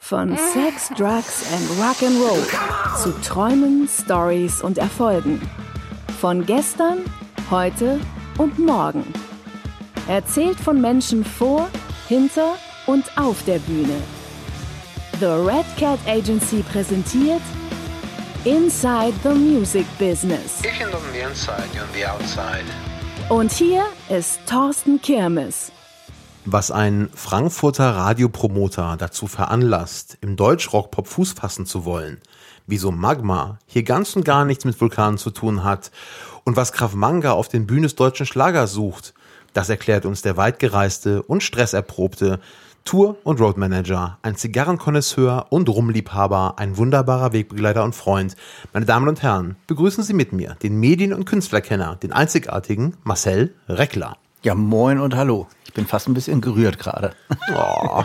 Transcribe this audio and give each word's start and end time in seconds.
Von 0.00 0.36
Sex, 0.36 0.90
Drugs 0.90 1.50
and 1.50 1.66
Rock'n'Roll 1.80 3.02
zu 3.02 3.10
Träumen, 3.22 3.88
Stories 3.88 4.60
und 4.60 4.76
Erfolgen. 4.76 5.40
Von 6.20 6.44
gestern, 6.44 6.98
heute 7.50 7.98
und 8.36 8.58
morgen. 8.58 9.04
Erzählt 10.06 10.60
von 10.60 10.80
Menschen 10.80 11.24
vor, 11.24 11.70
hinter 12.06 12.56
und 12.86 13.16
auf 13.16 13.42
der 13.44 13.58
Bühne. 13.60 14.02
The 15.20 15.26
Red 15.26 15.64
Cat 15.78 15.98
Agency 16.06 16.62
präsentiert 16.70 17.42
Inside 18.44 19.14
the 19.22 19.30
Music 19.30 19.86
Business. 19.98 20.60
Ich 20.62 20.78
bin 20.78 20.88
on 20.88 21.00
the 21.14 21.20
inside, 21.20 21.64
you're 21.72 21.82
on 21.82 21.94
the 21.94 22.04
outside. 22.04 22.64
Und 23.30 23.52
hier 23.52 23.86
ist 24.10 24.40
Thorsten 24.46 25.00
Kirmes. 25.00 25.72
Was 26.44 26.70
ein 26.70 27.08
Frankfurter 27.14 27.96
Radiopromoter 27.96 28.96
dazu 28.98 29.26
veranlasst, 29.26 30.18
im 30.20 30.36
Deutschrock-Pop 30.36 31.08
Fuß 31.08 31.32
fassen 31.32 31.64
zu 31.64 31.86
wollen, 31.86 32.20
wieso 32.66 32.90
Magma 32.90 33.58
hier 33.64 33.82
ganz 33.82 34.14
und 34.14 34.26
gar 34.26 34.44
nichts 34.44 34.66
mit 34.66 34.78
Vulkanen 34.78 35.16
zu 35.16 35.30
tun 35.30 35.64
hat 35.64 35.90
und 36.44 36.56
was 36.56 36.72
Krav 36.72 36.94
Manga 36.94 37.32
auf 37.32 37.48
den 37.48 37.66
Bühnen 37.66 37.84
des 37.84 37.94
deutschen 37.94 38.26
Schlagers 38.26 38.72
sucht, 38.72 39.14
das 39.54 39.70
erklärt 39.70 40.04
uns 40.04 40.20
der 40.20 40.36
weitgereiste 40.36 41.22
und 41.22 41.42
stresserprobte 41.42 42.40
Tour- 42.84 43.16
und 43.24 43.40
Roadmanager, 43.40 44.18
ein 44.20 44.36
Zigarrenkonnoisseur 44.36 45.46
und 45.48 45.70
Rumliebhaber, 45.70 46.58
ein 46.58 46.76
wunderbarer 46.76 47.32
Wegbegleiter 47.32 47.82
und 47.82 47.94
Freund. 47.94 48.36
Meine 48.74 48.84
Damen 48.84 49.08
und 49.08 49.22
Herren, 49.22 49.56
begrüßen 49.66 50.04
Sie 50.04 50.12
mit 50.12 50.34
mir 50.34 50.56
den 50.62 50.78
Medien- 50.78 51.14
und 51.14 51.24
Künstlerkenner, 51.24 51.96
den 51.96 52.12
einzigartigen 52.12 52.94
Marcel 53.02 53.54
Reckler. 53.70 54.18
Ja, 54.42 54.54
moin 54.54 55.00
und 55.00 55.16
hallo. 55.16 55.48
Ich 55.64 55.72
bin 55.72 55.86
fast 55.86 56.08
ein 56.08 56.14
bisschen 56.14 56.42
gerührt 56.42 56.78
gerade. 56.78 57.14
Oh. 57.56 58.04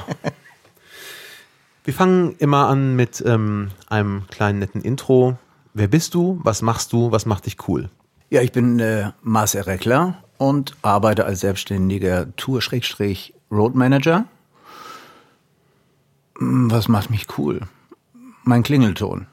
Wir 1.84 1.94
fangen 1.94 2.36
immer 2.38 2.68
an 2.68 2.96
mit 2.96 3.22
ähm, 3.26 3.72
einem 3.90 4.28
kleinen 4.30 4.60
netten 4.60 4.82
Intro. 4.82 5.38
Wer 5.74 5.90
bist 5.90 6.14
du? 6.14 6.40
Was 6.44 6.62
machst 6.62 6.94
du? 6.94 7.12
Was 7.12 7.26
macht 7.26 7.48
dich 7.48 7.58
cool? 7.68 7.90
Ja, 8.30 8.42
ich 8.42 8.54
bin 8.54 8.80
äh, 8.80 9.12
Marcel 9.24 9.64
Reckler 9.64 10.24
und 10.38 10.78
arbeite 10.84 11.26
als 11.26 11.42
selbstständiger 11.42 12.34
Tour-Road-Manager. 12.38 14.26
Hm, 16.40 16.72
Was 16.72 16.88
macht 16.88 17.10
mich 17.10 17.28
cool? 17.38 17.62
Mein 18.44 18.64
Klingelton. 18.64 19.28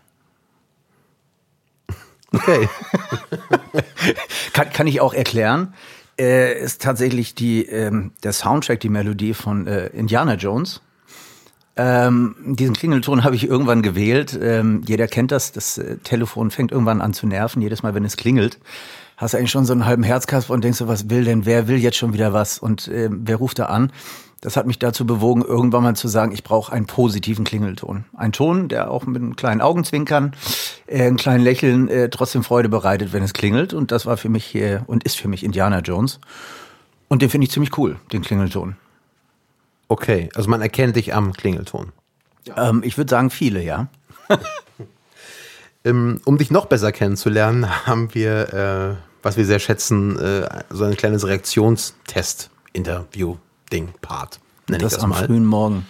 Okay. 2.32 2.68
Kann, 4.52 4.70
kann 4.70 4.86
ich 4.86 5.00
auch 5.00 5.14
erklären. 5.14 5.74
Äh, 6.18 6.58
ist 6.58 6.82
tatsächlich 6.82 7.34
die, 7.34 7.64
ähm, 7.66 8.12
der 8.22 8.32
Soundtrack, 8.32 8.80
die 8.80 8.88
Melodie 8.88 9.34
von 9.34 9.66
äh, 9.66 9.86
Indiana 9.88 10.34
Jones. 10.34 10.80
Ähm, 11.77 12.34
diesen 12.42 12.74
Klingelton 12.74 13.22
habe 13.22 13.36
ich 13.36 13.46
irgendwann 13.46 13.82
gewählt. 13.82 14.38
Ähm, 14.40 14.82
jeder 14.86 15.08
kennt 15.08 15.30
das. 15.30 15.52
Das 15.52 15.77
äh, 15.77 15.98
Telefon 15.98 16.50
fängt 16.50 16.72
irgendwann 16.72 17.02
an 17.02 17.12
zu 17.12 17.27
nerven, 17.27 17.60
jedes 17.60 17.82
Mal, 17.82 17.94
wenn 17.94 18.04
es 18.04 18.16
klingelt. 18.16 18.58
Hast 19.18 19.34
du 19.34 19.38
eigentlich 19.38 19.50
schon 19.50 19.66
so 19.66 19.74
einen 19.74 19.84
halben 19.84 20.02
Herzkasper 20.02 20.54
und 20.54 20.64
denkst 20.64 20.78
du, 20.78 20.88
was 20.88 21.10
will 21.10 21.24
denn? 21.24 21.44
Wer 21.44 21.68
will 21.68 21.77
jetzt 21.78 21.98
schon 21.98 22.14
wieder 22.14 22.32
was? 22.32 22.58
Und 22.58 22.88
ähm, 22.88 23.22
wer 23.24 23.36
ruft 23.36 23.58
da 23.58 23.66
an? 23.66 23.92
Das 24.41 24.56
hat 24.56 24.67
mich 24.67 24.79
dazu 24.79 25.06
bewogen, 25.06 25.42
irgendwann 25.42 25.83
mal 25.83 25.97
zu 25.97 26.09
sagen, 26.09 26.33
ich 26.33 26.45
brauche 26.45 26.73
einen 26.73 26.87
positiven 26.87 27.45
Klingelton. 27.45 28.05
Ein 28.17 28.33
Ton, 28.33 28.69
der 28.69 28.91
auch 28.91 29.06
mit 29.06 29.23
einem 29.23 29.34
kleinen 29.34 29.61
Augenzwinkern, 29.61 30.33
äh, 30.87 31.06
einem 31.06 31.17
kleinen 31.17 31.42
Lächeln 31.42 31.89
äh, 31.89 32.11
trotzdem 32.11 32.45
Freude 32.45 32.69
bereitet, 32.69 33.12
wenn 33.12 33.23
es 33.23 33.33
klingelt. 33.33 33.73
Und 33.73 33.92
das 33.92 34.07
war 34.07 34.17
für 34.17 34.29
mich 34.29 34.55
äh, 34.55 34.81
und 34.87 35.05
ist 35.05 35.19
für 35.19 35.29
mich 35.29 35.42
Indiana 35.42 35.81
Jones. 35.81 36.20
Und 37.09 37.23
den 37.23 37.31
finde 37.31 37.47
ich 37.47 37.51
ziemlich 37.51 37.77
cool, 37.79 37.97
den 38.12 38.23
Klingelton. 38.23 38.77
Okay, 39.89 40.29
also 40.34 40.51
man 40.51 40.61
erkennt 40.61 40.97
dich 40.97 41.14
am 41.14 41.33
Klingelton. 41.33 41.92
Ähm, 42.57 42.83
ich 42.84 42.98
würde 42.98 43.11
sagen, 43.11 43.31
viele, 43.31 43.62
ja. 43.62 43.89
Ähm, 45.87 46.20
um 46.25 46.36
dich 46.36 46.51
noch 46.51 46.67
besser 46.67 46.91
kennenzulernen, 46.91 47.86
haben 47.86 48.13
wir, 48.13 48.52
äh, 48.52 48.96
was 49.23 49.36
wir 49.36 49.46
sehr 49.46 49.61
schätzen, 49.61 50.19
äh, 50.19 50.64
so 50.69 50.83
ein 50.83 50.96
kleines 50.96 51.29
Reaktions-Test-Interview-Ding-Part. 51.29 53.45
Ich 53.70 54.78
Das 54.78 54.94
das 54.94 55.02
am 55.02 55.10
mal. 55.10 55.24
frühen 55.27 55.44
Morgen. 55.46 55.86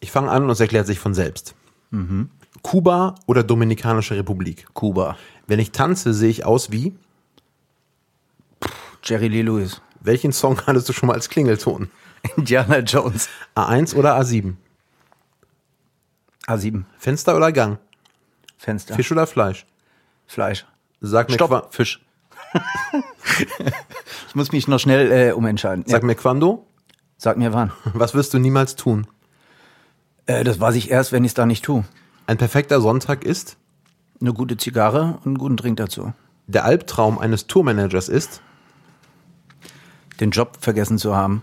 Ich 0.00 0.10
fange 0.10 0.30
an 0.30 0.44
und 0.44 0.50
es 0.50 0.60
erklärt 0.60 0.86
sich 0.86 0.98
von 0.98 1.14
selbst. 1.14 1.54
Kuba 2.62 3.14
oder 3.26 3.42
Dominikanische 3.42 4.16
Republik? 4.16 4.66
Kuba. 4.72 5.16
Wenn 5.46 5.58
ich 5.58 5.72
tanze, 5.72 6.14
sehe 6.14 6.30
ich 6.30 6.44
aus 6.44 6.70
wie? 6.70 6.94
Jerry 9.02 9.28
Lee 9.28 9.42
Lewis. 9.42 9.80
Welchen 10.00 10.32
Song 10.32 10.60
hattest 10.66 10.88
du 10.88 10.92
schon 10.92 11.08
mal 11.08 11.14
als 11.14 11.28
Klingelton? 11.28 11.90
Indiana 12.36 12.78
Jones. 12.78 13.28
A1 13.56 13.94
oder 13.96 14.18
A7? 14.18 14.54
A7. 16.46 16.84
Fenster 16.98 17.36
oder 17.36 17.52
Gang? 17.52 17.78
Fenster. 18.56 18.94
Fisch 18.94 19.10
oder 19.12 19.26
Fleisch? 19.26 19.66
Fleisch. 20.26 20.64
Sag 21.00 21.28
mir, 21.28 21.34
Stopp. 21.34 21.50
Qua 21.50 21.66
Fisch. 21.70 22.00
ich 24.28 24.34
muss 24.34 24.52
mich 24.52 24.68
noch 24.68 24.78
schnell 24.78 25.10
äh, 25.10 25.32
umentscheiden. 25.32 25.84
sag 25.86 26.02
ja. 26.02 26.06
mir 26.06 26.14
Quando. 26.14 26.66
Sag 27.16 27.36
mir 27.36 27.52
wann. 27.52 27.72
Was 27.94 28.14
wirst 28.14 28.34
du 28.34 28.38
niemals 28.38 28.74
tun? 28.74 29.06
Äh, 30.26 30.44
das 30.44 30.58
weiß 30.60 30.74
ich 30.74 30.90
erst, 30.90 31.12
wenn 31.12 31.24
ich 31.24 31.30
es 31.30 31.34
da 31.34 31.46
nicht 31.46 31.64
tue. 31.64 31.84
Ein 32.26 32.38
perfekter 32.38 32.80
Sonntag 32.80 33.24
ist? 33.24 33.56
Eine 34.20 34.32
gute 34.32 34.56
Zigarre 34.56 35.18
und 35.18 35.26
einen 35.26 35.38
guten 35.38 35.56
Drink 35.56 35.76
dazu. 35.76 36.12
Der 36.46 36.64
Albtraum 36.64 37.18
eines 37.18 37.46
Tourmanagers 37.46 38.08
ist? 38.08 38.40
Den 40.20 40.30
Job 40.30 40.58
vergessen 40.60 40.98
zu 40.98 41.16
haben. 41.16 41.42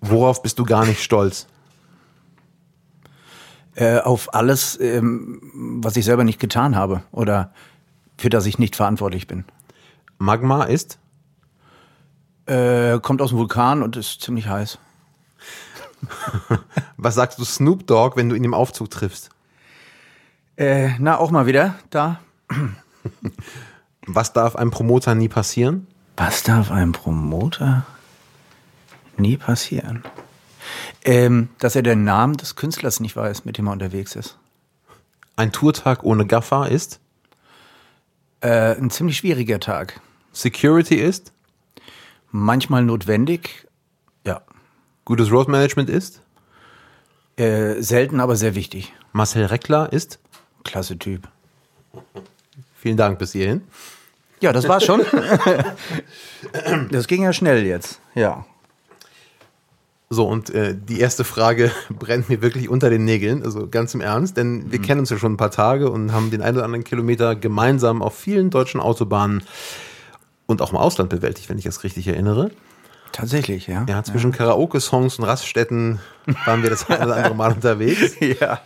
Worauf 0.00 0.42
bist 0.42 0.58
du 0.58 0.64
gar 0.64 0.84
nicht 0.86 1.02
stolz? 1.02 1.46
Äh, 3.74 3.98
auf 3.98 4.34
alles, 4.34 4.78
ähm, 4.80 5.40
was 5.52 5.96
ich 5.96 6.04
selber 6.04 6.24
nicht 6.24 6.40
getan 6.40 6.76
habe 6.76 7.02
oder 7.12 7.52
für 8.16 8.30
das 8.30 8.46
ich 8.46 8.58
nicht 8.58 8.76
verantwortlich 8.76 9.26
bin. 9.26 9.44
Magma 10.18 10.64
ist? 10.64 10.98
Äh, 12.46 13.00
kommt 13.00 13.20
aus 13.22 13.30
dem 13.30 13.38
Vulkan 13.38 13.82
und 13.82 13.96
ist 13.96 14.22
ziemlich 14.22 14.46
heiß. 14.46 14.78
Was 16.96 17.14
sagst 17.14 17.38
du 17.38 17.44
Snoop 17.44 17.86
Dogg, 17.86 18.16
wenn 18.16 18.28
du 18.28 18.36
ihn 18.36 18.44
im 18.44 18.54
Aufzug 18.54 18.90
triffst? 18.90 19.30
Äh, 20.56 20.90
na, 20.98 21.18
auch 21.18 21.30
mal 21.30 21.46
wieder 21.46 21.74
da. 21.90 22.20
Was 24.06 24.32
darf 24.32 24.56
einem 24.56 24.70
Promoter 24.70 25.14
nie 25.14 25.28
passieren? 25.28 25.86
Was 26.16 26.42
darf 26.44 26.70
einem 26.70 26.92
Promoter 26.92 27.84
nie 29.16 29.36
passieren? 29.36 30.02
Ähm, 31.04 31.50
dass 31.58 31.76
er 31.76 31.82
den 31.82 32.04
Namen 32.04 32.36
des 32.36 32.56
Künstlers 32.56 33.00
nicht 33.00 33.16
weiß, 33.16 33.44
mit 33.44 33.58
dem 33.58 33.66
er 33.66 33.72
unterwegs 33.72 34.16
ist. 34.16 34.38
Ein 35.36 35.52
Tourtag 35.52 36.02
ohne 36.04 36.26
Gaffer 36.26 36.68
ist? 36.70 37.00
Äh, 38.40 38.76
ein 38.76 38.90
ziemlich 38.90 39.18
schwieriger 39.18 39.60
Tag. 39.60 40.00
Security 40.36 40.96
ist? 40.96 41.32
Manchmal 42.30 42.84
notwendig. 42.84 43.66
Ja. 44.26 44.42
Gutes 45.06 45.32
Roadmanagement 45.32 45.88
ist? 45.88 46.20
Äh, 47.36 47.80
selten, 47.80 48.20
aber 48.20 48.36
sehr 48.36 48.54
wichtig. 48.54 48.92
Marcel 49.12 49.46
Reckler 49.46 49.90
ist? 49.94 50.18
Klasse 50.62 50.98
Typ. 50.98 51.26
Vielen 52.74 52.98
Dank 52.98 53.18
bis 53.18 53.32
hierhin. 53.32 53.62
Ja, 54.40 54.52
das 54.52 54.68
war's 54.68 54.84
schon. 54.84 55.00
das 56.90 57.06
ging 57.06 57.22
ja 57.22 57.32
schnell 57.32 57.64
jetzt. 57.64 57.98
Ja. 58.14 58.44
So, 60.10 60.28
und 60.28 60.50
äh, 60.50 60.76
die 60.76 61.00
erste 61.00 61.24
Frage 61.24 61.70
brennt 61.88 62.28
mir 62.28 62.42
wirklich 62.42 62.68
unter 62.68 62.90
den 62.90 63.06
Nägeln, 63.06 63.42
also 63.42 63.68
ganz 63.68 63.94
im 63.94 64.02
Ernst, 64.02 64.36
denn 64.36 64.70
wir 64.70 64.82
kennen 64.82 65.00
uns 65.00 65.08
ja 65.08 65.16
schon 65.16 65.32
ein 65.32 65.38
paar 65.38 65.50
Tage 65.50 65.90
und 65.90 66.12
haben 66.12 66.30
den 66.30 66.42
einen 66.42 66.58
oder 66.58 66.66
anderen 66.66 66.84
Kilometer 66.84 67.34
gemeinsam 67.36 68.02
auf 68.02 68.14
vielen 68.14 68.50
deutschen 68.50 68.80
Autobahnen 68.80 69.42
und 70.46 70.62
auch 70.62 70.70
im 70.70 70.76
Ausland 70.78 71.10
bewältigt, 71.10 71.48
wenn 71.48 71.58
ich 71.58 71.64
das 71.64 71.84
richtig 71.84 72.06
erinnere. 72.08 72.50
Tatsächlich, 73.12 73.66
ja. 73.66 73.84
Ja, 73.88 74.02
zwischen 74.02 74.32
Karaoke-Songs 74.32 75.18
und 75.18 75.24
Raststätten 75.24 76.00
waren 76.44 76.62
wir 76.62 76.70
das 76.70 76.88
ein 76.90 77.02
oder 77.04 77.16
andere 77.16 77.34
Mal 77.34 77.52
unterwegs. 77.52 78.14
Ja. 78.40 78.60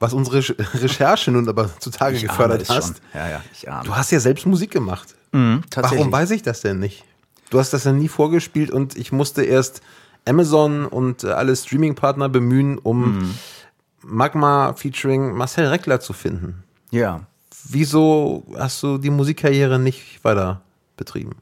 Was 0.00 0.12
unsere 0.12 0.38
Re- 0.38 0.54
Recherche 0.82 1.30
nun 1.30 1.48
aber 1.48 1.70
zutage 1.80 2.16
Ich 2.16 2.22
gefördert 2.22 2.68
hast. 2.68 3.00
Ja, 3.14 3.28
ja, 3.28 3.42
ich 3.52 3.68
ahne. 3.70 3.84
Du 3.84 3.96
hast 3.96 4.10
ja 4.12 4.20
selbst 4.20 4.46
Musik 4.46 4.70
gemacht. 4.70 5.14
Tatsächlich. 5.32 5.98
Warum 6.00 6.12
weiß 6.12 6.30
ich 6.30 6.42
das 6.42 6.60
denn 6.60 6.78
nicht? 6.78 7.04
Du 7.50 7.58
hast 7.58 7.72
das 7.72 7.84
ja 7.84 7.92
nie 7.92 8.08
vorgespielt 8.08 8.70
und 8.70 8.96
ich 8.96 9.10
musste 9.12 9.42
erst 9.42 9.80
Amazon 10.26 10.84
und 10.86 11.24
äh, 11.24 11.28
alle 11.32 11.56
Streaming-Partner 11.56 12.28
bemühen, 12.28 12.78
um 12.78 13.18
Mhm. 13.18 13.34
Magma 14.02 14.74
featuring 14.74 15.32
Marcel 15.32 15.66
Reckler 15.66 16.00
zu 16.00 16.12
finden. 16.12 16.62
Ja. 16.90 17.22
Wieso 17.70 18.44
hast 18.56 18.82
du 18.82 18.98
die 18.98 19.10
Musikkarriere 19.10 19.78
nicht 19.78 20.24
weiter 20.24 20.60
betrieben? 20.96 21.36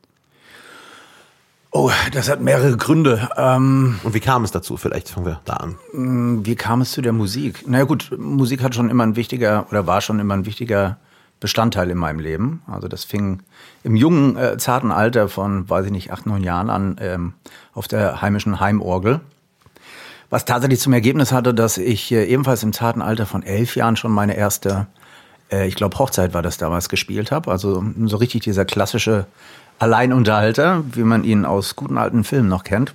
Oh, 1.71 1.91
das 2.13 2.31
hat 2.31 2.41
mehrere 2.41 2.77
Gründe. 2.77 3.29
Ähm, 3.37 4.01
Und 4.03 4.15
wie 4.15 4.21
kam 4.21 4.45
es 4.45 4.51
dazu? 4.51 4.77
Vielleicht 4.77 5.11
fangen 5.11 5.27
wir 5.27 5.41
da 5.45 5.55
an. 5.55 5.77
wie 5.93 6.55
kam 6.57 6.81
es 6.81 6.93
zu 6.93 7.03
der 7.03 7.13
Musik? 7.13 7.65
Na 7.67 7.79
ja, 7.79 7.85
gut, 7.85 8.11
Musik 8.19 8.63
hat 8.63 8.75
schon 8.75 8.89
immer 8.89 9.05
ein 9.05 9.15
wichtiger 9.17 9.67
oder 9.71 9.87
war 9.87 10.01
schon 10.01 10.19
immer 10.19 10.35
ein 10.35 10.47
wichtiger 10.47 10.97
Bestandteil 11.39 11.91
in 11.91 11.99
meinem 11.99 12.19
Leben. 12.19 12.63
Also 12.67 12.89
das 12.89 13.05
fing 13.05 13.41
im 13.85 13.95
jungen, 13.95 14.37
äh, 14.37 14.57
zarten 14.57 14.91
Alter 14.91 15.29
von, 15.29 15.69
weiß 15.69 15.87
ich 15.87 15.93
nicht, 15.93 16.11
acht, 16.13 16.25
neun 16.25 16.43
Jahren 16.43 16.71
an 16.71 16.97
ähm, 17.01 17.35
auf 17.75 17.89
der 17.89 18.23
heimischen 18.23 18.59
Heimorgel. 18.59 19.21
Was 20.31 20.47
tatsächlich 20.47 20.81
zum 20.81 20.95
Ergebnis 20.95 21.31
hatte, 21.31 21.53
dass 21.53 21.77
ich 21.77 22.11
äh, 22.11 22.25
ebenfalls 22.25 22.63
im 22.63 22.73
zarten 22.73 23.03
Alter 23.03 23.27
von 23.27 23.43
elf 23.43 23.77
Jahren 23.77 23.97
schon 23.97 24.13
meine 24.13 24.35
erste, 24.35 24.87
äh, 25.51 25.67
ich 25.67 25.75
glaube 25.75 25.99
Hochzeit 25.99 26.35
war 26.35 26.43
das 26.43 26.59
damals, 26.59 26.89
gespielt 26.89 27.31
habe. 27.31 27.51
Also 27.51 27.85
so 28.05 28.17
richtig 28.17 28.43
dieser 28.43 28.65
klassische 28.65 29.27
Alleinunterhalter, 29.79 30.85
wie 30.93 31.03
man 31.03 31.25
ihn 31.25 31.45
aus 31.45 31.77
guten 31.77 31.99
alten 31.99 32.25
Filmen 32.25 32.49
noch 32.49 32.65
kennt. 32.65 32.95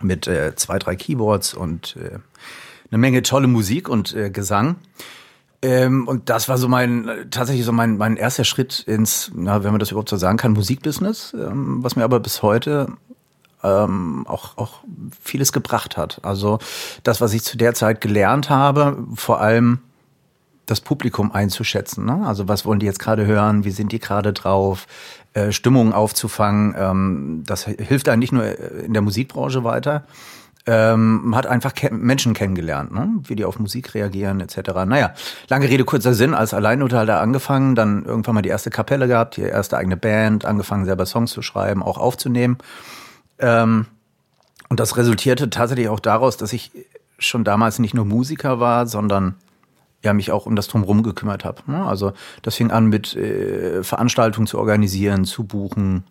Mit 0.00 0.26
äh, 0.26 0.54
zwei, 0.54 0.78
drei 0.78 0.96
Keyboards 0.96 1.54
und 1.54 1.96
äh, 1.96 2.18
eine 2.90 2.98
Menge 2.98 3.22
tolle 3.22 3.48
Musik 3.48 3.88
und 3.88 4.14
äh, 4.14 4.30
Gesang. 4.30 4.76
Ähm, 5.60 6.06
und 6.06 6.30
das 6.30 6.48
war 6.48 6.56
so 6.56 6.68
mein, 6.68 7.26
tatsächlich 7.30 7.66
so 7.66 7.72
mein, 7.72 7.96
mein 7.96 8.16
erster 8.16 8.44
Schritt 8.44 8.80
ins, 8.86 9.32
na, 9.34 9.64
wenn 9.64 9.72
man 9.72 9.80
das 9.80 9.90
überhaupt 9.90 10.08
so 10.08 10.16
sagen 10.16 10.38
kann, 10.38 10.52
Musikbusiness, 10.52 11.34
ähm, 11.34 11.82
was 11.82 11.96
mir 11.96 12.04
aber 12.04 12.20
bis 12.20 12.42
heute 12.42 12.92
ähm, 13.64 14.24
auch, 14.28 14.56
auch 14.56 14.80
vieles 15.20 15.52
gebracht 15.52 15.96
hat. 15.96 16.20
Also 16.22 16.60
das, 17.02 17.20
was 17.20 17.34
ich 17.34 17.42
zu 17.42 17.56
der 17.56 17.74
Zeit 17.74 18.00
gelernt 18.00 18.50
habe, 18.50 19.04
vor 19.16 19.40
allem 19.40 19.80
das 20.70 20.80
Publikum 20.80 21.32
einzuschätzen. 21.32 22.04
Ne? 22.04 22.24
Also 22.26 22.48
was 22.48 22.64
wollen 22.64 22.78
die 22.78 22.86
jetzt 22.86 22.98
gerade 22.98 23.26
hören, 23.26 23.64
wie 23.64 23.70
sind 23.70 23.92
die 23.92 23.98
gerade 23.98 24.32
drauf, 24.32 24.86
äh, 25.34 25.52
Stimmungen 25.52 25.92
aufzufangen. 25.92 26.74
Ähm, 26.78 27.44
das 27.46 27.64
hilft 27.64 28.08
einem 28.08 28.20
nicht 28.20 28.32
nur 28.32 28.44
in 28.84 28.92
der 28.92 29.02
Musikbranche 29.02 29.62
weiter, 29.62 30.04
ähm, 30.66 31.34
hat 31.34 31.46
einfach 31.46 31.72
Menschen 31.90 32.34
kennengelernt, 32.34 32.92
ne? 32.92 33.08
wie 33.24 33.36
die 33.36 33.44
auf 33.44 33.58
Musik 33.58 33.94
reagieren 33.94 34.40
etc. 34.40 34.70
Naja, 34.86 35.14
lange 35.48 35.68
Rede, 35.68 35.84
kurzer 35.84 36.14
Sinn, 36.14 36.34
als 36.34 36.54
Alleinunterhalter 36.54 37.20
angefangen, 37.20 37.74
dann 37.74 38.04
irgendwann 38.04 38.34
mal 38.34 38.42
die 38.42 38.48
erste 38.48 38.70
Kapelle 38.70 39.06
gehabt, 39.06 39.36
die 39.36 39.42
erste 39.42 39.76
eigene 39.76 39.96
Band, 39.96 40.44
angefangen 40.44 40.84
selber 40.84 41.06
Songs 41.06 41.30
zu 41.30 41.42
schreiben, 41.42 41.82
auch 41.82 41.98
aufzunehmen. 41.98 42.58
Ähm, 43.38 43.86
und 44.68 44.80
das 44.80 44.96
resultierte 44.96 45.48
tatsächlich 45.50 45.88
auch 45.88 46.00
daraus, 46.00 46.36
dass 46.36 46.52
ich 46.52 46.70
schon 47.18 47.44
damals 47.44 47.78
nicht 47.78 47.94
nur 47.94 48.04
Musiker 48.04 48.60
war, 48.60 48.86
sondern 48.86 49.34
ja 50.08 50.14
mich 50.14 50.32
auch 50.32 50.46
um 50.46 50.56
das 50.56 50.68
drumherum 50.68 51.02
gekümmert 51.02 51.44
habe. 51.44 51.62
Ne? 51.66 51.84
Also 51.84 52.12
das 52.42 52.56
fing 52.56 52.70
an 52.70 52.86
mit 52.86 53.14
äh, 53.14 53.82
Veranstaltungen 53.82 54.46
zu 54.46 54.58
organisieren, 54.58 55.24
zu 55.24 55.44
buchen, 55.44 56.04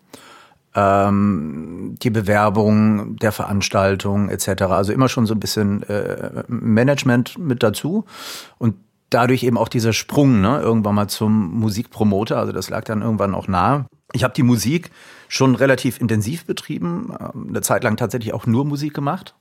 ähm, 0.74 1.96
die 2.00 2.10
Bewerbung 2.10 3.16
der 3.16 3.32
Veranstaltung 3.32 4.28
etc. 4.28 4.62
Also 4.62 4.92
immer 4.92 5.08
schon 5.08 5.26
so 5.26 5.34
ein 5.34 5.40
bisschen 5.40 5.82
äh, 5.84 6.44
Management 6.48 7.38
mit 7.38 7.62
dazu 7.62 8.04
und 8.58 8.76
dadurch 9.10 9.42
eben 9.42 9.58
auch 9.58 9.68
dieser 9.68 9.92
Sprung 9.92 10.40
ne, 10.40 10.60
irgendwann 10.60 10.94
mal 10.94 11.08
zum 11.08 11.58
Musikpromoter. 11.58 12.38
Also 12.38 12.52
das 12.52 12.70
lag 12.70 12.84
dann 12.84 13.02
irgendwann 13.02 13.34
auch 13.34 13.48
nahe. 13.48 13.86
Ich 14.12 14.24
habe 14.24 14.34
die 14.34 14.42
Musik 14.42 14.90
schon 15.28 15.54
relativ 15.54 16.00
intensiv 16.00 16.46
betrieben, 16.46 17.12
ähm, 17.18 17.48
eine 17.48 17.60
Zeit 17.60 17.84
lang 17.84 17.96
tatsächlich 17.96 18.32
auch 18.32 18.46
nur 18.46 18.64
Musik 18.64 18.94
gemacht. 18.94 19.34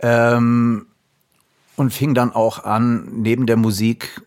Ähm, 0.00 0.86
und 1.78 1.92
fing 1.92 2.14
dann 2.14 2.32
auch 2.32 2.64
an, 2.64 3.08
neben 3.22 3.46
der 3.46 3.56
Musik 3.56 4.22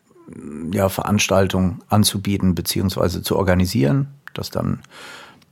ja, 0.71 0.87
Veranstaltungen 0.89 1.81
anzubieten 1.89 2.55
beziehungsweise 2.55 3.21
zu 3.21 3.35
organisieren. 3.35 4.07
Das 4.33 4.49
dann 4.49 4.79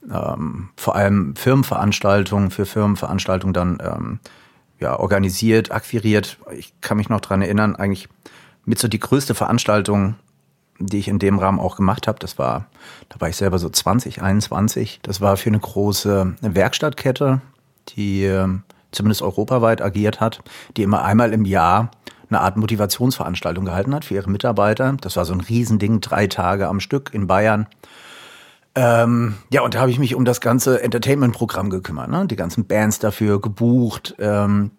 ähm, 0.10 0.70
vor 0.78 0.96
allem 0.96 1.36
Firmenveranstaltungen, 1.36 2.52
für 2.52 2.66
Firmenveranstaltungen 2.66 3.54
dann 3.54 3.78
ähm, 3.82 4.20
ja, 4.80 4.98
organisiert, 4.98 5.72
akquiriert. 5.72 6.38
Ich 6.58 6.74
kann 6.80 6.98
mich 6.98 7.10
noch 7.10 7.20
dran 7.20 7.42
erinnern, 7.42 7.76
eigentlich 7.76 8.08
mit 8.64 8.80
so 8.80 8.88
die 8.88 9.00
größte 9.00 9.36
Veranstaltung, 9.36 10.16
die 10.80 11.00
ich 11.00 11.10
in 11.10 11.20
dem 11.20 11.40
Rahmen 11.40 11.60
auch 11.60 11.76
gemacht 11.76 12.08
habe, 12.08 12.20
das 12.20 12.38
war, 12.38 12.68
da 13.10 13.20
war 13.20 13.28
ich 13.28 13.36
selber 13.36 13.60
so 13.60 13.70
20, 13.70 14.22
21. 14.22 15.00
Das 15.02 15.20
war 15.20 15.36
für 15.36 15.50
eine 15.50 15.60
große 15.60 16.36
Werkstattkette, 16.40 17.42
die 17.90 18.24
äh, 18.24 18.48
zumindest 18.92 19.22
europaweit 19.22 19.82
agiert 19.82 20.20
hat, 20.20 20.42
die 20.78 20.84
immer 20.84 21.04
einmal 21.04 21.34
im 21.34 21.46
Jahr 21.46 21.92
eine 22.30 22.42
Art 22.42 22.58
Motivationsveranstaltung 22.58 23.66
gehalten 23.66 23.94
hat 23.96 24.06
für 24.06 24.14
ihre 24.14 24.30
Mitarbeiter. 24.30 24.96
Das 25.02 25.16
war 25.16 25.26
so 25.26 25.34
ein 25.34 25.42
Riesending, 25.42 26.02
drei 26.02 26.28
Tage 26.28 26.68
am 26.68 26.80
Stück 26.80 27.12
in 27.14 27.28
Bayern. 27.28 27.68
Ähm, 28.76 29.36
ja, 29.50 29.62
und 29.62 29.74
da 29.74 29.82
habe 29.82 29.92
ich 29.92 30.00
mich 30.00 30.16
um 30.16 30.26
das 30.26 30.42
ganze 30.42 30.82
Entertainment-Programm 30.84 31.70
gekümmert, 31.70 32.10
ne? 32.10 32.28
die 32.28 32.36
ganzen 32.36 32.66
Bands 32.66 33.00
dafür 33.00 33.42
gebucht. 33.42 34.16
Ähm, 34.20 34.72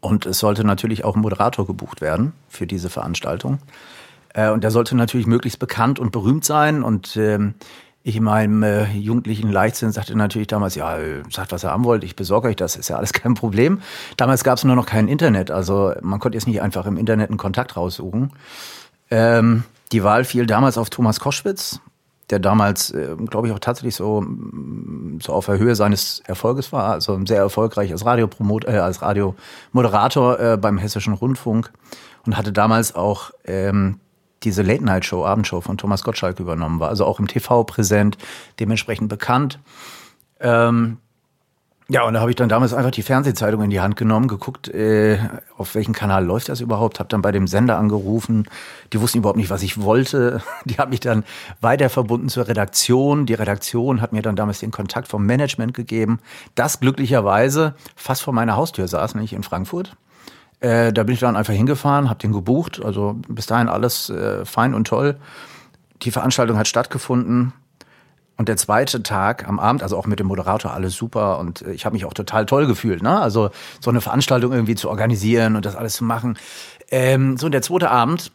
und 0.00 0.26
es 0.26 0.38
sollte 0.38 0.64
natürlich 0.64 1.04
auch 1.04 1.16
ein 1.16 1.22
Moderator 1.22 1.66
gebucht 1.66 2.00
werden 2.00 2.32
für 2.48 2.66
diese 2.66 2.88
Veranstaltung. 2.88 3.58
Äh, 4.32 4.50
und 4.50 4.64
der 4.64 4.70
sollte 4.70 4.96
natürlich 4.96 5.26
möglichst 5.26 5.58
bekannt 5.58 5.98
und 5.98 6.10
berühmt 6.10 6.44
sein. 6.44 6.82
Und 6.82 7.16
ähm, 7.16 7.54
ich 8.08 8.16
in 8.16 8.24
meinem 8.24 8.62
äh, 8.62 8.90
jugendlichen 8.92 9.50
Leichtsinn 9.50 9.92
sagte 9.92 10.16
natürlich 10.16 10.48
damals, 10.48 10.74
ja, 10.74 10.96
sagt, 11.30 11.52
was 11.52 11.64
ihr 11.64 11.70
haben 11.70 11.84
wollt, 11.84 12.04
ich 12.04 12.16
besorge 12.16 12.48
euch 12.48 12.56
das, 12.56 12.76
ist 12.76 12.88
ja 12.88 12.96
alles 12.96 13.12
kein 13.14 13.34
Problem. 13.34 13.80
Damals 14.16 14.44
gab 14.44 14.58
es 14.58 14.64
nur 14.64 14.76
noch 14.76 14.86
kein 14.86 15.08
Internet, 15.08 15.50
also 15.50 15.92
man 16.00 16.18
konnte 16.18 16.36
jetzt 16.36 16.46
nicht 16.46 16.62
einfach 16.62 16.86
im 16.86 16.96
Internet 16.96 17.28
einen 17.28 17.38
Kontakt 17.38 17.76
raussuchen. 17.76 18.32
Ähm, 19.10 19.64
die 19.92 20.02
Wahl 20.04 20.24
fiel 20.24 20.46
damals 20.46 20.78
auf 20.78 20.90
Thomas 20.90 21.20
Koschwitz, 21.20 21.80
der 22.30 22.38
damals, 22.38 22.90
äh, 22.90 23.16
glaube 23.26 23.48
ich, 23.48 23.54
auch 23.54 23.58
tatsächlich 23.58 23.94
so, 23.94 24.20
mm, 24.20 25.18
so 25.22 25.32
auf 25.32 25.46
der 25.46 25.58
Höhe 25.58 25.74
seines 25.74 26.20
Erfolges 26.26 26.72
war, 26.72 26.92
also 26.92 27.18
sehr 27.26 27.38
erfolgreich 27.38 27.92
als 27.92 28.04
Radiopromot, 28.04 28.64
äh, 28.64 28.78
als 28.78 29.02
Radiomoderator 29.02 30.40
äh, 30.40 30.56
beim 30.56 30.78
Hessischen 30.78 31.14
Rundfunk 31.14 31.72
und 32.26 32.36
hatte 32.36 32.52
damals 32.52 32.94
auch 32.94 33.30
ähm, 33.44 34.00
diese 34.42 34.62
Late-Night-Show, 34.62 35.24
Abendshow 35.24 35.60
von 35.60 35.78
Thomas 35.78 36.02
Gottschalk 36.02 36.40
übernommen 36.40 36.80
war, 36.80 36.88
also 36.88 37.04
auch 37.04 37.18
im 37.18 37.26
TV 37.26 37.64
präsent, 37.64 38.18
dementsprechend 38.60 39.08
bekannt. 39.08 39.58
Ähm, 40.40 40.98
ja, 41.90 42.02
und 42.02 42.12
da 42.12 42.20
habe 42.20 42.30
ich 42.30 42.36
dann 42.36 42.50
damals 42.50 42.74
einfach 42.74 42.90
die 42.90 43.00
Fernsehzeitung 43.00 43.62
in 43.62 43.70
die 43.70 43.80
Hand 43.80 43.96
genommen, 43.96 44.28
geguckt, 44.28 44.68
äh, 44.68 45.18
auf 45.56 45.74
welchen 45.74 45.94
Kanal 45.94 46.22
läuft 46.22 46.50
das 46.50 46.60
überhaupt, 46.60 46.98
habe 46.98 47.08
dann 47.08 47.22
bei 47.22 47.32
dem 47.32 47.46
Sender 47.46 47.78
angerufen. 47.78 48.46
Die 48.92 49.00
wussten 49.00 49.18
überhaupt 49.18 49.38
nicht, 49.38 49.48
was 49.48 49.62
ich 49.62 49.80
wollte. 49.80 50.42
Die 50.66 50.76
haben 50.76 50.90
mich 50.90 51.00
dann 51.00 51.24
weiter 51.62 51.88
verbunden 51.88 52.28
zur 52.28 52.46
Redaktion. 52.46 53.24
Die 53.24 53.32
Redaktion 53.32 54.02
hat 54.02 54.12
mir 54.12 54.20
dann 54.20 54.36
damals 54.36 54.58
den 54.58 54.70
Kontakt 54.70 55.08
vom 55.08 55.24
Management 55.24 55.72
gegeben, 55.72 56.20
das 56.54 56.78
glücklicherweise 56.78 57.74
fast 57.96 58.20
vor 58.20 58.34
meiner 58.34 58.56
Haustür 58.56 58.86
saß, 58.86 59.14
nämlich 59.14 59.32
in 59.32 59.42
Frankfurt. 59.42 59.96
Äh, 60.60 60.92
da 60.92 61.04
bin 61.04 61.14
ich 61.14 61.20
dann 61.20 61.36
einfach 61.36 61.54
hingefahren, 61.54 62.08
habe 62.08 62.18
den 62.18 62.32
gebucht. 62.32 62.84
Also 62.84 63.16
bis 63.28 63.46
dahin 63.46 63.68
alles 63.68 64.10
äh, 64.10 64.44
fein 64.44 64.74
und 64.74 64.86
toll. 64.86 65.16
Die 66.02 66.10
Veranstaltung 66.10 66.58
hat 66.58 66.68
stattgefunden. 66.68 67.52
Und 68.36 68.48
der 68.48 68.56
zweite 68.56 69.02
Tag 69.02 69.48
am 69.48 69.58
Abend, 69.58 69.82
also 69.82 69.96
auch 69.96 70.06
mit 70.06 70.20
dem 70.20 70.28
Moderator, 70.28 70.72
alles 70.72 70.94
super 70.94 71.40
und 71.40 71.62
äh, 71.62 71.72
ich 71.72 71.84
habe 71.84 71.94
mich 71.94 72.04
auch 72.04 72.14
total 72.14 72.46
toll 72.46 72.68
gefühlt, 72.68 73.02
ne? 73.02 73.20
Also 73.20 73.50
so 73.80 73.90
eine 73.90 74.00
Veranstaltung 74.00 74.52
irgendwie 74.52 74.76
zu 74.76 74.88
organisieren 74.88 75.56
und 75.56 75.64
das 75.66 75.74
alles 75.74 75.94
zu 75.94 76.04
machen. 76.04 76.38
Ähm, 76.90 77.36
so, 77.36 77.46
und 77.46 77.52
der 77.52 77.62
zweite 77.62 77.90
Abend 77.90 78.30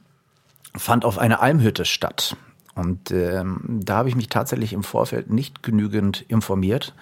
fand 0.75 1.05
auf 1.05 1.17
einer 1.17 1.41
Almhütte 1.41 1.85
statt. 1.85 2.35
Und 2.75 3.11
ähm, 3.11 3.61
da 3.65 3.97
habe 3.97 4.09
ich 4.09 4.15
mich 4.15 4.27
tatsächlich 4.27 4.73
im 4.73 4.83
Vorfeld 4.83 5.29
nicht 5.29 5.63
genügend 5.63 6.21
informiert, 6.27 6.93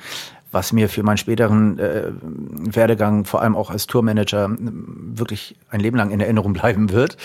was 0.51 0.74
mir 0.74 0.89
für 0.89 1.03
meinen 1.03 1.17
späteren 1.17 1.79
äh, 1.79 2.12
Werdegang, 2.22 3.25
vor 3.25 3.41
allem 3.41 3.55
auch 3.55 3.70
als 3.70 3.88
Tourmanager, 3.88 4.50
wirklich 4.60 5.55
ein 5.70 5.79
Leben 5.79 5.98
lang 5.98 6.12
in 6.12 6.20
Erinnerung 6.20 6.53
bleiben 6.53 6.91
wird. 6.91 7.17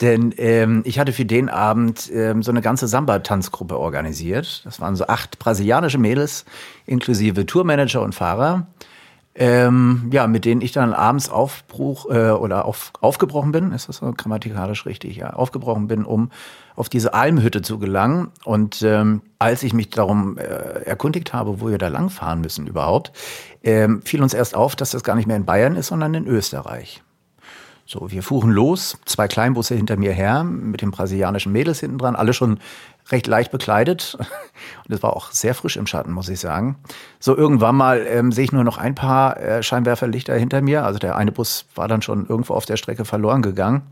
Denn 0.00 0.32
ähm, 0.38 0.82
ich 0.84 0.98
hatte 0.98 1.12
für 1.12 1.26
den 1.26 1.48
Abend 1.48 2.10
ähm, 2.12 2.42
so 2.42 2.50
eine 2.50 2.62
ganze 2.62 2.88
Samba-Tanzgruppe 2.88 3.78
organisiert. 3.78 4.62
Das 4.64 4.80
waren 4.80 4.96
so 4.96 5.06
acht 5.06 5.38
brasilianische 5.38 5.98
Mädels, 5.98 6.46
inklusive 6.86 7.44
Tourmanager 7.44 8.00
und 8.02 8.14
Fahrer. 8.14 8.66
Ähm, 9.34 10.08
ja, 10.12 10.26
mit 10.26 10.44
denen 10.44 10.60
ich 10.60 10.72
dann 10.72 10.92
abends 10.92 11.28
aufbruch 11.28 12.06
äh, 12.10 12.30
oder 12.30 12.64
auf, 12.64 12.92
aufgebrochen 13.00 13.52
bin, 13.52 13.72
ist 13.72 13.88
das 13.88 13.98
so 13.98 14.12
grammatikalisch 14.12 14.86
richtig, 14.86 15.16
ja, 15.16 15.30
aufgebrochen 15.34 15.86
bin, 15.86 16.04
um 16.04 16.30
auf 16.80 16.88
diese 16.88 17.14
Almhütte 17.14 17.62
zu 17.62 17.78
gelangen. 17.78 18.28
Und 18.44 18.82
ähm, 18.82 19.22
als 19.38 19.62
ich 19.62 19.72
mich 19.72 19.90
darum 19.90 20.38
äh, 20.38 20.42
erkundigt 20.42 21.32
habe, 21.32 21.60
wo 21.60 21.68
wir 21.68 21.78
da 21.78 21.88
langfahren 21.88 22.40
müssen 22.40 22.66
überhaupt, 22.66 23.12
ähm, 23.62 24.02
fiel 24.02 24.22
uns 24.22 24.34
erst 24.34 24.56
auf, 24.56 24.74
dass 24.74 24.90
das 24.90 25.04
gar 25.04 25.14
nicht 25.14 25.28
mehr 25.28 25.36
in 25.36 25.44
Bayern 25.44 25.76
ist, 25.76 25.88
sondern 25.88 26.14
in 26.14 26.26
Österreich. 26.26 27.02
So, 27.86 28.10
wir 28.10 28.22
fuhren 28.22 28.50
los, 28.50 28.98
zwei 29.04 29.26
Kleinbusse 29.26 29.74
hinter 29.74 29.96
mir 29.96 30.12
her, 30.12 30.44
mit 30.44 30.80
den 30.80 30.90
brasilianischen 30.92 31.52
Mädels 31.52 31.80
hinten 31.80 31.98
dran, 31.98 32.14
alle 32.14 32.32
schon 32.32 32.60
recht 33.10 33.26
leicht 33.26 33.50
bekleidet. 33.50 34.16
Und 34.86 34.94
es 34.94 35.02
war 35.02 35.16
auch 35.16 35.32
sehr 35.32 35.54
frisch 35.54 35.76
im 35.76 35.86
Schatten, 35.86 36.12
muss 36.12 36.28
ich 36.28 36.40
sagen. 36.40 36.76
So, 37.18 37.36
irgendwann 37.36 37.74
mal 37.74 38.06
ähm, 38.06 38.32
sehe 38.32 38.44
ich 38.44 38.52
nur 38.52 38.64
noch 38.64 38.78
ein 38.78 38.94
paar 38.94 39.38
äh, 39.38 39.62
Scheinwerferlichter 39.62 40.34
hinter 40.36 40.62
mir. 40.62 40.84
Also 40.84 40.98
der 40.98 41.16
eine 41.16 41.32
Bus 41.32 41.66
war 41.74 41.88
dann 41.88 42.00
schon 42.00 42.26
irgendwo 42.26 42.54
auf 42.54 42.64
der 42.64 42.76
Strecke 42.76 43.04
verloren 43.04 43.42
gegangen. 43.42 43.82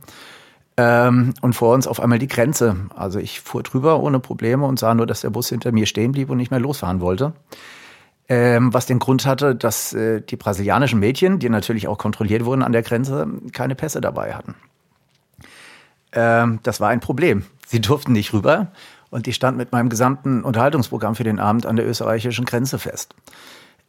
Ähm, 0.79 1.35
und 1.43 1.53
vor 1.53 1.75
uns 1.75 1.87
auf 1.87 2.01
einmal 2.01 2.19
die 2.19 2.29
Grenze. 2.29 2.77
Also 2.95 3.19
ich 3.19 3.41
fuhr 3.41 3.63
drüber 3.63 4.01
ohne 4.01 4.21
Probleme 4.21 4.65
und 4.65 4.79
sah 4.79 4.95
nur, 4.95 5.07
dass 5.07 5.21
der 5.21 5.31
Bus 5.31 5.51
hinter 5.51 5.73
mir 5.73 5.85
stehen 5.85 6.13
blieb 6.13 6.31
und 6.31 6.39
nicht 6.39 6.51
mehr 6.51 6.61
losfahren 6.61 7.03
wollte 7.03 7.35
ähm, 8.29 8.75
was 8.75 8.87
den 8.87 8.99
Grund 8.99 9.27
hatte, 9.27 9.55
dass 9.55 9.93
äh, 9.95 10.21
die 10.21 10.37
brasilianischen 10.37 11.01
Mädchen, 11.01 11.39
die 11.39 11.49
natürlich 11.49 11.89
auch 11.89 11.99
kontrolliert 11.99 12.45
wurden 12.45 12.63
an 12.63 12.73
der 12.73 12.83
Grenze, 12.83 13.27
keine 13.53 13.75
Pässe 13.75 14.01
dabei 14.01 14.35
hatten. 14.35 14.55
Ähm, 16.13 16.61
das 16.63 16.81
war 16.81 16.91
ein 16.91 17.01
Problem. 17.01 17.45
Sie 17.67 17.81
durften 17.81 18.13
nicht 18.13 18.33
rüber 18.33 18.69
Und 19.11 19.27
die 19.27 19.33
stand 19.33 19.57
mit 19.57 19.73
meinem 19.73 19.89
gesamten 19.89 20.43
Unterhaltungsprogramm 20.43 21.15
für 21.15 21.25
den 21.25 21.39
Abend 21.39 21.65
an 21.65 21.77
der 21.77 21.89
österreichischen 21.89 22.45
Grenze 22.45 22.79
fest. 22.79 23.15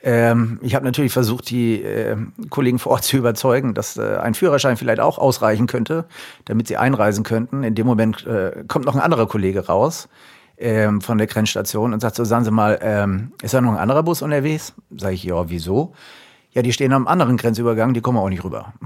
Ähm, 0.02 0.60
ich 0.62 0.76
habe 0.76 0.86
natürlich 0.86 1.12
versucht, 1.12 1.50
die 1.50 1.84
äh, 1.84 2.16
Kollegen 2.50 2.80
vor 2.80 2.94
Ort 2.94 3.04
zu 3.06 3.18
überzeugen, 3.18 3.74
dass 3.74 3.98
äh, 3.98 4.18
ein 4.18 4.34
Führerschein 4.34 4.78
vielleicht 4.78 5.00
auch 5.00 5.18
ausreichen 5.18 5.68
könnte, 5.68 6.06
damit 6.46 6.68
sie 6.68 6.78
einreisen 6.78 7.24
könnten. 7.24 7.64
In 7.64 7.76
dem 7.76 7.86
Moment 7.86 8.26
äh, 8.26 8.64
kommt 8.68 8.86
noch 8.86 8.96
ein 8.96 9.02
anderer 9.02 9.28
Kollege 9.28 9.68
raus 9.68 10.08
ähm, 10.58 11.02
von 11.02 11.18
der 11.18 11.28
Grenzstation 11.28 11.94
und 11.94 12.00
sagt 12.00 12.16
so, 12.16 12.24
sagen 12.24 12.46
Sie 12.46 12.52
mal, 12.52 12.80
ähm, 12.82 13.34
ist 13.42 13.54
da 13.54 13.62
noch 13.62 13.72
ein 13.72 13.78
anderer 13.78 14.04
Bus 14.04 14.22
unterwegs? 14.22 14.74
Sag 14.96 15.14
ich, 15.14 15.24
ja, 15.24 15.50
wieso? 15.50 15.94
Ja, 16.52 16.64
die 16.64 16.74
stehen 16.74 16.94
am 16.94 17.08
anderen 17.08 17.38
Grenzübergang, 17.38 17.94
die 17.94 18.02
kommen 18.02 18.18
auch 18.18 18.30
nicht 18.30 18.44
rüber. 18.44 18.74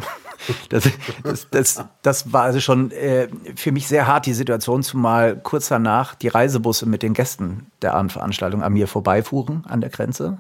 Das, 0.68 0.90
das, 1.24 1.48
das, 1.52 1.86
das 2.02 2.34
war 2.34 2.44
also 2.44 2.60
schon 2.60 2.92
äh, 2.92 3.30
für 3.56 3.72
mich 3.72 3.88
sehr 3.88 4.08
hart, 4.08 4.26
die 4.26 4.34
Situation, 4.34 4.84
zumal 4.84 5.38
kurz 5.38 5.70
danach 5.70 6.16
die 6.16 6.28
Reisebusse 6.28 6.86
mit 6.86 7.02
den 7.02 7.14
Gästen 7.14 7.68
der 7.82 7.94
Abendveranstaltung 7.94 8.62
an 8.62 8.74
mir 8.74 8.90
vorbeifuhren 8.90 9.64
an 9.70 9.80
der 9.80 9.90
Grenze. 9.90 10.40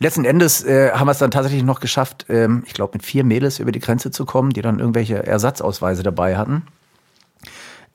Letzten 0.00 0.24
Endes 0.24 0.64
äh, 0.64 0.92
haben 0.92 1.08
wir 1.08 1.12
es 1.12 1.18
dann 1.18 1.32
tatsächlich 1.32 1.64
noch 1.64 1.80
geschafft, 1.80 2.26
ähm, 2.28 2.62
ich 2.66 2.74
glaube, 2.74 2.92
mit 2.94 3.04
vier 3.04 3.24
Mädels 3.24 3.58
über 3.58 3.72
die 3.72 3.80
Grenze 3.80 4.10
zu 4.10 4.24
kommen, 4.26 4.50
die 4.50 4.62
dann 4.62 4.78
irgendwelche 4.78 5.26
Ersatzausweise 5.26 6.04
dabei 6.04 6.36
hatten. 6.36 6.62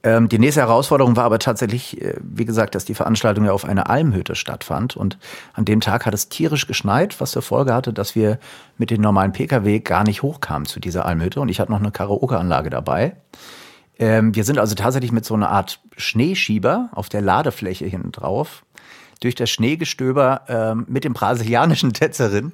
Ähm, 0.05 0.27
die 0.27 0.37
nächste 0.37 0.59
Herausforderung 0.59 1.15
war 1.15 1.23
aber 1.23 1.39
tatsächlich, 1.39 2.01
äh, 2.01 2.15
wie 2.21 2.43
gesagt, 2.43 2.75
dass 2.75 2.83
die 2.83 2.93
Veranstaltung 2.93 3.45
ja 3.45 3.53
auf 3.53 3.63
einer 3.63 3.89
Almhütte 3.89 4.35
stattfand. 4.35 4.97
Und 4.97 5.17
an 5.53 5.63
dem 5.63 5.79
Tag 5.79 6.05
hat 6.05 6.13
es 6.13 6.27
tierisch 6.27 6.67
geschneit, 6.67 7.21
was 7.21 7.31
zur 7.31 7.41
Folge 7.41 7.73
hatte, 7.73 7.93
dass 7.93 8.13
wir 8.13 8.37
mit 8.77 8.89
den 8.89 8.99
normalen 8.99 9.31
Pkw 9.31 9.79
gar 9.79 10.03
nicht 10.03 10.21
hochkamen 10.21 10.65
zu 10.65 10.81
dieser 10.81 11.05
Almhütte. 11.05 11.39
Und 11.39 11.47
ich 11.47 11.61
hatte 11.61 11.71
noch 11.71 11.79
eine 11.79 11.91
Karaoke-Anlage 11.91 12.69
dabei. 12.69 13.15
Ähm, 13.97 14.35
wir 14.35 14.43
sind 14.43 14.59
also 14.59 14.75
tatsächlich 14.75 15.13
mit 15.13 15.23
so 15.23 15.35
einer 15.35 15.49
Art 15.49 15.79
Schneeschieber 15.95 16.89
auf 16.91 17.07
der 17.07 17.21
Ladefläche 17.21 17.85
hinten 17.85 18.11
drauf 18.11 18.65
durch 19.23 19.35
das 19.35 19.49
Schneegestöber 19.49 20.41
ähm, 20.47 20.85
mit 20.87 21.03
dem 21.03 21.13
brasilianischen 21.13 21.93
Tänzerin 21.93 22.53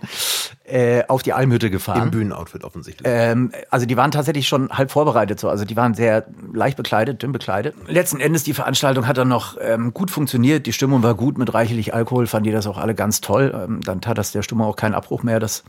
äh, 0.64 1.04
auf 1.08 1.24
die 1.24 1.34
Almhütte 1.34 1.70
gefahren. 1.70 2.04
Im 2.04 2.12
Bühnenoutfit 2.12 2.64
offensichtlich. 2.64 3.08
Ähm, 3.10 3.52
also 3.70 3.86
die 3.86 3.98
waren 3.98 4.12
tatsächlich 4.12 4.48
schon 4.48 4.70
halb 4.70 4.92
vorbereitet 4.92 5.40
so. 5.40 5.50
Also 5.50 5.66
die 5.66 5.76
waren 5.76 5.94
sehr 5.94 6.26
leicht 6.54 6.78
bekleidet, 6.78 7.24
dünn 7.24 7.32
bekleidet. 7.32 7.76
Letzten 7.88 8.20
Endes, 8.20 8.44
die 8.44 8.54
Veranstaltung 8.54 9.08
hat 9.08 9.18
dann 9.18 9.28
noch 9.28 9.58
ähm, 9.60 9.94
gut 9.94 10.12
funktioniert. 10.12 10.66
Die 10.66 10.74
Stimmung 10.74 11.02
war 11.02 11.16
gut 11.16 11.38
mit 11.38 11.54
reichlich 11.54 11.94
Alkohol, 11.94 12.28
fanden 12.28 12.46
die 12.46 12.52
das 12.52 12.68
auch 12.68 12.78
alle 12.78 12.94
ganz 12.94 13.22
toll. 13.22 13.52
Ähm, 13.56 13.82
dann 13.82 14.02
tat 14.02 14.18
das 14.18 14.32
der 14.32 14.44
Stimmung 14.44 14.68
auch 14.68 14.76
keinen 14.76 14.94
Abbruch 14.94 15.24
mehr, 15.24 15.40
dass 15.40 15.64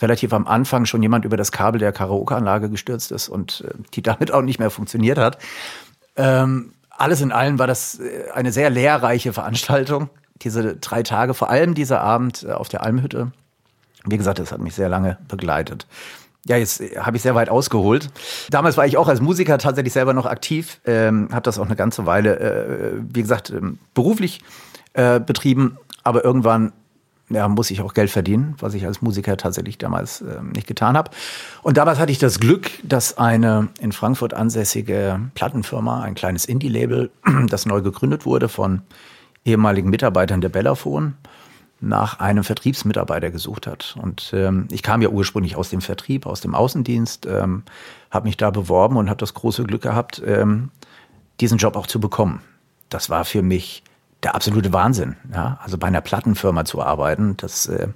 relativ 0.00 0.32
am 0.32 0.46
Anfang 0.46 0.84
schon 0.84 1.02
jemand 1.02 1.24
über 1.24 1.36
das 1.36 1.52
Kabel 1.52 1.78
der 1.78 1.92
Karaoke-Anlage 1.92 2.68
gestürzt 2.68 3.12
ist 3.12 3.28
und 3.28 3.64
äh, 3.66 3.72
die 3.94 4.02
damit 4.02 4.32
auch 4.32 4.42
nicht 4.42 4.58
mehr 4.58 4.70
funktioniert 4.70 5.18
hat. 5.18 5.38
Ähm, 6.16 6.72
alles 6.90 7.20
in 7.20 7.32
allem 7.32 7.58
war 7.58 7.66
das 7.66 7.98
äh, 8.00 8.30
eine 8.34 8.52
sehr 8.52 8.70
lehrreiche 8.70 9.32
Veranstaltung 9.32 10.10
diese 10.42 10.76
drei 10.76 11.02
Tage, 11.02 11.34
vor 11.34 11.50
allem 11.50 11.74
dieser 11.74 12.00
Abend 12.00 12.44
äh, 12.44 12.52
auf 12.52 12.68
der 12.68 12.82
Almhütte. 12.82 13.32
Wie 14.04 14.16
gesagt, 14.16 14.38
das 14.38 14.52
hat 14.52 14.60
mich 14.60 14.74
sehr 14.74 14.88
lange 14.88 15.18
begleitet. 15.28 15.86
Ja, 16.46 16.56
jetzt 16.56 16.80
äh, 16.80 16.98
habe 16.98 17.16
ich 17.16 17.22
sehr 17.22 17.34
weit 17.34 17.48
ausgeholt. 17.48 18.10
Damals 18.50 18.76
war 18.76 18.86
ich 18.86 18.96
auch 18.96 19.08
als 19.08 19.20
Musiker 19.20 19.58
tatsächlich 19.58 19.92
selber 19.92 20.12
noch 20.12 20.26
aktiv, 20.26 20.80
ähm, 20.84 21.28
habe 21.32 21.42
das 21.42 21.58
auch 21.58 21.66
eine 21.66 21.76
ganze 21.76 22.06
Weile, 22.06 22.38
äh, 22.40 22.92
wie 23.12 23.22
gesagt, 23.22 23.50
ähm, 23.50 23.78
beruflich 23.94 24.40
äh, 24.94 25.20
betrieben, 25.20 25.78
aber 26.02 26.24
irgendwann 26.24 26.72
ja, 27.30 27.48
muss 27.48 27.70
ich 27.70 27.80
auch 27.80 27.94
Geld 27.94 28.10
verdienen, 28.10 28.56
was 28.58 28.74
ich 28.74 28.84
als 28.84 29.00
Musiker 29.00 29.36
tatsächlich 29.36 29.78
damals 29.78 30.20
äh, 30.20 30.42
nicht 30.42 30.66
getan 30.66 30.96
habe. 30.96 31.10
Und 31.62 31.76
damals 31.76 31.98
hatte 31.98 32.12
ich 32.12 32.18
das 32.18 32.40
Glück, 32.40 32.70
dass 32.82 33.16
eine 33.18 33.68
in 33.80 33.92
Frankfurt 33.92 34.34
ansässige 34.34 35.20
Plattenfirma, 35.34 36.02
ein 36.02 36.14
kleines 36.14 36.44
Indie-Label, 36.44 37.10
das 37.46 37.66
neu 37.66 37.80
gegründet 37.80 38.26
wurde 38.26 38.48
von 38.48 38.82
ehemaligen 39.44 39.90
Mitarbeitern 39.90 40.40
der 40.40 40.48
Bellafon 40.48 41.14
nach 41.82 42.20
einem 42.20 42.44
Vertriebsmitarbeiter 42.44 43.30
gesucht 43.30 43.66
hat. 43.66 43.96
Und 44.00 44.30
ähm, 44.34 44.68
ich 44.70 44.82
kam 44.82 45.02
ja 45.02 45.08
ursprünglich 45.08 45.56
aus 45.56 45.68
dem 45.68 45.80
Vertrieb, 45.80 46.26
aus 46.26 46.40
dem 46.40 46.54
Außendienst, 46.54 47.26
ähm, 47.26 47.64
habe 48.10 48.28
mich 48.28 48.36
da 48.36 48.50
beworben 48.50 48.96
und 48.96 49.10
habe 49.10 49.18
das 49.18 49.34
große 49.34 49.64
Glück 49.64 49.82
gehabt, 49.82 50.22
ähm, 50.24 50.70
diesen 51.40 51.58
Job 51.58 51.76
auch 51.76 51.88
zu 51.88 51.98
bekommen. 51.98 52.40
Das 52.88 53.10
war 53.10 53.24
für 53.24 53.42
mich 53.42 53.82
der 54.22 54.36
absolute 54.36 54.72
Wahnsinn. 54.72 55.16
Ja? 55.32 55.58
Also 55.60 55.76
bei 55.76 55.88
einer 55.88 56.00
Plattenfirma 56.00 56.64
zu 56.64 56.80
arbeiten, 56.80 57.36
das, 57.38 57.66
äh, 57.66 57.88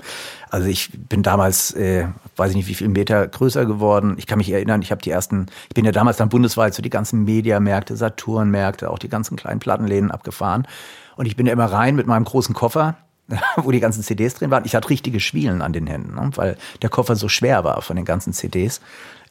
also 0.51 0.67
ich 0.67 0.91
bin 1.09 1.23
damals, 1.23 1.73
äh, 1.75 2.09
weiß 2.35 2.51
ich 2.51 2.57
nicht, 2.57 2.69
wie 2.69 2.75
viel 2.75 2.89
Meter 2.89 3.29
größer 3.29 3.67
geworden. 3.67 4.17
Ich 4.19 4.27
kann 4.27 4.39
mich 4.39 4.51
erinnern, 4.51 4.83
ich 4.83 4.91
habe 4.91 5.03
die 5.03 5.11
ersten, 5.11 5.47
ich 5.69 5.75
bin 5.75 5.85
ja 5.85 5.93
damals 5.93 6.17
dann 6.17 6.29
bundesweit 6.29 6.75
so 6.75 6.83
die 6.83 6.91
ganzen 6.91 7.23
Mediamärkte, 7.23 7.97
Saturnmärkte, 7.97 8.91
auch 8.91 8.99
die 8.99 9.09
ganzen 9.09 9.37
kleinen 9.37 9.61
Plattenläden 9.61 10.11
abgefahren 10.11 10.67
und 11.17 11.27
ich 11.27 11.37
bin 11.37 11.47
immer 11.47 11.67
rein 11.67 11.97
mit 11.97 12.07
meinem 12.07 12.25
großen 12.25 12.55
Koffer, 12.55 12.97
wo 13.57 13.71
die 13.71 13.81
ganzen 13.81 14.03
CDs 14.03 14.35
drin 14.35 14.51
waren. 14.51 14.65
Ich 14.65 14.75
hatte 14.75 14.89
richtige 14.89 15.21
Schwielen 15.21 15.63
an 15.63 15.73
den 15.73 15.87
Händen, 15.87 16.15
ne? 16.15 16.31
weil 16.37 16.57
der 16.83 16.91
Koffer 16.91 17.17
so 17.17 17.29
schwer 17.29 17.65
war 17.65 17.83
von 17.83 17.97
den 17.97 18.05
ganzen 18.05 18.33
CDs. 18.33 18.81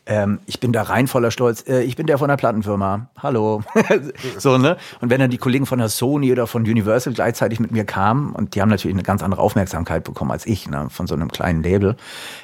Ähm, 0.07 0.39
ich 0.45 0.59
bin 0.59 0.71
da 0.71 0.83
rein 0.83 1.07
voller 1.07 1.31
Stolz. 1.31 1.67
Äh, 1.67 1.81
ich 1.81 1.95
bin 1.95 2.05
der 2.05 2.17
von 2.17 2.27
der 2.27 2.37
Plattenfirma. 2.37 3.07
Hallo. 3.17 3.63
so, 4.37 4.57
ne? 4.57 4.77
Und 5.01 5.09
wenn 5.09 5.19
dann 5.19 5.31
die 5.31 5.37
Kollegen 5.37 5.65
von 5.65 5.79
der 5.79 5.89
Sony 5.89 6.31
oder 6.31 6.45
von 6.45 6.61
Universal 6.61 7.13
gleichzeitig 7.13 7.59
mit 7.59 7.71
mir 7.71 7.85
kamen, 7.85 8.33
und 8.33 8.53
die 8.53 8.61
haben 8.61 8.69
natürlich 8.69 8.93
eine 8.93 9.03
ganz 9.03 9.23
andere 9.23 9.41
Aufmerksamkeit 9.41 10.03
bekommen 10.03 10.31
als 10.31 10.45
ich, 10.45 10.69
ne? 10.69 10.87
von 10.89 11.07
so 11.07 11.15
einem 11.15 11.31
kleinen 11.31 11.63
Label, 11.63 11.95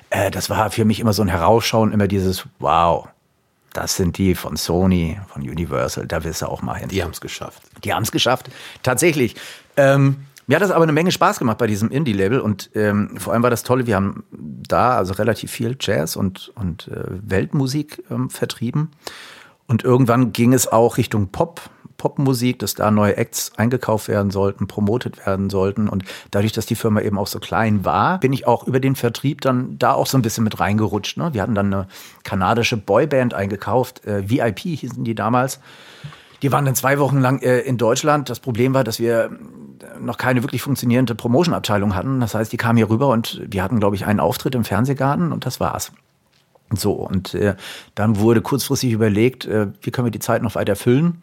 äh, 0.09 0.31
das 0.31 0.49
war 0.49 0.71
für 0.71 0.85
mich 0.85 0.99
immer 0.99 1.13
so 1.13 1.21
ein 1.21 1.27
Herausschauen, 1.27 1.91
immer 1.91 2.07
dieses 2.07 2.47
Wow, 2.57 3.09
das 3.73 3.95
sind 3.95 4.17
die 4.17 4.35
von 4.35 4.57
Sony, 4.57 5.19
von 5.27 5.41
Universal, 5.41 6.07
da 6.07 6.23
wirst 6.23 6.41
du 6.41 6.47
auch 6.47 6.61
mal 6.61 6.75
hin. 6.75 6.89
Die 6.89 7.03
haben 7.03 7.11
es 7.11 7.21
geschafft. 7.21 7.61
Die 7.83 7.93
haben 7.93 8.03
es 8.03 8.11
geschafft, 8.11 8.49
tatsächlich. 8.83 9.35
Ähm, 9.77 10.25
mir 10.47 10.55
hat 10.55 10.63
das 10.63 10.71
aber 10.71 10.83
eine 10.83 10.91
Menge 10.91 11.11
Spaß 11.11 11.39
gemacht 11.39 11.57
bei 11.57 11.67
diesem 11.67 11.89
Indie-Label 11.89 12.41
und 12.41 12.71
ähm, 12.75 13.15
vor 13.17 13.31
allem 13.31 13.43
war 13.43 13.49
das 13.49 13.63
Tolle, 13.63 13.87
wir 13.87 13.95
haben 13.95 14.23
da 14.31 14.97
also 14.97 15.13
relativ 15.13 15.51
viel 15.51 15.77
Jazz 15.79 16.15
und, 16.15 16.51
und 16.55 16.89
äh, 16.89 17.03
Weltmusik 17.07 18.03
ähm, 18.11 18.29
vertrieben. 18.29 18.91
Und 19.67 19.85
irgendwann 19.85 20.33
ging 20.33 20.51
es 20.53 20.67
auch 20.67 20.97
Richtung 20.97 21.29
Pop. 21.29 21.61
Popmusik, 22.01 22.57
dass 22.57 22.73
da 22.73 22.89
neue 22.89 23.15
Acts 23.15 23.51
eingekauft 23.57 24.07
werden 24.07 24.31
sollten, 24.31 24.65
promotet 24.65 25.23
werden 25.23 25.51
sollten. 25.51 25.87
Und 25.87 26.03
dadurch, 26.31 26.51
dass 26.51 26.65
die 26.65 26.73
Firma 26.73 26.99
eben 27.01 27.19
auch 27.19 27.27
so 27.27 27.37
klein 27.37 27.85
war, 27.85 28.19
bin 28.19 28.33
ich 28.33 28.47
auch 28.47 28.65
über 28.65 28.79
den 28.79 28.95
Vertrieb 28.95 29.41
dann 29.41 29.77
da 29.77 29.93
auch 29.93 30.07
so 30.07 30.17
ein 30.17 30.23
bisschen 30.23 30.43
mit 30.43 30.59
reingerutscht. 30.59 31.17
Ne? 31.17 31.35
Wir 31.35 31.43
hatten 31.43 31.53
dann 31.53 31.71
eine 31.71 31.87
kanadische 32.23 32.75
Boyband 32.75 33.35
eingekauft, 33.35 34.03
äh, 34.07 34.27
VIP 34.27 34.61
hießen 34.61 35.03
die 35.03 35.13
damals. 35.13 35.59
Die 36.41 36.51
waren 36.51 36.65
dann 36.65 36.73
zwei 36.73 36.97
Wochen 36.97 37.19
lang 37.19 37.39
äh, 37.43 37.59
in 37.59 37.77
Deutschland. 37.77 38.31
Das 38.31 38.39
Problem 38.39 38.73
war, 38.73 38.83
dass 38.83 38.99
wir 38.99 39.29
noch 39.99 40.17
keine 40.17 40.41
wirklich 40.41 40.63
funktionierende 40.63 41.13
Promotion-Abteilung 41.13 41.93
hatten. 41.93 42.19
Das 42.19 42.33
heißt, 42.33 42.51
die 42.51 42.57
kamen 42.57 42.77
hier 42.77 42.89
rüber 42.89 43.09
und 43.09 43.43
wir 43.47 43.61
hatten, 43.61 43.79
glaube 43.79 43.95
ich, 43.95 44.07
einen 44.07 44.19
Auftritt 44.19 44.55
im 44.55 44.63
Fernsehgarten 44.63 45.31
und 45.31 45.45
das 45.45 45.59
war's. 45.59 45.91
So, 46.73 46.93
und 46.93 47.35
äh, 47.35 47.53
dann 47.93 48.17
wurde 48.17 48.41
kurzfristig 48.41 48.91
überlegt, 48.91 49.45
äh, 49.45 49.67
wie 49.83 49.91
können 49.91 50.07
wir 50.07 50.11
die 50.11 50.17
Zeit 50.17 50.41
noch 50.41 50.55
weiter 50.55 50.75
füllen 50.75 51.21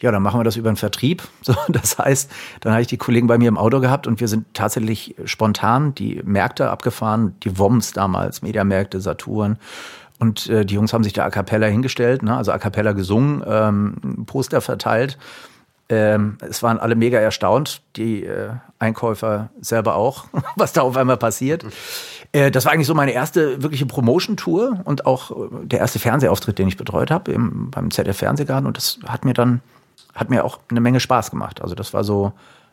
ja, 0.00 0.10
dann 0.10 0.22
machen 0.22 0.40
wir 0.40 0.44
das 0.44 0.56
über 0.56 0.70
den 0.70 0.76
Vertrieb. 0.76 1.22
So, 1.42 1.54
das 1.68 1.96
heißt, 1.96 2.32
dann 2.60 2.72
habe 2.72 2.82
ich 2.82 2.88
die 2.88 2.96
Kollegen 2.96 3.28
bei 3.28 3.38
mir 3.38 3.48
im 3.48 3.56
Auto 3.56 3.78
gehabt 3.78 4.08
und 4.08 4.18
wir 4.18 4.26
sind 4.26 4.52
tatsächlich 4.52 5.14
spontan 5.24 5.94
die 5.94 6.20
Märkte 6.24 6.70
abgefahren, 6.70 7.36
die 7.44 7.56
WOMs 7.56 7.92
damals, 7.92 8.42
Mediamärkte, 8.42 9.00
Saturn. 9.00 9.58
Und 10.18 10.48
äh, 10.48 10.64
die 10.64 10.74
Jungs 10.74 10.92
haben 10.92 11.04
sich 11.04 11.12
da 11.12 11.24
a 11.24 11.30
cappella 11.30 11.68
hingestellt, 11.68 12.24
ne? 12.24 12.36
also 12.36 12.50
a 12.50 12.58
cappella 12.58 12.92
gesungen, 12.92 13.44
ähm, 13.46 14.24
Poster 14.26 14.60
verteilt. 14.60 15.18
Ähm, 15.88 16.38
es 16.40 16.64
waren 16.64 16.78
alle 16.78 16.96
mega 16.96 17.18
erstaunt, 17.18 17.80
die 17.94 18.24
äh, 18.24 18.50
Einkäufer 18.80 19.50
selber 19.60 19.94
auch, 19.94 20.24
was 20.56 20.72
da 20.72 20.82
auf 20.82 20.96
einmal 20.96 21.16
passiert. 21.16 21.64
Äh, 22.32 22.50
das 22.50 22.64
war 22.64 22.72
eigentlich 22.72 22.88
so 22.88 22.94
meine 22.94 23.12
erste 23.12 23.62
wirkliche 23.62 23.86
Promotion-Tour 23.86 24.80
und 24.82 25.06
auch 25.06 25.30
äh, 25.30 25.34
der 25.62 25.78
erste 25.78 26.00
Fernsehauftritt, 26.00 26.58
den 26.58 26.66
ich 26.66 26.76
betreut 26.76 27.12
habe 27.12 27.32
beim 27.38 27.90
ZDF 27.92 28.16
Fernsehgarten. 28.16 28.66
Und 28.66 28.76
das 28.76 28.98
hat 29.06 29.24
mir 29.24 29.34
dann 29.34 29.60
hat 30.16 30.30
mir 30.30 30.44
auch 30.44 30.58
eine 30.68 30.80
Menge 30.80 30.98
Spaß 30.98 31.30
gemacht. 31.30 31.62
Also 31.62 31.74
das 31.74 31.94
war 31.94 32.02
so 32.02 32.32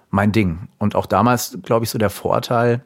mein 0.10 0.32
Ding. 0.32 0.70
Und 0.80 0.96
auch 0.96 1.06
damals, 1.06 1.58
glaube 1.64 1.86
ich, 1.86 1.92
so 1.92 2.00
der 2.00 2.10
Vorteil, 2.10 2.84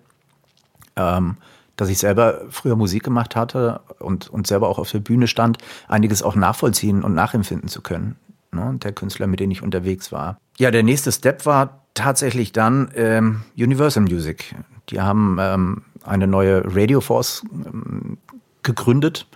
ähm, 0.95 1.37
dass 1.75 1.89
ich 1.89 1.99
selber 1.99 2.41
früher 2.49 2.75
Musik 2.75 3.03
gemacht 3.03 3.35
hatte 3.35 3.81
und, 3.99 4.29
und 4.29 4.47
selber 4.47 4.67
auch 4.67 4.79
auf 4.79 4.91
der 4.91 4.99
Bühne 4.99 5.27
stand, 5.27 5.59
einiges 5.87 6.23
auch 6.23 6.35
nachvollziehen 6.35 7.03
und 7.03 7.13
nachempfinden 7.13 7.69
zu 7.69 7.81
können. 7.81 8.15
Ne? 8.51 8.77
Der 8.81 8.91
Künstler, 8.91 9.27
mit 9.27 9.39
dem 9.39 9.51
ich 9.51 9.61
unterwegs 9.61 10.11
war. 10.11 10.37
Ja, 10.57 10.71
der 10.71 10.83
nächste 10.83 11.11
Step 11.11 11.45
war 11.45 11.83
tatsächlich 11.93 12.51
dann 12.51 12.89
ähm, 12.95 13.41
Universal 13.55 14.03
Music. 14.03 14.55
Die 14.89 14.99
haben 15.01 15.37
ähm, 15.39 15.83
eine 16.03 16.25
neue 16.25 16.63
Radio 16.65 16.99
Force 17.01 17.43
ähm, 17.51 18.17
gegründet 18.63 19.27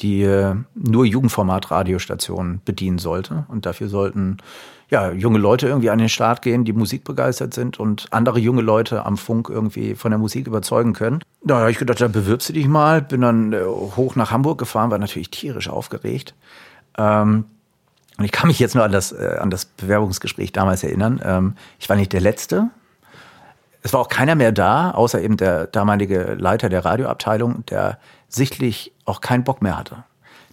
die 0.00 0.22
äh, 0.22 0.54
nur 0.74 1.04
Jugendformat-Radiostationen 1.04 2.60
bedienen 2.64 2.98
sollte. 2.98 3.44
Und 3.48 3.66
dafür 3.66 3.88
sollten 3.88 4.38
ja, 4.88 5.12
junge 5.12 5.38
Leute 5.38 5.68
irgendwie 5.68 5.90
an 5.90 5.98
den 5.98 6.08
Start 6.08 6.42
gehen, 6.42 6.64
die 6.64 6.72
musikbegeistert 6.72 7.54
sind 7.54 7.78
und 7.78 8.08
andere 8.10 8.40
junge 8.40 8.62
Leute 8.62 9.06
am 9.06 9.16
Funk 9.16 9.48
irgendwie 9.48 9.94
von 9.94 10.10
der 10.10 10.18
Musik 10.18 10.46
überzeugen 10.48 10.94
können. 10.94 11.20
Da 11.44 11.60
habe 11.60 11.70
ich 11.70 11.78
gedacht, 11.78 12.00
da 12.00 12.08
bewirbst 12.08 12.48
du 12.48 12.52
dich 12.54 12.66
mal. 12.66 13.00
Bin 13.00 13.20
dann 13.20 13.52
äh, 13.52 13.62
hoch 13.64 14.16
nach 14.16 14.32
Hamburg 14.32 14.58
gefahren, 14.58 14.90
war 14.90 14.98
natürlich 14.98 15.30
tierisch 15.30 15.68
aufgeregt. 15.68 16.34
Ähm, 16.98 17.44
Und 18.18 18.24
ich 18.24 18.32
kann 18.32 18.48
mich 18.48 18.58
jetzt 18.58 18.74
nur 18.74 18.84
an 18.84 18.92
das, 18.92 19.12
äh, 19.12 19.36
an 19.38 19.50
das 19.50 19.64
Bewerbungsgespräch 19.64 20.52
damals 20.52 20.82
erinnern. 20.82 21.20
Ähm, 21.24 21.54
ich 21.78 21.88
war 21.88 21.96
nicht 21.96 22.12
der 22.12 22.20
Letzte. 22.20 22.70
Es 23.82 23.92
war 23.92 24.00
auch 24.00 24.08
keiner 24.08 24.34
mehr 24.34 24.52
da, 24.52 24.90
außer 24.90 25.22
eben 25.22 25.36
der 25.36 25.66
damalige 25.68 26.36
Leiter 26.38 26.68
der 26.68 26.84
Radioabteilung, 26.84 27.64
der 27.66 27.98
sichtlich 28.34 28.92
auch 29.04 29.20
keinen 29.20 29.44
Bock 29.44 29.62
mehr 29.62 29.76
hatte. 29.76 30.04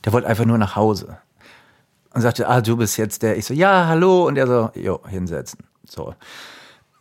Der 0.05 0.13
wollte 0.13 0.27
einfach 0.27 0.45
nur 0.45 0.57
nach 0.57 0.75
Hause. 0.75 1.17
Und 2.13 2.21
sagte, 2.21 2.47
ah, 2.47 2.61
du 2.61 2.77
bist 2.77 2.97
jetzt 2.97 3.21
der. 3.21 3.37
Ich 3.37 3.45
so, 3.45 3.53
ja, 3.53 3.85
hallo. 3.87 4.27
Und 4.27 4.37
er 4.37 4.47
so, 4.47 4.69
jo, 4.75 4.99
hinsetzen. 5.07 5.59
So. 5.87 6.15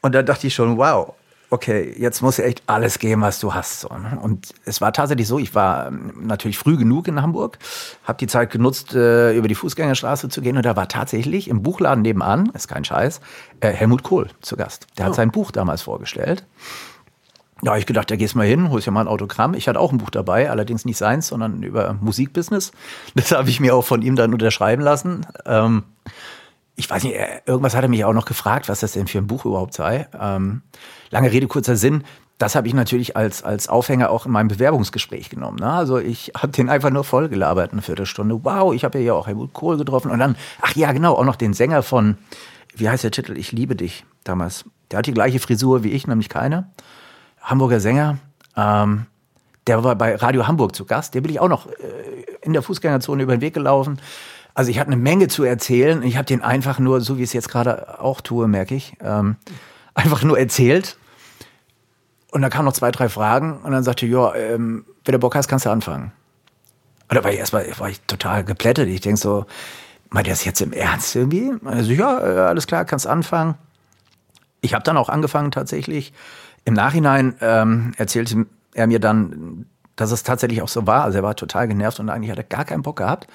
Und 0.03 0.15
da 0.15 0.23
dachte 0.23 0.47
ich 0.47 0.55
schon, 0.55 0.77
wow, 0.77 1.15
okay, 1.49 1.95
jetzt 1.99 2.21
muss 2.23 2.39
echt 2.39 2.63
alles 2.67 2.99
geben, 2.99 3.23
was 3.23 3.39
du 3.39 3.55
hast. 3.55 3.81
So, 3.81 3.89
ne? 3.89 4.19
Und 4.21 4.53
es 4.65 4.81
war 4.81 4.93
tatsächlich 4.93 5.27
so, 5.27 5.39
ich 5.39 5.55
war 5.55 5.87
ähm, 5.89 6.13
natürlich 6.23 6.59
früh 6.59 6.77
genug 6.77 7.09
in 7.09 7.23
Hamburg, 7.23 7.59
habe 8.05 8.19
die 8.19 8.27
Zeit 8.27 8.51
genutzt, 8.51 8.95
äh, 8.95 9.33
über 9.35 9.49
die 9.49 9.55
Fußgängerstraße 9.55 10.29
zu 10.29 10.43
gehen 10.43 10.57
und 10.57 10.67
da 10.67 10.77
war 10.77 10.89
tatsächlich 10.89 11.49
im 11.49 11.63
Buchladen 11.63 12.03
nebenan, 12.03 12.51
ist 12.51 12.69
kein 12.69 12.85
Scheiß, 12.85 13.21
äh, 13.61 13.71
Helmut 13.71 14.03
Kohl 14.03 14.29
zu 14.43 14.57
Gast. 14.57 14.87
Der 14.99 15.07
hat 15.07 15.13
Oh. 15.13 15.17
sein 15.17 15.31
Buch 15.31 15.51
damals 15.51 15.83
vorgestellt. 15.83 16.45
Ja, 17.63 17.73
hab 17.73 17.79
ich 17.79 17.87
gedacht, 17.87 18.11
da 18.11 18.17
gehst 18.17 18.35
mal 18.37 18.47
hin, 18.47 18.69
holst 18.71 18.87
ja 18.87 18.93
mal 18.93 19.01
ein 19.01 19.09
Autogramm. 19.09 19.55
Ich 19.55 19.67
hatte 19.67 19.81
auch 19.81 19.91
ein 19.91 19.99
Buch 19.99 20.11
dabei, 20.11 20.51
allerdings 20.51 20.85
nicht 20.85 20.99
seins, 20.99 21.29
sondern 21.29 21.63
über 21.63 21.95
Musikbusiness. 22.01 22.73
Das 23.15 23.33
habe 23.33 23.49
ich 23.49 23.61
mir 23.61 23.75
auch 23.75 23.85
von 23.85 24.03
ihm 24.03 24.15
dann 24.17 24.33
unterschreiben 24.35 24.83
lassen. 24.83 25.27
Ähm, 25.47 25.85
ich 26.77 26.91
weiß 26.91 27.03
nicht, 27.05 27.15
er- 27.15 27.47
irgendwas 27.49 27.75
hat 27.75 27.83
er 27.83 27.89
mich 27.89 28.05
auch 28.05 28.13
noch 28.13 28.27
gefragt, 28.27 28.69
was 28.69 28.81
das 28.81 28.93
denn 28.93 29.07
für 29.07 29.19
ein 29.19 29.27
Buch 29.27 29.47
überhaupt 29.47 29.73
sei. 29.73 30.07
Ähm, 30.21 30.61
lange 31.11 31.33
Rede, 31.33 31.47
kurzer 31.47 31.77
Sinn. 31.77 32.05
Das 32.37 32.55
habe 32.55 32.69
ich 32.69 32.75
natürlich 32.75 33.17
als, 33.17 33.43
als 33.43 33.67
Aufhänger 33.71 34.11
auch 34.11 34.27
in 34.27 34.33
meinem 34.33 34.49
Bewerbungsgespräch 34.49 35.31
genommen. 35.31 35.57
Ne? 35.59 35.73
Also 35.73 35.97
ich 35.97 36.33
habe 36.37 36.53
den 36.53 36.69
einfach 36.69 36.91
nur 36.91 37.05
vollgelabert, 37.05 37.73
eine 37.73 37.81
Viertelstunde. 37.81 38.45
Wow, 38.45 38.75
ich 38.75 38.85
habe 38.85 38.99
ja 38.99 39.15
auch 39.15 39.27
Helmut 39.27 39.55
Kohl 39.55 39.79
getroffen. 39.79 40.11
Und 40.11 40.19
dann, 40.19 40.37
ach 40.61 40.77
ja, 40.77 40.93
genau, 40.93 41.15
auch 41.15 41.25
noch 41.25 41.37
den 41.37 41.55
Sänger 41.55 41.83
von, 41.83 42.19
wie 42.75 42.91
heißt 42.91 43.05
der 43.05 43.11
Titel? 43.13 43.39
Ich 43.39 43.53
liebe 43.53 43.75
dich 43.75 44.05
damals. 44.25 44.67
Der 44.91 44.99
hat 44.99 45.07
die 45.07 45.15
gleiche 45.15 45.41
Frisur 45.41 45.83
wie 45.83 45.93
ich, 45.93 46.07
nämlich 46.07 46.29
keine. 46.29 46.69
Hamburger 47.47 47.81
Sänger. 47.81 48.19
Ähm, 48.57 49.07
der 49.67 49.83
war 49.83 49.95
bei 49.95 50.17
Radio 50.17 50.47
Hamburg 50.47 50.75
zu 50.75 50.85
Gast. 50.85 51.15
Der 51.15 51.21
bin 51.21 51.31
ich 51.31 51.41
auch 51.41 51.49
noch 51.49 51.67
äh, 51.67 51.73
in 52.43 52.53
der 52.53 52.63
Fußgängerzone 52.63 53.23
über 53.23 53.37
den 53.37 53.41
Weg 53.41 53.55
gelaufen. 53.55 54.01
Also 54.55 54.71
ich 54.71 54.79
hatte 54.79 54.91
eine 54.91 55.01
Menge 55.01 55.29
zu 55.29 55.45
erzählen. 55.45 56.03
Ich 56.03 56.17
habe 56.17 56.27
den 56.27 56.43
einfach 56.43 56.79
nur, 56.79 57.01
so 57.01 57.19
wie 57.19 57.23
ich 57.23 57.31
es 57.31 57.33
jetzt 57.33 57.49
gerade 57.49 58.01
auch 58.01 58.21
tue, 58.21 58.49
merke 58.49 58.75
ich, 58.75 58.97
ähm, 59.01 59.37
einfach 59.95 60.23
nur 60.23 60.39
erzählt. 60.39 60.99
Und 62.33 62.43
dann 62.43 62.51
kamen 62.51 62.67
noch 62.67 62.73
zwei, 62.73 62.91
drei 62.91 63.09
Fragen 63.09 63.59
und 63.63 63.73
dann 63.73 63.85
sagte, 63.85 64.07
ja, 64.07 64.35
ähm, 64.35 64.85
wenn 65.05 65.13
du 65.13 65.19
Bock 65.19 65.37
hast, 65.37 65.47
kannst 65.49 65.67
du 65.67 65.71
anfangen. 65.71 66.13
Und 67.09 67.15
da 67.15 67.23
war 67.23 67.31
ich 67.31 67.39
erstmal 67.39 67.67
war 67.79 67.89
ich 67.89 68.01
total 68.03 68.45
geplättet. 68.45 68.89
Ich 68.89 69.01
denk 69.01 69.17
so, 69.17 69.47
meint 70.11 70.27
er 70.27 70.33
das 70.33 70.45
jetzt 70.45 70.61
im 70.61 70.73
Ernst 70.73 71.15
irgendwie? 71.15 71.53
Also 71.65 71.93
ja, 71.93 72.19
äh, 72.19 72.41
alles 72.41 72.67
klar, 72.67 72.85
kannst 72.85 73.07
anfangen. 73.07 73.55
Ich 74.61 74.75
habe 74.75 74.83
dann 74.83 74.97
auch 74.97 75.09
angefangen 75.09 75.53
tatsächlich. 75.53 76.13
Im 76.67 76.75
Nachhinein 76.75 77.37
ähm, 77.41 77.93
erzählte 77.97 78.45
er 78.75 78.89
mir 78.89 78.99
dann, 78.99 79.67
dass 79.95 80.11
es 80.11 80.25
tatsächlich 80.25 80.63
auch 80.63 80.69
so 80.69 80.87
war. 80.87 81.05
Also 81.05 81.19
er 81.19 81.23
war 81.23 81.37
total 81.37 81.69
genervt 81.69 82.01
und 82.01 82.11
eigentlich 82.11 82.31
hat 82.31 82.39
er 82.39 82.45
gar 82.45 82.65
keinen 82.65 82.83
Bock 82.83 82.97
gehabt. 82.97 83.29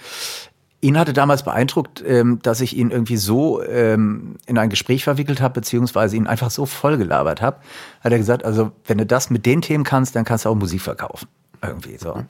Ihn 0.81 0.99
hatte 0.99 1.13
damals 1.13 1.43
beeindruckt, 1.43 2.03
ähm, 2.05 2.39
dass 2.43 2.59
ich 2.59 2.75
ihn 2.75 2.91
irgendwie 2.91 3.15
so 3.15 3.63
ähm, 3.63 4.35
in 4.47 4.57
ein 4.57 4.69
Gespräch 4.69 5.05
verwickelt 5.05 5.39
habe, 5.39 5.53
beziehungsweise 5.53 6.17
ihn 6.17 6.27
einfach 6.27 6.51
so 6.51 6.65
vollgelabert 6.65 7.41
habe. 7.41 7.57
Hat 8.01 8.11
er 8.11 8.17
gesagt, 8.17 8.43
also 8.43 8.73
wenn 8.85 8.97
du 8.97 9.05
das 9.05 9.29
mit 9.29 9.45
den 9.45 9.61
Themen 9.61 9.85
kannst, 9.85 10.13
dann 10.15 10.25
kannst 10.25 10.43
du 10.43 10.49
auch 10.49 10.55
Musik 10.55 10.81
verkaufen. 10.81 11.29
Irgendwie 11.61 11.97
so. 11.97 12.25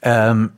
Ähm, 0.00 0.52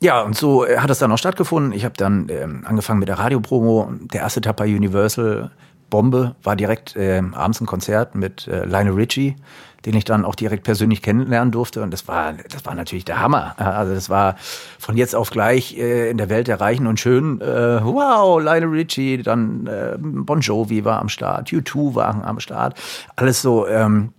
ja, 0.00 0.20
und 0.22 0.36
so 0.36 0.64
äh, 0.64 0.78
hat 0.78 0.90
es 0.90 1.00
dann 1.00 1.10
auch 1.10 1.18
stattgefunden. 1.18 1.72
Ich 1.72 1.84
habe 1.84 1.94
dann 1.96 2.28
ähm, 2.30 2.62
angefangen 2.64 3.00
mit 3.00 3.08
der 3.08 3.18
Radiopromo. 3.18 3.90
Der 4.12 4.20
erste 4.20 4.40
Tag 4.40 4.56
bei 4.56 4.66
Universal, 4.66 5.50
Bombe, 5.90 6.34
war 6.42 6.56
direkt 6.56 6.94
ähm, 6.96 7.34
abends 7.34 7.60
ein 7.60 7.66
Konzert 7.66 8.14
mit 8.14 8.48
äh, 8.48 8.64
Lionel 8.64 8.94
Richie, 8.94 9.36
den 9.84 9.94
ich 9.94 10.04
dann 10.04 10.24
auch 10.24 10.34
direkt 10.34 10.64
persönlich 10.64 11.00
kennenlernen 11.00 11.52
durfte. 11.52 11.82
Und 11.82 11.92
das 11.92 12.08
war, 12.08 12.32
das 12.32 12.66
war 12.66 12.74
natürlich 12.74 13.04
der 13.04 13.20
Hammer. 13.20 13.54
Also 13.58 13.94
das 13.94 14.10
war 14.10 14.36
von 14.78 14.96
jetzt 14.96 15.14
auf 15.14 15.30
gleich 15.30 15.76
äh, 15.78 16.10
in 16.10 16.18
der 16.18 16.28
Welt 16.28 16.48
der 16.48 16.60
Reichen 16.60 16.86
und 16.86 16.98
Schönen. 16.98 17.40
Äh, 17.40 17.84
wow, 17.84 18.40
Lionel 18.40 18.70
Richie, 18.70 19.22
dann 19.22 19.66
äh, 19.66 19.96
Bon 19.98 20.40
Jovi 20.40 20.84
war 20.84 21.00
am 21.00 21.08
Start, 21.08 21.50
U2 21.50 21.94
waren 21.94 22.22
am 22.22 22.40
Start. 22.40 22.76
Alles 23.14 23.42
so 23.42 23.66
ähm, 23.68 24.12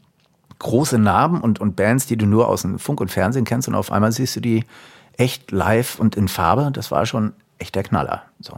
große 0.59 0.97
Namen 0.97 1.41
und, 1.41 1.59
und 1.59 1.75
Bands, 1.75 2.07
die 2.07 2.17
du 2.17 2.25
nur 2.25 2.47
aus 2.47 2.61
dem 2.61 2.79
Funk 2.79 3.01
und 3.01 3.11
Fernsehen 3.11 3.45
kennst 3.45 3.67
und 3.67 3.75
auf 3.75 3.91
einmal 3.91 4.11
siehst 4.11 4.35
du 4.37 4.39
die 4.39 4.63
echt 5.17 5.51
live 5.51 5.99
und 5.99 6.15
in 6.15 6.27
Farbe. 6.27 6.69
Das 6.71 6.91
war 6.91 7.05
schon 7.05 7.33
echt 7.57 7.75
der 7.75 7.83
Knaller. 7.83 8.23
So. 8.39 8.53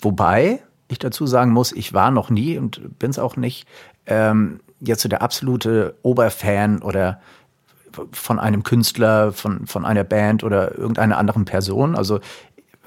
Wobei 0.00 0.60
ich 0.88 0.98
dazu 0.98 1.26
sagen 1.26 1.52
muss, 1.52 1.72
ich 1.72 1.92
war 1.92 2.10
noch 2.10 2.30
nie 2.30 2.58
und 2.58 2.98
bin 2.98 3.10
es 3.10 3.18
auch 3.18 3.36
nicht 3.36 3.66
ähm, 4.06 4.60
jetzt 4.80 5.02
so 5.02 5.08
der 5.08 5.22
absolute 5.22 5.94
Oberfan 6.02 6.82
oder 6.82 7.20
von 8.12 8.38
einem 8.38 8.62
Künstler, 8.62 9.32
von, 9.32 9.66
von 9.66 9.84
einer 9.84 10.04
Band 10.04 10.44
oder 10.44 10.76
irgendeiner 10.76 11.18
anderen 11.18 11.44
Person. 11.44 11.96
Also 11.96 12.20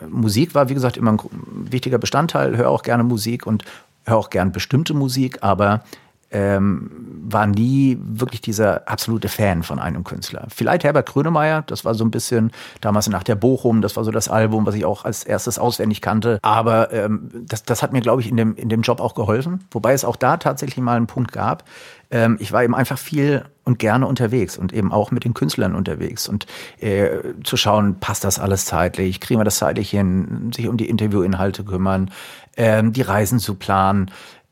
Musik 0.08 0.56
war, 0.56 0.70
wie 0.70 0.74
gesagt, 0.74 0.98
immer 0.98 1.12
ein 1.12 1.72
wichtiger 1.72 1.98
Bestandteil. 1.98 2.58
Höre 2.58 2.70
auch 2.70 2.84
gerne 2.84 3.04
Musik 3.04 3.46
und 3.46 3.66
höre 4.06 4.18
auch 4.18 4.30
gern 4.30 4.52
bestimmte 4.52 4.94
Musik, 4.94 5.40
aber 5.42 5.84
ähm, 6.32 6.90
war 7.24 7.46
nie 7.46 7.98
wirklich 8.02 8.42
dieser 8.42 8.88
absolute 8.88 9.30
Fan 9.30 9.64
von 9.64 9.80
einem 9.80 10.04
Künstler. 10.04 10.48
Vielleicht 10.54 10.84
Herbert 10.84 11.08
Grönemeyer, 11.08 11.64
das 11.64 11.86
war 11.86 11.94
so 11.94 12.04
ein 12.04 12.12
bisschen 12.12 12.52
damals 12.80 13.08
nach 13.10 13.24
der 13.24 13.36
Bochum, 13.36 13.82
das 13.82 13.96
war 13.96 14.04
so 14.04 14.12
das 14.12 14.30
Album, 14.30 14.66
was 14.66 14.76
ich 14.76 14.86
auch 14.86 15.06
als 15.06 15.24
erstes 15.24 15.60
auswendig 15.60 16.02
kannte. 16.02 16.40
Aber 16.42 16.92
ähm, 16.94 17.30
das, 17.48 17.64
das 17.64 17.84
hat 17.84 17.94
mir, 17.94 18.02
glaube 18.02 18.22
ich, 18.22 18.30
in 18.30 18.38
dem, 18.38 18.56
in 18.56 18.70
dem 18.70 18.82
Job 18.82 19.00
auch 19.00 19.14
geholfen. 19.14 19.66
Wobei 19.72 19.94
es 19.94 20.06
auch 20.06 20.16
da 20.16 20.38
tatsächlich 20.38 20.84
mal 20.84 20.98
einen 20.98 21.08
Punkt 21.08 21.32
gab. 21.32 21.66
Ähm, 22.10 22.38
ich 22.40 22.52
war 22.52 22.64
eben 22.64 22.76
einfach 22.76 22.98
viel 22.98 23.46
und 23.64 23.80
gerne 23.80 24.08
unterwegs 24.08 24.58
und 24.58 24.74
eben 24.74 24.92
auch 24.92 25.12
mit 25.12 25.24
den 25.24 25.34
Künstlern 25.34 25.76
unterwegs 25.76 26.28
und 26.28 26.46
äh, 26.80 27.20
zu 27.44 27.58
schauen, 27.58 28.00
passt 28.00 28.24
das 28.24 28.40
alles 28.40 28.66
zeitlich, 28.66 29.20
kriegen 29.20 29.40
wir 29.40 29.46
das 29.46 29.58
zeitlich 29.58 29.92
hin, 29.92 30.52
sich 30.54 30.68
um 30.68 30.78
die 30.78 30.90
Interviewinhalte 30.90 31.64
kümmern, 31.64 32.12
ähm, 32.58 32.92
die 32.94 33.02
Reisen 33.02 33.40
zu 33.40 33.56
planen. 33.56 34.12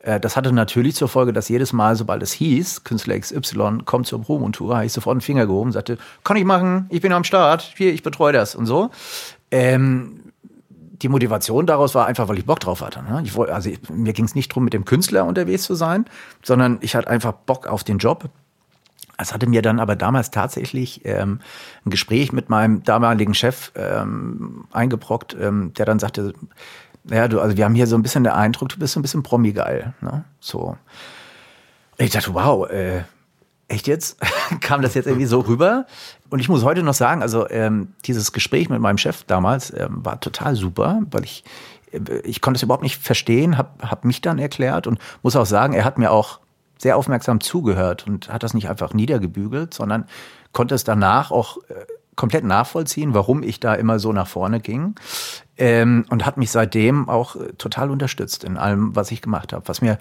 Äh, 0.09 0.19
Das 0.19 0.35
hatte 0.35 0.51
natürlich 0.51 0.95
zur 0.95 1.07
Folge, 1.07 1.33
dass 1.33 1.49
jedes 1.49 1.73
Mal, 1.73 1.95
sobald 1.95 2.23
es 2.23 2.31
hieß, 2.33 2.83
Künstler 2.83 3.19
XY 3.19 3.79
kommt 3.85 4.07
zur 4.07 4.21
Promotour, 4.21 4.75
habe 4.75 4.85
ich 4.85 4.93
sofort 4.93 5.13
einen 5.13 5.21
Finger 5.21 5.45
gehoben 5.45 5.67
und 5.67 5.73
sagte, 5.73 5.97
kann 6.23 6.37
ich 6.37 6.45
machen, 6.45 6.87
ich 6.89 7.01
bin 7.01 7.13
am 7.13 7.23
Start, 7.23 7.73
hier, 7.77 7.93
ich 7.93 8.03
betreue 8.03 8.33
das 8.33 8.55
und 8.55 8.65
so. 8.65 8.89
Ähm, 9.51 10.21
die 11.01 11.07
Motivation 11.07 11.65
daraus 11.65 11.95
war 11.95 12.07
einfach, 12.07 12.27
weil 12.27 12.39
ich 12.39 12.45
Bock 12.45 12.59
drauf 12.59 12.81
hatte. 12.81 13.01
Ne? 13.03 13.21
Ich 13.23 13.35
wollte, 13.35 13.53
also 13.53 13.69
ich, 13.69 13.79
mir 13.89 14.11
ging 14.11 14.25
es 14.25 14.35
nicht 14.35 14.49
drum, 14.49 14.65
mit 14.65 14.73
dem 14.73 14.83
Künstler 14.83 15.25
unterwegs 15.25 15.63
zu 15.63 15.75
sein, 15.75 16.05
sondern 16.43 16.79
ich 16.81 16.95
hatte 16.95 17.07
einfach 17.07 17.31
Bock 17.31 17.67
auf 17.67 17.85
den 17.85 17.99
Job. 17.99 18.25
Es 19.17 19.33
hatte 19.33 19.47
mir 19.47 19.61
dann 19.61 19.79
aber 19.79 19.95
damals 19.95 20.31
tatsächlich 20.31 21.01
ähm, 21.05 21.39
ein 21.85 21.89
Gespräch 21.89 22.33
mit 22.33 22.49
meinem 22.49 22.83
damaligen 22.83 23.33
Chef 23.33 23.71
ähm, 23.75 24.65
eingebrockt, 24.71 25.37
ähm, 25.39 25.73
der 25.77 25.85
dann 25.85 25.99
sagte, 25.99 26.33
naja, 27.03 27.27
du, 27.27 27.39
also 27.39 27.57
wir 27.57 27.65
haben 27.65 27.75
hier 27.75 27.87
so 27.87 27.95
ein 27.95 28.03
bisschen 28.03 28.23
den 28.23 28.33
Eindruck, 28.33 28.69
du 28.69 28.79
bist 28.79 28.93
so 28.93 28.99
ein 28.99 29.03
bisschen 29.03 29.23
Promi-geil. 29.23 29.93
Ne? 30.01 30.23
So. 30.39 30.77
Ich 31.97 32.11
dachte, 32.11 32.33
wow, 32.33 32.69
äh, 32.69 33.03
echt 33.67 33.87
jetzt? 33.87 34.19
Kam 34.61 34.81
das 34.81 34.93
jetzt 34.93 35.05
irgendwie 35.05 35.25
so 35.25 35.39
rüber? 35.41 35.85
Und 36.29 36.39
ich 36.39 36.49
muss 36.49 36.63
heute 36.63 36.83
noch 36.83 36.93
sagen, 36.93 37.21
also 37.21 37.49
ähm, 37.49 37.93
dieses 38.05 38.31
Gespräch 38.31 38.69
mit 38.69 38.79
meinem 38.81 38.97
Chef 38.97 39.23
damals 39.23 39.71
ähm, 39.75 40.05
war 40.05 40.19
total 40.19 40.55
super, 40.55 41.01
weil 41.11 41.23
ich 41.23 41.43
äh, 41.91 42.19
ich 42.23 42.41
konnte 42.41 42.57
es 42.57 42.63
überhaupt 42.63 42.83
nicht 42.83 43.01
verstehen, 43.01 43.57
habe 43.57 43.69
hab 43.89 44.05
mich 44.05 44.21
dann 44.21 44.39
erklärt 44.39 44.87
und 44.87 44.99
muss 45.23 45.35
auch 45.35 45.45
sagen, 45.45 45.73
er 45.73 45.85
hat 45.85 45.97
mir 45.97 46.11
auch 46.11 46.39
sehr 46.77 46.97
aufmerksam 46.97 47.41
zugehört 47.41 48.07
und 48.07 48.29
hat 48.29 48.43
das 48.43 48.53
nicht 48.53 48.69
einfach 48.69 48.93
niedergebügelt, 48.93 49.73
sondern 49.73 50.05
konnte 50.53 50.75
es 50.75 50.83
danach 50.83 51.31
auch 51.31 51.57
äh, 51.69 51.85
komplett 52.15 52.43
nachvollziehen, 52.43 53.13
warum 53.13 53.43
ich 53.43 53.59
da 53.59 53.73
immer 53.73 53.99
so 53.99 54.13
nach 54.13 54.27
vorne 54.27 54.59
ging 54.59 54.95
ähm, 55.59 56.05
und 56.09 56.25
hat 56.25 56.37
mich 56.37 56.51
seitdem 56.51 57.07
auch 57.09 57.35
äh, 57.35 57.53
total 57.57 57.91
unterstützt 57.91 58.43
in 58.43 58.57
allem, 58.57 58.95
was 58.95 59.11
ich 59.11 59.21
gemacht 59.21 59.53
habe, 59.53 59.67
was 59.67 59.81
mir 59.81 59.99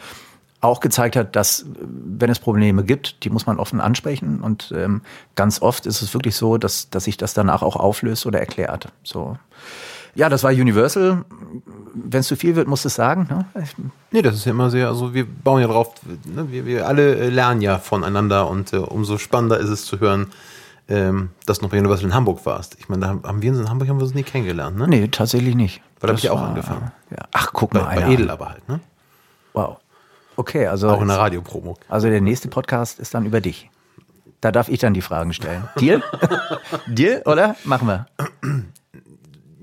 auch 0.60 0.80
gezeigt 0.80 1.16
hat, 1.16 1.36
dass 1.36 1.62
äh, 1.62 1.64
wenn 1.82 2.30
es 2.30 2.38
Probleme 2.38 2.84
gibt, 2.84 3.24
die 3.24 3.30
muss 3.30 3.46
man 3.46 3.58
offen 3.58 3.80
ansprechen 3.80 4.40
und 4.40 4.72
ähm, 4.74 5.02
ganz 5.34 5.60
oft 5.60 5.86
ist 5.86 6.00
es 6.00 6.14
wirklich 6.14 6.36
so, 6.36 6.56
dass, 6.56 6.90
dass 6.90 7.04
sich 7.04 7.16
das 7.16 7.34
danach 7.34 7.62
auch 7.62 7.76
auflöst 7.76 8.24
oder 8.24 8.38
erklärt. 8.40 8.88
So. 9.02 9.36
Ja, 10.14 10.28
das 10.28 10.42
war 10.42 10.50
Universal. 10.50 11.24
Wenn 11.94 12.20
es 12.20 12.26
zu 12.26 12.36
viel 12.36 12.56
wird, 12.56 12.66
musst 12.66 12.84
du 12.84 12.88
es 12.88 12.94
sagen. 12.94 13.28
Ne? 13.30 13.46
Nee, 14.10 14.22
das 14.22 14.34
ist 14.34 14.46
ja 14.46 14.52
immer 14.52 14.70
sehr, 14.70 14.88
also 14.88 15.14
wir 15.14 15.26
bauen 15.26 15.60
ja 15.60 15.68
drauf, 15.68 15.92
ne, 16.24 16.50
wir, 16.50 16.66
wir 16.66 16.86
alle 16.88 17.16
äh, 17.16 17.28
lernen 17.28 17.60
ja 17.60 17.78
voneinander 17.78 18.48
und 18.48 18.72
äh, 18.72 18.78
umso 18.78 19.18
spannender 19.18 19.58
ist 19.58 19.68
es 19.68 19.84
zu 19.84 20.00
hören, 20.00 20.28
ähm, 20.88 21.30
dass 21.46 21.58
du 21.58 21.64
noch 21.64 21.70
bei 21.70 21.78
Universal 21.78 22.06
in 22.06 22.14
Hamburg 22.14 22.44
warst. 22.46 22.76
Ich 22.78 22.88
meine, 22.88 23.02
da 23.02 23.08
haben 23.28 23.42
wir 23.42 23.50
uns 23.50 23.60
in 23.60 23.68
Hamburg 23.68 23.88
haben 23.88 23.98
wir 23.98 24.04
uns 24.04 24.14
nie 24.14 24.22
kennengelernt, 24.22 24.76
ne? 24.76 24.88
Nee, 24.88 25.08
tatsächlich 25.08 25.54
nicht. 25.54 25.82
Weil 26.00 26.08
da 26.08 26.12
hab 26.14 26.18
ich 26.18 26.30
auch 26.30 26.40
war- 26.40 26.48
angefangen. 26.48 26.92
Ja. 27.10 27.18
Ach, 27.32 27.50
guck 27.52 27.70
Bei, 27.72 27.80
mal. 27.80 27.84
bei 27.86 27.90
einer 28.02 28.08
Edel 28.08 28.26
an. 28.30 28.34
aber 28.34 28.48
halt, 28.50 28.68
ne? 28.68 28.80
Wow. 29.52 29.78
Okay, 30.36 30.66
also, 30.66 30.88
Auch 30.90 31.02
in 31.02 31.08
der 31.08 31.18
Radiopromo. 31.18 31.76
also 31.88 32.08
der 32.08 32.20
nächste 32.20 32.48
Podcast 32.48 32.98
ist 33.00 33.12
dann 33.14 33.26
über 33.26 33.40
dich. 33.40 33.70
Da 34.40 34.52
darf 34.52 34.68
ich 34.68 34.78
dann 34.78 34.94
die 34.94 35.02
Fragen 35.02 35.32
stellen. 35.32 35.68
Deal? 35.80 36.00
Deal, 36.86 37.22
oder? 37.26 37.56
Machen 37.64 37.88
wir. 37.88 38.06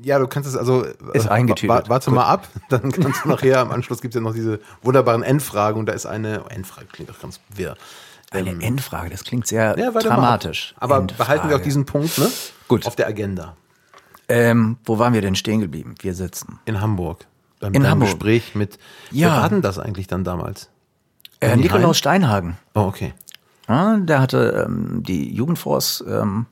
Ja, 0.01 0.19
du 0.19 0.27
kannst 0.27 0.47
es 0.49 0.55
also. 0.57 0.83
Ist 1.13 1.25
äh, 1.27 1.29
eingetütet. 1.29 1.69
wa- 1.69 1.83
Warte 1.87 2.11
mal 2.11 2.25
ab, 2.25 2.47
dann 2.69 2.91
kannst 2.91 3.23
du 3.25 3.29
nachher 3.29 3.59
am 3.61 3.71
Anschluss 3.71 4.01
gibt 4.01 4.13
es 4.13 4.19
ja 4.19 4.21
noch 4.21 4.33
diese 4.33 4.59
wunderbaren 4.83 5.23
Endfragen 5.23 5.79
und 5.79 5.85
da 5.87 5.93
ist 5.93 6.05
eine 6.05 6.43
Endfrage, 6.49 6.87
klingt 6.91 7.09
doch 7.09 7.19
ganz 7.19 7.39
wirr. 7.49 7.75
Eine 8.37 8.61
Endfrage, 8.63 9.09
das 9.09 9.23
klingt 9.23 9.47
sehr 9.47 9.77
Ja, 9.77 9.93
warte 9.93 10.07
mal 10.09 10.15
ab. 10.15 10.19
dramatisch. 10.21 10.75
Aber 10.79 10.97
Endfrage. 10.97 11.17
behalten 11.23 11.49
wir 11.49 11.55
auch 11.57 11.61
diesen 11.61 11.85
Punkt, 11.85 12.17
ne? 12.17 12.27
Gut. 12.67 12.85
Auf 12.85 12.95
der 12.95 13.07
Agenda. 13.07 13.55
Ähm, 14.27 14.77
wo 14.85 14.97
waren 14.97 15.13
wir 15.13 15.21
denn 15.21 15.35
stehen 15.35 15.61
geblieben? 15.61 15.95
Wir 16.01 16.13
sitzen. 16.15 16.59
In 16.65 16.81
Hamburg. 16.81 17.27
Beim 17.59 17.73
In 17.73 17.81
deinem 17.83 17.91
Hamburg. 17.91 18.09
Gespräch 18.09 18.55
mit. 18.55 18.79
Ja. 19.11 19.27
Wer 19.35 19.41
war 19.41 19.49
denn 19.49 19.61
das 19.61 19.77
eigentlich 19.79 20.07
dann 20.07 20.23
damals? 20.23 20.69
Äh, 21.41 21.55
Nikolaus? 21.55 21.97
Steinhagen. 21.97 22.57
Oh, 22.73 22.81
okay. 22.81 23.13
Ja, 23.67 23.97
der 23.97 24.19
hatte 24.21 24.65
ähm, 24.67 25.03
die 25.03 25.33
Jugendforce 25.33 26.03
ähm, 26.07 26.45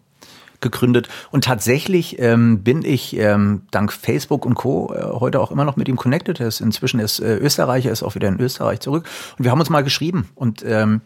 gegründet 0.61 1.09
und 1.31 1.43
tatsächlich 1.43 2.19
ähm, 2.19 2.63
bin 2.63 2.85
ich 2.85 3.17
ähm, 3.17 3.63
dank 3.71 3.91
Facebook 3.91 4.45
und 4.45 4.55
Co. 4.55 4.93
Äh, 4.93 5.19
heute 5.19 5.39
auch 5.41 5.51
immer 5.51 5.65
noch 5.65 5.75
mit 5.75 5.87
ihm 5.89 5.95
connected. 5.97 6.39
Er 6.39 6.47
ist 6.47 6.61
inzwischen 6.61 6.99
ist 6.99 7.19
äh, 7.19 7.35
Österreicher, 7.37 7.91
ist 7.91 8.01
auch 8.03 8.15
wieder 8.15 8.29
in 8.29 8.39
Österreich 8.39 8.79
zurück 8.79 9.05
und 9.37 9.43
wir 9.43 9.51
haben 9.51 9.59
uns 9.59 9.69
mal 9.69 9.83
geschrieben 9.83 10.29
und 10.35 10.63
ähm, 10.65 11.01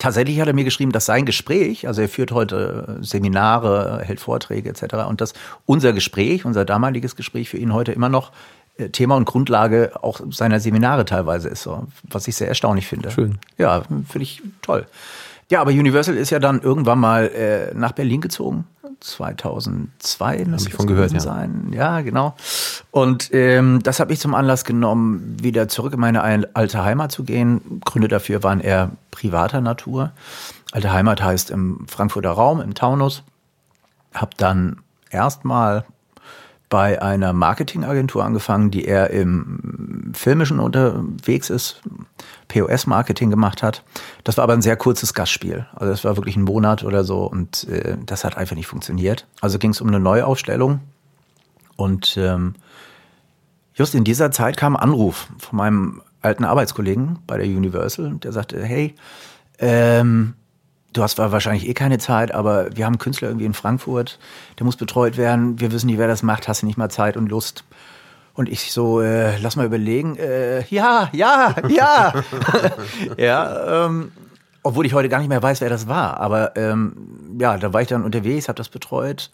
Tatsächlich 0.00 0.40
hat 0.40 0.48
er 0.48 0.54
mir 0.54 0.64
geschrieben, 0.64 0.92
dass 0.92 1.04
sein 1.04 1.26
Gespräch, 1.26 1.86
also 1.86 2.00
er 2.00 2.08
führt 2.08 2.32
heute 2.32 2.98
äh, 3.00 3.04
Seminare, 3.04 4.00
hält 4.02 4.18
Vorträge 4.18 4.70
etc. 4.70 4.94
und 5.06 5.20
dass 5.20 5.34
unser 5.66 5.92
Gespräch, 5.92 6.46
unser 6.46 6.64
damaliges 6.64 7.16
Gespräch 7.16 7.50
für 7.50 7.58
ihn 7.58 7.74
heute 7.74 7.92
immer 7.92 8.08
noch 8.08 8.32
äh, 8.78 8.88
Thema 8.88 9.16
und 9.16 9.26
Grundlage 9.26 9.92
auch 10.00 10.22
seiner 10.30 10.58
Seminare 10.58 11.04
teilweise 11.04 11.50
ist, 11.50 11.62
so, 11.62 11.86
was 12.04 12.26
ich 12.28 12.34
sehr 12.34 12.48
erstaunlich 12.48 12.86
finde. 12.86 13.10
Schön. 13.10 13.38
Ja, 13.58 13.82
finde 13.82 14.22
ich 14.22 14.42
toll. 14.62 14.86
Ja, 15.50 15.60
aber 15.60 15.70
Universal 15.70 16.16
ist 16.16 16.30
ja 16.30 16.38
dann 16.38 16.62
irgendwann 16.62 16.98
mal 16.98 17.26
äh, 17.26 17.74
nach 17.74 17.92
Berlin 17.92 18.22
gezogen. 18.22 18.64
2002 19.00 20.44
müsste 20.46 20.68
ich 20.68 20.74
von 20.74 20.86
gehört, 20.86 21.12
ja. 21.12 21.20
sein. 21.20 21.70
Ja, 21.72 22.00
genau. 22.02 22.34
Und 22.90 23.30
ähm, 23.32 23.82
das 23.82 24.00
habe 24.00 24.12
ich 24.12 24.20
zum 24.20 24.34
Anlass 24.34 24.64
genommen, 24.64 25.36
wieder 25.40 25.68
zurück 25.68 25.94
in 25.94 26.00
meine 26.00 26.22
ein- 26.22 26.46
alte 26.54 26.84
Heimat 26.84 27.10
zu 27.12 27.24
gehen. 27.24 27.80
Gründe 27.84 28.08
dafür 28.08 28.42
waren 28.42 28.60
eher 28.60 28.92
privater 29.10 29.60
Natur. 29.60 30.12
Alte 30.72 30.92
Heimat 30.92 31.22
heißt 31.22 31.50
im 31.50 31.86
Frankfurter 31.88 32.30
Raum, 32.30 32.60
im 32.60 32.74
Taunus. 32.74 33.22
Hab 34.14 34.36
dann 34.36 34.78
erstmal 35.10 35.84
bei 36.70 37.02
einer 37.02 37.32
Marketingagentur 37.32 38.24
angefangen, 38.24 38.70
die 38.70 38.84
eher 38.84 39.10
im 39.10 40.12
Filmischen 40.14 40.60
unterwegs 40.60 41.50
ist, 41.50 41.82
POS-Marketing 42.48 43.28
gemacht 43.28 43.62
hat. 43.62 43.82
Das 44.22 44.36
war 44.36 44.44
aber 44.44 44.52
ein 44.52 44.62
sehr 44.62 44.76
kurzes 44.76 45.12
Gastspiel. 45.12 45.66
Also 45.74 45.90
das 45.90 46.04
war 46.04 46.16
wirklich 46.16 46.36
ein 46.36 46.44
Monat 46.44 46.84
oder 46.84 47.02
so 47.02 47.24
und 47.24 47.68
äh, 47.68 47.96
das 48.06 48.24
hat 48.24 48.36
einfach 48.36 48.54
nicht 48.56 48.68
funktioniert. 48.68 49.26
Also 49.40 49.58
ging 49.58 49.72
es 49.72 49.80
um 49.80 49.88
eine 49.88 49.98
Neuaufstellung 49.98 50.80
und 51.76 52.16
ähm, 52.16 52.54
just 53.74 53.96
in 53.96 54.04
dieser 54.04 54.30
Zeit 54.30 54.56
kam 54.56 54.76
ein 54.76 54.82
Anruf 54.82 55.26
von 55.38 55.56
meinem 55.56 56.02
alten 56.22 56.44
Arbeitskollegen 56.44 57.18
bei 57.26 57.36
der 57.36 57.46
Universal, 57.46 58.14
der 58.22 58.30
sagte, 58.30 58.62
hey, 58.62 58.94
ähm, 59.58 60.34
du 60.92 61.02
hast 61.02 61.18
wahrscheinlich 61.18 61.68
eh 61.68 61.74
keine 61.74 61.98
Zeit, 61.98 62.32
aber 62.32 62.76
wir 62.76 62.84
haben 62.84 62.94
einen 62.94 62.98
Künstler 62.98 63.28
irgendwie 63.28 63.46
in 63.46 63.54
Frankfurt, 63.54 64.18
der 64.58 64.64
muss 64.64 64.76
betreut 64.76 65.16
werden, 65.16 65.60
wir 65.60 65.72
wissen 65.72 65.86
nicht, 65.86 65.98
wer 65.98 66.08
das 66.08 66.22
macht, 66.22 66.48
hast 66.48 66.62
du 66.62 66.66
nicht 66.66 66.78
mal 66.78 66.90
Zeit 66.90 67.16
und 67.16 67.28
Lust? 67.28 67.64
Und 68.34 68.48
ich 68.48 68.72
so, 68.72 69.00
äh, 69.00 69.36
lass 69.38 69.56
mal 69.56 69.66
überlegen, 69.66 70.16
äh, 70.16 70.64
ja, 70.66 71.10
ja, 71.12 71.54
ja. 71.68 72.12
ja, 73.16 73.86
ähm, 73.86 74.12
obwohl 74.62 74.86
ich 74.86 74.94
heute 74.94 75.08
gar 75.08 75.18
nicht 75.18 75.28
mehr 75.28 75.42
weiß, 75.42 75.60
wer 75.60 75.68
das 75.68 75.88
war. 75.88 76.20
Aber 76.20 76.56
ähm, 76.56 77.36
ja, 77.38 77.56
da 77.56 77.72
war 77.72 77.82
ich 77.82 77.88
dann 77.88 78.04
unterwegs, 78.04 78.48
habe 78.48 78.56
das 78.56 78.68
betreut. 78.68 79.30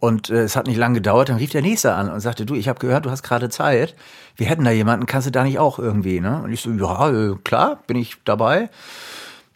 Und 0.00 0.30
äh, 0.30 0.42
es 0.42 0.56
hat 0.56 0.66
nicht 0.66 0.76
lange 0.76 0.96
gedauert, 0.96 1.28
dann 1.28 1.36
rief 1.36 1.50
der 1.50 1.62
Nächste 1.62 1.94
an 1.94 2.10
und 2.10 2.20
sagte, 2.20 2.44
du, 2.44 2.54
ich 2.54 2.68
habe 2.68 2.78
gehört, 2.78 3.06
du 3.06 3.10
hast 3.10 3.22
gerade 3.22 3.48
Zeit. 3.48 3.94
Wir 4.36 4.46
hätten 4.46 4.64
da 4.64 4.70
jemanden, 4.70 5.06
kannst 5.06 5.26
du 5.26 5.30
da 5.30 5.44
nicht 5.44 5.58
auch 5.58 5.78
irgendwie? 5.78 6.20
Ne? 6.20 6.42
Und 6.42 6.52
ich 6.52 6.60
so, 6.60 6.70
ja, 6.70 7.10
äh, 7.10 7.36
klar, 7.44 7.82
bin 7.86 7.96
ich 7.96 8.16
dabei. 8.24 8.68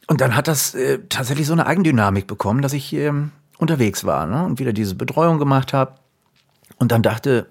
Und 0.08 0.20
dann 0.22 0.34
hat 0.34 0.48
das 0.48 0.74
äh, 0.74 0.98
tatsächlich 1.08 1.46
so 1.46 1.52
eine 1.52 1.66
Eigendynamik 1.66 2.26
bekommen, 2.26 2.62
dass 2.62 2.72
ich 2.72 2.92
ähm, 2.94 3.30
unterwegs 3.58 4.04
war 4.04 4.26
ne? 4.26 4.44
und 4.44 4.58
wieder 4.58 4.72
diese 4.72 4.94
Betreuung 4.94 5.38
gemacht 5.38 5.72
habe. 5.72 5.92
Und 6.78 6.92
dann 6.92 7.02
dachte, 7.02 7.46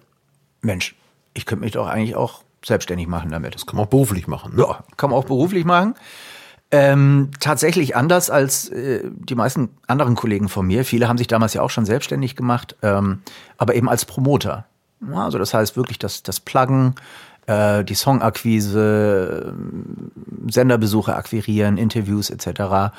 Mensch, 0.62 0.96
ich 1.34 1.46
könnte 1.46 1.64
mich 1.64 1.74
doch 1.74 1.88
eigentlich 1.88 2.16
auch 2.16 2.42
selbstständig 2.66 3.08
machen 3.08 3.30
damit. 3.30 3.54
Das 3.54 3.66
kann 3.66 3.76
man 3.76 3.86
auch 3.86 3.90
beruflich 3.90 4.28
machen. 4.28 4.56
Ne? 4.56 4.64
Ja, 4.64 4.84
kann 4.98 5.12
man 5.12 5.20
auch 5.20 5.26
beruflich 5.26 5.66
machen. 5.66 5.94
Ähm, 6.72 7.30
tatsächlich 7.40 7.96
anders 7.96 8.30
als 8.30 8.70
äh, 8.70 9.04
die 9.06 9.36
meisten 9.36 9.70
anderen 9.86 10.16
Kollegen 10.16 10.50
von 10.50 10.66
mir. 10.66 10.84
Viele 10.84 11.08
haben 11.08 11.18
sich 11.18 11.28
damals 11.28 11.54
ja 11.54 11.62
auch 11.62 11.70
schon 11.70 11.86
selbstständig 11.86 12.36
gemacht, 12.36 12.76
ähm, 12.82 13.22
aber 13.58 13.76
eben 13.76 13.88
als 13.88 14.04
Promoter. 14.04 14.66
Ja, 15.10 15.26
also 15.26 15.38
das 15.38 15.54
heißt 15.54 15.78
wirklich 15.78 16.00
das, 16.00 16.24
das 16.24 16.40
Pluggen, 16.40 16.96
äh, 17.48 17.84
die 17.84 17.96
Songakquise, 17.96 19.54
äh, 19.56 20.52
Senderbesuche 20.52 21.16
akquirieren, 21.16 21.78
Interviews 21.78 22.30
etc. 22.30 22.94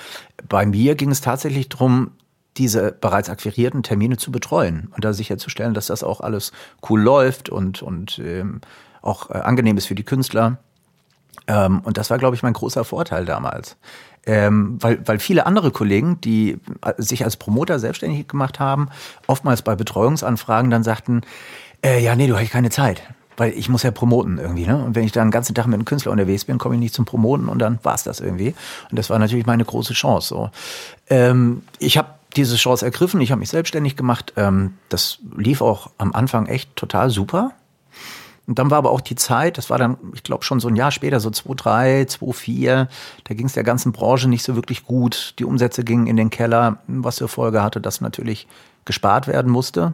Bei 0.48 0.66
mir 0.66 0.94
ging 0.94 1.10
es 1.10 1.20
tatsächlich 1.20 1.68
darum, 1.68 2.10
diese 2.56 2.90
bereits 2.90 3.30
akquirierten 3.30 3.82
Termine 3.82 4.16
zu 4.16 4.32
betreuen 4.32 4.90
und 4.94 5.04
da 5.04 5.12
sicherzustellen, 5.12 5.74
dass 5.74 5.86
das 5.86 6.02
auch 6.02 6.20
alles 6.20 6.52
cool 6.88 7.00
läuft 7.00 7.48
und, 7.50 7.82
und 7.82 8.18
ähm, 8.18 8.60
auch 9.00 9.30
äh, 9.30 9.34
angenehm 9.34 9.76
ist 9.76 9.86
für 9.86 9.94
die 9.94 10.02
Künstler. 10.02 10.58
Ähm, 11.46 11.80
und 11.84 11.98
das 11.98 12.10
war, 12.10 12.18
glaube 12.18 12.34
ich, 12.34 12.42
mein 12.42 12.54
großer 12.54 12.84
Vorteil 12.84 13.24
damals. 13.24 13.76
Ähm, 14.26 14.76
weil, 14.80 15.00
weil 15.06 15.20
viele 15.20 15.46
andere 15.46 15.70
Kollegen, 15.70 16.20
die 16.20 16.58
äh, 16.82 16.94
sich 16.98 17.24
als 17.24 17.36
Promoter 17.36 17.78
selbstständig 17.78 18.26
gemacht 18.26 18.58
haben, 18.58 18.88
oftmals 19.26 19.62
bei 19.62 19.76
Betreuungsanfragen 19.76 20.70
dann 20.70 20.82
sagten, 20.82 21.20
äh, 21.84 22.02
ja, 22.02 22.16
nee, 22.16 22.26
du 22.26 22.36
hast 22.36 22.50
keine 22.50 22.70
Zeit. 22.70 23.02
Weil 23.38 23.52
ich 23.52 23.70
muss 23.70 23.82
ja 23.82 23.90
promoten 23.90 24.36
irgendwie, 24.36 24.66
ne? 24.66 24.84
Und 24.84 24.94
wenn 24.94 25.04
ich 25.04 25.12
dann 25.12 25.28
den 25.28 25.30
ganzen 25.30 25.54
Tag 25.54 25.66
mit 25.66 25.74
einem 25.74 25.86
Künstler 25.86 26.12
unterwegs 26.12 26.44
bin, 26.44 26.58
komme 26.58 26.74
ich 26.74 26.80
nicht 26.80 26.92
zum 26.92 27.06
Promoten 27.06 27.48
und 27.48 27.60
dann 27.60 27.78
war's 27.82 28.02
das 28.02 28.20
irgendwie. 28.20 28.54
Und 28.90 28.98
das 28.98 29.08
war 29.08 29.18
natürlich 29.18 29.46
meine 29.46 29.64
große 29.64 29.94
Chance. 29.94 30.28
So. 30.28 30.50
Ähm, 31.08 31.62
ich 31.78 31.96
habe 31.96 32.10
diese 32.36 32.56
Chance 32.56 32.84
ergriffen, 32.84 33.20
ich 33.20 33.30
habe 33.30 33.38
mich 33.38 33.48
selbstständig 33.48 33.96
gemacht. 33.96 34.34
Ähm, 34.36 34.74
das 34.88 35.18
lief 35.36 35.62
auch 35.62 35.90
am 35.96 36.12
Anfang 36.12 36.46
echt 36.46 36.76
total 36.76 37.10
super. 37.10 37.52
Und 38.48 38.58
dann 38.58 38.70
war 38.70 38.78
aber 38.78 38.90
auch 38.90 39.02
die 39.02 39.14
Zeit, 39.14 39.58
das 39.58 39.68
war 39.68 39.76
dann, 39.76 39.98
ich 40.14 40.22
glaube, 40.22 40.42
schon 40.42 40.58
so 40.58 40.68
ein 40.68 40.76
Jahr 40.76 40.90
später, 40.90 41.20
so 41.20 41.30
2003, 41.30 42.06
2004, 42.06 42.88
da 43.24 43.34
ging 43.34 43.44
es 43.44 43.52
der 43.52 43.62
ganzen 43.62 43.92
Branche 43.92 44.26
nicht 44.26 44.42
so 44.42 44.54
wirklich 44.54 44.84
gut. 44.84 45.34
Die 45.38 45.44
Umsätze 45.44 45.84
gingen 45.84 46.06
in 46.06 46.16
den 46.16 46.30
Keller, 46.30 46.78
was 46.86 47.16
zur 47.16 47.28
Folge 47.28 47.62
hatte, 47.62 47.80
dass 47.80 48.00
natürlich 48.00 48.48
gespart 48.86 49.28
werden 49.28 49.52
musste. 49.52 49.92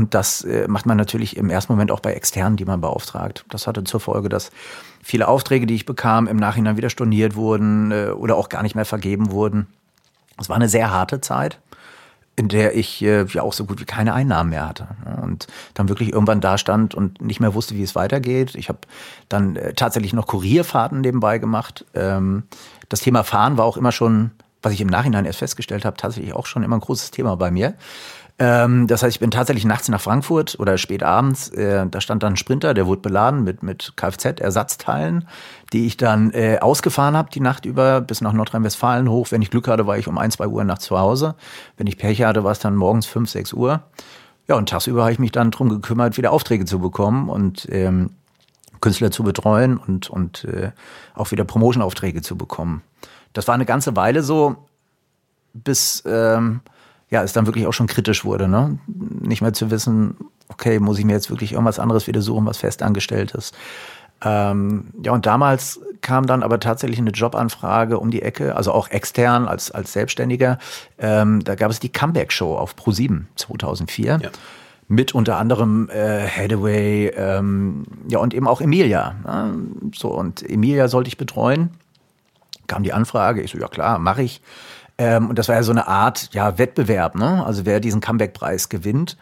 Und 0.00 0.14
das 0.14 0.44
äh, 0.44 0.66
macht 0.66 0.86
man 0.86 0.96
natürlich 0.96 1.36
im 1.36 1.50
ersten 1.50 1.74
Moment 1.74 1.90
auch 1.90 2.00
bei 2.00 2.14
Externen, 2.14 2.56
die 2.56 2.64
man 2.64 2.80
beauftragt. 2.80 3.44
Das 3.50 3.66
hatte 3.66 3.84
zur 3.84 4.00
Folge, 4.00 4.30
dass 4.30 4.50
viele 5.02 5.28
Aufträge, 5.28 5.66
die 5.66 5.74
ich 5.74 5.84
bekam, 5.84 6.26
im 6.26 6.38
Nachhinein 6.38 6.78
wieder 6.78 6.88
storniert 6.88 7.34
wurden 7.34 7.92
äh, 7.92 8.06
oder 8.06 8.36
auch 8.36 8.48
gar 8.48 8.62
nicht 8.62 8.74
mehr 8.74 8.86
vergeben 8.86 9.30
wurden. 9.30 9.66
Es 10.38 10.48
war 10.48 10.56
eine 10.56 10.70
sehr 10.70 10.90
harte 10.90 11.20
Zeit 11.20 11.58
in 12.36 12.48
der 12.48 12.74
ich 12.74 13.02
äh, 13.02 13.26
ja 13.26 13.42
auch 13.42 13.52
so 13.52 13.66
gut 13.66 13.80
wie 13.80 13.84
keine 13.84 14.14
Einnahmen 14.14 14.48
mehr 14.48 14.66
hatte 14.66 14.86
ne? 15.04 15.20
und 15.20 15.46
dann 15.74 15.90
wirklich 15.90 16.10
irgendwann 16.10 16.40
da 16.40 16.56
stand 16.56 16.94
und 16.94 17.20
nicht 17.20 17.38
mehr 17.38 17.52
wusste, 17.52 17.74
wie 17.74 17.82
es 17.82 17.94
weitergeht. 17.94 18.54
Ich 18.54 18.70
habe 18.70 18.78
dann 19.28 19.58
tatsächlich 19.76 20.14
noch 20.14 20.26
Kurierfahrten 20.26 21.02
nebenbei 21.02 21.36
gemacht. 21.36 21.84
Ähm, 21.92 22.44
das 22.88 23.00
Thema 23.00 23.24
Fahren 23.24 23.58
war 23.58 23.66
auch 23.66 23.76
immer 23.76 23.92
schon, 23.92 24.30
was 24.62 24.72
ich 24.72 24.80
im 24.80 24.88
Nachhinein 24.88 25.26
erst 25.26 25.40
festgestellt 25.40 25.84
habe, 25.84 25.98
tatsächlich 25.98 26.32
auch 26.32 26.46
schon 26.46 26.62
immer 26.62 26.76
ein 26.76 26.80
großes 26.80 27.10
Thema 27.10 27.36
bei 27.36 27.50
mir. 27.50 27.74
Ähm, 28.40 28.86
das 28.86 29.02
heißt, 29.02 29.14
ich 29.14 29.20
bin 29.20 29.30
tatsächlich 29.30 29.66
nachts 29.66 29.90
nach 29.90 30.00
Frankfurt 30.00 30.58
oder 30.58 30.78
spät 30.78 31.02
abends. 31.02 31.50
Äh, 31.50 31.86
da 31.86 32.00
stand 32.00 32.22
dann 32.22 32.32
ein 32.32 32.36
Sprinter, 32.38 32.72
der 32.72 32.86
wurde 32.86 33.02
beladen 33.02 33.44
mit, 33.44 33.62
mit 33.62 33.92
Kfz-Ersatzteilen, 33.96 35.28
die 35.74 35.86
ich 35.86 35.98
dann 35.98 36.30
äh, 36.30 36.56
ausgefahren 36.58 37.18
habe 37.18 37.28
die 37.30 37.40
Nacht 37.40 37.66
über 37.66 38.00
bis 38.00 38.22
nach 38.22 38.32
Nordrhein-Westfalen 38.32 39.10
hoch. 39.10 39.26
Wenn 39.30 39.42
ich 39.42 39.50
Glück 39.50 39.68
hatte, 39.68 39.86
war 39.86 39.98
ich 39.98 40.08
um 40.08 40.16
ein, 40.16 40.30
zwei 40.30 40.46
Uhr 40.46 40.64
nachts 40.64 40.86
zu 40.86 40.98
Hause. 40.98 41.34
Wenn 41.76 41.86
ich 41.86 41.98
Pech 41.98 42.22
hatte, 42.22 42.42
war 42.42 42.52
es 42.52 42.60
dann 42.60 42.76
morgens 42.76 43.04
fünf, 43.04 43.28
sechs 43.28 43.52
Uhr. 43.52 43.82
Ja, 44.48 44.56
und 44.56 44.70
tagsüber 44.70 45.02
habe 45.02 45.12
ich 45.12 45.18
mich 45.18 45.32
dann 45.32 45.50
drum 45.50 45.68
gekümmert, 45.68 46.16
wieder 46.16 46.32
Aufträge 46.32 46.64
zu 46.64 46.78
bekommen 46.78 47.28
und 47.28 47.68
ähm, 47.70 48.08
Künstler 48.80 49.10
zu 49.10 49.22
betreuen 49.22 49.76
und, 49.76 50.08
und 50.08 50.44
äh, 50.44 50.72
auch 51.14 51.30
wieder 51.30 51.44
Promotion-Aufträge 51.44 52.22
zu 52.22 52.38
bekommen. 52.38 52.80
Das 53.34 53.46
war 53.48 53.54
eine 53.54 53.66
ganze 53.66 53.96
Weile 53.96 54.22
so, 54.22 54.56
bis 55.52 56.02
ähm, 56.06 56.62
ja, 57.10 57.22
es 57.22 57.32
dann 57.32 57.46
wirklich 57.46 57.66
auch 57.66 57.72
schon 57.72 57.88
kritisch 57.88 58.24
wurde, 58.24 58.48
ne? 58.48 58.78
Nicht 58.86 59.42
mehr 59.42 59.52
zu 59.52 59.70
wissen, 59.70 60.16
okay, 60.48 60.78
muss 60.78 60.98
ich 60.98 61.04
mir 61.04 61.12
jetzt 61.12 61.30
wirklich 61.30 61.52
irgendwas 61.52 61.78
anderes 61.78 62.06
wieder 62.06 62.22
suchen, 62.22 62.46
was 62.46 62.58
festangestellt 62.58 63.32
ist. 63.32 63.54
Ähm, 64.22 64.84
ja, 65.02 65.12
und 65.12 65.26
damals 65.26 65.80
kam 66.02 66.26
dann 66.26 66.42
aber 66.42 66.60
tatsächlich 66.60 66.98
eine 66.98 67.10
Jobanfrage 67.10 67.98
um 67.98 68.10
die 68.10 68.22
Ecke, 68.22 68.54
also 68.54 68.72
auch 68.72 68.88
extern 68.88 69.48
als, 69.48 69.70
als 69.70 69.92
Selbstständiger. 69.92 70.58
Ähm, 70.98 71.42
da 71.42 71.54
gab 71.54 71.70
es 71.70 71.80
die 71.80 71.88
Comeback-Show 71.88 72.56
auf 72.56 72.74
Pro7 72.74 73.22
2004. 73.36 74.20
Ja. 74.22 74.30
Mit 74.88 75.14
unter 75.14 75.36
anderem 75.36 75.88
äh, 75.88 76.26
Hathaway, 76.26 77.08
ähm, 77.16 77.84
ja, 78.08 78.18
und 78.18 78.34
eben 78.34 78.48
auch 78.48 78.60
Emilia. 78.60 79.14
Ne? 79.24 79.54
So, 79.94 80.08
und 80.08 80.48
Emilia 80.48 80.88
sollte 80.88 81.08
ich 81.08 81.16
betreuen. 81.16 81.70
Kam 82.66 82.82
die 82.82 82.92
Anfrage, 82.92 83.40
ich 83.40 83.52
so, 83.52 83.58
ja 83.58 83.68
klar, 83.68 83.98
mache 83.98 84.22
ich. 84.22 84.42
Ähm, 85.00 85.30
und 85.30 85.38
das 85.38 85.48
war 85.48 85.56
ja 85.56 85.62
so 85.62 85.72
eine 85.72 85.88
Art 85.88 86.28
ja, 86.32 86.58
Wettbewerb, 86.58 87.14
ne? 87.14 87.44
Also 87.46 87.64
wer 87.64 87.80
diesen 87.80 88.00
Comeback-Preis 88.00 88.68
gewinnt, 88.68 89.16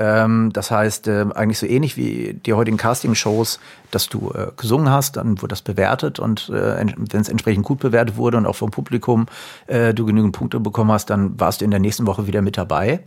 Ähm, 0.00 0.50
das 0.52 0.70
heißt, 0.70 1.08
äh, 1.08 1.26
eigentlich 1.34 1.58
so 1.58 1.66
ähnlich 1.66 1.96
wie 1.96 2.34
die 2.46 2.54
heutigen 2.54 2.76
Casting-Shows, 2.76 3.58
dass 3.90 4.08
du 4.08 4.30
äh, 4.30 4.52
gesungen 4.56 4.90
hast, 4.90 5.16
dann 5.16 5.42
wurde 5.42 5.48
das 5.48 5.62
bewertet 5.62 6.20
und 6.20 6.48
äh, 6.50 6.86
wenn 7.10 7.20
es 7.20 7.28
entsprechend 7.28 7.64
gut 7.64 7.80
bewertet 7.80 8.16
wurde 8.16 8.36
und 8.36 8.46
auch 8.46 8.54
vom 8.54 8.70
Publikum 8.70 9.26
äh, 9.66 9.92
du 9.94 10.06
genügend 10.06 10.36
Punkte 10.36 10.60
bekommen 10.60 10.92
hast, 10.92 11.10
dann 11.10 11.40
warst 11.40 11.60
du 11.60 11.64
in 11.64 11.72
der 11.72 11.80
nächsten 11.80 12.06
Woche 12.06 12.28
wieder 12.28 12.42
mit 12.42 12.56
dabei. 12.56 13.00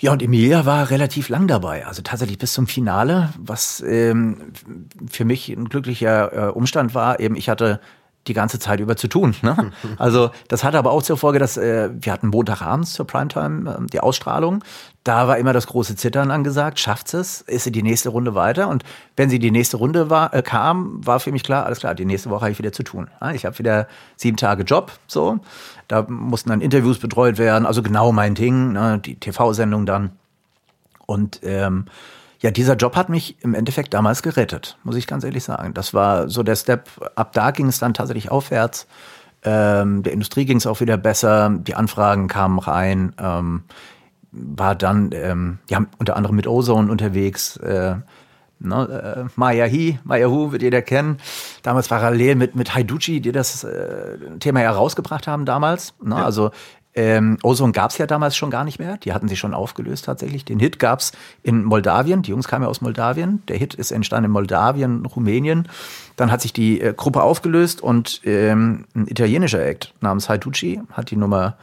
Ja, 0.00 0.12
und 0.12 0.22
Emilia 0.22 0.64
war 0.64 0.88
relativ 0.88 1.28
lang 1.28 1.48
dabei, 1.48 1.84
also 1.84 2.00
tatsächlich 2.02 2.38
bis 2.38 2.54
zum 2.54 2.66
Finale, 2.66 3.28
was 3.36 3.82
ähm, 3.86 4.52
für 5.10 5.26
mich 5.26 5.50
ein 5.50 5.68
glücklicher 5.68 6.32
äh, 6.32 6.50
Umstand 6.50 6.94
war. 6.94 7.20
Eben, 7.20 7.36
ich 7.36 7.48
hatte 7.50 7.80
die 8.28 8.34
ganze 8.34 8.58
Zeit 8.58 8.80
über 8.80 8.96
zu 8.96 9.08
tun. 9.08 9.34
Ne? 9.42 9.72
Also 9.98 10.30
das 10.48 10.64
hatte 10.64 10.78
aber 10.78 10.92
auch 10.92 11.02
zur 11.02 11.16
Folge, 11.16 11.38
dass 11.38 11.56
äh, 11.56 11.90
wir 11.92 12.12
hatten 12.12 12.28
Montagabends 12.28 12.92
zur 12.92 13.06
Primetime 13.06 13.70
äh, 13.70 13.86
die 13.92 14.00
Ausstrahlung. 14.00 14.62
Da 15.02 15.26
war 15.26 15.38
immer 15.38 15.52
das 15.52 15.66
große 15.66 15.96
Zittern 15.96 16.30
angesagt. 16.30 16.78
Schafft 16.78 17.14
es? 17.14 17.40
Ist 17.40 17.64
sie 17.64 17.72
die 17.72 17.82
nächste 17.82 18.10
Runde 18.10 18.34
weiter? 18.34 18.68
Und 18.68 18.84
wenn 19.16 19.30
sie 19.30 19.38
die 19.38 19.50
nächste 19.50 19.78
Runde 19.78 20.10
war, 20.10 20.34
äh, 20.34 20.42
kam, 20.42 21.04
war 21.04 21.20
für 21.20 21.32
mich 21.32 21.42
klar, 21.42 21.66
alles 21.66 21.80
klar, 21.80 21.94
die 21.94 22.04
nächste 22.04 22.30
Woche 22.30 22.42
habe 22.42 22.52
ich 22.52 22.58
wieder 22.58 22.72
zu 22.72 22.82
tun. 22.82 23.08
Ich 23.32 23.44
habe 23.44 23.58
wieder 23.58 23.88
sieben 24.16 24.36
Tage 24.36 24.62
Job. 24.64 24.92
So, 25.06 25.40
da 25.88 26.02
mussten 26.08 26.50
dann 26.50 26.60
Interviews 26.60 26.98
betreut 26.98 27.38
werden. 27.38 27.66
Also 27.66 27.82
genau 27.82 28.12
mein 28.12 28.34
Ding, 28.34 28.72
ne? 28.72 29.00
die 29.04 29.16
TV-Sendung 29.16 29.86
dann. 29.86 30.12
Und 31.06 31.40
ähm, 31.42 31.86
ja, 32.40 32.50
dieser 32.50 32.76
Job 32.76 32.94
hat 32.94 33.08
mich 33.08 33.42
im 33.42 33.54
Endeffekt 33.54 33.92
damals 33.94 34.22
gerettet, 34.22 34.78
muss 34.84 34.96
ich 34.96 35.06
ganz 35.06 35.24
ehrlich 35.24 35.44
sagen. 35.44 35.74
Das 35.74 35.92
war 35.92 36.28
so 36.28 36.42
der 36.42 36.56
Step. 36.56 36.88
Ab 37.16 37.32
da 37.32 37.50
ging 37.50 37.66
es 37.66 37.78
dann 37.78 37.94
tatsächlich 37.94 38.30
aufwärts. 38.30 38.86
Ähm, 39.42 40.02
der 40.02 40.12
Industrie 40.12 40.44
ging 40.44 40.58
es 40.58 40.66
auch 40.66 40.80
wieder 40.80 40.96
besser. 40.96 41.50
Die 41.50 41.74
Anfragen 41.74 42.28
kamen 42.28 42.58
rein. 42.58 43.12
Ähm, 43.18 43.64
war 44.30 44.74
dann, 44.74 45.10
ähm, 45.12 45.58
ja, 45.68 45.84
unter 45.98 46.16
anderem 46.16 46.36
mit 46.36 46.46
Ozone 46.46 46.90
unterwegs. 46.90 47.56
Äh, 47.56 47.96
Ne, 48.60 49.26
äh, 49.28 49.30
Maya 49.36 49.66
He, 49.66 50.00
Maya 50.02 50.26
Hu 50.26 50.50
wird 50.50 50.62
jeder 50.62 50.82
kennen. 50.82 51.18
Damals 51.62 51.86
parallel 51.86 52.34
mit, 52.34 52.56
mit 52.56 52.74
Haiduchi, 52.74 53.20
die 53.20 53.30
das 53.30 53.62
äh, 53.62 54.18
Thema 54.40 54.60
herausgebracht 54.60 55.28
haben 55.28 55.44
damals. 55.44 55.94
Ne? 56.02 56.16
Ja. 56.16 56.24
Also 56.24 56.50
ähm, 56.94 57.38
Ozone 57.42 57.72
gab 57.72 57.90
es 57.90 57.98
ja 57.98 58.06
damals 58.06 58.36
schon 58.36 58.50
gar 58.50 58.64
nicht 58.64 58.78
mehr. 58.78 58.96
Die 58.96 59.12
hatten 59.12 59.28
sich 59.28 59.38
schon 59.38 59.54
aufgelöst 59.54 60.06
tatsächlich. 60.06 60.44
Den 60.44 60.58
Hit 60.58 60.78
gab 60.78 61.00
es 61.00 61.12
in 61.42 61.64
Moldawien. 61.64 62.22
Die 62.22 62.30
Jungs 62.30 62.48
kamen 62.48 62.64
ja 62.64 62.68
aus 62.68 62.80
Moldawien. 62.80 63.42
Der 63.46 63.56
Hit 63.56 63.74
ist 63.74 63.92
entstanden 63.92 64.26
in 64.26 64.30
Moldawien, 64.32 65.06
Rumänien. 65.06 65.68
Dann 66.16 66.32
hat 66.32 66.40
sich 66.40 66.52
die 66.52 66.80
äh, 66.80 66.94
Gruppe 66.94 67.22
aufgelöst 67.22 67.80
und 67.82 68.22
ähm, 68.24 68.86
ein 68.94 69.06
italienischer 69.06 69.64
Act 69.64 69.94
namens 70.00 70.28
Haiducci 70.28 70.80
hat 70.90 71.10
die 71.10 71.16
Nummer 71.16 71.56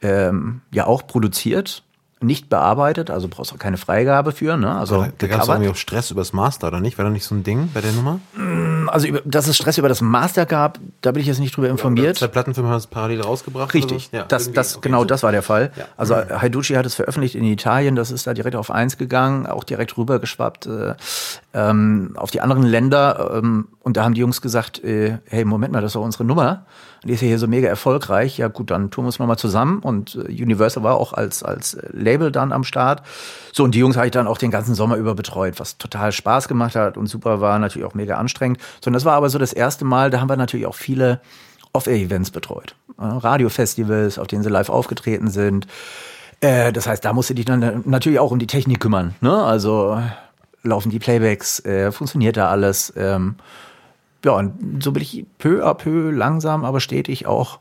ähm, 0.00 0.62
ja 0.72 0.86
auch 0.86 1.06
produziert 1.06 1.82
nicht 2.20 2.48
bearbeitet, 2.48 3.10
also 3.10 3.28
brauchst 3.28 3.52
du 3.52 3.54
auch 3.54 3.60
keine 3.60 3.76
Freigabe 3.76 4.32
für. 4.32 4.56
Ne? 4.56 4.74
Also 4.74 5.06
da, 5.18 5.26
gab 5.26 5.42
es 5.42 5.48
irgendwie 5.48 5.70
auch 5.70 5.76
Stress 5.76 6.10
übers 6.10 6.32
Master, 6.32 6.68
oder 6.68 6.80
nicht? 6.80 6.98
War 6.98 7.04
da 7.04 7.10
nicht 7.10 7.24
so 7.24 7.34
ein 7.34 7.44
Ding 7.44 7.70
bei 7.72 7.80
der 7.80 7.92
Nummer? 7.92 8.20
Mm, 8.34 8.88
also, 8.88 9.08
dass 9.24 9.46
es 9.46 9.56
Stress 9.56 9.78
über 9.78 9.88
das 9.88 10.00
Master 10.00 10.46
gab, 10.46 10.80
da 11.00 11.12
bin 11.12 11.20
ich 11.20 11.28
jetzt 11.28 11.38
nicht 11.38 11.56
drüber 11.56 11.68
informiert. 11.68 12.16
Ja, 12.16 12.26
zwei 12.26 12.28
Plattenfirmen 12.28 12.70
haben 12.70 12.78
es 12.78 12.86
parallel 12.86 13.20
rausgebracht. 13.20 13.72
Richtig, 13.72 14.10
ja, 14.12 14.24
das, 14.24 14.52
das, 14.52 14.80
genau 14.80 15.04
das 15.04 15.22
war 15.22 15.30
der 15.30 15.42
Fall. 15.42 15.70
Ja. 15.76 15.84
Also 15.96 16.16
mhm. 16.16 16.40
Haiducci 16.42 16.74
hat 16.74 16.86
es 16.86 16.94
veröffentlicht 16.94 17.34
in 17.34 17.44
Italien, 17.44 17.94
das 17.94 18.10
ist 18.10 18.26
da 18.26 18.34
direkt 18.34 18.56
auf 18.56 18.70
eins 18.70 18.98
gegangen, 18.98 19.46
auch 19.46 19.64
direkt 19.64 19.96
rübergeschwappt 19.96 20.66
äh, 20.66 20.94
ähm, 21.54 22.12
auf 22.16 22.30
die 22.30 22.40
anderen 22.40 22.64
Länder. 22.64 23.38
Ähm, 23.38 23.68
und 23.80 23.96
da 23.96 24.04
haben 24.04 24.14
die 24.14 24.20
Jungs 24.20 24.42
gesagt, 24.42 24.82
äh, 24.84 25.18
hey, 25.26 25.44
Moment 25.44 25.72
mal, 25.72 25.80
das 25.80 25.92
doch 25.92 26.02
unsere 26.02 26.24
Nummer. 26.24 26.66
Und 27.02 27.08
die 27.08 27.14
ist 27.14 27.20
ja 27.20 27.28
hier 27.28 27.38
so 27.38 27.46
mega 27.46 27.68
erfolgreich. 27.68 28.38
Ja 28.38 28.48
gut, 28.48 28.70
dann 28.70 28.90
tun 28.90 29.04
wir 29.04 29.06
uns 29.06 29.18
nochmal 29.18 29.38
zusammen. 29.38 29.78
Und 29.80 30.16
äh, 30.16 30.42
Universal 30.42 30.82
war 30.82 30.96
auch 30.96 31.12
als, 31.12 31.42
als 31.42 31.78
Label 31.92 32.32
dann 32.32 32.52
am 32.52 32.64
Start. 32.64 33.02
So, 33.52 33.64
und 33.64 33.74
die 33.74 33.78
Jungs 33.78 33.96
habe 33.96 34.06
ich 34.06 34.12
dann 34.12 34.26
auch 34.26 34.38
den 34.38 34.50
ganzen 34.50 34.74
Sommer 34.74 34.96
über 34.96 35.14
betreut, 35.14 35.58
was 35.58 35.78
total 35.78 36.12
Spaß 36.12 36.48
gemacht 36.48 36.74
hat 36.74 36.96
und 36.96 37.06
super 37.06 37.40
war, 37.40 37.58
natürlich 37.58 37.86
auch 37.86 37.94
mega 37.94 38.16
anstrengend. 38.16 38.58
So, 38.82 38.88
und 38.88 38.94
das 38.94 39.04
war 39.04 39.14
aber 39.14 39.30
so 39.30 39.38
das 39.38 39.52
erste 39.52 39.84
Mal, 39.84 40.10
da 40.10 40.20
haben 40.20 40.28
wir 40.28 40.36
natürlich 40.36 40.66
auch 40.66 40.74
viele 40.88 41.20
Off-Air-Events 41.74 42.30
betreut. 42.30 42.74
Radiofestivals, 42.96 44.18
auf 44.18 44.26
denen 44.26 44.42
sie 44.42 44.48
live 44.48 44.70
aufgetreten 44.70 45.28
sind. 45.28 45.66
Äh, 46.40 46.72
das 46.72 46.86
heißt, 46.86 47.04
da 47.04 47.12
musste 47.12 47.34
dich 47.34 47.44
dann 47.44 47.82
natürlich 47.84 48.18
auch 48.18 48.30
um 48.30 48.38
die 48.38 48.46
Technik 48.46 48.80
kümmern. 48.80 49.14
Ne? 49.20 49.32
Also 49.32 50.02
laufen 50.62 50.90
die 50.90 50.98
Playbacks, 50.98 51.62
äh, 51.66 51.92
funktioniert 51.92 52.38
da 52.38 52.48
alles. 52.48 52.92
Ähm, 52.96 53.36
ja, 54.24 54.32
und 54.32 54.82
so 54.82 54.92
bin 54.92 55.02
ich 55.02 55.26
peu 55.36 55.62
à 55.62 55.74
peu 55.74 56.10
langsam, 56.10 56.64
aber 56.64 56.80
stetig 56.80 57.26
auch 57.26 57.58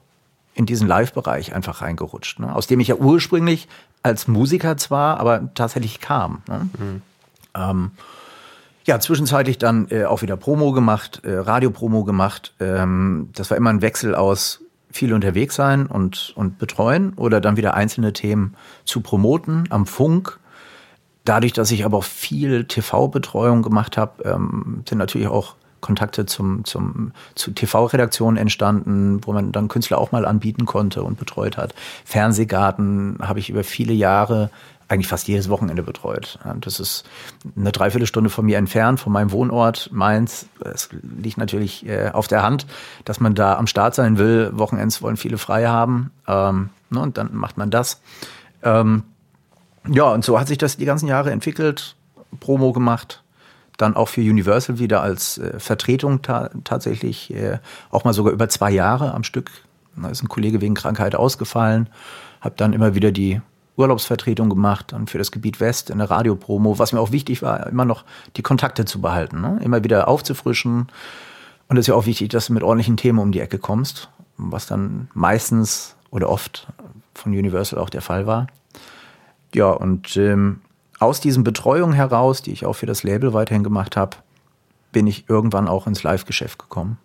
in 0.54 0.66
diesen 0.66 0.88
Live-Bereich 0.88 1.54
einfach 1.54 1.82
reingerutscht, 1.82 2.40
ne? 2.40 2.56
aus 2.56 2.66
dem 2.66 2.80
ich 2.80 2.88
ja 2.88 2.96
ursprünglich 2.96 3.68
als 4.04 4.28
Musiker 4.28 4.78
zwar, 4.78 5.20
aber 5.20 5.54
tatsächlich 5.54 6.00
kam. 6.00 6.42
Ne? 6.48 6.70
Mhm. 6.80 7.02
Ähm, 7.56 7.92
ja, 8.88 9.00
zwischenzeitlich 9.02 9.58
dann 9.58 9.88
äh, 9.91 10.06
auch 10.06 10.21
wieder 10.21 10.38
Promo 10.38 10.71
gemacht, 10.71 11.21
äh, 11.23 11.36
Radio-Promo 11.36 12.06
gemacht. 12.06 12.54
Ähm, 12.60 13.30
das 13.36 13.52
war 13.52 13.58
immer 13.58 13.69
ein 13.69 13.82
Wechsel 13.82 14.15
aus 14.15 14.62
viel 14.89 15.13
unterwegs 15.13 15.56
sein 15.56 15.86
und, 15.86 16.32
und 16.36 16.58
betreuen 16.58 17.13
oder 17.15 17.41
dann 17.41 17.58
wieder 17.58 17.73
einzelne 17.73 18.13
Themen 18.13 18.56
zu 18.86 19.02
promoten 19.02 19.65
am 19.69 19.86
Funk. 19.86 20.39
Dadurch, 21.26 21.52
dass 21.52 21.69
ich 21.71 21.84
aber 21.84 21.97
auch 21.97 22.06
viel 22.06 22.63
TV-Betreuung 22.63 23.62
gemacht 23.62 23.97
habe, 23.97 24.23
ähm, 24.23 24.84
sind 24.88 24.97
natürlich 24.97 25.28
auch 25.28 25.56
Kontakte 25.82 26.26
zum, 26.26 26.63
zum, 26.63 27.12
zu 27.36 27.52
TV-Redaktionen 27.52 28.38
entstanden, 28.38 29.19
wo 29.23 29.34
man 29.34 29.52
dann 29.52 29.67
Künstler 29.67 29.97
auch 29.97 30.13
mal 30.13 30.26
anbieten 30.26 30.65
konnte 30.65 31.04
und 31.04 31.19
betreut 31.19 31.58
hat. 31.58 31.76
Fernsehgarten 32.06 33.17
habe 33.21 33.39
ich 33.39 33.50
über 33.50 33.65
viele 33.65 33.93
Jahre 33.93 34.50
eigentlich 34.88 35.08
fast 35.08 35.28
jedes 35.28 35.50
Wochenende 35.50 35.84
betreut. 35.84 36.39
Das 36.62 36.80
ist 36.80 37.04
eine 37.56 37.71
Dreiviertelstunde 37.71 38.30
von 38.30 38.45
mir 38.45 38.58
entfernt, 38.58 39.00
von 39.00 39.12
meinem 39.12 39.32
Wohnort 39.32 39.89
Mainz. 39.91 40.47
Es 40.63 40.89
liegt 41.02 41.38
natürlich 41.38 41.86
äh, 41.86 42.12
auf 42.13 42.28
der 42.28 42.43
Hand, 42.43 42.65
dass 43.04 43.19
man 43.19 43.36
da 43.36 43.58
am 43.58 43.67
Start 43.67 43.95
sein 43.95 44.17
will. 44.17 44.52
Wochenends 44.54 45.02
wollen 45.02 45.17
viele 45.17 45.38
frei 45.38 45.67
haben. 45.67 46.12
Ähm, 46.28 46.69
ne, 46.89 47.02
und 47.02 47.17
dann 47.17 47.36
macht 47.36 47.58
man 47.58 47.69
das. 47.69 48.02
Ähm, 48.63 49.04
ja, 49.89 50.06
und 50.06 50.23
so 50.23 50.39
hat 50.39 50.47
sich 50.47 50.58
das 50.58 50.78
die 50.78 50.86
ganzen 50.86 51.08
Jahre 51.08 51.32
entwickelt, 51.32 51.95
Promo 52.39 52.73
gemacht, 52.73 53.23
dann 53.78 53.95
auch 53.95 54.10
für 54.10 54.21
Universal 54.21 54.80
wieder 54.80 55.02
als 55.02 55.38
äh, 55.38 55.60
Vertretung 55.60 56.21
ta 56.21 56.50
tatsächlich 56.63 57.34
äh, 57.34 57.60
auch 57.89 58.04
mal 58.04 58.13
sogar 58.13 58.34
über 58.34 58.50
zwei 58.50 58.71
Jahre 58.71 59.13
am 59.13 59.23
Stück. 59.23 59.52
Da 59.95 60.10
ist 60.10 60.23
ein 60.23 60.30
Kollege 60.30 60.62
wegen 60.62 60.76
Krankheit 60.76 61.15
ausgefallen, 61.15 61.89
habe 62.41 62.56
dann 62.58 62.73
immer 62.73 62.95
wieder 62.95 63.12
die 63.12 63.41
Urlaubsvertretung 63.78 64.50
gemacht, 64.50 64.92
dann 64.92 65.08
für 65.08 65.20
das 65.20 65.32
Gebiet 65.32 65.60
West 65.60 65.90
in 65.90 66.00
der 66.00 66.10
Radiopromo, 66.10 66.80
was 66.80 66.94
mir 66.94 67.00
auch 67.00 67.12
wichtig 67.12 67.42
war, 67.42 67.68
immer 67.68 67.86
noch 67.86 68.04
die 68.36 68.42
Kontakte 68.42 68.86
zu 68.86 69.00
behalten, 69.00 69.40
ne? 69.40 69.60
immer 69.63 69.84
wieder 69.84 70.08
aufzufrischen. 70.08 70.88
Und 71.70 71.78
es 71.78 71.82
ist 71.82 71.88
ja 71.88 71.96
auch 71.96 72.08
wichtig, 72.08 72.30
dass 72.30 72.48
du 72.48 72.54
mit 72.54 72.63
ordentlichen 72.63 72.98
Themen 72.98 73.20
um 73.20 73.32
die 73.32 73.40
Ecke 73.40 73.60
kommst, 73.60 74.10
was 74.38 74.66
dann 74.66 75.10
meistens 75.13 75.96
oder 76.10 76.30
oft 76.30 76.68
von 77.13 77.32
Universal 77.34 77.80
auch 77.80 77.90
der 77.90 78.02
Fall 78.02 78.26
war. 78.26 78.48
Ja, 79.54 79.70
und 79.70 80.18
ähm, 80.18 80.62
aus 81.00 81.22
diesen 81.22 81.44
Betreuungen 81.44 81.94
heraus, 81.94 82.42
die 82.42 82.52
ich 82.52 82.66
auch 82.66 82.74
für 82.74 82.86
das 82.86 83.04
Label 83.04 83.34
weiterhin 83.34 83.63
gemacht 83.63 83.96
habe, 83.96 84.18
bin 84.92 85.06
ich 85.06 85.30
irgendwann 85.30 85.68
auch 85.68 85.86
ins 85.86 86.04
Live-Geschäft 86.04 86.58
gekommen. 86.58 86.98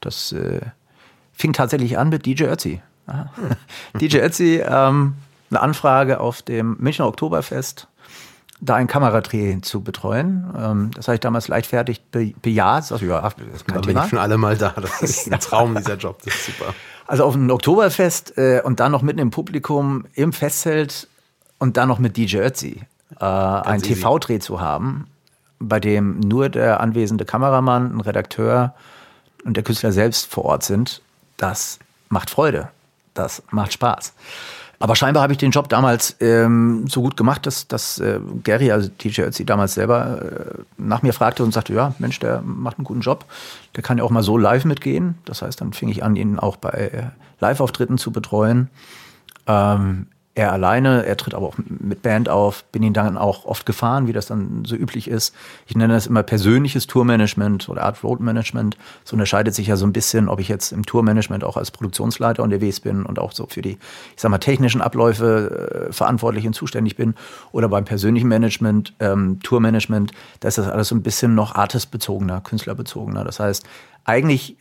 Das 0.00 0.32
äh, 0.32 0.60
fing 1.32 1.52
tatsächlich 1.52 1.96
an 1.96 2.10
mit 2.10 2.26
DJ 2.26 2.44
Ötzi. 2.44 2.82
DJ 4.00 4.18
Ötzi, 4.18 4.62
ähm, 4.64 5.14
eine 5.52 5.60
Anfrage 5.60 6.20
auf 6.20 6.42
dem 6.42 6.76
Münchner 6.78 7.06
Oktoberfest, 7.06 7.88
da 8.60 8.76
ein 8.76 8.86
Kameradreh 8.86 9.60
zu 9.60 9.82
betreuen. 9.82 10.52
Ähm, 10.56 10.90
das 10.94 11.08
habe 11.08 11.14
ich 11.14 11.20
damals 11.20 11.48
leichtfertig 11.48 12.00
be 12.10 12.32
bejaht. 12.40 12.90
Also, 12.90 13.04
ja, 13.04 13.20
das 13.20 13.34
bin 13.64 13.96
ich 13.96 14.08
schon 14.08 14.18
alle 14.18 14.38
mal 14.38 14.56
da. 14.56 14.70
Das 14.70 15.02
ist 15.02 15.26
ein 15.32 15.40
Traum, 15.40 15.74
dieser 15.74 15.96
Job. 15.96 16.18
Das 16.24 16.34
ist 16.34 16.46
super. 16.46 16.74
Also 17.06 17.24
auf 17.24 17.34
einem 17.34 17.50
Oktoberfest 17.50 18.38
äh, 18.38 18.62
und 18.64 18.80
dann 18.80 18.92
noch 18.92 19.02
mitten 19.02 19.18
im 19.18 19.30
Publikum 19.30 20.06
im 20.14 20.32
Festzelt 20.32 21.08
und 21.58 21.76
dann 21.76 21.88
noch 21.88 21.98
mit 21.98 22.16
DJ 22.16 22.38
Ötzi 22.38 22.82
äh, 23.20 23.24
einen 23.24 23.82
TV-Dreh 23.82 24.38
zu 24.38 24.60
haben, 24.60 25.08
bei 25.58 25.80
dem 25.80 26.20
nur 26.20 26.48
der 26.48 26.80
anwesende 26.80 27.24
Kameramann, 27.24 27.96
ein 27.96 28.00
Redakteur 28.00 28.74
und 29.44 29.56
der 29.56 29.64
Künstler 29.64 29.92
selbst 29.92 30.30
vor 30.32 30.44
Ort 30.44 30.62
sind, 30.62 31.02
das 31.36 31.78
macht 32.08 32.30
Freude. 32.30 32.68
Das 33.14 33.42
macht 33.50 33.72
Spaß. 33.72 34.14
Aber 34.82 34.96
scheinbar 34.96 35.22
habe 35.22 35.32
ich 35.32 35.38
den 35.38 35.52
Job 35.52 35.68
damals 35.68 36.16
ähm, 36.18 36.88
so 36.88 37.02
gut 37.02 37.16
gemacht, 37.16 37.46
dass, 37.46 37.68
dass 37.68 38.00
äh, 38.00 38.18
Gary, 38.42 38.72
also 38.72 38.88
DJ 38.88 39.20
Ötzi, 39.22 39.46
damals 39.46 39.74
selber 39.74 40.22
äh, 40.22 40.58
nach 40.76 41.02
mir 41.02 41.12
fragte 41.12 41.44
und 41.44 41.54
sagte, 41.54 41.72
ja, 41.72 41.94
Mensch, 42.00 42.18
der 42.18 42.42
macht 42.42 42.78
einen 42.78 42.84
guten 42.84 43.00
Job. 43.00 43.24
Der 43.76 43.84
kann 43.84 43.98
ja 43.98 44.02
auch 44.02 44.10
mal 44.10 44.24
so 44.24 44.36
live 44.36 44.64
mitgehen. 44.64 45.14
Das 45.24 45.40
heißt, 45.40 45.60
dann 45.60 45.72
fing 45.72 45.88
ich 45.88 46.02
an, 46.02 46.16
ihn 46.16 46.36
auch 46.36 46.56
bei 46.56 47.12
Live-Auftritten 47.38 47.96
zu 47.96 48.10
betreuen. 48.10 48.70
Ähm, 49.46 50.08
er 50.34 50.50
alleine, 50.50 51.04
er 51.04 51.16
tritt 51.18 51.34
aber 51.34 51.46
auch 51.46 51.56
mit 51.58 52.00
Band 52.00 52.30
auf, 52.30 52.64
bin 52.64 52.82
ihn 52.82 52.94
dann 52.94 53.18
auch 53.18 53.44
oft 53.44 53.66
gefahren, 53.66 54.06
wie 54.06 54.14
das 54.14 54.26
dann 54.26 54.64
so 54.64 54.74
üblich 54.74 55.06
ist. 55.08 55.34
Ich 55.66 55.76
nenne 55.76 55.92
das 55.92 56.06
immer 56.06 56.22
persönliches 56.22 56.86
Tourmanagement 56.86 57.68
oder 57.68 57.82
Art 57.82 58.02
Road 58.02 58.20
Management. 58.20 58.78
Es 59.04 59.12
unterscheidet 59.12 59.54
sich 59.54 59.66
ja 59.66 59.76
so 59.76 59.84
ein 59.84 59.92
bisschen, 59.92 60.30
ob 60.30 60.40
ich 60.40 60.48
jetzt 60.48 60.72
im 60.72 60.86
Tourmanagement 60.86 61.44
auch 61.44 61.58
als 61.58 61.70
Produktionsleiter 61.70 62.42
unterwegs 62.42 62.80
bin 62.80 63.04
und 63.04 63.18
auch 63.18 63.32
so 63.32 63.46
für 63.46 63.60
die, 63.60 63.72
ich 63.72 64.22
sag 64.22 64.30
mal, 64.30 64.38
technischen 64.38 64.80
Abläufe 64.80 65.88
äh, 65.90 65.92
verantwortlich 65.92 66.46
und 66.46 66.54
zuständig 66.54 66.96
bin 66.96 67.14
oder 67.52 67.68
beim 67.68 67.84
persönlichen 67.84 68.28
Management, 68.28 68.94
ähm, 69.00 69.38
Tourmanagement, 69.42 70.12
da 70.40 70.48
ist 70.48 70.56
das 70.56 70.66
alles 70.66 70.88
so 70.88 70.94
ein 70.94 71.02
bisschen 71.02 71.34
noch 71.34 71.56
artistbezogener, 71.56 72.40
künstlerbezogener. 72.40 73.22
Das 73.24 73.38
heißt, 73.38 73.66
eigentlich 74.04 74.56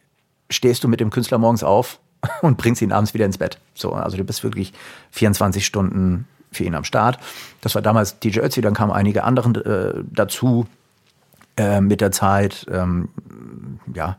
stehst 0.49 0.83
du 0.83 0.89
mit 0.89 0.99
dem 0.99 1.11
Künstler 1.11 1.37
morgens 1.37 1.63
auf 1.63 1.99
und 2.41 2.57
bringst 2.57 2.81
ihn 2.81 2.91
abends 2.91 3.13
wieder 3.13 3.25
ins 3.25 3.37
Bett. 3.37 3.59
So, 3.73 3.93
also 3.93 4.17
du 4.17 4.23
bist 4.23 4.43
wirklich 4.43 4.73
24 5.11 5.65
Stunden 5.65 6.27
für 6.51 6.63
ihn 6.63 6.75
am 6.75 6.83
Start. 6.83 7.19
Das 7.61 7.75
war 7.75 7.81
damals 7.81 8.19
DJ 8.19 8.39
Ötzi, 8.39 8.61
dann 8.61 8.73
kamen 8.73 8.91
einige 8.91 9.23
andere 9.23 9.95
äh, 9.95 10.03
dazu 10.11 10.67
äh, 11.57 11.81
mit 11.81 12.01
der 12.01 12.11
Zeit. 12.11 12.65
Ähm, 12.69 13.09
ja, 13.93 14.17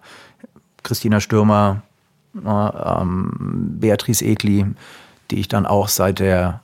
Christina 0.83 1.21
Stürmer, 1.21 1.83
ähm, 2.35 3.77
Beatrice 3.79 4.25
Egli, 4.25 4.67
die 5.31 5.41
ich 5.41 5.49
dann 5.49 5.67
auch 5.67 5.89
seit 5.89 6.19
der, 6.19 6.61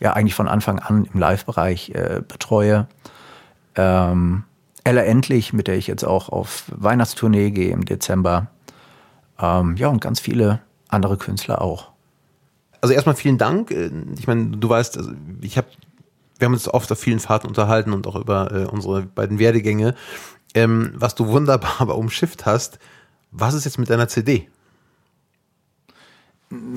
ja 0.00 0.12
eigentlich 0.12 0.34
von 0.34 0.48
Anfang 0.48 0.78
an 0.78 1.08
im 1.12 1.18
Live-Bereich 1.18 1.90
äh, 1.90 2.22
betreue. 2.26 2.86
Ähm, 3.74 4.44
Ella 4.84 5.02
Endlich, 5.02 5.52
mit 5.52 5.66
der 5.66 5.76
ich 5.76 5.86
jetzt 5.86 6.04
auch 6.04 6.28
auf 6.30 6.64
Weihnachtstournee 6.74 7.50
gehe 7.50 7.72
im 7.72 7.84
Dezember. 7.84 8.46
Ähm, 9.40 9.76
ja, 9.76 9.88
und 9.88 10.00
ganz 10.00 10.20
viele 10.20 10.60
andere 10.88 11.16
Künstler 11.16 11.60
auch. 11.62 11.90
Also 12.80 12.94
erstmal 12.94 13.16
vielen 13.16 13.38
Dank. 13.38 13.70
Äh, 13.70 13.90
ich 14.18 14.26
meine, 14.26 14.56
du 14.56 14.68
weißt, 14.68 14.96
also 14.96 15.12
ich 15.40 15.56
habe, 15.56 15.68
wir 16.38 16.46
haben 16.46 16.54
uns 16.54 16.68
oft 16.68 16.90
auf 16.90 16.98
vielen 16.98 17.20
Fahrten 17.20 17.46
unterhalten 17.46 17.92
und 17.92 18.06
auch 18.06 18.16
über 18.16 18.52
äh, 18.52 18.64
unsere 18.64 19.02
beiden 19.02 19.38
Werdegänge. 19.38 19.94
Ähm, 20.54 20.92
was 20.94 21.14
du 21.14 21.26
wunderbar 21.28 21.74
aber 21.78 21.96
umschifft 21.96 22.46
hast, 22.46 22.78
was 23.30 23.54
ist 23.54 23.64
jetzt 23.64 23.78
mit 23.78 23.90
deiner 23.90 24.08
CD? 24.08 24.48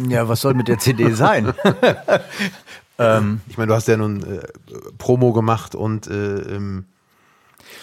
Ja, 0.08 0.28
was 0.28 0.41
soll 0.41 0.54
mit 0.54 0.67
der 0.67 0.80
CD 0.80 1.12
sein? 1.12 1.54
ähm, 3.00 3.39
ich 3.47 3.58
meine, 3.58 3.69
du 3.69 3.76
hast 3.76 3.88
ja 3.88 3.95
nun 3.95 4.21
äh, 4.21 4.41
Promo 4.97 5.32
gemacht 5.32 5.76
und 5.76 6.08
äh, 6.08 6.56
ähm, 6.56 6.86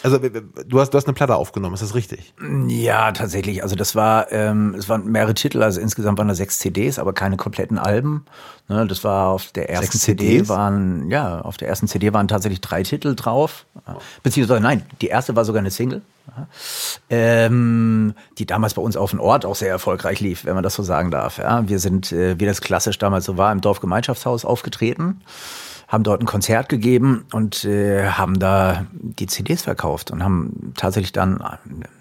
also 0.02 0.18
du 0.18 0.80
hast, 0.80 0.90
du 0.90 0.96
hast 0.96 1.06
eine 1.06 1.14
Platte 1.14 1.36
aufgenommen, 1.36 1.74
ist 1.74 1.82
das 1.82 1.94
richtig? 1.94 2.32
Ja, 2.68 3.12
tatsächlich. 3.12 3.62
Also 3.62 3.76
das 3.76 3.94
war, 3.94 4.30
ähm, 4.32 4.74
es 4.76 4.88
waren 4.88 5.10
mehrere 5.10 5.34
Titel, 5.34 5.62
also 5.62 5.80
insgesamt 5.80 6.18
waren 6.18 6.28
da 6.28 6.34
sechs 6.34 6.58
CDs, 6.58 6.98
aber 6.98 7.12
keine 7.12 7.36
kompletten 7.36 7.78
Alben. 7.78 8.24
Ne, 8.68 8.86
das 8.86 9.02
war 9.02 9.28
auf 9.28 9.50
der 9.52 9.70
ersten 9.70 9.92
sechs 9.92 10.04
CD 10.04 10.26
CDs? 10.26 10.48
waren, 10.48 11.10
ja, 11.10 11.40
auf 11.40 11.56
der 11.56 11.68
ersten 11.68 11.88
CD 11.88 12.12
waren 12.12 12.28
tatsächlich 12.28 12.60
drei 12.60 12.82
Titel 12.82 13.14
drauf. 13.14 13.64
Beziehungsweise 14.22 14.60
nein, 14.60 14.82
die 15.00 15.08
erste 15.08 15.34
war 15.36 15.44
sogar 15.44 15.60
eine 15.60 15.70
Single. 15.70 16.02
Ähm, 17.08 18.14
die 18.36 18.46
damals 18.46 18.74
bei 18.74 18.82
uns 18.82 18.96
auf 18.96 19.10
dem 19.10 19.20
Ort 19.20 19.46
auch 19.46 19.56
sehr 19.56 19.70
erfolgreich 19.70 20.20
lief, 20.20 20.44
wenn 20.44 20.54
man 20.54 20.62
das 20.62 20.74
so 20.74 20.82
sagen 20.82 21.10
darf. 21.10 21.38
Ja, 21.38 21.66
wir 21.68 21.78
sind, 21.78 22.12
äh, 22.12 22.38
wie 22.38 22.46
das 22.46 22.60
klassisch 22.60 22.98
damals 22.98 23.24
so 23.24 23.36
war, 23.38 23.50
im 23.50 23.60
Dorfgemeinschaftshaus 23.60 24.44
aufgetreten 24.44 25.22
haben 25.88 26.04
dort 26.04 26.20
ein 26.22 26.26
Konzert 26.26 26.68
gegeben 26.68 27.24
und 27.32 27.64
äh, 27.64 28.08
haben 28.10 28.38
da 28.38 28.86
die 28.92 29.26
CDs 29.26 29.62
verkauft 29.62 30.10
und 30.10 30.22
haben 30.22 30.72
tatsächlich 30.76 31.12
dann 31.12 31.42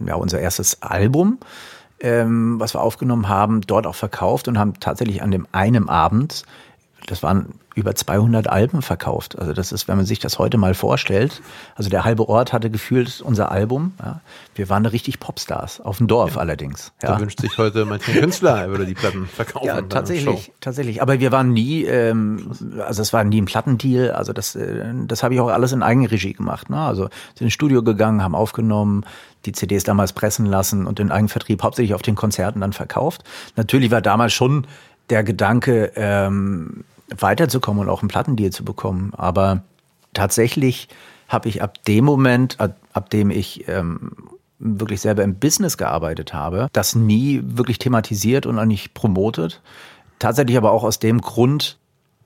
ja 0.06 0.16
unser 0.16 0.40
erstes 0.40 0.82
Album, 0.82 1.40
ähm, 2.00 2.60
was 2.60 2.76
wir 2.76 2.82
aufgenommen 2.82 3.30
haben, 3.30 3.62
dort 3.62 3.88
auch 3.88 3.96
verkauft 3.96 4.50
und 4.50 4.60
haben 4.60 4.74
tatsächlich 4.80 5.24
an 5.24 5.32
dem 5.32 5.48
einen 5.54 5.88
Abend, 5.90 6.44
das 7.08 7.24
waren 7.24 7.56
über 7.74 7.96
200 7.96 8.48
Alben 8.48 8.82
verkauft. 8.82 9.40
Also 9.40 9.54
das 9.54 9.72
ist, 9.72 9.88
wenn 9.88 9.98
man 9.98 10.06
sich 10.06 10.20
das 10.20 10.40
heute 10.40 10.58
mal 10.58 10.74
vorstellt, 10.74 11.42
also 11.76 11.90
der 11.90 12.04
halbe 12.04 12.28
Ort 12.28 12.52
hatte 12.52 12.70
gefühlt 12.70 13.22
unser 13.22 13.52
Album. 13.52 13.94
Ja. 14.00 14.20
Wir 14.56 14.68
waren 14.70 14.84
da 14.84 14.90
richtig 14.90 15.20
Popstars, 15.20 15.80
auf 15.80 15.98
dem 15.98 16.08
Dorf 16.08 16.36
ja. 16.36 16.42
allerdings. 16.42 16.92
Ja. 17.02 17.14
Da 17.14 17.20
wünscht 17.22 17.40
sich 17.40 17.58
heute 17.58 17.86
mancher 17.86 18.12
Künstler, 18.12 18.62
er 18.62 18.70
würde 18.70 18.86
die 18.86 18.94
Platten 18.94 19.26
verkaufen. 19.26 19.68
Ja, 19.68 19.82
tatsächlich, 19.84 20.52
tatsächlich. 20.60 21.02
Aber 21.02 21.20
wir 21.20 21.32
waren 21.32 21.54
nie, 21.54 21.86
ähm, 21.86 22.52
also 22.86 23.02
es 23.02 23.14
war 23.14 23.24
nie 23.24 23.42
ein 23.42 23.46
Plattendeal. 23.46 24.12
Also 24.12 24.34
das, 24.34 24.56
äh, 24.56 24.94
das 25.06 25.24
habe 25.24 25.34
ich 25.34 25.40
auch 25.40 25.48
alles 25.48 25.72
in 25.72 25.84
Eigenregie 25.84 26.34
gemacht. 26.34 26.70
Ne? 26.70 26.80
Also 26.80 27.04
sind 27.36 27.46
ins 27.48 27.54
Studio 27.54 27.84
gegangen, 27.84 28.22
haben 28.22 28.36
aufgenommen, 28.36 29.06
die 29.46 29.54
CDs 29.54 29.86
damals 29.86 30.12
pressen 30.12 30.46
lassen 30.46 30.86
und 30.86 31.00
den 31.00 31.10
Eigenvertrieb 31.10 31.64
hauptsächlich 31.64 31.94
auf 31.94 32.02
den 32.02 32.16
Konzerten 32.16 32.60
dann 32.60 32.74
verkauft. 32.74 33.24
Natürlich 33.56 33.92
war 33.92 34.02
damals 34.02 34.34
schon 34.34 34.68
der 35.10 35.24
Gedanke, 35.24 35.92
ähm, 35.96 36.84
weiterzukommen 37.16 37.84
und 37.84 37.90
auch 37.90 38.02
einen 38.02 38.10
Plattendeal 38.10 38.52
zu 38.52 38.64
bekommen. 38.64 39.14
Aber 39.16 39.64
tatsächlich 40.14 40.88
habe 41.28 41.50
ich 41.50 41.62
ab 41.62 41.84
dem 41.86 42.06
Moment, 42.06 42.60
ab, 42.60 42.78
ab 42.94 43.10
dem 43.10 43.30
ich 43.32 43.68
ähm, 43.68 44.12
wirklich 44.60 45.02
selber 45.02 45.24
im 45.24 45.36
Business 45.36 45.78
gearbeitet 45.78 46.34
habe, 46.34 46.68
das 46.74 46.96
nie 46.96 47.42
wirklich 47.44 47.80
thematisiert 47.80 48.46
und 48.46 48.58
auch 48.58 48.66
nicht 48.66 48.94
promotet. 48.94 49.62
Tatsächlich 50.20 50.58
aber 50.58 50.72
auch 50.72 50.84
aus 50.84 51.00
dem 51.00 51.22
Grund, 51.22 51.78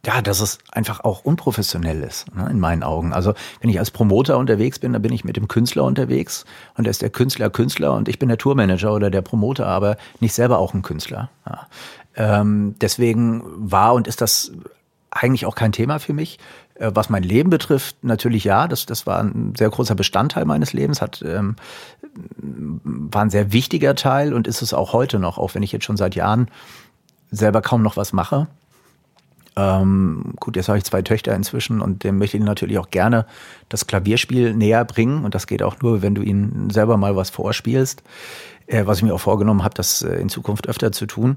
ja, 0.05 0.21
dass 0.21 0.39
es 0.39 0.59
einfach 0.71 1.01
auch 1.03 1.25
unprofessionell 1.25 2.01
ist, 2.01 2.33
ne, 2.33 2.49
in 2.49 2.59
meinen 2.59 2.83
Augen. 2.83 3.11
Also 3.11 3.33
wenn 3.59 3.69
ich 3.69 3.79
als 3.79 3.91
Promoter 3.91 4.37
unterwegs 4.37 4.79
bin, 4.79 4.93
dann 4.93 5.01
bin 5.01 5.13
ich 5.13 5.25
mit 5.25 5.35
dem 5.35 5.47
Künstler 5.47 5.83
unterwegs 5.83 6.45
und 6.77 6.87
er 6.87 6.91
ist 6.91 7.01
der 7.01 7.09
Künstler 7.09 7.49
Künstler 7.49 7.93
und 7.93 8.07
ich 8.07 8.17
bin 8.17 8.29
der 8.29 8.37
Tourmanager 8.37 8.93
oder 8.93 9.09
der 9.09 9.21
Promoter, 9.21 9.67
aber 9.67 9.97
nicht 10.19 10.33
selber 10.33 10.57
auch 10.57 10.73
ein 10.73 10.81
Künstler. 10.81 11.29
Ja. 11.45 11.67
Ähm, 12.15 12.75
deswegen 12.81 13.43
war 13.45 13.93
und 13.93 14.07
ist 14.07 14.21
das 14.21 14.51
eigentlich 15.11 15.45
auch 15.45 15.55
kein 15.55 15.71
Thema 15.71 15.99
für 15.99 16.13
mich. 16.13 16.39
Äh, 16.75 16.91
was 16.93 17.09
mein 17.09 17.23
Leben 17.23 17.49
betrifft, 17.49 18.03
natürlich 18.03 18.43
ja, 18.43 18.67
das, 18.67 18.85
das 18.85 19.05
war 19.05 19.19
ein 19.19 19.53
sehr 19.57 19.69
großer 19.69 19.95
Bestandteil 19.95 20.45
meines 20.45 20.73
Lebens, 20.73 21.01
hat, 21.01 21.23
ähm, 21.25 21.55
war 22.37 23.21
ein 23.21 23.29
sehr 23.29 23.53
wichtiger 23.53 23.95
Teil 23.95 24.33
und 24.33 24.47
ist 24.47 24.61
es 24.61 24.73
auch 24.73 24.93
heute 24.93 25.19
noch, 25.19 25.37
auch 25.37 25.53
wenn 25.53 25.63
ich 25.63 25.71
jetzt 25.71 25.85
schon 25.85 25.97
seit 25.97 26.15
Jahren 26.15 26.47
selber 27.29 27.61
kaum 27.61 27.83
noch 27.83 27.97
was 27.97 28.13
mache. 28.13 28.47
Ähm, 29.55 30.33
gut, 30.39 30.55
jetzt 30.55 30.69
habe 30.69 30.77
ich 30.77 30.85
zwei 30.85 31.01
Töchter 31.01 31.35
inzwischen 31.35 31.81
und 31.81 32.05
dem 32.05 32.17
möchte 32.17 32.37
ich 32.37 32.43
natürlich 32.43 32.79
auch 32.79 32.89
gerne 32.89 33.25
das 33.67 33.85
Klavierspiel 33.85 34.53
näher 34.53 34.85
bringen 34.85 35.25
und 35.25 35.35
das 35.35 35.45
geht 35.45 35.61
auch 35.61 35.81
nur, 35.81 36.01
wenn 36.01 36.15
du 36.15 36.21
ihnen 36.21 36.69
selber 36.69 36.95
mal 36.95 37.17
was 37.17 37.29
vorspielst, 37.29 38.01
äh, 38.67 38.85
was 38.85 38.99
ich 38.99 39.03
mir 39.03 39.13
auch 39.13 39.19
vorgenommen 39.19 39.63
habe, 39.63 39.73
das 39.73 40.03
äh, 40.03 40.15
in 40.15 40.29
Zukunft 40.29 40.69
öfter 40.69 40.93
zu 40.93 41.05
tun. 41.05 41.35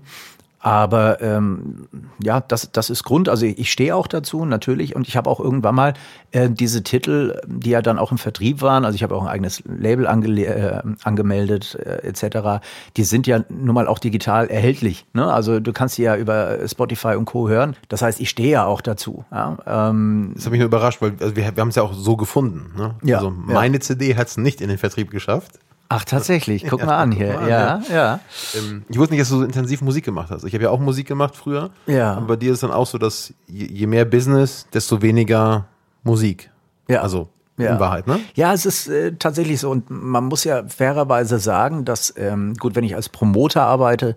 Aber 0.64 1.20
ähm, 1.20 1.88
ja, 2.22 2.40
das, 2.40 2.72
das 2.72 2.88
ist 2.88 3.04
Grund. 3.04 3.28
Also 3.28 3.44
ich 3.44 3.70
stehe 3.70 3.94
auch 3.94 4.06
dazu, 4.06 4.46
natürlich. 4.46 4.96
Und 4.96 5.06
ich 5.06 5.14
habe 5.14 5.28
auch 5.28 5.38
irgendwann 5.38 5.74
mal 5.74 5.92
äh, 6.30 6.48
diese 6.48 6.82
Titel, 6.82 7.38
die 7.46 7.68
ja 7.68 7.82
dann 7.82 7.98
auch 7.98 8.12
im 8.12 8.16
Vertrieb 8.16 8.62
waren, 8.62 8.86
also 8.86 8.96
ich 8.96 9.02
habe 9.02 9.14
auch 9.14 9.24
ein 9.24 9.28
eigenes 9.28 9.62
Label 9.66 10.06
ange 10.06 10.42
äh, 10.42 10.80
angemeldet, 11.02 11.74
äh, 11.74 12.06
etc., 12.06 12.64
die 12.96 13.04
sind 13.04 13.26
ja 13.26 13.40
nun 13.50 13.74
mal 13.74 13.86
auch 13.86 13.98
digital 13.98 14.46
erhältlich. 14.46 15.04
Ne? 15.12 15.30
Also 15.30 15.60
du 15.60 15.74
kannst 15.74 15.98
die 15.98 16.02
ja 16.02 16.16
über 16.16 16.66
Spotify 16.66 17.16
und 17.16 17.26
Co. 17.26 17.46
hören. 17.46 17.76
Das 17.90 18.00
heißt, 18.00 18.18
ich 18.18 18.30
stehe 18.30 18.52
ja 18.52 18.64
auch 18.64 18.80
dazu. 18.80 19.26
Ja? 19.30 19.58
Ähm, 19.66 20.32
das 20.34 20.46
hat 20.46 20.52
mich 20.52 20.60
nur 20.60 20.68
überrascht, 20.68 21.02
weil 21.02 21.12
also 21.20 21.36
wir, 21.36 21.54
wir 21.54 21.60
haben 21.60 21.68
es 21.68 21.74
ja 21.74 21.82
auch 21.82 21.92
so 21.92 22.16
gefunden. 22.16 22.72
Ne? 22.74 22.94
Ja, 23.02 23.18
also 23.18 23.30
meine 23.30 23.76
ja. 23.76 23.80
CD 23.82 24.16
hat 24.16 24.28
es 24.28 24.38
nicht 24.38 24.62
in 24.62 24.70
den 24.70 24.78
Vertrieb 24.78 25.10
geschafft. 25.10 25.58
Ach, 25.88 26.04
tatsächlich. 26.04 26.64
Guck 26.68 26.80
ja, 26.80 26.86
mal 26.86 26.96
an 26.98 27.12
hier. 27.12 27.34
Mal 27.34 27.42
an, 27.42 27.48
ja, 27.48 27.80
ja. 27.88 27.94
ja. 27.94 28.20
Ähm, 28.54 28.84
ich 28.88 28.98
wusste 28.98 29.14
nicht, 29.14 29.22
dass 29.22 29.28
du 29.28 29.38
so 29.38 29.44
intensiv 29.44 29.82
Musik 29.82 30.04
gemacht 30.04 30.30
hast. 30.30 30.44
Ich 30.44 30.54
habe 30.54 30.64
ja 30.64 30.70
auch 30.70 30.80
Musik 30.80 31.06
gemacht 31.06 31.36
früher. 31.36 31.70
Ja. 31.86 32.14
Und 32.14 32.26
bei 32.26 32.36
dir 32.36 32.52
ist 32.52 32.62
dann 32.62 32.70
auch 32.70 32.86
so, 32.86 32.98
dass 32.98 33.32
je, 33.46 33.66
je 33.66 33.86
mehr 33.86 34.04
Business, 34.04 34.66
desto 34.72 35.02
weniger 35.02 35.66
Musik. 36.02 36.50
Ja. 36.88 37.02
Also 37.02 37.28
ja. 37.58 37.74
in 37.74 37.80
Wahrheit, 37.80 38.06
ne? 38.06 38.20
Ja, 38.34 38.52
es 38.52 38.66
ist 38.66 38.88
äh, 38.88 39.12
tatsächlich 39.12 39.60
so. 39.60 39.70
Und 39.70 39.90
man 39.90 40.24
muss 40.24 40.44
ja 40.44 40.66
fairerweise 40.66 41.38
sagen, 41.38 41.84
dass, 41.84 42.14
ähm, 42.16 42.54
gut, 42.54 42.74
wenn 42.74 42.84
ich 42.84 42.96
als 42.96 43.08
Promoter 43.08 43.62
arbeite, 43.62 44.16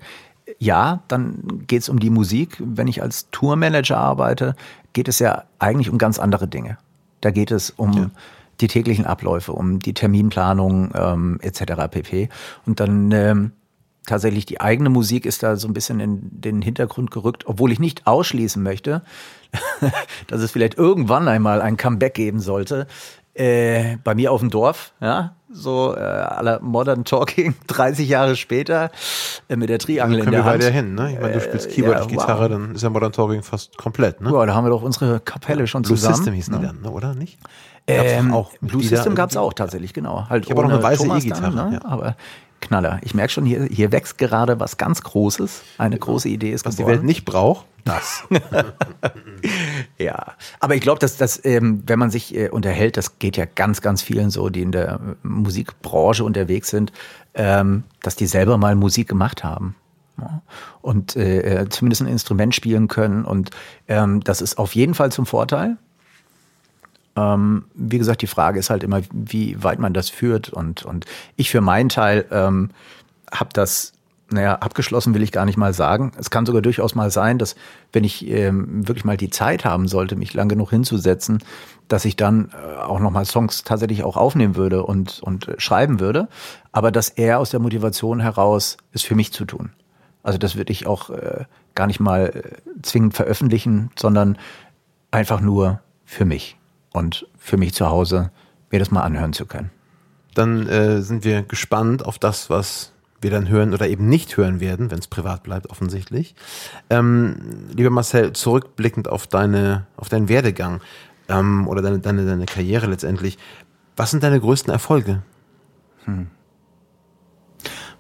ja, 0.60 1.02
dann 1.10 1.64
geht 1.68 1.82
es 1.82 1.90
um 1.90 2.00
die 2.00 2.10
Musik. 2.10 2.56
Wenn 2.60 2.88
ich 2.88 3.02
als 3.02 3.30
Tourmanager 3.32 3.98
arbeite, 3.98 4.56
geht 4.94 5.08
es 5.10 5.20
ja 5.20 5.44
eigentlich 5.60 5.90
um 5.90 5.98
ganz 5.98 6.18
andere 6.18 6.48
Dinge. 6.48 6.78
Da 7.20 7.32
geht 7.32 7.52
es 7.52 7.72
um 7.72 7.94
ja 7.94 8.10
die 8.62 8.68
täglichen 8.68 9.06
Abläufe, 9.06 9.54
um 9.54 9.80
die 9.80 9.94
Terminplanung 9.94 10.92
ähm, 10.96 11.40
etc. 11.42 11.88
pp. 11.90 12.30
Und 12.66 12.80
dann 12.80 13.12
ähm, 13.12 13.52
tatsächlich 14.08 14.46
die 14.46 14.60
eigene 14.60 14.90
Musik 14.90 15.26
ist 15.26 15.44
da 15.44 15.56
so 15.56 15.68
ein 15.68 15.74
bisschen 15.74 16.00
in 16.00 16.20
den 16.32 16.62
Hintergrund 16.62 17.12
gerückt, 17.12 17.46
obwohl 17.46 17.72
ich 17.72 17.80
nicht 17.80 18.08
ausschließen 18.08 18.62
möchte, 18.64 19.04
dass 20.28 20.42
es 20.42 20.52
vielleicht 20.52 20.78
irgendwann 20.78 21.28
einmal 21.28 21.62
ein 21.62 21.78
Comeback 21.78 22.16
geben 22.16 22.40
sollte. 22.40 22.88
Äh, 23.36 23.98
bei 24.04 24.16
mir 24.16 24.32
auf 24.32 24.40
dem 24.40 24.50
Dorf, 24.50 24.94
ja, 25.00 25.36
so 25.48 25.96
äh, 25.96 26.00
aller 26.00 26.60
Modern 26.60 27.06
Talking, 27.06 27.54
30 27.68 28.10
Jahre 28.10 28.36
später 28.36 28.90
äh, 29.48 29.56
mit 29.56 29.70
der 29.70 29.78
Triangel 29.78 30.20
in 30.20 30.32
der 30.32 30.44
Hand. 30.44 30.62
Können 30.62 30.74
wir 30.74 30.82
hin, 30.82 30.96
ne? 30.96 31.14
Ich 31.14 31.20
meine, 31.20 31.34
du 31.34 31.42
spielst 31.42 31.68
äh, 31.68 31.70
Keyboard, 31.70 32.00
ja, 32.00 32.06
Gitarre, 32.06 32.42
wow. 32.42 32.50
dann 32.50 32.74
ist 32.74 32.82
ja 32.82 32.90
Modern 32.90 33.12
Talking 33.12 33.44
fast 33.44 33.78
komplett, 33.78 34.22
ne? 34.22 34.32
Ja, 34.34 34.44
da 34.48 34.56
haben 34.56 34.66
wir 34.66 34.72
doch 34.72 34.82
unsere 34.82 35.20
Kapelle 35.20 35.68
schon 35.68 35.84
Blue 35.84 35.96
zusammen. 35.96 36.16
System 36.16 36.34
hießen 36.34 36.54
ne? 36.56 36.60
die 36.62 36.66
dann, 36.66 36.82
ne? 36.82 36.90
oder 36.90 37.14
nicht? 37.14 37.38
Ähm, 37.88 38.34
auch 38.34 38.52
Blue 38.60 38.84
System 38.84 39.16
gab 39.16 39.30
es 39.30 39.38
auch 39.38 39.54
tatsächlich, 39.54 39.94
genau. 39.94 40.28
Halt 40.30 40.44
ich 40.44 40.52
habe 40.52 40.62
auch 40.62 40.66
noch 40.66 40.74
eine 40.74 40.84
weiße 40.84 41.08
E-Gitarre. 41.08 41.56
Ne? 41.56 41.80
Ja. 41.82 41.90
Aber 41.90 42.16
Knaller. 42.60 43.00
Ich 43.04 43.14
merke 43.14 43.32
schon, 43.32 43.46
hier, 43.46 43.66
hier 43.66 43.92
wächst 43.92 44.18
gerade 44.18 44.60
was 44.60 44.78
ganz 44.78 45.02
Großes. 45.02 45.62
Eine 45.78 45.98
große 45.98 46.28
Idee 46.28 46.52
ist 46.52 46.66
Was 46.66 46.76
geworden. 46.76 46.92
die 46.92 46.98
Welt 46.98 47.06
nicht 47.06 47.26
braucht, 47.26 47.66
das. 47.86 48.24
Ja, 50.00 50.34
aber 50.60 50.76
ich 50.76 50.82
glaube, 50.82 51.00
dass 51.00 51.18
das, 51.18 51.44
ähm, 51.46 51.84
wenn 51.86 52.00
man 52.00 52.10
sich 52.10 52.36
äh, 52.36 52.50
unterhält, 52.50 52.98
das 52.98 53.20
geht 53.20 53.38
ja 53.38 53.46
ganz, 53.46 53.82
ganz 53.82 54.02
vielen 54.02 54.30
so, 54.30 54.50
die 54.50 54.62
in 54.62 54.72
der 54.72 54.94
äh, 54.94 55.28
Musikbranche 55.28 56.24
unterwegs 56.24 56.70
sind, 56.70 56.92
ähm, 57.36 57.84
dass 58.02 58.16
die 58.16 58.26
selber 58.26 58.58
mal 58.58 58.76
Musik 58.76 59.08
gemacht 59.08 59.44
haben. 59.44 59.76
Ja. 60.20 60.42
Und 60.82 61.16
äh, 61.16 61.62
äh, 61.62 61.70
zumindest 61.70 62.02
ein 62.02 62.08
Instrument 62.08 62.56
spielen 62.56 62.88
können. 62.88 63.26
Und 63.26 63.52
ähm, 63.88 64.22
das 64.22 64.42
ist 64.42 64.58
auf 64.58 64.74
jeden 64.76 64.96
Fall 64.96 65.12
zum 65.12 65.26
Vorteil. 65.26 65.78
Ähm, 67.18 67.66
wie 67.74 67.98
gesagt, 67.98 68.22
die 68.22 68.28
Frage 68.28 68.60
ist 68.60 68.70
halt 68.70 68.84
immer, 68.84 69.02
wie 69.12 69.62
weit 69.62 69.80
man 69.80 69.94
das 69.94 70.10
führt. 70.10 70.50
Und, 70.50 70.84
und 70.84 71.06
ich 71.36 71.50
für 71.50 71.62
meinen 71.62 71.90
Teil 71.90 72.26
ähm, 72.32 72.70
habe 73.32 73.50
das 73.54 73.94
naja, 74.30 74.56
abgeschlossen 74.56 75.14
will 75.14 75.24
ich 75.24 75.32
gar 75.32 75.46
nicht 75.46 75.58
mal 75.58 75.74
sagen. 75.74 76.12
Es 76.18 76.30
kann 76.30 76.46
sogar 76.46 76.62
durchaus 76.62 76.96
mal 76.96 77.12
sein, 77.12 77.38
dass 77.38 77.56
wenn 77.94 78.04
ich 78.04 78.28
ähm, 78.28 78.86
wirklich 78.86 79.06
mal 79.06 79.16
die 79.16 79.30
Zeit 79.30 79.64
haben 79.64 79.88
sollte, 79.88 80.18
mich 80.18 80.34
lang 80.34 80.50
genug 80.50 80.70
hinzusetzen, 80.70 81.40
dass 81.88 82.04
ich 82.04 82.18
dann 82.18 82.52
äh, 82.52 82.82
auch 82.82 83.00
nochmal 83.00 83.26
Songs 83.26 83.64
tatsächlich 83.64 84.04
auch 84.04 84.18
aufnehmen 84.18 84.58
würde 84.58 84.84
und, 84.84 85.22
und 85.22 85.48
äh, 85.48 85.56
schreiben 85.60 86.02
würde. 86.02 86.28
Aber 86.74 86.92
dass 86.92 87.08
er 87.08 87.40
aus 87.40 87.52
der 87.52 87.62
Motivation 87.62 88.20
heraus 88.20 88.76
es 88.92 89.04
für 89.04 89.16
mich 89.16 89.32
zu 89.32 89.46
tun. 89.46 89.72
Also 90.24 90.38
das 90.38 90.58
würde 90.58 90.74
ich 90.74 90.88
auch 90.88 91.10
äh, 91.10 91.46
gar 91.74 91.88
nicht 91.88 92.02
mal 92.02 92.26
äh, 92.26 92.82
zwingend 92.82 93.14
veröffentlichen, 93.14 93.92
sondern 93.98 94.38
einfach 95.10 95.40
nur 95.40 95.80
für 96.04 96.26
mich 96.26 96.57
und 96.94 97.28
für 97.38 97.58
mich 97.58 97.74
zu 97.74 97.88
Hause 97.88 98.32
mir 98.72 98.80
das 98.80 98.92
mal 98.92 99.04
anhören 99.04 99.34
zu 99.34 99.46
können. 99.46 99.72
Dann 100.34 100.68
äh, 100.68 101.02
sind 101.02 101.24
wir 101.24 101.44
gespannt 101.44 102.06
auf 102.06 102.20
das, 102.20 102.50
was 102.50 102.92
wir 103.22 103.32
dann 103.32 103.50
hören 103.50 103.74
oder 103.74 103.88
eben 103.88 104.08
nicht 104.08 104.38
hören 104.38 104.60
werden, 104.60 104.92
wenn 104.92 105.00
es 105.00 105.08
privat 105.08 105.44
bleibt, 105.44 105.70
offensichtlich. 105.70 106.36
Ähm, 106.90 107.68
lieber 107.76 107.90
Marcel, 107.90 108.34
zurückblickend 108.34 109.08
auf 109.08 109.26
deine, 109.26 109.88
auf 109.96 110.10
deinen 110.10 110.30
Werdegang 110.30 110.82
ähm, 111.28 111.68
oder 111.68 111.82
deine, 111.82 112.00
deine, 112.00 112.26
deine 112.26 112.46
Karriere 112.46 112.88
letztendlich, 112.88 113.38
was 113.96 114.12
sind 114.12 114.22
deine 114.24 114.40
größten 114.40 114.72
Erfolge? 114.72 115.24
Hm. 116.06 116.28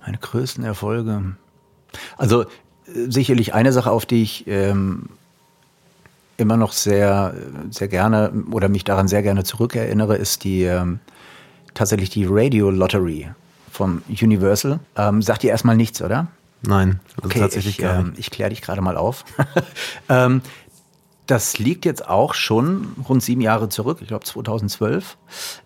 Meine 0.05 0.17
größten 0.19 0.63
Erfolge. 0.63 1.35
Also 2.17 2.43
äh, 2.43 2.47
sicherlich 3.09 3.53
eine 3.53 3.73
Sache, 3.73 3.91
auf 3.91 4.05
die 4.05 4.21
ich 4.21 4.45
ähm, 4.47 5.09
immer 6.38 6.57
noch 6.57 6.71
sehr, 6.71 7.33
sehr 7.71 7.88
gerne 7.88 8.31
oder 8.51 8.69
mich 8.69 8.83
daran 8.83 9.07
sehr 9.07 9.23
gerne 9.23 9.43
zurückerinnere, 9.43 10.15
ist 10.15 10.43
die 10.43 10.63
ähm, 10.63 10.99
tatsächlich 11.73 12.09
die 12.09 12.25
Radio 12.27 12.69
Lottery 12.69 13.29
vom 13.71 14.01
Universal. 14.09 14.79
Ähm, 14.95 15.21
sagt 15.21 15.43
dir 15.43 15.49
erstmal 15.49 15.75
nichts, 15.75 16.01
oder? 16.01 16.27
Nein, 16.61 16.99
also 17.15 17.27
okay, 17.27 17.39
tatsächlich 17.39 17.79
ich, 17.79 17.85
ähm, 17.85 18.13
ich 18.17 18.31
kläre 18.31 18.49
dich 18.49 18.61
gerade 18.61 18.81
mal 18.81 18.97
auf. 18.97 19.25
ähm, 20.09 20.41
das 21.27 21.59
liegt 21.59 21.85
jetzt 21.85 22.07
auch 22.07 22.33
schon 22.33 22.95
rund 23.07 23.21
sieben 23.21 23.41
Jahre 23.41 23.67
zurück, 23.69 23.99
ich 24.01 24.07
glaube 24.07 24.23
2012. 24.23 25.17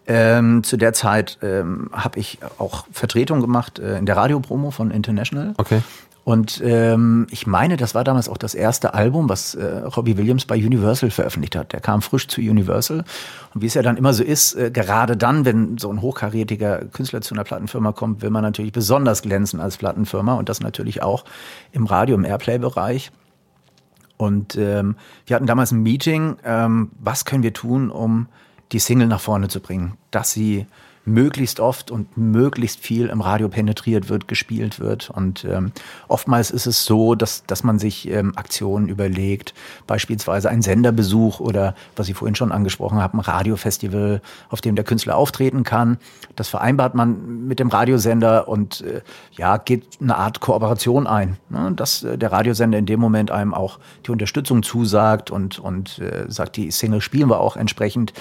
Ähm, 0.08 0.64
zu 0.64 0.76
der 0.76 0.94
Zeit 0.94 1.38
ähm, 1.44 1.90
habe 1.94 2.20
ich 2.20 2.40
auch 2.58 2.88
Vertretung 2.92 3.42
gemacht 3.42 3.78
äh, 3.78 3.98
in 3.98 4.06
der 4.06 4.18
Radiopromo 4.18 4.72
von 4.72 4.92
International. 4.92 5.54
Okay. 5.58 5.82
Und 6.24 6.62
ähm, 6.64 7.26
ich 7.32 7.48
meine, 7.48 7.78
das 7.78 7.96
war 7.96 8.04
damals 8.04 8.30
auch 8.30 8.38
das 8.38 8.54
erste 8.54 8.94
Album, 8.94 9.28
was 9.28 9.56
äh, 9.56 9.80
Robbie 9.80 10.18
Williams 10.18 10.46
bei 10.46 10.56
Universal 10.56 11.10
veröffentlicht 11.10 11.56
hat. 11.56 11.74
Der 11.74 11.80
kam 11.80 12.04
frisch 12.04 12.28
zu 12.28 12.42
Universal. 12.42 13.04
Und 13.54 13.62
wie 13.62 13.66
es 13.66 13.74
ja 13.74 13.82
dann 13.82 13.98
immer 13.98 14.14
so 14.14 14.24
ist, 14.24 14.54
äh, 14.54 14.70
gerade 14.70 15.18
dann, 15.18 15.46
wenn 15.46 15.80
so 15.80 15.92
ein 15.92 16.02
hochkarätiger 16.02 16.86
Künstler 16.86 17.22
zu 17.22 17.34
einer 17.34 17.44
Plattenfirma 17.44 17.92
kommt, 17.92 18.22
will 18.22 18.30
man 18.30 18.44
natürlich 18.44 18.72
besonders 18.72 19.24
glänzen 19.24 19.60
als 19.60 19.78
Plattenfirma 19.78 20.36
und 20.36 20.48
das 20.48 20.60
natürlich 20.60 21.02
auch 21.02 21.26
im 21.72 21.86
Radio, 21.86 22.16
im 22.16 22.24
Airplay-Bereich. 22.24 23.12
Und 24.18 24.56
ähm, 24.56 24.98
wir 25.26 25.36
hatten 25.36 25.48
damals 25.48 25.72
ein 25.72 25.82
Meeting, 25.82 26.38
ähm, 26.46 26.92
was 27.00 27.26
können 27.26 27.42
wir 27.42 27.54
tun, 27.54 27.90
um 27.90 28.28
die 28.72 28.80
Single 28.80 29.08
nach 29.08 29.20
vorne 29.20 29.48
zu 29.48 29.60
bringen, 29.60 29.98
dass 30.12 30.32
sie 30.32 30.68
möglichst 31.06 31.60
oft 31.60 31.90
und 31.90 32.16
möglichst 32.18 32.80
viel 32.80 33.08
im 33.08 33.22
Radio 33.22 33.50
penetriert 33.50 34.10
wird, 34.10 34.28
gespielt 34.28 34.80
wird. 34.80 35.10
Und 35.10 35.46
ähm, 35.46 35.72
oftmals 36.08 36.52
ist 36.52 36.68
es 36.68 36.86
so, 36.86 37.16
dass, 37.16 37.44
dass 37.46 37.64
man 37.64 37.80
sich 37.80 38.08
ähm, 38.10 38.34
Aktionen 38.36 38.88
überlegt, 38.88 39.54
beispielsweise 39.88 40.50
ein 40.50 40.62
Senderbesuch 40.62 41.40
oder, 41.40 41.76
was 41.96 42.08
ich 42.08 42.16
vorhin 42.16 42.36
schon 42.36 42.52
angesprochen 42.52 43.00
habe, 43.00 43.18
ein 43.18 43.22
Radiofestival, 43.22 44.22
auf 44.50 44.62
dem 44.62 44.76
der 44.76 44.86
Künstler 44.86 45.16
auftreten 45.16 45.64
kann. 45.64 45.98
Das 46.36 46.50
vereinbart 46.50 46.94
man 46.94 47.48
mit 47.48 47.60
dem 47.60 47.70
Radiosender 47.70 48.48
und 48.48 48.82
äh, 48.82 49.02
ja, 49.32 49.58
geht 49.58 49.86
eine 50.02 50.18
Art 50.18 50.40
Kooperation 50.40 51.08
ein, 51.08 51.38
ne? 51.50 51.72
dass 51.76 52.04
äh, 52.04 52.18
der 52.18 52.32
Radiosender 52.32 52.78
in 52.78 52.86
dem 52.86 53.00
Moment 53.00 53.32
einem 53.32 53.54
auch 53.54 53.80
die 54.06 54.12
Unterstützung 54.12 54.62
zusagt 54.62 55.32
und, 55.32 55.58
und 55.58 55.98
äh, 56.00 56.26
sagt, 56.28 56.58
die 56.58 56.70
Single 56.70 57.02
spielen 57.02 57.30
wir 57.30 57.40
auch 57.40 57.58
entsprechend. 57.58 58.14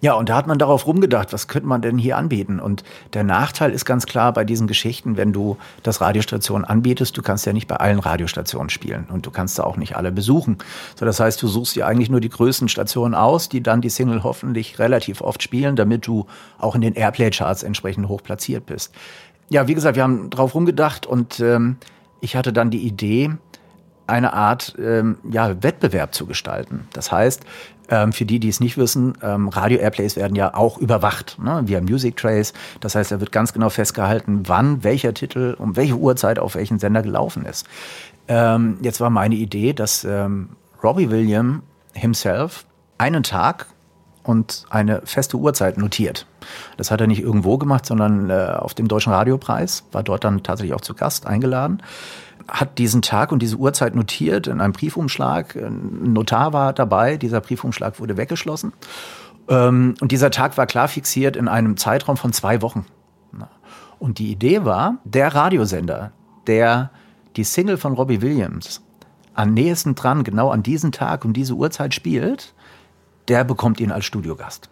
Ja, 0.00 0.14
und 0.14 0.28
da 0.28 0.36
hat 0.36 0.46
man 0.46 0.58
darauf 0.58 0.86
rumgedacht, 0.86 1.32
was 1.32 1.48
könnte 1.48 1.66
man 1.66 1.82
denn 1.82 1.98
hier 1.98 2.16
anbieten? 2.16 2.60
Und 2.60 2.84
der 3.14 3.24
Nachteil 3.24 3.72
ist 3.72 3.84
ganz 3.84 4.06
klar 4.06 4.32
bei 4.32 4.44
diesen 4.44 4.68
Geschichten, 4.68 5.16
wenn 5.16 5.32
du 5.32 5.56
das 5.82 6.00
Radiostation 6.00 6.64
anbietest, 6.64 7.16
du 7.16 7.22
kannst 7.22 7.46
ja 7.46 7.52
nicht 7.52 7.66
bei 7.66 7.76
allen 7.76 7.98
Radiostationen 7.98 8.70
spielen 8.70 9.08
und 9.10 9.26
du 9.26 9.32
kannst 9.32 9.58
da 9.58 9.64
auch 9.64 9.76
nicht 9.76 9.96
alle 9.96 10.12
besuchen. 10.12 10.58
So, 10.94 11.04
das 11.04 11.18
heißt, 11.18 11.42
du 11.42 11.48
suchst 11.48 11.74
dir 11.74 11.86
eigentlich 11.86 12.10
nur 12.10 12.20
die 12.20 12.28
größten 12.28 12.68
Stationen 12.68 13.16
aus, 13.16 13.48
die 13.48 13.60
dann 13.60 13.80
die 13.80 13.90
Single 13.90 14.22
hoffentlich 14.22 14.78
relativ 14.78 15.20
oft 15.20 15.42
spielen, 15.42 15.74
damit 15.74 16.06
du 16.06 16.26
auch 16.58 16.76
in 16.76 16.80
den 16.80 16.94
Airplay-Charts 16.94 17.64
entsprechend 17.64 18.06
hoch 18.06 18.22
platziert 18.22 18.66
bist. 18.66 18.94
Ja, 19.50 19.66
wie 19.66 19.74
gesagt, 19.74 19.96
wir 19.96 20.04
haben 20.04 20.30
drauf 20.30 20.54
rumgedacht 20.54 21.06
und 21.06 21.40
ähm, 21.40 21.76
ich 22.20 22.36
hatte 22.36 22.52
dann 22.52 22.70
die 22.70 22.86
Idee, 22.86 23.30
eine 24.08 24.32
Art 24.32 24.74
ähm, 24.78 25.18
ja, 25.30 25.62
Wettbewerb 25.62 26.14
zu 26.14 26.26
gestalten. 26.26 26.88
Das 26.92 27.12
heißt, 27.12 27.42
ähm, 27.90 28.12
für 28.12 28.24
die, 28.24 28.38
die 28.38 28.48
es 28.48 28.60
nicht 28.60 28.76
wissen, 28.76 29.16
ähm, 29.22 29.48
Radio-Airplays 29.48 30.16
werden 30.16 30.34
ja 30.34 30.54
auch 30.54 30.78
überwacht 30.78 31.38
ne, 31.42 31.62
via 31.64 31.80
Music 31.80 32.16
Trace. 32.16 32.52
Das 32.80 32.94
heißt, 32.94 33.12
da 33.12 33.20
wird 33.20 33.32
ganz 33.32 33.52
genau 33.52 33.70
festgehalten, 33.70 34.42
wann 34.46 34.84
welcher 34.84 35.14
Titel 35.14 35.56
um 35.58 35.76
welche 35.76 35.94
Uhrzeit 35.94 36.38
auf 36.38 36.54
welchen 36.54 36.78
Sender 36.78 37.02
gelaufen 37.02 37.44
ist. 37.44 37.66
Ähm, 38.28 38.78
jetzt 38.82 39.00
war 39.00 39.10
meine 39.10 39.36
Idee, 39.36 39.72
dass 39.72 40.04
ähm, 40.04 40.50
Robbie 40.82 41.10
Williams 41.10 41.62
himself 41.94 42.66
einen 42.98 43.22
Tag 43.22 43.66
und 44.22 44.64
eine 44.68 45.00
feste 45.04 45.38
Uhrzeit 45.38 45.78
notiert. 45.78 46.26
Das 46.76 46.90
hat 46.90 47.00
er 47.00 47.06
nicht 47.06 47.22
irgendwo 47.22 47.56
gemacht, 47.56 47.86
sondern 47.86 48.28
äh, 48.28 48.34
auf 48.34 48.74
dem 48.74 48.86
Deutschen 48.86 49.12
Radiopreis, 49.12 49.84
war 49.92 50.02
dort 50.02 50.24
dann 50.24 50.42
tatsächlich 50.42 50.74
auch 50.74 50.82
zu 50.82 50.94
Gast 50.94 51.26
eingeladen 51.26 51.82
hat 52.48 52.78
diesen 52.78 53.02
Tag 53.02 53.30
und 53.30 53.40
diese 53.40 53.56
Uhrzeit 53.56 53.94
notiert 53.94 54.46
in 54.46 54.60
einem 54.60 54.72
Briefumschlag. 54.72 55.54
Ein 55.54 56.12
Notar 56.12 56.52
war 56.52 56.72
dabei, 56.72 57.16
dieser 57.16 57.40
Briefumschlag 57.40 58.00
wurde 58.00 58.16
weggeschlossen. 58.16 58.72
Ähm, 59.48 59.94
und 60.00 60.12
dieser 60.12 60.30
Tag 60.30 60.56
war 60.56 60.66
klar 60.66 60.88
fixiert 60.88 61.36
in 61.36 61.48
einem 61.48 61.76
Zeitraum 61.76 62.16
von 62.16 62.32
zwei 62.32 62.62
Wochen. 62.62 62.86
Und 63.98 64.18
die 64.18 64.30
Idee 64.30 64.64
war, 64.64 64.98
der 65.04 65.34
Radiosender, 65.34 66.12
der 66.46 66.90
die 67.36 67.44
Single 67.44 67.76
von 67.76 67.94
Robbie 67.94 68.22
Williams 68.22 68.80
am 69.34 69.54
nächsten 69.54 69.94
dran, 69.94 70.24
genau 70.24 70.50
an 70.50 70.62
diesem 70.62 70.92
Tag 70.92 71.24
und 71.24 71.34
diese 71.34 71.54
Uhrzeit 71.54 71.94
spielt, 71.94 72.54
der 73.28 73.44
bekommt 73.44 73.80
ihn 73.80 73.92
als 73.92 74.04
Studiogast. 74.04 74.68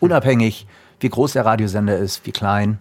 Unabhängig, 0.00 0.66
wie 1.00 1.08
groß 1.08 1.32
der 1.32 1.44
Radiosender 1.44 1.96
ist, 1.96 2.24
wie 2.26 2.32
klein. 2.32 2.80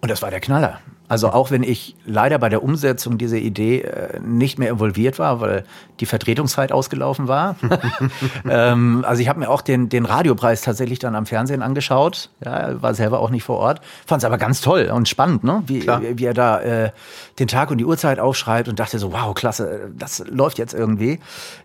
Und 0.00 0.10
das 0.10 0.22
war 0.22 0.30
der 0.30 0.40
Knaller. 0.40 0.80
Also 1.08 1.30
auch 1.30 1.50
wenn 1.50 1.62
ich 1.62 1.96
leider 2.04 2.38
bei 2.38 2.50
der 2.50 2.62
Umsetzung 2.62 3.16
dieser 3.16 3.38
Idee 3.38 3.80
äh, 3.80 4.20
nicht 4.20 4.58
mehr 4.58 4.70
involviert 4.70 5.18
war, 5.18 5.40
weil 5.40 5.64
die 6.00 6.06
Vertretungszeit 6.06 6.70
ausgelaufen 6.70 7.28
war. 7.28 7.56
ähm, 8.48 9.04
also 9.06 9.22
ich 9.22 9.28
habe 9.28 9.40
mir 9.40 9.48
auch 9.48 9.62
den, 9.62 9.88
den 9.88 10.04
Radiopreis 10.04 10.60
tatsächlich 10.60 10.98
dann 10.98 11.14
am 11.14 11.24
Fernsehen 11.24 11.62
angeschaut. 11.62 12.30
Ja, 12.44 12.80
war 12.82 12.94
selber 12.94 13.20
auch 13.20 13.30
nicht 13.30 13.42
vor 13.42 13.56
Ort. 13.56 13.80
Fand 14.06 14.22
es 14.22 14.26
aber 14.26 14.36
ganz 14.36 14.60
toll 14.60 14.90
und 14.92 15.08
spannend, 15.08 15.44
ne? 15.44 15.62
wie, 15.66 15.82
wie, 15.86 16.18
wie 16.18 16.24
er 16.24 16.34
da 16.34 16.60
äh, 16.60 16.90
den 17.38 17.48
Tag 17.48 17.70
und 17.70 17.78
die 17.78 17.86
Uhrzeit 17.86 18.20
aufschreibt 18.20 18.68
und 18.68 18.78
dachte 18.78 18.98
so, 18.98 19.12
wow, 19.12 19.34
klasse, 19.34 19.90
das 19.96 20.22
läuft 20.28 20.58
jetzt 20.58 20.74
irgendwie. 20.74 21.20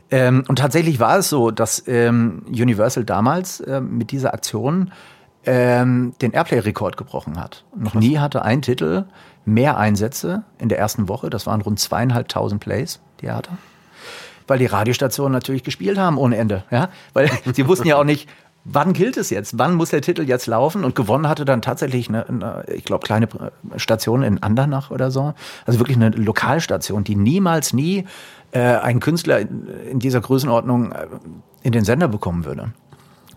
Ähm, 0.10 0.46
und 0.48 0.58
tatsächlich 0.58 1.00
war 1.00 1.18
es 1.18 1.30
so, 1.30 1.52
dass 1.52 1.84
ähm, 1.88 2.44
Universal 2.48 3.04
damals 3.04 3.60
äh, 3.60 3.82
mit 3.82 4.12
dieser 4.12 4.34
Aktion 4.34 4.92
ähm, 5.46 6.14
den 6.22 6.32
Airplay-Rekord 6.32 6.98
gebrochen 6.98 7.40
hat. 7.40 7.66
Noch 7.76 7.96
nie 7.96 8.20
hatte 8.20 8.44
ein 8.44 8.62
Titel 8.62 9.06
mehr 9.46 9.78
Einsätze 9.78 10.44
in 10.58 10.70
der 10.70 10.80
ersten 10.80 11.08
Woche. 11.08 11.30
Das 11.30 11.46
waren 11.46 11.62
rund 11.62 11.80
zweieinhalbtausend 11.80 12.62
Plays, 12.62 13.00
die 13.22 13.28
er 13.28 13.36
hatte. 13.36 13.52
Weil 14.48 14.60
die 14.60 14.66
Radiostationen 14.66 15.32
natürlich 15.32 15.64
gespielt 15.64 15.98
haben 15.98 16.18
ohne 16.18 16.38
Ende. 16.38 16.64
Ja? 16.72 16.90
Weil 17.14 17.30
sie 17.54 17.68
wussten 17.68 17.88
ja 17.88 17.98
auch 17.98 18.04
nicht, 18.04 18.30
wann 18.66 18.94
gilt 18.94 19.18
es 19.18 19.30
jetzt? 19.30 19.58
Wann 19.58 19.76
muss 19.76 19.90
der 19.90 20.02
Titel 20.02 20.24
jetzt 20.24 20.48
laufen? 20.48 20.84
Und 20.84 20.96
gewonnen 20.96 21.28
hatte 21.28 21.46
dann 21.46 21.62
tatsächlich 21.62 22.10
eine, 22.10 22.28
eine 22.28 22.66
ich 22.74 22.84
glaube, 22.84 23.06
kleine 23.06 23.28
Station 23.78 24.24
in 24.24 24.42
Andernach 24.42 24.92
oder 24.92 25.12
so. 25.12 25.34
Also 25.66 25.80
wirklich 25.80 25.98
eine 25.98 26.10
Lokalstation, 26.10 27.04
die 27.04 27.16
niemals, 27.16 27.74
nie 27.74 28.06
äh, 28.52 28.60
einen 28.60 29.00
Künstler 29.00 29.40
in, 29.40 29.68
in, 29.92 30.00
dieser 30.00 30.22
Größenordnung 30.22 30.92
äh, 30.92 31.08
in 31.62 31.72
den 31.72 31.84
Sender 31.84 32.08
bekommen 32.08 32.46
würde. 32.46 32.72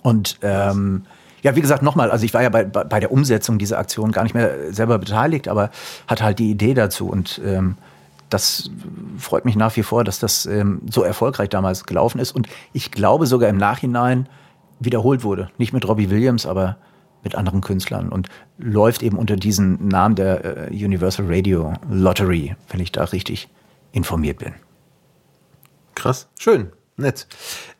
Und 0.02 0.38
ähm, 0.42 1.06
ja, 1.46 1.54
wie 1.54 1.60
gesagt, 1.60 1.80
nochmal, 1.80 2.10
also 2.10 2.24
ich 2.24 2.34
war 2.34 2.42
ja 2.42 2.48
bei, 2.48 2.64
bei 2.64 2.98
der 2.98 3.12
Umsetzung 3.12 3.56
dieser 3.56 3.78
Aktion 3.78 4.10
gar 4.10 4.24
nicht 4.24 4.34
mehr 4.34 4.72
selber 4.74 4.98
beteiligt, 4.98 5.46
aber 5.46 5.70
hatte 6.08 6.24
halt 6.24 6.40
die 6.40 6.50
Idee 6.50 6.74
dazu 6.74 7.08
und 7.08 7.40
ähm, 7.44 7.76
das 8.30 8.68
freut 9.16 9.44
mich 9.44 9.54
nach 9.54 9.76
wie 9.76 9.84
vor, 9.84 10.02
dass 10.02 10.18
das 10.18 10.46
ähm, 10.46 10.82
so 10.90 11.04
erfolgreich 11.04 11.48
damals 11.48 11.84
gelaufen 11.84 12.18
ist 12.18 12.32
und 12.32 12.48
ich 12.72 12.90
glaube 12.90 13.26
sogar 13.26 13.48
im 13.48 13.58
Nachhinein 13.58 14.28
wiederholt 14.80 15.22
wurde. 15.22 15.48
Nicht 15.56 15.72
mit 15.72 15.86
Robbie 15.86 16.10
Williams, 16.10 16.46
aber 16.46 16.78
mit 17.22 17.36
anderen 17.36 17.60
Künstlern 17.60 18.08
und 18.08 18.28
läuft 18.58 19.04
eben 19.04 19.16
unter 19.16 19.36
diesem 19.36 19.86
Namen 19.86 20.16
der 20.16 20.72
äh, 20.72 20.84
Universal 20.84 21.26
Radio 21.28 21.74
Lottery, 21.88 22.56
wenn 22.70 22.80
ich 22.80 22.90
da 22.90 23.04
richtig 23.04 23.48
informiert 23.92 24.40
bin. 24.40 24.52
Krass, 25.94 26.26
schön, 26.40 26.72
nett. 26.96 27.28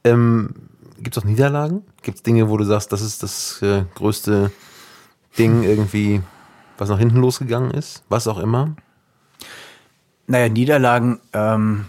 Ähm, 0.04 0.54
Gibt 0.98 1.16
es 1.16 1.22
auch 1.22 1.26
Niederlagen? 1.26 1.84
Gibt 2.02 2.18
es 2.18 2.22
Dinge, 2.22 2.48
wo 2.48 2.56
du 2.56 2.64
sagst, 2.64 2.92
das 2.92 3.02
ist 3.02 3.22
das 3.22 3.60
äh, 3.62 3.84
größte 3.94 4.50
Ding 5.38 5.62
irgendwie, 5.62 6.22
was 6.78 6.88
nach 6.88 6.98
hinten 6.98 7.18
losgegangen 7.18 7.70
ist? 7.70 8.02
Was 8.08 8.26
auch 8.26 8.38
immer? 8.38 8.74
Naja, 10.26 10.48
Niederlagen, 10.48 11.20
ähm, 11.32 11.86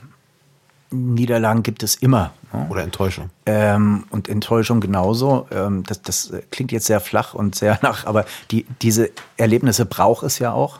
Niederlagen 0.91 1.63
gibt 1.63 1.83
es 1.83 1.95
immer. 1.95 2.33
Ne? 2.53 2.67
Oder 2.69 2.83
Enttäuschung. 2.83 3.29
Ähm, 3.45 4.05
und 4.09 4.29
Enttäuschung 4.29 4.79
genauso. 4.79 5.47
Ähm, 5.51 5.83
das, 5.83 6.01
das 6.01 6.33
klingt 6.51 6.71
jetzt 6.71 6.85
sehr 6.85 6.99
flach 6.99 7.33
und 7.33 7.55
sehr 7.55 7.79
nach, 7.83 8.05
aber 8.05 8.25
die, 8.51 8.65
diese 8.81 9.09
Erlebnisse 9.37 9.85
braucht 9.85 10.23
es 10.23 10.39
ja 10.39 10.51
auch. 10.51 10.79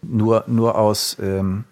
Nur, 0.00 0.44
nur 0.46 0.76
aus 0.76 1.16
ähm, 1.20 1.64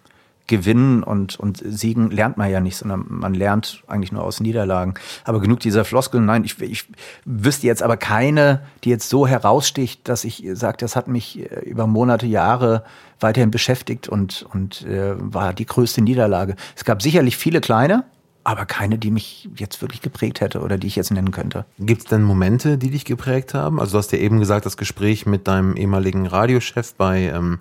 Gewinnen 0.46 1.02
und, 1.02 1.38
und 1.38 1.62
Siegen 1.64 2.10
lernt 2.10 2.36
man 2.36 2.50
ja 2.50 2.60
nicht, 2.60 2.76
sondern 2.76 3.04
man 3.08 3.34
lernt 3.34 3.82
eigentlich 3.86 4.12
nur 4.12 4.22
aus 4.22 4.40
Niederlagen. 4.40 4.94
Aber 5.24 5.40
genug 5.40 5.60
dieser 5.60 5.84
Floskeln. 5.84 6.24
Nein, 6.24 6.44
ich, 6.44 6.60
ich 6.60 6.84
wüsste 7.24 7.66
jetzt 7.66 7.82
aber 7.82 7.96
keine, 7.96 8.62
die 8.84 8.90
jetzt 8.90 9.08
so 9.08 9.26
heraussticht, 9.26 10.08
dass 10.08 10.24
ich 10.24 10.44
sage, 10.52 10.76
das 10.78 10.96
hat 10.96 11.08
mich 11.08 11.40
äh, 11.40 11.60
über 11.60 11.86
Monate, 11.86 12.26
Jahre 12.26 12.84
weiterhin 13.20 13.50
beschäftigt 13.50 14.08
und, 14.08 14.46
und 14.52 14.82
äh, 14.82 15.14
war 15.18 15.54
die 15.54 15.66
größte 15.66 16.02
Niederlage. 16.02 16.56
Es 16.76 16.84
gab 16.84 17.02
sicherlich 17.02 17.36
viele 17.36 17.60
kleine, 17.60 18.04
aber 18.44 18.64
keine, 18.64 18.96
die 18.96 19.10
mich 19.10 19.48
jetzt 19.56 19.82
wirklich 19.82 20.02
geprägt 20.02 20.40
hätte 20.40 20.60
oder 20.60 20.78
die 20.78 20.86
ich 20.86 20.94
jetzt 20.94 21.10
nennen 21.10 21.32
könnte. 21.32 21.64
Gibt 21.80 22.02
es 22.02 22.06
denn 22.06 22.22
Momente, 22.22 22.78
die 22.78 22.90
dich 22.90 23.04
geprägt 23.04 23.54
haben? 23.54 23.80
Also 23.80 23.92
du 23.92 23.98
hast 23.98 24.12
ja 24.12 24.18
eben 24.18 24.38
gesagt, 24.38 24.66
das 24.66 24.76
Gespräch 24.76 25.26
mit 25.26 25.48
deinem 25.48 25.76
ehemaligen 25.76 26.26
Radiochef 26.26 26.94
bei 26.94 27.22
ähm, 27.22 27.58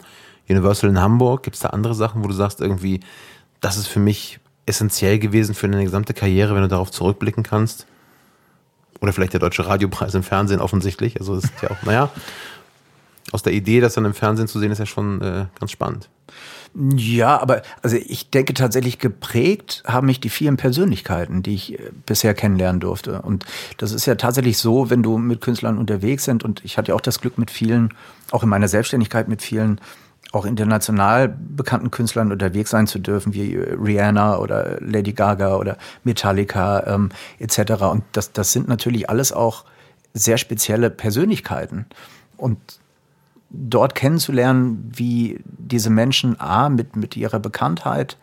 Universal 0.50 0.90
in 0.90 1.00
Hamburg? 1.00 1.44
Gibt 1.44 1.56
es 1.56 1.62
da 1.62 1.70
andere 1.70 1.96
Sachen, 1.96 2.24
wo 2.24 2.28
du 2.28 2.34
sagst, 2.34 2.62
irgendwie, 2.62 3.00
das 3.62 3.78
ist 3.78 3.88
für 3.88 4.00
mich 4.00 4.40
essentiell 4.66 5.20
gewesen 5.20 5.56
für 5.56 5.68
deine 5.68 5.84
gesamte 5.84 6.14
Karriere, 6.14 6.56
wenn 6.56 6.62
du 6.62 6.68
darauf 6.68 6.92
zurückblicken 6.92 7.44
kannst? 7.44 7.86
Oder 9.02 9.14
vielleicht 9.14 9.34
der 9.34 9.40
Deutsche 9.40 9.66
Radiopreis 9.66 10.14
im 10.16 10.24
Fernsehen 10.24 10.62
offensichtlich. 10.62 11.20
Also 11.20 11.36
das 11.36 11.46
ist 11.46 11.62
ja 11.62 11.70
auch, 11.72 11.84
naja, 11.84 12.10
aus 13.32 13.44
der 13.44 13.54
Idee, 13.54 13.82
das 13.82 13.96
dann 13.96 14.06
im 14.06 14.14
Fernsehen 14.14 14.48
zu 14.48 14.60
sehen, 14.60 14.72
ist 14.72 14.80
ja 14.80 14.86
schon 14.86 15.22
äh, 15.22 15.46
ganz 15.60 15.72
spannend. 15.72 16.10
Ja, 16.96 17.40
aber 17.40 17.62
also 17.82 17.96
ich 17.96 18.30
denke 18.32 18.54
tatsächlich 18.54 19.00
geprägt 19.00 19.82
haben 19.86 20.08
mich 20.08 20.20
die 20.20 20.30
vielen 20.30 20.58
Persönlichkeiten, 20.58 21.42
die 21.42 21.56
ich 21.56 21.80
äh, 21.80 21.92
bisher 22.06 22.34
kennenlernen 22.34 22.82
durfte. 22.82 23.22
Und 23.22 23.46
das 23.78 23.94
ist 23.94 24.06
ja 24.06 24.16
tatsächlich 24.16 24.58
so, 24.58 24.90
wenn 24.90 25.02
du 25.02 25.18
mit 25.18 25.42
Künstlern 25.42 25.78
unterwegs 25.78 26.26
sind 26.26 26.44
und 26.44 26.64
ich 26.66 26.78
hatte 26.78 26.90
ja 26.90 26.96
auch 26.96 27.02
das 27.02 27.22
Glück 27.22 27.38
mit 27.38 27.50
vielen, 27.50 27.94
auch 28.32 28.44
in 28.44 28.50
meiner 28.50 28.68
Selbstständigkeit 28.68 29.28
mit 29.30 29.42
vielen 29.42 29.80
auch 30.32 30.46
international 30.46 31.30
bekannten 31.30 31.92
Künstlern 31.92 32.32
unterwegs 32.32 32.70
sein 32.70 32.88
zu 32.88 33.00
dürfen, 33.00 33.34
wie 33.34 33.56
Rihanna 33.56 34.38
oder 34.38 34.78
Lady 34.82 35.14
Gaga 35.14 35.56
oder 35.56 35.78
Metallica 36.04 36.84
ähm, 36.88 37.10
etc. 37.40 37.84
Und 37.84 38.04
das, 38.12 38.34
das 38.34 38.52
sind 38.52 38.68
natürlich 38.68 39.10
alles 39.10 39.32
auch 39.32 39.66
sehr 40.14 40.38
spezielle 40.38 40.90
Persönlichkeiten. 40.90 41.86
Und 42.38 42.58
dort 43.50 43.96
kennenzulernen, 43.96 44.92
wie 44.94 45.40
diese 45.46 45.90
Menschen 45.90 46.40
A, 46.40 46.70
mit, 46.70 46.96
mit 46.96 47.16
ihrer 47.16 47.40
Bekanntheit, 47.40 48.18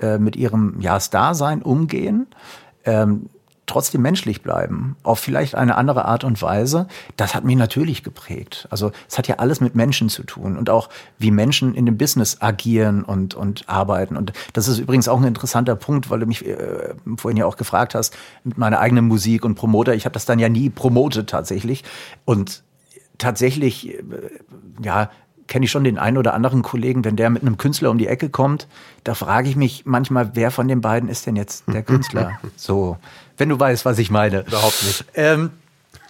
äh, 0.00 0.18
mit 0.18 0.36
ihrem 0.36 0.80
ja, 0.80 1.00
Star-Sein 1.00 1.62
umgehen, 1.62 2.26
ähm, 2.84 3.28
trotzdem 3.66 4.02
menschlich 4.02 4.42
bleiben, 4.42 4.96
auf 5.02 5.18
vielleicht 5.18 5.54
eine 5.54 5.76
andere 5.76 6.04
Art 6.04 6.24
und 6.24 6.40
Weise, 6.40 6.86
das 7.16 7.34
hat 7.34 7.44
mich 7.44 7.56
natürlich 7.56 8.02
geprägt. 8.02 8.66
Also 8.70 8.92
es 9.08 9.18
hat 9.18 9.28
ja 9.28 9.36
alles 9.36 9.60
mit 9.60 9.74
Menschen 9.74 10.08
zu 10.08 10.22
tun 10.22 10.56
und 10.56 10.70
auch 10.70 10.88
wie 11.18 11.30
Menschen 11.30 11.74
in 11.74 11.84
dem 11.84 11.98
Business 11.98 12.40
agieren 12.40 13.02
und, 13.02 13.34
und 13.34 13.68
arbeiten. 13.68 14.16
Und 14.16 14.32
das 14.52 14.68
ist 14.68 14.78
übrigens 14.78 15.08
auch 15.08 15.18
ein 15.18 15.26
interessanter 15.26 15.74
Punkt, 15.76 16.10
weil 16.10 16.20
du 16.20 16.26
mich 16.26 16.46
äh, 16.46 16.94
vorhin 17.16 17.36
ja 17.36 17.46
auch 17.46 17.56
gefragt 17.56 17.94
hast, 17.94 18.16
mit 18.44 18.56
meiner 18.56 18.78
eigenen 18.78 19.06
Musik 19.06 19.44
und 19.44 19.56
Promoter. 19.56 19.94
Ich 19.94 20.04
habe 20.04 20.14
das 20.14 20.26
dann 20.26 20.38
ja 20.38 20.48
nie 20.48 20.70
promotet 20.70 21.28
tatsächlich. 21.28 21.82
Und 22.24 22.62
tatsächlich, 23.18 23.94
äh, 23.94 24.02
ja, 24.82 25.10
kenne 25.46 25.64
ich 25.64 25.70
schon 25.70 25.84
den 25.84 25.98
einen 25.98 26.18
oder 26.18 26.34
anderen 26.34 26.62
Kollegen, 26.62 27.04
wenn 27.04 27.16
der 27.16 27.30
mit 27.30 27.42
einem 27.42 27.56
Künstler 27.56 27.90
um 27.90 27.98
die 27.98 28.06
Ecke 28.06 28.28
kommt, 28.28 28.66
da 29.04 29.14
frage 29.14 29.48
ich 29.48 29.56
mich 29.56 29.84
manchmal, 29.86 30.30
wer 30.34 30.50
von 30.50 30.68
den 30.68 30.80
beiden 30.80 31.08
ist 31.08 31.26
denn 31.26 31.36
jetzt 31.36 31.64
der 31.72 31.82
Künstler? 31.82 32.38
so, 32.56 32.96
wenn 33.36 33.48
du 33.48 33.58
weißt, 33.58 33.84
was 33.84 33.98
ich 33.98 34.10
meine. 34.10 34.40
Überhaupt 34.46 34.82
nicht. 34.84 35.04
Ähm, 35.14 35.50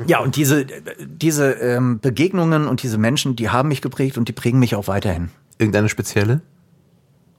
ja, 0.06 0.20
und 0.20 0.36
diese, 0.36 0.66
diese 0.98 1.52
ähm, 1.52 2.00
Begegnungen 2.00 2.66
und 2.66 2.82
diese 2.82 2.98
Menschen, 2.98 3.36
die 3.36 3.48
haben 3.50 3.68
mich 3.68 3.82
geprägt 3.82 4.18
und 4.18 4.28
die 4.28 4.32
prägen 4.32 4.58
mich 4.58 4.74
auch 4.74 4.88
weiterhin. 4.88 5.30
Irgendeine 5.58 5.88
spezielle, 5.88 6.42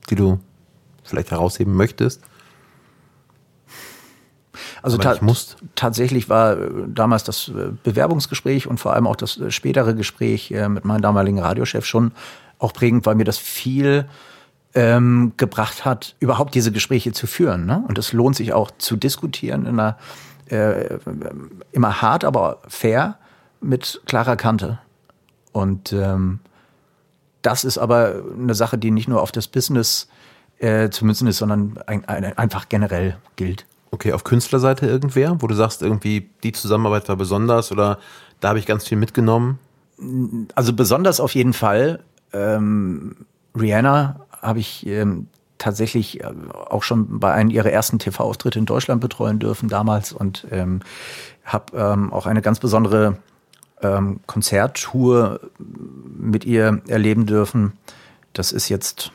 die 0.10 0.16
du 0.16 0.40
vielleicht 1.04 1.32
herausheben 1.32 1.76
möchtest? 1.76 2.22
Also 4.88 4.98
ta 4.98 5.18
tatsächlich 5.76 6.30
war 6.30 6.58
äh, 6.58 6.70
damals 6.88 7.24
das 7.24 7.50
äh, 7.50 7.72
Bewerbungsgespräch 7.84 8.68
und 8.68 8.80
vor 8.80 8.94
allem 8.94 9.06
auch 9.06 9.18
das 9.18 9.38
äh, 9.38 9.52
spätere 9.52 9.94
Gespräch 9.94 10.52
mit 10.70 10.86
meinem 10.86 11.02
damaligen 11.02 11.40
Radiochef 11.40 11.86
schon 11.86 12.12
auch 12.60 12.74
prägend, 12.74 13.06
weil 13.06 13.16
mir 13.16 13.26
das 13.26 13.38
viel 13.38 14.06
ähm, 14.74 15.34
gebracht 15.38 15.86
hat, 15.86 16.16
überhaupt 16.20 16.56
diese 16.56 16.72
Gespräche 16.72 17.12
zu 17.12 17.28
führen. 17.28 17.66
Ne? 17.66 17.84
Und 17.88 17.98
es 17.98 18.14
lohnt 18.14 18.36
sich 18.36 18.54
auch 18.54 18.72
zu 18.78 18.96
diskutieren 18.96 19.66
in 19.66 19.80
einer 19.80 19.98
äh, 20.50 20.98
immer 21.72 22.02
hart, 22.02 22.24
aber 22.24 22.60
fair 22.68 23.18
mit 23.60 24.02
klarer 24.06 24.36
Kante. 24.38 24.80
Und 25.52 25.92
ähm, 25.92 26.40
das 27.42 27.64
ist 27.64 27.78
aber 27.78 28.22
eine 28.40 28.56
Sache, 28.56 28.78
die 28.78 28.92
nicht 28.92 29.08
nur 29.08 29.22
auf 29.22 29.32
das 29.32 29.48
Business 29.48 30.08
äh, 30.60 30.90
zu 30.90 31.06
münzen 31.06 31.28
ist, 31.28 31.38
sondern 31.38 31.78
ein, 31.88 32.06
ein, 32.06 32.38
einfach 32.38 32.70
generell 32.70 33.18
gilt. 33.36 33.66
Okay, 33.98 34.14
auf 34.14 34.24
Künstlerseite 34.24 34.86
irgendwer, 34.86 35.38
wo 35.40 35.48
du 35.48 35.56
sagst, 35.56 35.82
irgendwie 35.82 36.30
die 36.44 36.52
Zusammenarbeit 36.52 37.10
war 37.10 37.16
besonders 37.16 37.72
oder 37.72 37.98
da 38.40 38.50
habe 38.50 38.60
ich 38.60 38.68
ganz 38.68 38.88
viel 38.88 38.96
mitgenommen? 38.96 39.58
Also 40.54 40.72
besonders 40.74 41.20
auf 41.20 41.34
jeden 41.34 41.54
Fall. 41.54 42.04
Ähm, 42.32 43.26
Rihanna 43.60 44.20
habe 44.40 44.60
ich 44.60 44.86
ähm, 44.86 45.26
tatsächlich 45.58 46.22
äh, 46.22 46.32
auch 46.70 46.84
schon 46.84 47.20
bei 47.20 47.34
einem 47.34 47.50
ihrer 47.50 47.72
ersten 47.72 47.98
TV-Auftritte 47.98 48.60
in 48.60 48.68
Deutschland 48.68 49.02
betreuen 49.02 49.40
dürfen 49.40 49.68
damals 49.68 50.12
und 50.12 50.46
ähm, 50.52 50.82
habe 51.44 51.76
ähm, 51.76 52.14
auch 52.14 52.28
eine 52.28 52.44
ganz 52.44 52.60
besondere 52.60 53.18
ähm, 53.82 54.20
Konzerttour 54.28 55.40
mit 55.58 56.46
ihr 56.46 56.84
erleben 56.88 57.26
dürfen. 57.26 57.74
Das 58.34 58.52
ist 58.52 58.70
jetzt 58.70 59.12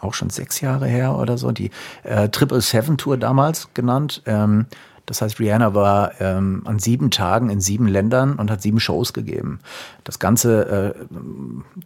auch 0.00 0.14
schon 0.14 0.30
sechs 0.30 0.60
Jahre 0.60 0.86
her 0.86 1.16
oder 1.16 1.38
so, 1.38 1.52
die 1.52 1.70
äh, 2.04 2.28
Triple 2.28 2.60
Seven 2.60 2.96
Tour 2.96 3.16
damals 3.16 3.68
genannt. 3.74 4.22
Ähm, 4.26 4.66
das 5.06 5.22
heißt, 5.22 5.40
Rihanna 5.40 5.74
war 5.74 6.20
ähm, 6.20 6.62
an 6.66 6.78
sieben 6.78 7.10
Tagen 7.10 7.50
in 7.50 7.60
sieben 7.60 7.88
Ländern 7.88 8.34
und 8.34 8.50
hat 8.50 8.62
sieben 8.62 8.78
Shows 8.78 9.12
gegeben. 9.12 9.58
Das 10.04 10.18
Ganze, 10.18 10.94
äh, 10.94 11.06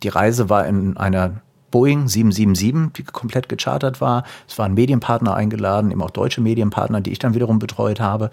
die 0.02 0.08
Reise 0.08 0.50
war 0.50 0.66
in 0.66 0.96
einer 0.96 1.40
Boeing 1.70 2.06
777, 2.06 2.92
die 2.92 3.02
komplett 3.02 3.48
gechartert 3.48 4.00
war. 4.00 4.24
Es 4.46 4.58
waren 4.58 4.74
Medienpartner 4.74 5.34
eingeladen, 5.34 5.90
eben 5.90 6.02
auch 6.02 6.10
deutsche 6.10 6.40
Medienpartner, 6.40 7.00
die 7.00 7.12
ich 7.12 7.18
dann 7.18 7.34
wiederum 7.34 7.58
betreut 7.58 7.98
habe. 7.98 8.30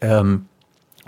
Ähm, 0.00 0.46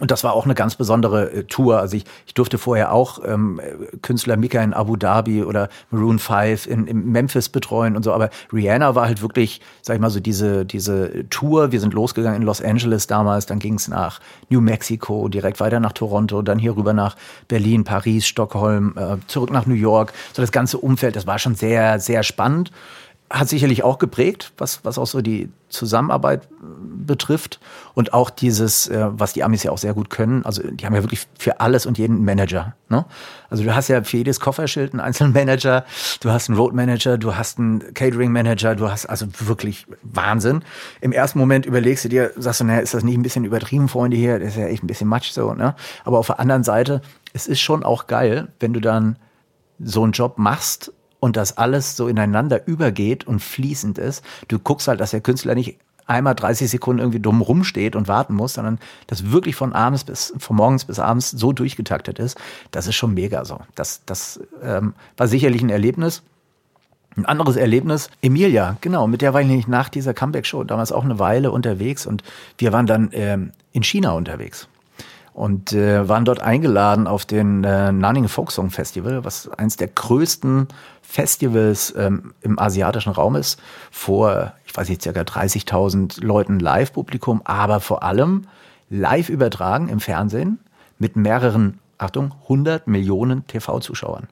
und 0.01 0.11
das 0.11 0.24
war 0.24 0.32
auch 0.32 0.44
eine 0.44 0.55
ganz 0.55 0.74
besondere 0.74 1.30
äh, 1.30 1.44
Tour. 1.44 1.78
Also 1.78 1.96
ich, 1.96 2.05
ich 2.26 2.34
durfte 2.34 2.59
vorher 2.59 2.92
auch 2.92 3.20
ähm, 3.24 3.61
Künstler 4.03 4.36
Mika 4.36 4.62
in 4.62 4.72
Abu 4.72 4.96
Dhabi 4.96 5.44
oder 5.44 5.68
Maroon 5.90 6.18
5 6.18 6.66
in, 6.66 6.86
in 6.86 7.12
Memphis 7.12 7.48
betreuen 7.48 7.96
und 7.96 8.03
so. 8.03 8.12
Aber 8.12 8.30
Rihanna 8.53 8.94
war 8.94 9.07
halt 9.07 9.22
wirklich, 9.22 9.61
sag 9.82 9.94
ich 9.94 10.01
mal 10.01 10.11
so, 10.11 10.20
diese, 10.20 10.64
diese 10.64 11.28
Tour. 11.28 11.72
Wir 11.72 11.80
sind 11.80 11.94
losgegangen 11.94 12.40
in 12.40 12.46
Los 12.46 12.62
Angeles 12.62 13.07
damals, 13.07 13.46
dann 13.46 13.59
ging 13.59 13.74
es 13.74 13.88
nach 13.88 14.20
New 14.48 14.61
Mexico, 14.61 15.28
direkt 15.28 15.61
weiter 15.61 15.80
nach 15.80 15.92
Toronto, 15.92 16.42
dann 16.42 16.59
hier 16.59 16.76
rüber 16.76 16.92
nach 16.92 17.16
Berlin, 17.48 17.84
Paris, 17.84 18.26
Stockholm, 18.26 18.94
äh, 18.96 19.16
zurück 19.26 19.51
nach 19.51 19.66
New 19.66 19.74
York. 19.74 20.12
So 20.32 20.42
das 20.42 20.53
ganze 20.53 20.78
Umfeld, 20.78 21.16
das 21.16 21.26
war 21.26 21.38
schon 21.38 21.55
sehr, 21.55 22.01
sehr 22.01 22.22
spannend 22.22 22.70
hat 23.30 23.48
sicherlich 23.48 23.84
auch 23.84 23.98
geprägt, 23.98 24.53
was, 24.59 24.84
was 24.84 24.98
auch 24.98 25.07
so 25.07 25.20
die 25.20 25.48
Zusammenarbeit 25.68 26.48
betrifft 27.07 27.61
und 27.94 28.12
auch 28.12 28.30
dieses, 28.30 28.88
äh, 28.88 29.07
was 29.11 29.32
die 29.32 29.42
Amis 29.42 29.62
ja 29.62 29.70
auch 29.70 29.78
sehr 29.78 29.94
gut 29.94 30.11
können. 30.11 30.44
Also 30.44 30.62
die 30.62 30.84
haben 30.86 30.94
ja 30.94 31.03
wirklich 31.03 31.26
für 31.38 31.61
alles 31.61 31.86
und 31.86 31.98
jeden 31.98 32.24
Manager. 32.24 32.74
Ne? 32.88 33.05
Also 33.48 33.64
du 33.64 33.74
hast 33.74 33.88
ja 33.88 34.03
für 34.03 34.16
jedes 34.16 34.40
Kofferschild 34.40 34.92
einen 34.92 35.01
einzelnen 35.01 35.32
Manager, 35.32 35.84
du 36.20 36.30
hast 36.30 36.48
einen 36.48 36.59
Road 36.59 36.74
Manager, 36.74 37.18
du 37.18 37.36
hast 37.36 37.59
einen 37.59 37.94
Catering 37.94 38.32
Manager, 38.32 38.74
du 38.74 38.90
hast 38.90 39.07
also 39.07 39.26
wirklich 39.40 39.86
Wahnsinn. 40.03 40.62
Im 41.01 41.12
ersten 41.12 41.38
Moment 41.38 41.66
überlegst 41.66 42.05
du 42.05 42.09
dir, 42.09 42.32
sagst 42.36 42.61
du, 42.61 42.64
naja, 42.64 42.80
ist 42.80 42.94
das 42.94 43.05
nicht 43.05 43.16
ein 43.16 43.22
bisschen 43.22 43.44
übertrieben, 43.44 43.88
Freunde 43.88 44.16
hier? 44.16 44.38
Das 44.38 44.51
ist 44.51 44.57
ja 44.57 44.66
echt 44.66 44.82
ein 44.82 44.86
bisschen 44.86 45.09
Matsch 45.09 45.30
so. 45.30 45.55
Ne? 45.55 45.74
Aber 46.05 46.18
auf 46.18 46.26
der 46.26 46.40
anderen 46.40 46.64
Seite, 46.64 47.03
es 47.32 47.46
ist 47.46 47.61
schon 47.61 47.82
auch 47.82 48.07
geil, 48.07 48.48
wenn 48.61 48.72
du 48.72 48.80
dann 48.80 49.16
so 49.82 50.03
einen 50.03 50.12
Job 50.12 50.36
machst 50.36 50.92
und 51.20 51.36
das 51.36 51.57
alles 51.57 51.96
so 51.96 52.09
ineinander 52.09 52.66
übergeht 52.66 53.26
und 53.26 53.40
fließend 53.40 53.98
ist. 53.98 54.24
Du 54.48 54.59
guckst 54.59 54.88
halt, 54.88 55.01
dass 55.01 55.12
der 55.12 55.20
Künstler 55.20 55.55
nicht 55.55 55.78
einmal 56.11 56.35
30 56.35 56.69
Sekunden 56.69 57.01
irgendwie 57.01 57.21
dumm 57.21 57.41
rumsteht 57.41 57.97
und 57.97 58.09
warten 58.09 58.35
muss, 58.35 58.55
sondern 58.55 58.79
das 59.07 59.31
wirklich 59.31 59.55
von 59.55 59.73
abends 59.73 60.05
bis 60.05 60.35
von 60.39 60.57
morgens 60.57 60.85
bis 60.85 60.99
abends 60.99 61.31
so 61.31 61.53
durchgetaktet 61.53 62.19
ist, 62.19 62.37
das 62.73 62.87
ist 62.87 62.97
schon 62.97 63.15
mega 63.15 63.45
so. 63.45 63.61
Das, 63.77 64.03
das 64.05 64.41
ähm, 64.63 64.95
war 65.17 65.29
sicherlich 65.29 65.63
ein 65.63 65.71
Erlebnis. 65.71 66.23
Ein 67.17 67.27
anderes 67.27 67.57
Erlebnis, 67.57 68.09
Emilia, 68.23 68.77
genau, 68.81 69.09
mit 69.09 69.21
der 69.21 69.35
war 69.35 69.41
ich 69.41 69.47
nämlich 69.49 69.67
nach 69.67 69.89
dieser 69.89 70.15
Comeback-Show 70.15 70.63
damals 70.63 70.93
auch 70.93 71.03
eine 71.05 71.19
Weile 71.19 71.51
unterwegs 71.51 72.07
und 72.07 72.23
wir 72.57 72.73
waren 72.73 72.87
dann 72.87 73.11
ähm, 73.13 73.51
in 73.73 73.83
China 73.83 74.13
unterwegs 74.13 74.69
und 75.33 75.73
äh, 75.73 76.09
waren 76.09 76.25
dort 76.25 76.41
eingeladen 76.41 77.09
auf 77.09 77.25
den 77.25 77.65
äh, 77.65 77.91
Nanning 77.91 78.29
Folk 78.29 78.53
Song 78.53 78.71
Festival, 78.71 79.25
was 79.25 79.49
eins 79.49 79.77
der 79.77 79.89
größten 79.89 80.69
Festivals 81.11 81.93
ähm, 81.97 82.35
im 82.41 82.57
asiatischen 82.61 83.11
Raum 83.11 83.35
ist, 83.35 83.61
vor, 83.91 84.53
ich 84.65 84.77
weiß 84.77 84.89
nicht, 84.89 85.03
circa 85.03 85.23
30.000 85.23 86.25
Leuten 86.25 86.61
Live-Publikum, 86.61 87.43
aber 87.45 87.81
vor 87.81 88.05
allem 88.05 88.47
live 88.91 89.29
übertragen 89.29 89.89
im 89.89 89.99
Fernsehen 89.99 90.61
mit 91.01 91.17
mehreren, 91.17 91.81
Achtung, 91.99 92.33
100 92.45 92.87
Millionen 92.87 93.45
TV-Zuschauern. 93.49 94.29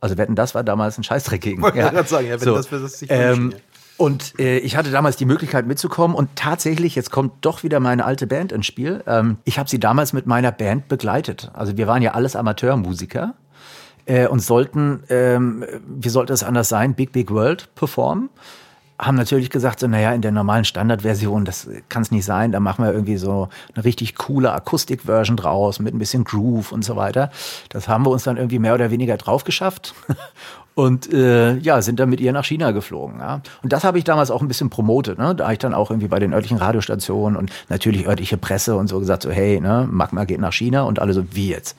Also 0.00 0.16
wetten, 0.16 0.36
das 0.36 0.54
war 0.54 0.62
damals 0.62 0.96
ein 0.96 1.02
Scheißdreck 1.02 1.40
gegen. 1.40 1.62
Wollte 1.62 1.78
ja. 1.78 1.90
gerade 1.90 2.08
sagen, 2.08 2.28
ja, 2.28 2.34
wenn 2.34 2.40
So, 2.40 2.54
das 2.54 2.68
für 2.68 2.78
das 2.78 3.00
sich 3.00 3.10
ähm, 3.10 3.54
und 3.96 4.38
äh, 4.38 4.58
ich 4.58 4.76
hatte 4.76 4.92
damals 4.92 5.16
die 5.16 5.24
Möglichkeit 5.24 5.66
mitzukommen 5.66 6.16
und 6.16 6.30
tatsächlich, 6.36 6.94
jetzt 6.94 7.10
kommt 7.10 7.32
doch 7.44 7.64
wieder 7.64 7.80
meine 7.80 8.04
alte 8.04 8.28
Band 8.28 8.52
ins 8.52 8.66
Spiel. 8.66 9.02
Ähm, 9.08 9.38
ich 9.44 9.58
habe 9.58 9.68
sie 9.68 9.80
damals 9.80 10.12
mit 10.12 10.26
meiner 10.26 10.52
Band 10.52 10.86
begleitet. 10.86 11.50
Also 11.52 11.76
wir 11.76 11.88
waren 11.88 12.00
ja 12.00 12.12
alles 12.12 12.36
Amateurmusiker 12.36 13.34
äh, 14.06 14.26
und 14.26 14.40
sollten, 14.40 15.02
ähm, 15.08 15.64
wie 15.86 16.08
sollte 16.08 16.32
es 16.32 16.42
anders 16.42 16.68
sein, 16.68 16.94
Big 16.94 17.12
Big 17.12 17.30
World 17.30 17.74
performen. 17.74 18.30
Haben 18.98 19.16
natürlich 19.16 19.50
gesagt, 19.50 19.80
so, 19.80 19.88
naja, 19.88 20.12
in 20.12 20.22
der 20.22 20.30
normalen 20.30 20.64
Standardversion, 20.64 21.44
das 21.44 21.68
kann 21.88 22.02
es 22.02 22.12
nicht 22.12 22.24
sein, 22.24 22.52
da 22.52 22.60
machen 22.60 22.84
wir 22.84 22.92
irgendwie 22.92 23.16
so 23.16 23.48
eine 23.74 23.84
richtig 23.84 24.14
coole 24.14 24.52
Akustik-Version 24.52 25.36
draus 25.36 25.80
mit 25.80 25.92
ein 25.92 25.98
bisschen 25.98 26.22
Groove 26.22 26.70
und 26.70 26.84
so 26.84 26.94
weiter. 26.94 27.30
Das 27.68 27.88
haben 27.88 28.04
wir 28.06 28.10
uns 28.10 28.22
dann 28.22 28.36
irgendwie 28.36 28.60
mehr 28.60 28.74
oder 28.74 28.92
weniger 28.92 29.16
drauf 29.16 29.42
geschafft 29.42 29.94
und 30.74 31.12
äh, 31.12 31.56
ja, 31.56 31.82
sind 31.82 31.98
dann 31.98 32.10
mit 32.10 32.20
ihr 32.20 32.32
nach 32.32 32.44
China 32.44 32.70
geflogen. 32.70 33.18
Ja. 33.18 33.40
Und 33.62 33.72
das 33.72 33.82
habe 33.82 33.98
ich 33.98 34.04
damals 34.04 34.30
auch 34.30 34.40
ein 34.40 34.46
bisschen 34.46 34.70
promotet, 34.70 35.18
ne? 35.18 35.34
da 35.34 35.50
ich 35.50 35.58
dann 35.58 35.74
auch 35.74 35.90
irgendwie 35.90 36.08
bei 36.08 36.20
den 36.20 36.32
örtlichen 36.32 36.58
Radiostationen 36.58 37.36
und 37.36 37.50
natürlich 37.68 38.06
örtliche 38.06 38.36
Presse 38.36 38.76
und 38.76 38.86
so 38.86 39.00
gesagt, 39.00 39.22
so 39.22 39.30
hey, 39.30 39.60
ne, 39.60 39.88
Magma 39.90 40.24
geht 40.24 40.40
nach 40.40 40.52
China 40.52 40.82
und 40.82 41.00
alle 41.00 41.12
so, 41.12 41.24
wie 41.34 41.48
jetzt? 41.48 41.76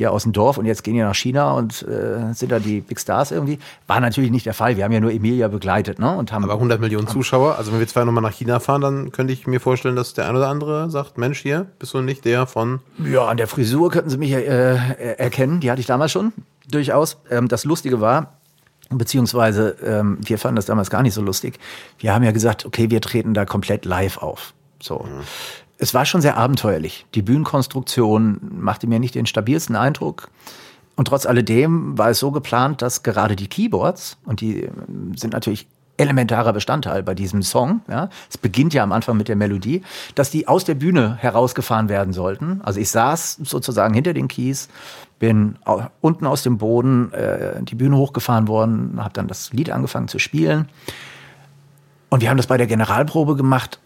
Hier 0.00 0.12
aus 0.12 0.22
dem 0.22 0.32
Dorf 0.32 0.56
und 0.56 0.64
jetzt 0.64 0.82
gehen 0.82 0.94
die 0.94 1.02
nach 1.02 1.14
China 1.14 1.52
und 1.52 1.82
äh, 1.82 2.32
sind 2.32 2.50
da 2.50 2.58
die 2.58 2.80
Big 2.80 2.98
Stars 2.98 3.32
irgendwie. 3.32 3.58
War 3.86 4.00
natürlich 4.00 4.30
nicht 4.30 4.46
der 4.46 4.54
Fall. 4.54 4.78
Wir 4.78 4.84
haben 4.84 4.92
ja 4.92 5.00
nur 5.00 5.12
Emilia 5.12 5.48
begleitet, 5.48 5.98
ne? 5.98 6.16
Und 6.16 6.32
haben 6.32 6.42
Aber 6.42 6.54
100 6.54 6.80
Millionen 6.80 7.06
Zuschauer, 7.06 7.56
also 7.58 7.70
wenn 7.70 7.80
wir 7.80 7.86
zwei 7.86 8.04
nochmal 8.04 8.22
nach 8.22 8.32
China 8.32 8.60
fahren, 8.60 8.80
dann 8.80 9.12
könnte 9.12 9.34
ich 9.34 9.46
mir 9.46 9.60
vorstellen, 9.60 9.96
dass 9.96 10.14
der 10.14 10.26
ein 10.26 10.34
oder 10.34 10.48
andere 10.48 10.90
sagt, 10.90 11.18
Mensch, 11.18 11.40
hier, 11.40 11.66
bist 11.78 11.92
du 11.92 12.00
nicht 12.00 12.24
der 12.24 12.46
von... 12.46 12.80
Ja, 12.96 13.26
an 13.26 13.36
der 13.36 13.46
Frisur 13.46 13.90
könnten 13.90 14.08
Sie 14.08 14.16
mich 14.16 14.32
äh, 14.32 14.76
erkennen. 15.18 15.60
Die 15.60 15.70
hatte 15.70 15.82
ich 15.82 15.86
damals 15.86 16.12
schon, 16.12 16.32
durchaus. 16.70 17.18
Ähm, 17.30 17.48
das 17.48 17.66
Lustige 17.66 18.00
war, 18.00 18.38
beziehungsweise 18.88 19.76
ähm, 19.84 20.16
wir 20.24 20.38
fanden 20.38 20.56
das 20.56 20.64
damals 20.64 20.88
gar 20.88 21.02
nicht 21.02 21.12
so 21.12 21.20
lustig. 21.20 21.58
Wir 21.98 22.14
haben 22.14 22.24
ja 22.24 22.32
gesagt, 22.32 22.64
okay, 22.64 22.88
wir 22.88 23.02
treten 23.02 23.34
da 23.34 23.44
komplett 23.44 23.84
live 23.84 24.16
auf. 24.16 24.54
So. 24.82 25.06
Es 25.82 25.94
war 25.94 26.04
schon 26.04 26.20
sehr 26.20 26.36
abenteuerlich. 26.36 27.06
Die 27.14 27.22
Bühnenkonstruktion 27.22 28.38
machte 28.60 28.86
mir 28.86 29.00
nicht 29.00 29.14
den 29.14 29.24
stabilsten 29.24 29.76
Eindruck. 29.76 30.28
Und 30.94 31.06
trotz 31.06 31.24
alledem 31.24 31.96
war 31.96 32.10
es 32.10 32.18
so 32.18 32.30
geplant, 32.30 32.82
dass 32.82 33.02
gerade 33.02 33.34
die 33.34 33.48
Keyboards, 33.48 34.18
und 34.26 34.42
die 34.42 34.64
äh, 34.64 34.70
sind 35.16 35.32
natürlich 35.32 35.66
elementarer 35.96 36.52
Bestandteil 36.52 37.02
bei 37.02 37.14
diesem 37.14 37.42
Song, 37.42 37.80
ja, 37.88 38.10
es 38.28 38.36
beginnt 38.36 38.74
ja 38.74 38.82
am 38.82 38.92
Anfang 38.92 39.16
mit 39.16 39.28
der 39.28 39.36
Melodie, 39.36 39.82
dass 40.14 40.30
die 40.30 40.48
aus 40.48 40.64
der 40.64 40.74
Bühne 40.74 41.16
herausgefahren 41.16 41.88
werden 41.88 42.12
sollten. 42.12 42.60
Also 42.62 42.80
ich 42.80 42.90
saß 42.90 43.38
sozusagen 43.42 43.94
hinter 43.94 44.12
den 44.12 44.28
Keys, 44.28 44.68
bin 45.18 45.56
unten 46.02 46.26
aus 46.26 46.42
dem 46.42 46.58
Boden 46.58 47.12
äh, 47.14 47.62
die 47.62 47.74
Bühne 47.74 47.96
hochgefahren 47.96 48.48
worden, 48.48 48.94
habe 48.98 49.14
dann 49.14 49.28
das 49.28 49.52
Lied 49.52 49.70
angefangen 49.70 50.08
zu 50.08 50.18
spielen. 50.18 50.68
Und 52.10 52.20
wir 52.20 52.28
haben 52.28 52.38
das 52.38 52.46
bei 52.46 52.58
der 52.58 52.66
Generalprobe 52.66 53.36
gemacht 53.36 53.78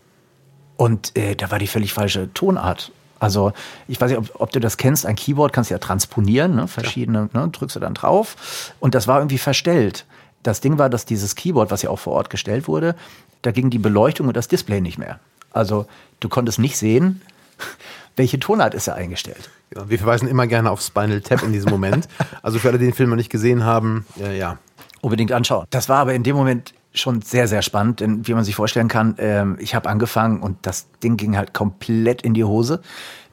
und 0.77 1.17
äh, 1.17 1.37
da 1.37 1.51
war 1.51 1.59
die 1.59 1.67
völlig 1.67 1.93
falsche 1.93 2.33
Tonart. 2.35 2.93
Also 3.21 3.53
ich 3.89 4.01
weiß 4.01 4.11
nicht, 4.11 4.19
ob, 4.19 4.41
ob 4.41 4.53
du 4.53 4.61
das 4.61 4.77
kennst, 4.77 5.07
ein 5.07 5.17
Keyboard 5.17 5.53
kannst 5.53 5.71
du 5.71 5.75
ja 5.75 5.79
transponieren, 5.79 6.55
ne? 6.57 6.69
verschiedene, 6.69 7.31
ne? 7.33 7.49
drückst 7.51 7.77
du 7.77 7.81
dann 7.81 7.95
drauf 7.95 8.73
und 8.81 8.95
das 8.95 9.07
war 9.07 9.19
irgendwie 9.19 9.39
verstellt. 9.39 10.05
Das 10.43 10.61
Ding 10.61 10.79
war, 10.79 10.91
dass 10.91 11.07
dieses 11.07 11.37
Keyboard, 11.37 11.71
was 11.71 11.83
ja 11.83 11.91
auch 11.91 11.99
vor 11.99 12.13
Ort 12.13 12.29
gestellt 12.29 12.69
wurde, 12.69 12.95
da 13.43 13.51
ging 13.51 13.71
die 13.71 13.79
Beleuchtung 13.79 14.29
und 14.29 14.37
das 14.37 14.49
Display 14.49 14.81
nicht 14.81 14.99
mehr. 14.99 15.21
Also 15.53 15.87
du 16.21 16.29
konntest 16.29 16.59
nicht 16.59 16.77
sehen, 16.77 17.23
welche 18.17 18.39
Tonart 18.39 18.75
ist 18.75 18.89
er 18.89 18.97
eingestellt. 18.97 19.49
Genau, 19.71 19.89
wir 19.89 19.99
verweisen 19.99 20.29
immer 20.29 20.47
gerne 20.47 20.71
auf 20.71 20.81
Spinal 20.83 21.21
Tap 21.21 21.43
in 21.43 21.53
diesem 21.53 21.71
Moment. 21.71 22.09
Also 22.43 22.59
für 22.59 22.69
alle, 22.69 22.79
die 22.79 22.85
den 22.85 22.95
Film 22.95 23.09
noch 23.09 23.17
nicht 23.17 23.31
gesehen 23.31 23.65
haben, 23.65 24.05
äh, 24.21 24.39
ja. 24.39 24.59
unbedingt 25.01 25.33
anschauen. 25.33 25.67
Das 25.71 25.89
war 25.89 25.99
aber 26.01 26.13
in 26.13 26.25
dem 26.25 26.37
Moment 26.37 26.75
schon 26.95 27.23
sehr, 27.23 27.49
sehr 27.49 27.63
spannend, 27.63 28.01
denn 28.01 28.27
wie 28.27 28.35
man 28.35 28.45
sich 28.45 28.55
vorstellen 28.55 28.89
kann, 28.89 29.17
ähm, 29.19 29.57
ich 29.59 29.75
habe 29.75 29.89
angefangen 29.89 30.41
und 30.41 30.59
das 30.63 30.87
Ding 31.03 31.17
ging 31.17 31.37
halt 31.37 31.53
komplett 31.53 32.23
in 32.23 32.35
die 32.35 32.45
Hose. 32.45 32.81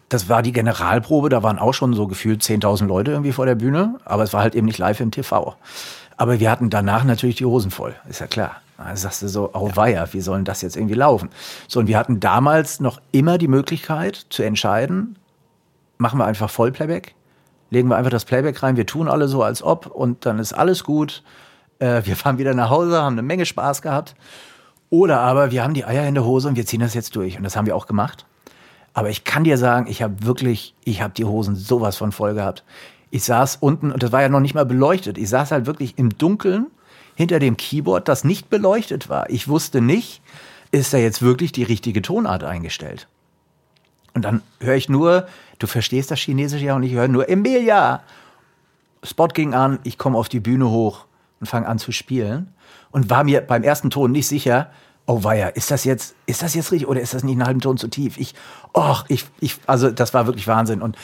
Das 0.09 0.27
war 0.27 0.41
die 0.41 0.51
Generalprobe, 0.51 1.29
da 1.29 1.43
waren 1.43 1.59
auch 1.59 1.73
schon 1.73 1.93
so 1.93 2.07
gefühlt 2.07 2.41
10.000 2.41 2.87
Leute 2.87 3.11
irgendwie 3.11 3.31
vor 3.31 3.45
der 3.45 3.55
Bühne, 3.55 3.95
aber 4.03 4.23
es 4.23 4.33
war 4.33 4.41
halt 4.41 4.55
eben 4.55 4.65
nicht 4.65 4.79
live 4.79 4.99
im 4.99 5.11
TV. 5.11 5.55
Aber 6.17 6.39
wir 6.39 6.51
hatten 6.51 6.69
danach 6.69 7.03
natürlich 7.03 7.37
die 7.37 7.45
Hosen 7.45 7.71
voll, 7.71 7.95
ist 8.09 8.19
ja 8.19 8.27
klar. 8.27 8.57
Da 8.77 8.95
sagst 8.95 9.21
du 9.21 9.27
so, 9.27 9.51
oh 9.53 9.69
weia, 9.75 10.11
wie 10.11 10.21
soll 10.21 10.37
denn 10.37 10.45
das 10.45 10.63
jetzt 10.63 10.75
irgendwie 10.75 10.95
laufen? 10.95 11.29
So, 11.67 11.79
und 11.79 11.87
wir 11.87 11.97
hatten 11.97 12.19
damals 12.19 12.79
noch 12.79 12.99
immer 13.11 13.37
die 13.37 13.47
Möglichkeit 13.47 14.25
zu 14.29 14.41
entscheiden, 14.41 15.17
machen 15.99 16.17
wir 16.17 16.25
einfach 16.25 16.49
Vollplayback, 16.49 17.13
legen 17.69 17.89
wir 17.89 17.95
einfach 17.95 18.11
das 18.11 18.25
Playback 18.25 18.61
rein, 18.63 18.77
wir 18.77 18.87
tun 18.87 19.07
alle 19.07 19.27
so, 19.27 19.43
als 19.43 19.61
ob 19.61 19.85
und 19.85 20.25
dann 20.25 20.39
ist 20.39 20.53
alles 20.53 20.83
gut. 20.83 21.23
Äh, 21.81 22.05
wir 22.05 22.15
fahren 22.15 22.37
wieder 22.37 22.53
nach 22.53 22.69
Hause, 22.69 23.01
haben 23.01 23.15
eine 23.15 23.23
Menge 23.23 23.45
Spaß 23.45 23.81
gehabt. 23.81 24.15
Oder 24.89 25.19
aber 25.21 25.51
wir 25.51 25.63
haben 25.63 25.73
die 25.73 25.85
Eier 25.85 26.07
in 26.07 26.15
der 26.15 26.25
Hose 26.25 26.47
und 26.47 26.55
wir 26.55 26.65
ziehen 26.65 26.81
das 26.81 26.93
jetzt 26.93 27.15
durch. 27.15 27.37
Und 27.37 27.43
das 27.43 27.55
haben 27.55 27.65
wir 27.65 27.75
auch 27.75 27.87
gemacht. 27.87 28.25
Aber 28.93 29.09
ich 29.09 29.23
kann 29.23 29.43
dir 29.43 29.57
sagen, 29.57 29.87
ich 29.89 30.01
habe 30.01 30.25
wirklich, 30.25 30.75
ich 30.83 31.01
habe 31.01 31.13
die 31.13 31.25
Hosen 31.25 31.55
sowas 31.55 31.97
von 31.97 32.11
voll 32.11 32.33
gehabt. 32.33 32.63
Ich 33.09 33.23
saß 33.23 33.57
unten 33.61 33.91
und 33.91 34.03
das 34.03 34.11
war 34.11 34.21
ja 34.21 34.29
noch 34.29 34.41
nicht 34.41 34.53
mal 34.53 34.65
beleuchtet. 34.65 35.17
Ich 35.17 35.29
saß 35.29 35.51
halt 35.51 35.65
wirklich 35.65 35.97
im 35.97 36.17
Dunkeln 36.17 36.67
hinter 37.15 37.39
dem 37.39 37.57
Keyboard, 37.57 38.07
das 38.07 38.23
nicht 38.23 38.49
beleuchtet 38.49 39.09
war. 39.09 39.29
Ich 39.29 39.47
wusste 39.47 39.81
nicht, 39.81 40.21
ist 40.71 40.93
da 40.93 40.97
jetzt 40.97 41.21
wirklich 41.21 41.51
die 41.51 41.63
richtige 41.63 42.01
Tonart 42.01 42.43
eingestellt. 42.43 43.07
Und 44.13 44.23
dann 44.23 44.41
höre 44.59 44.75
ich 44.75 44.89
nur, 44.89 45.25
du 45.59 45.67
verstehst 45.67 46.11
das 46.11 46.19
Chinesische 46.19 46.65
ja 46.65 46.75
und 46.75 46.83
ich 46.83 46.93
höre 46.93 47.07
nur 47.07 47.29
Emilia. 47.29 48.03
Spot 49.03 49.27
ging 49.27 49.53
an, 49.53 49.79
ich 49.83 49.97
komme 49.97 50.17
auf 50.17 50.27
die 50.27 50.41
Bühne 50.41 50.69
hoch 50.69 51.05
und 51.41 51.47
fange 51.47 51.67
an 51.67 51.79
zu 51.79 51.91
spielen 51.91 52.53
und 52.91 53.09
war 53.09 53.25
mir 53.25 53.41
beim 53.41 53.63
ersten 53.63 53.89
Ton 53.89 54.11
nicht 54.11 54.27
sicher, 54.27 54.69
oh 55.05 55.23
weia, 55.23 55.49
ist 55.49 55.71
das 55.71 55.83
jetzt, 55.83 56.15
ist 56.25 56.41
das 56.41 56.53
jetzt 56.53 56.71
richtig 56.71 56.87
oder 56.87 57.01
ist 57.01 57.13
das 57.13 57.23
nicht 57.23 57.33
einen 57.33 57.45
halben 57.45 57.59
Ton 57.59 57.77
zu 57.77 57.89
tief? 57.89 58.17
Ich, 58.17 58.33
och, 58.73 59.03
ich, 59.09 59.25
ich, 59.41 59.57
also 59.67 59.91
das 59.91 60.13
war 60.13 60.27
wirklich 60.27 60.47
Wahnsinn 60.47 60.81
und 60.81 60.97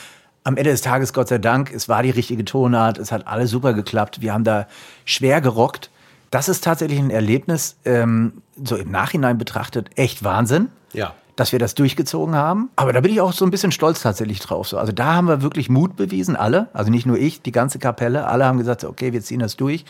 am 0.44 0.56
Ende 0.56 0.70
des 0.70 0.80
Tages, 0.80 1.12
Gott 1.12 1.28
sei 1.28 1.36
Dank, 1.36 1.70
es 1.74 1.90
war 1.90 2.02
die 2.02 2.10
richtige 2.10 2.44
Tonart, 2.44 2.96
es 2.96 3.12
hat 3.12 3.26
alles 3.26 3.50
super 3.50 3.74
geklappt, 3.74 4.22
wir 4.22 4.32
haben 4.32 4.44
da 4.44 4.66
schwer 5.04 5.42
gerockt. 5.42 5.90
Das 6.30 6.48
ist 6.48 6.64
tatsächlich 6.64 6.98
ein 6.98 7.10
Erlebnis, 7.10 7.76
ähm, 7.84 8.42
so 8.62 8.76
im 8.76 8.90
Nachhinein 8.90 9.36
betrachtet, 9.36 9.90
echt 9.96 10.24
Wahnsinn 10.24 10.68
Ja. 10.92 11.14
Dass 11.38 11.52
wir 11.52 11.60
das 11.60 11.76
durchgezogen 11.76 12.34
haben. 12.34 12.68
Aber 12.74 12.92
da 12.92 13.00
bin 13.00 13.12
ich 13.12 13.20
auch 13.20 13.32
so 13.32 13.44
ein 13.44 13.52
bisschen 13.52 13.70
stolz 13.70 14.02
tatsächlich 14.02 14.40
drauf. 14.40 14.66
So. 14.66 14.76
Also 14.76 14.90
da 14.90 15.14
haben 15.14 15.28
wir 15.28 15.40
wirklich 15.40 15.68
Mut 15.68 15.94
bewiesen, 15.94 16.34
alle. 16.34 16.68
Also 16.72 16.90
nicht 16.90 17.06
nur 17.06 17.16
ich, 17.16 17.42
die 17.42 17.52
ganze 17.52 17.78
Kapelle. 17.78 18.26
Alle 18.26 18.44
haben 18.44 18.58
gesagt, 18.58 18.82
okay, 18.82 19.12
wir 19.12 19.22
ziehen 19.22 19.38
das 19.38 19.56
durch. 19.56 19.84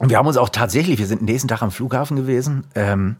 Und 0.00 0.10
wir 0.10 0.18
haben 0.18 0.26
uns 0.26 0.36
auch 0.36 0.48
tatsächlich, 0.48 0.98
wir 0.98 1.06
sind 1.06 1.22
nächsten 1.22 1.46
Tag 1.46 1.62
am 1.62 1.70
Flughafen 1.70 2.16
gewesen. 2.16 2.64
Ähm, 2.74 3.14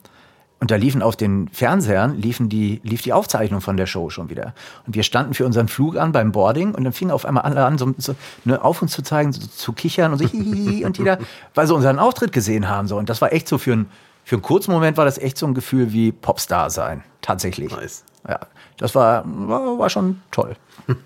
und 0.58 0.72
da 0.72 0.74
liefen 0.74 1.02
auf 1.02 1.14
den 1.14 1.48
Fernsehern, 1.50 2.20
liefen 2.20 2.48
die, 2.48 2.80
lief 2.82 3.02
die 3.02 3.12
Aufzeichnung 3.12 3.60
von 3.60 3.76
der 3.76 3.86
Show 3.86 4.10
schon 4.10 4.28
wieder. 4.28 4.54
Und 4.84 4.96
wir 4.96 5.04
standen 5.04 5.34
für 5.34 5.46
unseren 5.46 5.68
Flug 5.68 5.96
an 5.96 6.10
beim 6.10 6.32
Boarding 6.32 6.74
und 6.74 6.82
dann 6.82 6.92
fingen 6.92 7.12
auf 7.12 7.24
einmal 7.24 7.44
alle 7.44 7.64
an, 7.64 7.78
so, 7.78 7.94
so 7.96 8.16
ne, 8.44 8.60
auf 8.60 8.82
uns 8.82 8.90
zu 8.90 9.02
zeigen, 9.02 9.32
so, 9.32 9.46
zu 9.46 9.72
kichern 9.72 10.10
und 10.10 10.18
so 10.18 10.24
hihihi 10.28 10.84
und 10.84 10.98
jeder, 10.98 11.18
weil 11.54 11.68
sie 11.68 11.74
unseren 11.74 12.00
Auftritt 12.00 12.32
gesehen 12.32 12.68
haben. 12.68 12.88
So. 12.88 12.96
Und 12.96 13.08
das 13.08 13.20
war 13.20 13.32
echt 13.32 13.46
so 13.46 13.56
für 13.56 13.74
einen, 13.74 13.86
für 14.28 14.36
einen 14.36 14.42
kurzen 14.42 14.72
Moment 14.72 14.96
war 14.98 15.04
das 15.06 15.16
echt 15.18 15.38
so 15.38 15.46
ein 15.46 15.54
Gefühl 15.54 15.92
wie 15.92 16.12
Popstar 16.12 16.68
sein. 16.70 17.02
Tatsächlich. 17.22 17.72
Nice. 17.72 18.04
Ja, 18.28 18.40
das 18.76 18.94
war, 18.94 19.24
war, 19.26 19.78
war 19.78 19.90
schon 19.90 20.20
toll. 20.30 20.54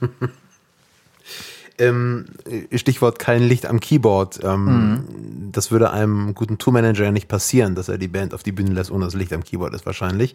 Ähm, 1.78 2.26
Stichwort 2.74 3.18
kein 3.18 3.42
Licht 3.42 3.64
am 3.64 3.80
Keyboard. 3.80 4.40
Ähm, 4.44 4.64
Mhm. 4.64 5.52
Das 5.52 5.70
würde 5.70 5.90
einem 5.90 6.34
guten 6.34 6.58
Tourmanager 6.58 7.04
ja 7.04 7.10
nicht 7.12 7.28
passieren, 7.28 7.74
dass 7.74 7.88
er 7.88 7.96
die 7.96 8.08
Band 8.08 8.34
auf 8.34 8.42
die 8.42 8.52
Bühne 8.52 8.72
lässt, 8.72 8.90
ohne 8.90 9.06
das 9.06 9.14
Licht 9.14 9.32
am 9.32 9.42
Keyboard 9.42 9.74
ist 9.74 9.86
wahrscheinlich. 9.86 10.34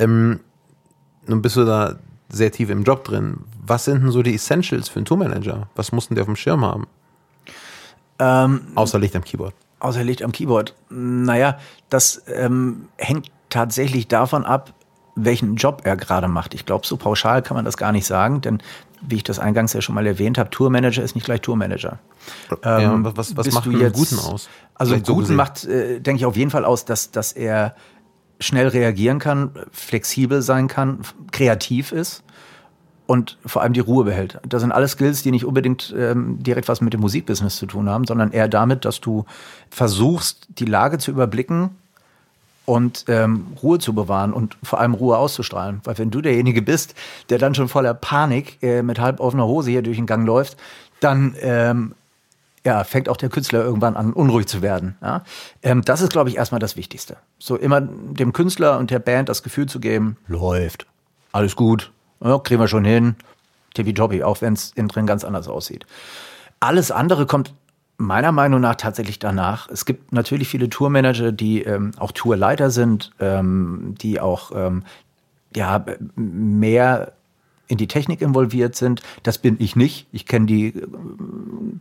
Ähm, 0.00 0.40
nun 1.26 1.40
bist 1.40 1.56
du 1.56 1.64
da 1.64 1.98
sehr 2.30 2.50
tief 2.50 2.68
im 2.68 2.82
Job 2.82 3.04
drin. 3.04 3.38
Was 3.64 3.84
sind 3.84 4.02
denn 4.02 4.10
so 4.10 4.22
die 4.22 4.34
Essentials 4.34 4.88
für 4.88 4.96
einen 4.98 5.06
Tourmanager? 5.06 5.68
Was 5.76 5.92
mussten 5.92 6.16
die 6.16 6.20
auf 6.20 6.26
dem 6.26 6.36
Schirm 6.36 6.64
haben? 6.64 6.86
Ähm, 8.18 8.62
Außer 8.74 8.98
Licht 8.98 9.14
am 9.14 9.22
Keyboard. 9.24 9.54
Außer 9.82 9.98
er 9.98 10.04
liegt 10.04 10.22
am 10.22 10.30
Keyboard. 10.32 10.74
Naja, 10.90 11.58
das 11.90 12.22
ähm, 12.32 12.88
hängt 12.98 13.30
tatsächlich 13.50 14.06
davon 14.06 14.44
ab, 14.46 14.72
welchen 15.16 15.56
Job 15.56 15.82
er 15.84 15.96
gerade 15.96 16.28
macht. 16.28 16.54
Ich 16.54 16.64
glaube, 16.64 16.86
so 16.86 16.96
pauschal 16.96 17.42
kann 17.42 17.56
man 17.56 17.64
das 17.64 17.76
gar 17.76 17.90
nicht 17.92 18.06
sagen, 18.06 18.40
denn 18.40 18.62
wie 19.02 19.16
ich 19.16 19.24
das 19.24 19.40
eingangs 19.40 19.72
ja 19.72 19.80
schon 19.82 19.96
mal 19.96 20.06
erwähnt 20.06 20.38
habe, 20.38 20.50
Tourmanager 20.50 21.02
ist 21.02 21.16
nicht 21.16 21.24
gleich 21.24 21.40
Tourmanager. 21.40 21.98
Ja, 22.64 22.78
Ähm, 22.94 23.04
was 23.16 23.36
was 23.36 23.50
macht 23.50 23.66
du 23.66 23.72
jetzt- 23.72 23.94
guten 23.98 24.18
aus? 24.20 24.48
Also 24.74 24.92
Vielleicht 24.92 25.06
so 25.06 25.14
guten 25.14 25.22
gesehen. 25.24 25.36
macht, 25.36 25.64
äh, 25.64 25.98
denke 26.00 26.20
ich, 26.20 26.26
auf 26.26 26.36
jeden 26.36 26.52
Fall 26.52 26.64
aus, 26.64 26.84
dass, 26.84 27.10
dass 27.10 27.32
er 27.32 27.74
schnell 28.38 28.68
reagieren 28.68 29.18
kann, 29.18 29.50
flexibel 29.72 30.40
sein 30.42 30.68
kann, 30.68 31.00
kreativ 31.32 31.90
ist 31.92 32.22
und 33.06 33.38
vor 33.44 33.62
allem 33.62 33.72
die 33.72 33.80
Ruhe 33.80 34.04
behält. 34.04 34.38
Das 34.48 34.62
sind 34.62 34.72
alles 34.72 34.92
Skills, 34.92 35.22
die 35.22 35.30
nicht 35.30 35.44
unbedingt 35.44 35.94
ähm, 35.96 36.42
direkt 36.42 36.68
was 36.68 36.80
mit 36.80 36.92
dem 36.92 37.00
Musikbusiness 37.00 37.56
zu 37.56 37.66
tun 37.66 37.88
haben, 37.88 38.06
sondern 38.06 38.32
eher 38.32 38.48
damit, 38.48 38.84
dass 38.84 39.00
du 39.00 39.24
versuchst, 39.70 40.46
die 40.48 40.64
Lage 40.64 40.98
zu 40.98 41.10
überblicken 41.10 41.70
und 42.64 43.04
ähm, 43.08 43.46
Ruhe 43.62 43.78
zu 43.78 43.92
bewahren 43.92 44.32
und 44.32 44.56
vor 44.62 44.80
allem 44.80 44.94
Ruhe 44.94 45.18
auszustrahlen. 45.18 45.80
Weil 45.84 45.98
wenn 45.98 46.10
du 46.10 46.20
derjenige 46.20 46.62
bist, 46.62 46.94
der 47.28 47.38
dann 47.38 47.54
schon 47.54 47.68
voller 47.68 47.94
Panik 47.94 48.62
äh, 48.62 48.82
mit 48.82 49.00
halb 49.00 49.20
offener 49.20 49.46
Hose 49.46 49.70
hier 49.70 49.82
durch 49.82 49.96
den 49.96 50.06
Gang 50.06 50.26
läuft, 50.26 50.56
dann 51.00 51.34
ähm, 51.40 51.94
ja, 52.64 52.84
fängt 52.84 53.08
auch 53.08 53.16
der 53.16 53.28
Künstler 53.28 53.64
irgendwann 53.64 53.96
an, 53.96 54.12
unruhig 54.12 54.46
zu 54.46 54.62
werden. 54.62 54.96
Ja? 55.02 55.24
Ähm, 55.62 55.82
das 55.82 56.00
ist, 56.00 56.12
glaube 56.12 56.30
ich, 56.30 56.36
erstmal 56.36 56.60
das 56.60 56.76
Wichtigste. 56.76 57.16
So 57.38 57.56
immer 57.56 57.80
dem 57.80 58.32
Künstler 58.32 58.78
und 58.78 58.90
der 58.90 59.00
Band 59.00 59.28
das 59.28 59.42
Gefühl 59.42 59.66
zu 59.66 59.80
geben, 59.80 60.16
läuft, 60.28 60.86
alles 61.32 61.56
gut, 61.56 61.90
ja, 62.22 62.38
kriegen 62.38 62.60
wir 62.60 62.68
schon 62.68 62.84
hin, 62.84 63.16
tippitoppi, 63.74 64.22
auch 64.22 64.40
wenn 64.40 64.54
es 64.54 64.72
innen 64.72 64.88
drin 64.88 65.06
ganz 65.06 65.24
anders 65.24 65.48
aussieht. 65.48 65.86
Alles 66.60 66.90
andere 66.90 67.26
kommt 67.26 67.52
meiner 67.96 68.32
Meinung 68.32 68.60
nach 68.60 68.76
tatsächlich 68.76 69.18
danach. 69.18 69.68
Es 69.68 69.84
gibt 69.84 70.12
natürlich 70.12 70.48
viele 70.48 70.68
Tourmanager, 70.68 71.32
die 71.32 71.62
ähm, 71.62 71.92
auch 71.98 72.12
Tourleiter 72.12 72.70
sind, 72.70 73.12
ähm, 73.20 73.94
die 74.00 74.20
auch 74.20 74.50
ähm, 74.54 74.84
ja, 75.54 75.84
mehr 76.16 77.12
in 77.68 77.78
die 77.78 77.86
Technik 77.86 78.20
involviert 78.20 78.76
sind. 78.76 79.02
Das 79.22 79.38
bin 79.38 79.56
ich 79.58 79.76
nicht. 79.76 80.06
Ich 80.12 80.26
kenne 80.26 80.46
die 80.46 80.68
äh, 80.68 80.86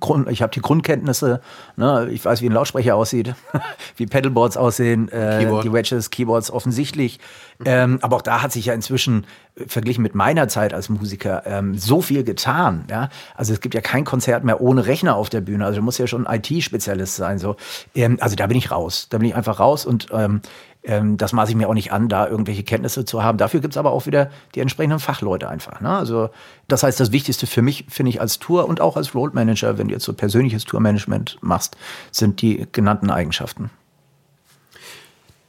Grund, 0.02 0.30
ich 0.30 0.41
habe 0.41 0.52
die 0.52 0.60
Grundkenntnisse. 0.60 1.39
Ne? 1.78 2.10
Ich 2.12 2.26
weiß, 2.26 2.41
wie 2.41 2.47
ein 2.47 2.52
Lautsprecher 2.52 2.95
aussieht, 2.95 3.34
wie 3.95 4.06
Pedalboards 4.06 4.58
aussehen, 4.58 5.08
äh, 5.08 5.62
die 5.62 5.72
Wedges, 5.72 6.10
Keyboards 6.10 6.52
offensichtlich. 6.52 7.20
Ähm, 7.64 7.99
aber 8.02 8.18
auch 8.18 8.22
da 8.22 8.41
hat 8.41 8.52
sich 8.52 8.66
ja 8.66 8.74
inzwischen 8.74 9.26
äh, 9.56 9.66
verglichen 9.68 10.02
mit 10.02 10.16
meiner 10.16 10.49
Zeit 10.49 10.74
als 10.74 10.89
Musiker 10.89 11.43
ähm, 11.45 11.78
so 11.78 12.02
viel 12.02 12.24
getan. 12.24 12.86
Ja? 12.89 13.10
Also 13.36 13.54
es 13.54 13.62
gibt 13.62 13.76
ja 13.76 13.82
kein 13.82 14.04
Konzert 14.04 14.43
mehr 14.43 14.60
ohne 14.60 14.86
Rechner 14.86 15.16
auf 15.16 15.30
der 15.30 15.41
Bühne. 15.41 15.64
Also 15.66 15.78
du 15.78 15.84
musst 15.84 15.99
ja 15.99 16.08
schon 16.08 16.26
IT-Spezialist 16.26 17.16
sein. 17.16 17.39
So. 17.39 17.56
Ähm, 17.95 18.18
also 18.20 18.36
da 18.36 18.47
bin 18.47 18.58
ich 18.58 18.72
raus. 18.72 19.08
Da 19.10 19.20
bin 19.20 19.30
ich 19.30 19.36
einfach 19.36 19.60
raus 19.60 19.86
und 19.86 20.08
ähm, 20.84 21.18
das 21.18 21.34
maße 21.34 21.52
ich 21.52 21.58
mir 21.58 21.70
auch 21.70 21.74
nicht 21.74 21.92
an, 21.92 22.10
da 22.10 22.28
irgendwelche 22.28 22.64
Kenntnisse 22.64 23.06
zu 23.06 23.24
haben. 23.24 23.38
Dafür 23.38 23.60
gibt's 23.60 23.78
aber 23.78 23.92
auch 23.92 24.06
wieder 24.06 24.30
die 24.56 24.62
entsprechenden 24.62 25.00
Fachleute 25.00 25.48
einfach. 25.48 25.80
Ne? 25.82 25.90
Also 25.90 26.30
das 26.68 26.84
heißt, 26.84 27.00
das 27.00 27.12
Wichtigste 27.12 27.48
für 27.48 27.62
mich, 27.62 27.86
finde 27.90 28.10
ich, 28.10 28.22
als 28.22 28.40
Tour 28.40 28.68
und 28.68 28.82
auch 28.82 28.98
als 28.98 29.14
Road 29.14 29.34
Manager, 29.34 29.78
wenn 29.78 29.88
du 29.88 29.94
jetzt 29.94 30.06
so 30.06 30.14
persönliches 30.14 30.66
Tourmanagement 30.66 31.38
machst, 31.42 31.78
sind 32.12 32.42
die 32.42 32.68
genannten 32.72 33.12
Eigenschaften. 33.12 33.70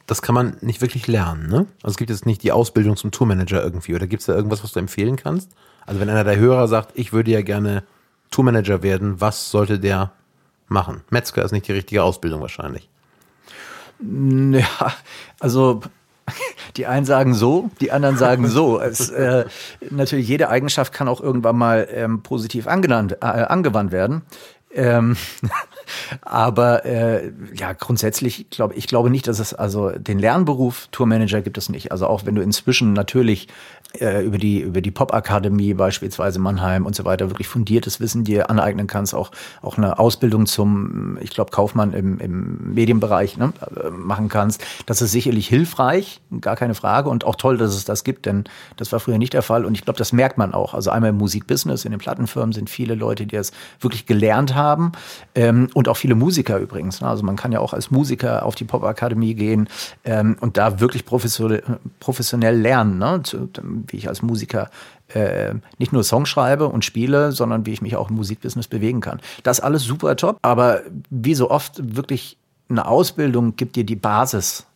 Das 0.06 0.20
kann 0.20 0.34
man 0.34 0.56
nicht 0.60 0.82
wirklich 0.82 1.06
lernen, 1.06 1.48
ne? 1.48 1.66
Also 1.82 1.92
es 1.92 1.96
gibt 1.96 2.10
jetzt 2.10 2.26
nicht 2.26 2.42
die 2.42 2.52
Ausbildung 2.52 2.96
zum 2.96 3.12
Tourmanager 3.12 3.62
irgendwie. 3.62 3.94
Oder 3.94 4.06
gibt 4.06 4.20
es 4.20 4.26
da 4.26 4.34
irgendwas, 4.34 4.62
was 4.62 4.72
du 4.72 4.80
empfehlen 4.80 5.16
kannst? 5.16 5.50
Also 5.86 6.00
wenn 6.00 6.10
einer 6.10 6.24
der 6.24 6.36
Hörer 6.36 6.68
sagt, 6.68 6.90
ich 6.94 7.12
würde 7.12 7.30
ja 7.30 7.40
gerne 7.40 7.84
Tourmanager 8.30 8.82
werden, 8.82 9.20
was 9.20 9.50
sollte 9.50 9.78
der 9.78 10.12
machen? 10.68 11.02
Metzger 11.10 11.44
ist 11.44 11.52
nicht 11.52 11.68
die 11.68 11.72
richtige 11.72 12.02
Ausbildung 12.02 12.40
wahrscheinlich. 12.40 12.88
Ja, 14.02 14.92
also 15.38 15.82
die 16.76 16.86
einen 16.86 17.06
sagen 17.06 17.34
so, 17.34 17.70
die 17.80 17.92
anderen 17.92 18.16
sagen 18.16 18.48
so. 18.48 18.80
Es, 18.80 19.10
äh, 19.10 19.44
natürlich, 19.90 20.28
jede 20.28 20.48
Eigenschaft 20.48 20.92
kann 20.92 21.08
auch 21.08 21.20
irgendwann 21.20 21.56
mal 21.56 21.88
ähm, 21.90 22.22
positiv 22.22 22.66
angenannt, 22.66 23.18
äh, 23.20 23.26
angewandt 23.26 23.92
werden. 23.92 24.22
Ähm, 24.74 25.16
aber 26.20 26.84
äh, 26.84 27.32
ja, 27.54 27.72
grundsätzlich 27.72 28.50
glaube 28.50 28.74
ich 28.74 28.86
glaube 28.86 29.10
nicht, 29.10 29.26
dass 29.26 29.38
es 29.38 29.54
also 29.54 29.90
den 29.90 30.18
Lernberuf 30.18 30.88
Tourmanager 30.92 31.40
gibt 31.42 31.58
es 31.58 31.68
nicht. 31.68 31.92
Also 31.92 32.06
auch 32.06 32.26
wenn 32.26 32.34
du 32.34 32.42
inzwischen 32.42 32.92
natürlich 32.92 33.48
äh, 34.00 34.24
über 34.24 34.38
die 34.38 34.60
über 34.60 34.80
die 34.80 34.90
Popakademie 34.90 35.74
beispielsweise 35.74 36.38
Mannheim 36.38 36.86
und 36.86 36.94
so 36.94 37.04
weiter 37.04 37.30
wirklich 37.30 37.48
fundiertes 37.48 38.00
Wissen 38.00 38.24
dir 38.24 38.50
aneignen 38.50 38.86
kannst, 38.86 39.14
auch 39.14 39.30
auch 39.60 39.76
eine 39.76 39.98
Ausbildung 39.98 40.46
zum, 40.46 41.18
ich 41.20 41.30
glaube 41.30 41.50
Kaufmann 41.50 41.92
im, 41.92 42.18
im 42.18 42.74
Medienbereich 42.74 43.36
ne, 43.36 43.52
äh, 43.76 43.90
machen 43.90 44.28
kannst. 44.28 44.64
Das 44.86 45.02
ist 45.02 45.12
sicherlich 45.12 45.48
hilfreich, 45.48 46.20
gar 46.40 46.56
keine 46.56 46.74
Frage 46.74 47.08
und 47.08 47.24
auch 47.24 47.36
toll, 47.36 47.58
dass 47.58 47.74
es 47.74 47.84
das 47.84 48.04
gibt, 48.04 48.26
denn 48.26 48.44
das 48.76 48.92
war 48.92 49.00
früher 49.00 49.18
nicht 49.18 49.32
der 49.32 49.42
Fall 49.42 49.64
und 49.64 49.74
ich 49.74 49.84
glaube, 49.84 49.98
das 49.98 50.12
merkt 50.12 50.38
man 50.38 50.54
auch. 50.54 50.74
Also 50.74 50.90
einmal 50.90 51.10
im 51.10 51.18
Musikbusiness, 51.18 51.84
in 51.84 51.90
den 51.90 52.00
Plattenfirmen 52.00 52.52
sind 52.52 52.70
viele 52.70 52.94
Leute, 52.94 53.26
die 53.26 53.36
das 53.36 53.52
wirklich 53.80 54.06
gelernt 54.06 54.54
haben 54.54 54.92
ähm, 55.34 55.68
und 55.74 55.88
auch 55.88 55.96
viele 55.96 56.14
Musiker 56.14 56.58
übrigens. 56.58 57.00
Ne? 57.00 57.08
Also 57.08 57.22
man 57.22 57.36
kann 57.36 57.52
ja 57.52 57.60
auch 57.60 57.72
als 57.72 57.90
Musiker 57.90 58.44
auf 58.44 58.54
die 58.54 58.64
Popakademie 58.64 59.34
gehen 59.34 59.68
ähm, 60.04 60.36
und 60.40 60.56
da 60.56 60.80
wirklich 60.80 61.04
professionell, 61.04 61.62
lernen, 62.56 62.98
ne? 62.98 63.22
Wie 63.86 63.96
ich 63.96 64.08
als 64.08 64.22
Musiker 64.22 64.70
äh, 65.08 65.54
nicht 65.78 65.92
nur 65.92 66.04
Songs 66.04 66.28
schreibe 66.28 66.68
und 66.68 66.84
spiele, 66.84 67.32
sondern 67.32 67.66
wie 67.66 67.72
ich 67.72 67.82
mich 67.82 67.96
auch 67.96 68.10
im 68.10 68.16
Musikbusiness 68.16 68.68
bewegen 68.68 69.00
kann. 69.00 69.20
Das 69.42 69.60
alles 69.60 69.84
super 69.84 70.16
top, 70.16 70.38
aber 70.42 70.80
wie 71.10 71.34
so 71.34 71.50
oft 71.50 71.96
wirklich 71.96 72.36
eine 72.68 72.86
Ausbildung 72.86 73.56
gibt 73.56 73.76
dir 73.76 73.84
die 73.84 73.96
Basis, 73.96 74.66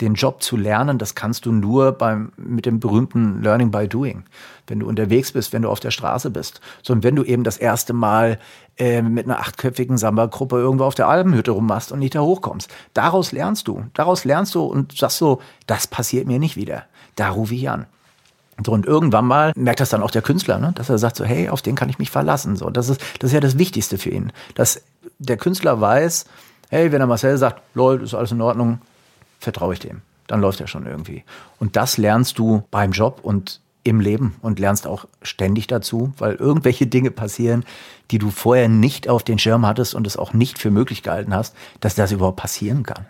den 0.00 0.14
Job 0.14 0.42
zu 0.42 0.56
lernen, 0.56 0.98
das 0.98 1.14
kannst 1.14 1.46
du 1.46 1.52
nur 1.52 1.92
beim, 1.92 2.32
mit 2.36 2.66
dem 2.66 2.80
berühmten 2.80 3.42
Learning 3.42 3.70
by 3.70 3.88
Doing. 3.88 4.24
Wenn 4.66 4.80
du 4.80 4.88
unterwegs 4.88 5.32
bist, 5.32 5.52
wenn 5.52 5.62
du 5.62 5.70
auf 5.70 5.80
der 5.80 5.90
Straße 5.90 6.30
bist. 6.30 6.60
So, 6.82 6.92
und 6.92 7.02
wenn 7.02 7.16
du 7.16 7.24
eben 7.24 7.42
das 7.42 7.56
erste 7.56 7.92
Mal 7.92 8.38
äh, 8.76 9.02
mit 9.02 9.26
einer 9.26 9.40
achtköpfigen 9.40 9.98
Samba-Gruppe 9.98 10.56
irgendwo 10.56 10.84
auf 10.84 10.94
der 10.94 11.08
Alpenhütte 11.08 11.50
rummachst 11.50 11.90
und 11.90 11.98
nicht 11.98 12.14
da 12.14 12.20
hochkommst. 12.20 12.70
Daraus 12.94 13.32
lernst 13.32 13.66
du. 13.66 13.84
Daraus 13.94 14.24
lernst 14.24 14.54
du 14.54 14.64
und 14.64 14.96
sagst 14.96 15.18
so, 15.18 15.40
das 15.66 15.88
passiert 15.88 16.26
mir 16.26 16.38
nicht 16.38 16.56
wieder. 16.56 16.84
Da 17.16 17.30
rufe 17.30 17.54
ich 17.54 17.68
an. 17.68 17.86
So, 18.64 18.72
und 18.72 18.86
irgendwann 18.86 19.26
mal 19.26 19.52
merkt 19.56 19.80
das 19.80 19.90
dann 19.90 20.02
auch 20.02 20.10
der 20.10 20.22
Künstler, 20.22 20.58
ne? 20.58 20.72
dass 20.74 20.88
er 20.88 20.98
sagt 20.98 21.16
so, 21.16 21.24
hey, 21.24 21.48
auf 21.48 21.62
den 21.62 21.74
kann 21.74 21.88
ich 21.88 21.98
mich 21.98 22.10
verlassen. 22.10 22.56
So, 22.56 22.70
das 22.70 22.88
ist, 22.88 23.00
das 23.18 23.30
ist 23.30 23.34
ja 23.34 23.40
das 23.40 23.58
Wichtigste 23.58 23.98
für 23.98 24.10
ihn. 24.10 24.32
Dass 24.54 24.82
der 25.18 25.36
Künstler 25.36 25.80
weiß, 25.80 26.26
hey, 26.70 26.92
wenn 26.92 26.98
der 26.98 27.06
Marcel 27.06 27.36
sagt, 27.38 27.62
lol, 27.74 28.02
ist 28.02 28.14
alles 28.14 28.32
in 28.32 28.40
Ordnung, 28.40 28.80
vertraue 29.38 29.74
ich 29.74 29.80
dem. 29.80 30.02
Dann 30.26 30.40
läuft 30.40 30.60
er 30.60 30.66
schon 30.66 30.86
irgendwie. 30.86 31.24
Und 31.58 31.76
das 31.76 31.96
lernst 31.96 32.38
du 32.38 32.62
beim 32.70 32.92
Job 32.92 33.20
und 33.22 33.60
im 33.84 34.00
Leben 34.00 34.36
und 34.42 34.58
lernst 34.58 34.86
auch 34.86 35.06
ständig 35.22 35.66
dazu, 35.66 36.12
weil 36.18 36.34
irgendwelche 36.34 36.86
Dinge 36.86 37.10
passieren, 37.10 37.64
die 38.10 38.18
du 38.18 38.30
vorher 38.30 38.68
nicht 38.68 39.08
auf 39.08 39.22
den 39.22 39.38
Schirm 39.38 39.64
hattest 39.66 39.94
und 39.94 40.06
es 40.06 40.16
auch 40.16 40.32
nicht 40.34 40.58
für 40.58 40.70
möglich 40.70 41.02
gehalten 41.02 41.34
hast, 41.34 41.54
dass 41.80 41.94
das 41.94 42.12
überhaupt 42.12 42.36
passieren 42.36 42.82
kann. 42.82 43.06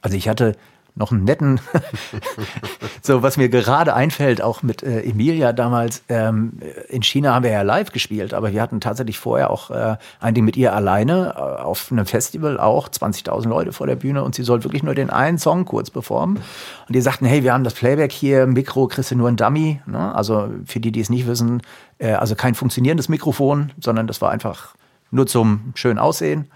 Also 0.00 0.16
ich 0.16 0.28
hatte 0.28 0.56
noch 0.96 1.12
einen 1.12 1.24
netten, 1.24 1.60
so 3.02 3.22
was 3.22 3.36
mir 3.36 3.50
gerade 3.50 3.94
einfällt, 3.94 4.40
auch 4.40 4.62
mit 4.62 4.82
äh, 4.82 5.02
Emilia 5.02 5.52
damals, 5.52 6.02
ähm, 6.08 6.54
in 6.88 7.02
China 7.02 7.34
haben 7.34 7.44
wir 7.44 7.50
ja 7.50 7.62
live 7.62 7.92
gespielt, 7.92 8.32
aber 8.32 8.52
wir 8.52 8.62
hatten 8.62 8.80
tatsächlich 8.80 9.18
vorher 9.18 9.50
auch 9.50 9.70
äh, 9.70 9.96
ein 10.20 10.34
Ding 10.34 10.44
mit 10.44 10.56
ihr 10.56 10.74
alleine 10.74 11.34
äh, 11.36 11.38
auf 11.38 11.92
einem 11.92 12.06
Festival 12.06 12.58
auch, 12.58 12.88
20.000 12.88 13.46
Leute 13.46 13.72
vor 13.72 13.86
der 13.86 13.96
Bühne 13.96 14.24
und 14.24 14.34
sie 14.34 14.42
soll 14.42 14.64
wirklich 14.64 14.82
nur 14.82 14.94
den 14.94 15.10
einen 15.10 15.38
Song 15.38 15.66
kurz 15.66 15.90
performen 15.90 16.38
und 16.88 16.96
die 16.96 17.02
sagten, 17.02 17.26
hey, 17.26 17.42
wir 17.42 17.52
haben 17.52 17.64
das 17.64 17.74
Playback 17.74 18.10
hier, 18.10 18.46
Mikro, 18.46 18.86
kriegst 18.88 19.10
du 19.10 19.16
nur 19.16 19.28
ein 19.28 19.36
Dummy, 19.36 19.80
ne? 19.86 20.14
also 20.14 20.48
für 20.64 20.80
die, 20.80 20.92
die 20.92 21.00
es 21.00 21.10
nicht 21.10 21.26
wissen, 21.26 21.60
äh, 21.98 22.12
also 22.12 22.34
kein 22.34 22.54
funktionierendes 22.54 23.10
Mikrofon, 23.10 23.72
sondern 23.78 24.06
das 24.06 24.22
war 24.22 24.30
einfach 24.30 24.74
nur 25.10 25.26
zum 25.26 25.72
schön 25.74 25.98
Aussehen. 25.98 26.48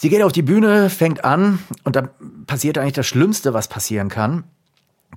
Sie 0.00 0.10
geht 0.10 0.22
auf 0.22 0.30
die 0.30 0.42
Bühne, 0.42 0.90
fängt 0.90 1.24
an 1.24 1.58
und 1.82 1.96
da 1.96 2.08
passiert 2.46 2.78
eigentlich 2.78 2.92
das 2.92 3.08
Schlimmste, 3.08 3.52
was 3.52 3.66
passieren 3.66 4.08
kann. 4.08 4.44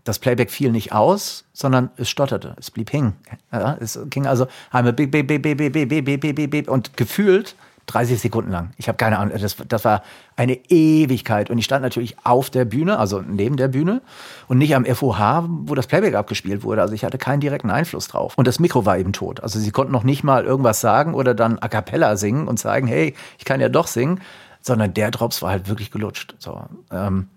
Das 0.05 0.17
Playback 0.17 0.49
fiel 0.49 0.71
nicht 0.71 0.91
aus, 0.91 1.45
sondern 1.53 1.91
es 1.97 2.09
stotterte, 2.09 2.55
es 2.57 2.71
blieb 2.71 2.91
hängen. 2.91 3.13
Ja, 3.51 3.77
es 3.79 3.99
ging 4.09 4.25
also 4.25 4.47
einmal 4.71 4.93
bip, 4.93 5.11
bip, 5.11 5.27
bip, 5.27 5.43
bip, 5.43 5.55
bip, 5.55 5.73
bip, 5.87 6.05
bip, 6.05 6.35
bip, 6.35 6.49
bip, 6.49 6.67
und 6.67 6.97
gefühlt 6.97 7.55
30 7.85 8.19
Sekunden 8.19 8.49
lang. 8.49 8.71
Ich 8.77 8.87
habe 8.87 8.97
keine 8.97 9.19
Ahnung, 9.19 9.37
das, 9.39 9.55
das 9.67 9.85
war 9.85 10.01
eine 10.35 10.53
Ewigkeit. 10.69 11.51
Und 11.51 11.59
ich 11.59 11.65
stand 11.65 11.83
natürlich 11.83 12.15
auf 12.23 12.49
der 12.49 12.65
Bühne, 12.65 12.97
also 12.97 13.21
neben 13.21 13.57
der 13.57 13.67
Bühne 13.67 14.01
und 14.47 14.57
nicht 14.57 14.75
am 14.75 14.85
FOH, 14.85 15.45
wo 15.47 15.75
das 15.75 15.85
Playback 15.85 16.15
abgespielt 16.15 16.63
wurde. 16.63 16.81
Also 16.81 16.95
ich 16.95 17.03
hatte 17.03 17.19
keinen 17.19 17.39
direkten 17.39 17.69
Einfluss 17.69 18.07
drauf. 18.07 18.33
Und 18.35 18.47
das 18.47 18.59
Mikro 18.59 18.83
war 18.87 18.97
eben 18.97 19.13
tot. 19.13 19.43
Also 19.43 19.59
sie 19.59 19.69
konnten 19.69 19.93
noch 19.93 20.03
nicht 20.03 20.23
mal 20.23 20.43
irgendwas 20.43 20.81
sagen 20.81 21.13
oder 21.13 21.35
dann 21.35 21.59
a 21.59 21.67
cappella 21.67 22.17
singen 22.17 22.47
und 22.47 22.59
sagen, 22.59 22.87
hey, 22.87 23.13
ich 23.37 23.45
kann 23.45 23.61
ja 23.61 23.69
doch 23.69 23.85
singen, 23.85 24.21
sondern 24.61 24.93
der 24.93 25.11
Drops 25.11 25.41
war 25.41 25.51
halt 25.51 25.67
wirklich 25.67 25.91
gelutscht. 25.91 26.35
So, 26.39 26.63
ähm, 26.91 27.27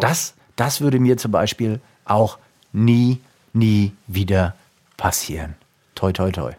das, 0.00 0.34
das 0.56 0.80
würde 0.80 1.00
mir 1.00 1.16
zum 1.16 1.32
Beispiel 1.32 1.80
auch 2.04 2.38
nie, 2.72 3.20
nie 3.52 3.92
wieder 4.06 4.54
passieren. 4.96 5.54
Toi, 5.94 6.12
toi, 6.12 6.30
toi. 6.30 6.52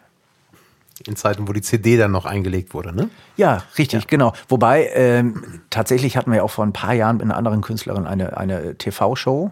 in 1.06 1.16
Zeiten, 1.16 1.48
wo 1.48 1.52
die 1.52 1.62
CD 1.62 1.96
dann 1.96 2.12
noch 2.12 2.26
eingelegt 2.26 2.74
wurde, 2.74 2.94
ne? 2.94 3.08
Ja, 3.36 3.62
richtig, 3.78 4.02
ja. 4.02 4.06
genau. 4.06 4.34
Wobei, 4.48 4.90
ähm, 4.92 5.62
tatsächlich 5.70 6.16
hatten 6.16 6.30
wir 6.30 6.44
auch 6.44 6.50
vor 6.50 6.66
ein 6.66 6.74
paar 6.74 6.92
Jahren 6.92 7.16
mit 7.16 7.24
einer 7.24 7.36
anderen 7.36 7.62
Künstlerin 7.62 8.06
eine, 8.06 8.36
eine 8.36 8.76
TV-Show 8.76 9.50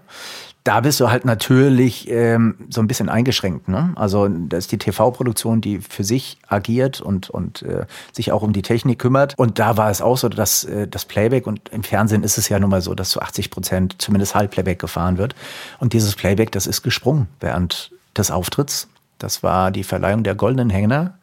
da 0.69 0.81
bist 0.81 1.01
du 1.01 1.09
halt 1.09 1.25
natürlich 1.25 2.11
ähm, 2.11 2.57
so 2.69 2.83
ein 2.83 2.89
bisschen 2.89 3.09
eingeschränkt. 3.09 3.69
Ne? 3.69 3.95
Also 3.97 4.29
das 4.29 4.64
ist 4.64 4.73
die 4.73 4.77
TV-Produktion, 4.77 5.62
die 5.62 5.81
für 5.81 6.05
sich 6.05 6.37
agiert 6.47 7.01
und, 7.01 7.31
und 7.31 7.62
äh, 7.62 7.87
sich 8.12 8.33
auch 8.33 8.43
um 8.43 8.53
die 8.53 8.61
Technik 8.61 8.99
kümmert. 8.99 9.33
Und 9.39 9.59
da 9.59 9.79
war 9.79 9.91
es 9.91 10.03
auch 10.03 10.19
so, 10.19 10.29
dass 10.29 10.64
äh, 10.64 10.87
das 10.87 11.07
Playback 11.07 11.47
und 11.47 11.71
im 11.71 11.85
Fernsehen 11.85 12.23
ist 12.23 12.37
es 12.37 12.51
ja 12.51 12.59
nun 12.59 12.69
mal 12.69 12.83
so, 12.83 12.95
dass 12.95 13.09
zu 13.09 13.23
80 13.23 13.51
Prozent 13.51 13.95
zumindest 13.97 14.35
Halbplayback 14.35 14.79
gefahren 14.79 15.16
wird. 15.16 15.35
Und 15.81 15.95
dieses 15.95 16.14
Playback, 16.14 16.53
das 16.53 16.66
ist 16.66 16.83
gesprungen 16.83 17.29
während 17.41 17.91
des 18.14 18.31
Auftritts. 18.31 18.89
Das 19.16 19.43
war 19.43 19.71
die 19.71 19.85
Verleihung 19.85 20.23
der 20.23 20.35
Goldenen 20.35 20.69
Hänger. 20.69 21.14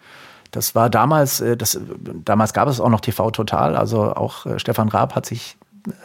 Das 0.49 0.73
war 0.73 0.89
damals, 0.89 1.39
äh, 1.41 1.55
das, 1.55 1.79
damals 2.25 2.53
gab 2.53 2.67
es 2.67 2.79
auch 2.79 2.89
noch 2.89 3.01
TV 3.01 3.29
Total. 3.29 3.75
Also 3.75 4.15
auch 4.15 4.47
äh, 4.47 4.57
Stefan 4.57 4.89
Raab 4.89 5.13
hat 5.13 5.27
sich 5.27 5.55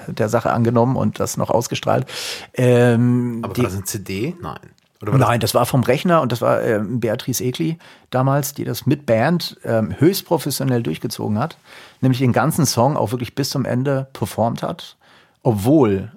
der 0.06 0.28
Sache 0.28 0.52
angenommen 0.52 0.96
und 0.96 1.20
das 1.20 1.36
noch 1.36 1.50
ausgestrahlt. 1.50 2.06
Ähm, 2.54 3.40
Aber 3.42 3.56
war 3.56 3.64
das 3.64 3.74
eine 3.74 3.84
CD? 3.84 4.36
Nein. 4.40 4.58
Nein, 5.02 5.40
das 5.40 5.54
war 5.54 5.64
vom 5.64 5.82
Rechner 5.82 6.20
und 6.20 6.30
das 6.30 6.42
war 6.42 6.62
äh, 6.62 6.78
Beatrice 6.82 7.42
Egli 7.42 7.78
damals, 8.10 8.52
die 8.52 8.64
das 8.64 8.84
mit 8.84 9.06
Band 9.06 9.56
ähm, 9.64 9.94
höchst 9.98 10.26
professionell 10.26 10.82
durchgezogen 10.82 11.38
hat. 11.38 11.56
Nämlich 12.02 12.18
den 12.20 12.34
ganzen 12.34 12.66
Song 12.66 12.98
auch 12.98 13.10
wirklich 13.10 13.34
bis 13.34 13.48
zum 13.48 13.64
Ende 13.64 14.08
performt 14.12 14.62
hat, 14.62 14.98
obwohl 15.42 16.12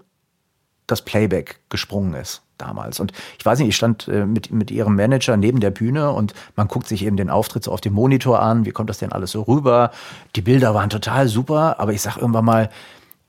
das 0.86 1.02
Playback 1.02 1.60
gesprungen 1.70 2.14
ist 2.14 2.42
damals. 2.58 3.00
Und 3.00 3.14
ich 3.40 3.46
weiß 3.46 3.60
nicht, 3.60 3.70
ich 3.70 3.76
stand 3.76 4.10
äh, 4.10 4.26
mit, 4.26 4.52
mit 4.52 4.70
ihrem 4.70 4.96
Manager 4.96 5.38
neben 5.38 5.62
der 5.62 5.72
Bühne 5.72 6.12
und 6.12 6.34
man 6.58 6.68
guckt 6.68 6.88
sich 6.88 7.06
eben 7.06 7.16
den 7.16 7.30
Auftritt 7.30 7.64
so 7.64 7.72
auf 7.72 7.82
dem 7.82 7.94
Monitor 7.94 8.42
an. 8.42 8.66
Wie 8.66 8.72
kommt 8.72 8.90
das 8.90 9.00
denn 9.00 9.14
alles 9.14 9.32
so 9.32 9.44
rüber? 9.44 9.92
Die 10.36 10.42
Bilder 10.42 10.74
waren 10.74 10.90
total 10.90 11.30
super, 11.30 11.80
aber 11.80 11.94
ich 11.94 12.02
sag 12.02 12.18
irgendwann 12.18 12.46
mal, 12.46 12.70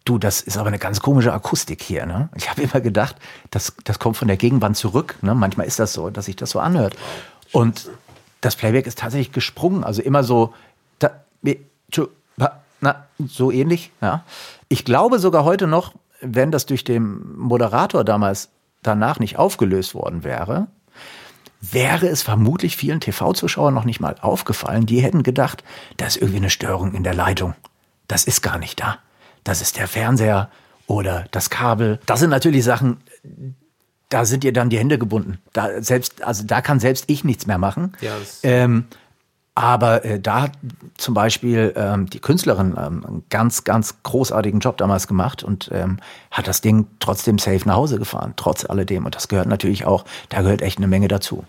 Du, 0.05 0.19
das 0.19 0.43
ist 0.43 0.59
aber 0.59 0.69
eine 0.69 0.79
ganz 0.79 1.01
komische 1.01 1.33
Akustik 1.33 1.83
hier. 1.83 2.05
Ne? 2.05 2.29
Ich 2.37 2.51
habe 2.51 2.63
immer 2.63 2.81
gedacht, 2.81 3.17
das, 3.51 3.75
das 3.85 3.99
kommt 3.99 4.19
von 4.19 4.29
der 4.29 4.37
Gegenwand 4.37 4.77
zurück. 4.77 5.17
Ne? 5.23 5.35
Manchmal 5.35 5.67
ist 5.67 5.79
das 5.79 5.95
so, 5.95 6.11
dass 6.11 6.27
sich 6.27 6.37
das 6.37 6.51
so 6.51 6.61
anhört. 6.61 6.95
Und 7.53 7.91
das 8.43 8.57
Playback 8.57 8.87
ist 8.87 8.99
tatsächlich 8.99 9.33
gesprungen. 9.33 9.83
Also 9.83 10.03
immer 10.03 10.23
so, 10.23 10.53
da, 10.99 11.25
na, 12.81 13.07
so 13.27 13.51
ähnlich. 13.51 13.93
Ja. 14.03 14.25
Ich 14.69 14.85
glaube 14.85 15.19
sogar 15.19 15.45
heute 15.45 15.67
noch, 15.67 15.95
wenn 16.21 16.51
das 16.51 16.67
durch 16.67 16.85
den 16.85 17.37
Moderator 17.39 18.05
damals 18.05 18.51
danach 18.83 19.19
nicht 19.19 19.39
aufgelöst 19.39 19.95
worden 19.95 20.23
wäre, 20.23 20.67
wäre 21.63 22.09
es 22.09 22.23
vermutlich 22.23 22.77
vielen 22.77 23.01
TV-Zuschauern 23.01 23.73
noch 23.73 23.87
nicht 23.87 24.01
mal 24.01 24.17
aufgefallen. 24.21 24.85
Die 24.85 25.01
hätten 25.01 25.23
gedacht, 25.23 25.65
da 25.97 26.07
ist 26.07 26.19
irgendwie 26.19 26.37
eine 26.37 26.51
Störung 26.51 26.93
in 26.93 27.05
der 27.05 27.15
Leitung. 27.15 27.55
Das 28.07 28.25
ist 28.25 28.43
gar 28.43 28.59
nicht 28.59 28.81
da 28.81 28.99
das 29.45 29.61
ist 29.61 29.77
der 29.77 29.89
Fernseher 29.89 30.51
oder 30.87 31.27
das 31.31 31.51
Kabel. 31.51 32.01
Das 32.07 32.21
sind 32.21 32.31
natürlich 32.31 32.65
Sachen, 32.65 32.99
da 34.09 34.25
sind 34.25 34.45
dir 34.45 34.53
dann 34.53 34.71
die 34.71 34.79
Hände 34.79 34.99
gebunden. 34.99 35.39
Da 35.53 35.83
selbst, 35.83 36.23
also 36.23 36.45
da 36.45 36.61
kann 36.61 36.81
selbst 36.81 37.05
ich 37.09 37.25
nichts 37.25 37.47
mehr 37.47 37.59
machen. 37.59 37.93
Ja, 38.01 38.15
ähm, 38.43 38.87
aber 39.55 40.05
äh, 40.05 40.19
da 40.19 40.43
hat 40.43 40.53
zum 40.97 41.15
Beispiel 41.15 41.73
ähm, 41.77 42.11
die 42.11 42.19
Künstlerin 42.19 42.75
ähm, 42.77 43.05
einen 43.07 43.25
ganz, 43.31 43.63
ganz 43.63 44.03
großartigen 44.03 44.59
Job 44.59 44.79
damals 44.79 45.07
gemacht 45.07 45.45
und 45.45 45.71
ähm, 45.73 45.99
hat 46.33 46.49
das 46.49 46.61
Ding 46.61 46.89
trotzdem 46.99 47.39
safe 47.39 47.63
nach 47.67 47.77
Hause 47.77 47.99
gefahren, 47.99 48.33
trotz 48.37 48.65
alledem. 48.65 49.05
Und 49.05 49.15
das 49.15 49.29
gehört 49.29 49.47
natürlich 49.47 49.85
auch, 49.85 50.05
da 50.29 50.43
gehört 50.43 50.61
echt 50.61 50.79
eine 50.79 50.89
Menge 50.89 51.07
dazu. 51.07 51.45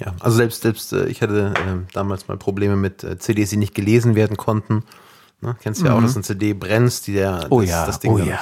Ja, 0.00 0.14
also 0.18 0.38
selbst, 0.38 0.62
selbst 0.62 0.92
äh, 0.92 1.06
ich 1.06 1.22
hatte 1.22 1.52
äh, 1.54 1.92
damals 1.92 2.26
mal 2.26 2.36
Probleme 2.36 2.74
mit 2.74 3.04
äh, 3.04 3.18
CDs, 3.18 3.50
die 3.50 3.58
nicht 3.58 3.74
gelesen 3.74 4.16
werden 4.16 4.36
konnten. 4.36 4.82
Ne? 5.40 5.56
Kennst 5.60 5.80
du 5.80 5.86
ja 5.86 5.92
mhm. 5.92 5.98
auch, 5.98 6.02
dass 6.02 6.16
eine 6.16 6.24
CD 6.24 6.52
brennst, 6.52 7.06
die 7.06 7.14
der, 7.14 7.46
oh 7.50 7.60
das, 7.60 7.70
ja, 7.70 7.86
das 7.86 8.00
Ding 8.00 8.12
oh 8.12 8.18
dann 8.18 8.28
ja. 8.28 8.40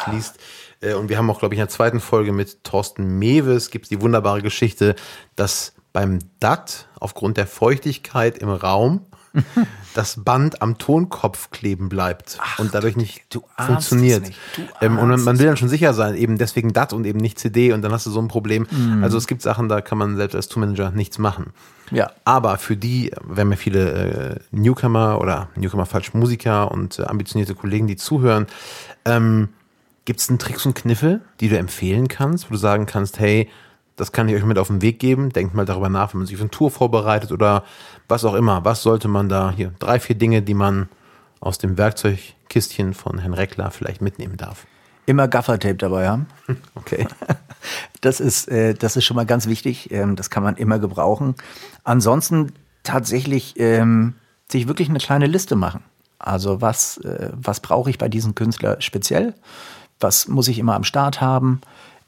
Äh, 0.80 0.94
und 0.94 1.08
wir 1.08 1.18
haben 1.18 1.30
auch, 1.30 1.38
glaube 1.38 1.54
ich, 1.54 1.58
in 1.58 1.66
der 1.66 1.68
zweiten 1.68 2.00
Folge 2.00 2.32
mit 2.32 2.64
Thorsten 2.64 3.18
Mewes 3.18 3.70
gibt 3.70 3.86
es 3.86 3.88
die 3.88 4.00
wunderbare 4.00 4.42
Geschichte, 4.42 4.94
dass 5.36 5.74
beim 5.92 6.18
DAT 6.40 6.88
aufgrund 7.00 7.36
der 7.36 7.46
Feuchtigkeit 7.46 8.38
im 8.38 8.50
Raum 8.50 9.06
das 9.94 10.22
Band 10.22 10.62
am 10.62 10.78
Tonkopf 10.78 11.50
kleben 11.50 11.88
bleibt 11.88 12.38
Ach, 12.40 12.58
und 12.58 12.74
dadurch 12.74 12.96
nicht 12.96 13.24
funktioniert. 13.56 14.26
Nicht. 14.26 14.38
Ähm, 14.80 14.98
und 14.98 15.08
man 15.24 15.38
will 15.38 15.46
dann 15.46 15.56
schon 15.56 15.68
sicher 15.68 15.94
sein, 15.94 16.14
eben 16.14 16.38
deswegen 16.38 16.72
DAT 16.72 16.92
und 16.92 17.06
eben 17.06 17.18
nicht 17.18 17.38
CD 17.38 17.72
und 17.72 17.82
dann 17.82 17.92
hast 17.92 18.06
du 18.06 18.10
so 18.10 18.20
ein 18.20 18.28
Problem. 18.28 18.66
Mhm. 18.70 19.02
Also 19.02 19.18
es 19.18 19.26
gibt 19.26 19.42
Sachen, 19.42 19.68
da 19.68 19.80
kann 19.80 19.98
man 19.98 20.16
selbst 20.16 20.34
als 20.34 20.48
Toolmanager 20.48 20.90
nichts 20.90 21.18
machen. 21.18 21.52
Ja. 21.90 22.10
Aber 22.24 22.58
für 22.58 22.76
die, 22.76 23.12
wir 23.26 23.40
haben 23.40 23.50
ja 23.50 23.56
viele 23.56 23.90
äh, 23.90 24.36
Newcomer 24.50 25.20
oder 25.20 25.48
Newcomer 25.56 25.86
falsch 25.86 26.14
Musiker 26.14 26.70
und 26.70 26.98
äh, 26.98 27.04
ambitionierte 27.04 27.54
Kollegen, 27.54 27.86
die 27.86 27.96
zuhören, 27.96 28.46
ähm, 29.04 29.48
gibt 30.04 30.20
es 30.20 30.28
einen 30.28 30.38
Tricks 30.38 30.64
und 30.64 30.74
Kniffe, 30.74 31.20
die 31.40 31.48
du 31.48 31.58
empfehlen 31.58 32.08
kannst, 32.08 32.48
wo 32.48 32.54
du 32.54 32.58
sagen 32.58 32.86
kannst, 32.86 33.18
hey, 33.18 33.48
das 33.98 34.12
kann 34.12 34.28
ich 34.28 34.36
euch 34.36 34.44
mit 34.44 34.58
auf 34.58 34.68
den 34.68 34.80
Weg 34.80 35.00
geben. 35.00 35.30
Denkt 35.30 35.54
mal 35.54 35.66
darüber 35.66 35.88
nach, 35.88 36.14
wenn 36.14 36.20
man 36.20 36.26
sich 36.26 36.36
für 36.36 36.42
eine 36.42 36.50
Tour 36.50 36.70
vorbereitet 36.70 37.32
oder 37.32 37.64
was 38.06 38.24
auch 38.24 38.34
immer. 38.34 38.64
Was 38.64 38.82
sollte 38.82 39.08
man 39.08 39.28
da 39.28 39.52
hier? 39.54 39.72
Drei, 39.80 39.98
vier 39.98 40.16
Dinge, 40.16 40.40
die 40.40 40.54
man 40.54 40.88
aus 41.40 41.58
dem 41.58 41.76
Werkzeugkistchen 41.76 42.94
von 42.94 43.18
Herrn 43.18 43.34
Reckler 43.34 43.70
vielleicht 43.70 44.00
mitnehmen 44.00 44.36
darf. 44.36 44.66
Immer 45.06 45.26
Gaffertape 45.26 45.76
dabei 45.76 46.08
haben. 46.08 46.26
Okay. 46.74 47.06
Das 48.00 48.20
ist, 48.20 48.46
äh, 48.46 48.74
das 48.74 48.94
ist 48.94 49.04
schon 49.04 49.16
mal 49.16 49.26
ganz 49.26 49.48
wichtig. 49.48 49.90
Ähm, 49.90 50.14
das 50.14 50.30
kann 50.30 50.44
man 50.44 50.54
immer 50.54 50.78
gebrauchen. 50.78 51.34
Ansonsten 51.82 52.52
tatsächlich 52.84 53.58
ähm, 53.58 54.14
sich 54.48 54.68
wirklich 54.68 54.88
eine 54.88 55.00
kleine 55.00 55.26
Liste 55.26 55.56
machen. 55.56 55.82
Also 56.20 56.60
was, 56.60 56.98
äh, 56.98 57.30
was 57.32 57.58
brauche 57.58 57.90
ich 57.90 57.98
bei 57.98 58.08
diesem 58.08 58.36
Künstler 58.36 58.80
speziell? 58.80 59.34
Was 59.98 60.28
muss 60.28 60.46
ich 60.46 60.60
immer 60.60 60.76
am 60.76 60.84
Start 60.84 61.20
haben? 61.20 61.60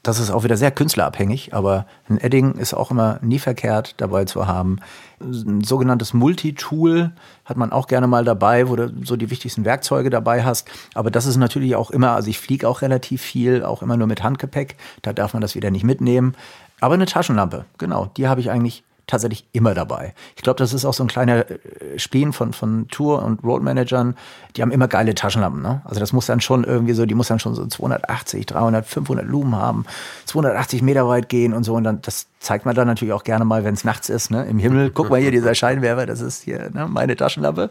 Das 0.03 0.19
ist 0.19 0.31
auch 0.31 0.43
wieder 0.43 0.57
sehr 0.57 0.71
künstlerabhängig, 0.71 1.53
aber 1.53 1.85
ein 2.09 2.17
Edding 2.17 2.53
ist 2.53 2.73
auch 2.73 2.89
immer 2.89 3.19
nie 3.21 3.37
verkehrt 3.37 3.93
dabei 3.97 4.25
zu 4.25 4.47
haben. 4.47 4.79
Ein 5.19 5.63
sogenanntes 5.63 6.15
Multitool 6.15 7.11
hat 7.45 7.57
man 7.57 7.71
auch 7.71 7.85
gerne 7.85 8.07
mal 8.07 8.25
dabei, 8.25 8.67
wo 8.67 8.75
du 8.75 8.91
so 9.03 9.15
die 9.15 9.29
wichtigsten 9.29 9.63
Werkzeuge 9.63 10.09
dabei 10.09 10.43
hast. 10.43 10.67
Aber 10.95 11.11
das 11.11 11.27
ist 11.27 11.37
natürlich 11.37 11.75
auch 11.75 11.91
immer, 11.91 12.11
also 12.13 12.31
ich 12.31 12.39
fliege 12.39 12.67
auch 12.67 12.81
relativ 12.81 13.21
viel, 13.21 13.63
auch 13.63 13.83
immer 13.83 13.95
nur 13.95 14.07
mit 14.07 14.23
Handgepäck. 14.23 14.75
Da 15.03 15.13
darf 15.13 15.33
man 15.33 15.41
das 15.41 15.53
wieder 15.53 15.69
nicht 15.69 15.83
mitnehmen. 15.83 16.35
Aber 16.79 16.95
eine 16.95 17.05
Taschenlampe, 17.05 17.65
genau, 17.77 18.07
die 18.17 18.27
habe 18.27 18.41
ich 18.41 18.49
eigentlich 18.49 18.83
tatsächlich 19.07 19.47
immer 19.51 19.73
dabei. 19.73 20.13
Ich 20.35 20.43
glaube, 20.43 20.57
das 20.57 20.73
ist 20.73 20.85
auch 20.85 20.93
so 20.93 21.03
ein 21.03 21.07
kleiner 21.07 21.49
äh, 21.49 21.97
Spleen 21.97 22.33
von, 22.33 22.53
von 22.53 22.87
Tour- 22.87 23.23
und 23.23 23.43
Roadmanagern. 23.43 24.15
Die 24.55 24.61
haben 24.61 24.71
immer 24.71 24.87
geile 24.87 25.15
Taschenlampen. 25.15 25.61
Ne? 25.61 25.81
Also 25.85 25.99
das 25.99 26.13
muss 26.13 26.25
dann 26.25 26.41
schon 26.41 26.63
irgendwie 26.63 26.93
so, 26.93 27.05
die 27.05 27.15
muss 27.15 27.27
dann 27.27 27.39
schon 27.39 27.55
so 27.55 27.65
280, 27.65 28.45
300, 28.45 28.85
500 28.85 29.25
Lumen 29.25 29.55
haben, 29.55 29.85
280 30.25 30.81
Meter 30.81 31.07
weit 31.07 31.29
gehen 31.29 31.53
und 31.53 31.63
so. 31.63 31.75
Und 31.75 31.83
dann, 31.83 32.01
das 32.01 32.27
zeigt 32.39 32.65
man 32.65 32.75
dann 32.75 32.87
natürlich 32.87 33.13
auch 33.13 33.23
gerne 33.23 33.45
mal, 33.45 33.63
wenn 33.63 33.73
es 33.73 33.83
nachts 33.83 34.09
ist, 34.09 34.31
ne? 34.31 34.45
im 34.45 34.59
Himmel. 34.59 34.91
Guck 34.91 35.09
mal 35.09 35.19
hier, 35.19 35.31
dieser 35.31 35.55
Scheinwerfer, 35.55 36.05
das 36.05 36.21
ist 36.21 36.43
hier 36.43 36.69
ne? 36.71 36.87
meine 36.87 37.15
Taschenlampe. 37.15 37.69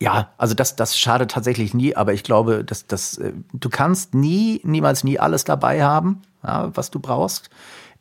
Ja, 0.00 0.30
also 0.38 0.54
das, 0.54 0.76
das 0.76 0.98
schadet 0.98 1.30
tatsächlich 1.30 1.74
nie. 1.74 1.96
Aber 1.96 2.12
ich 2.12 2.24
glaube, 2.24 2.64
dass, 2.64 2.86
dass, 2.86 3.18
äh, 3.18 3.32
du 3.52 3.68
kannst 3.68 4.14
nie, 4.14 4.60
niemals 4.64 5.04
nie 5.04 5.18
alles 5.18 5.44
dabei 5.44 5.82
haben, 5.82 6.22
ja, 6.42 6.70
was 6.74 6.90
du 6.90 6.98
brauchst. 6.98 7.50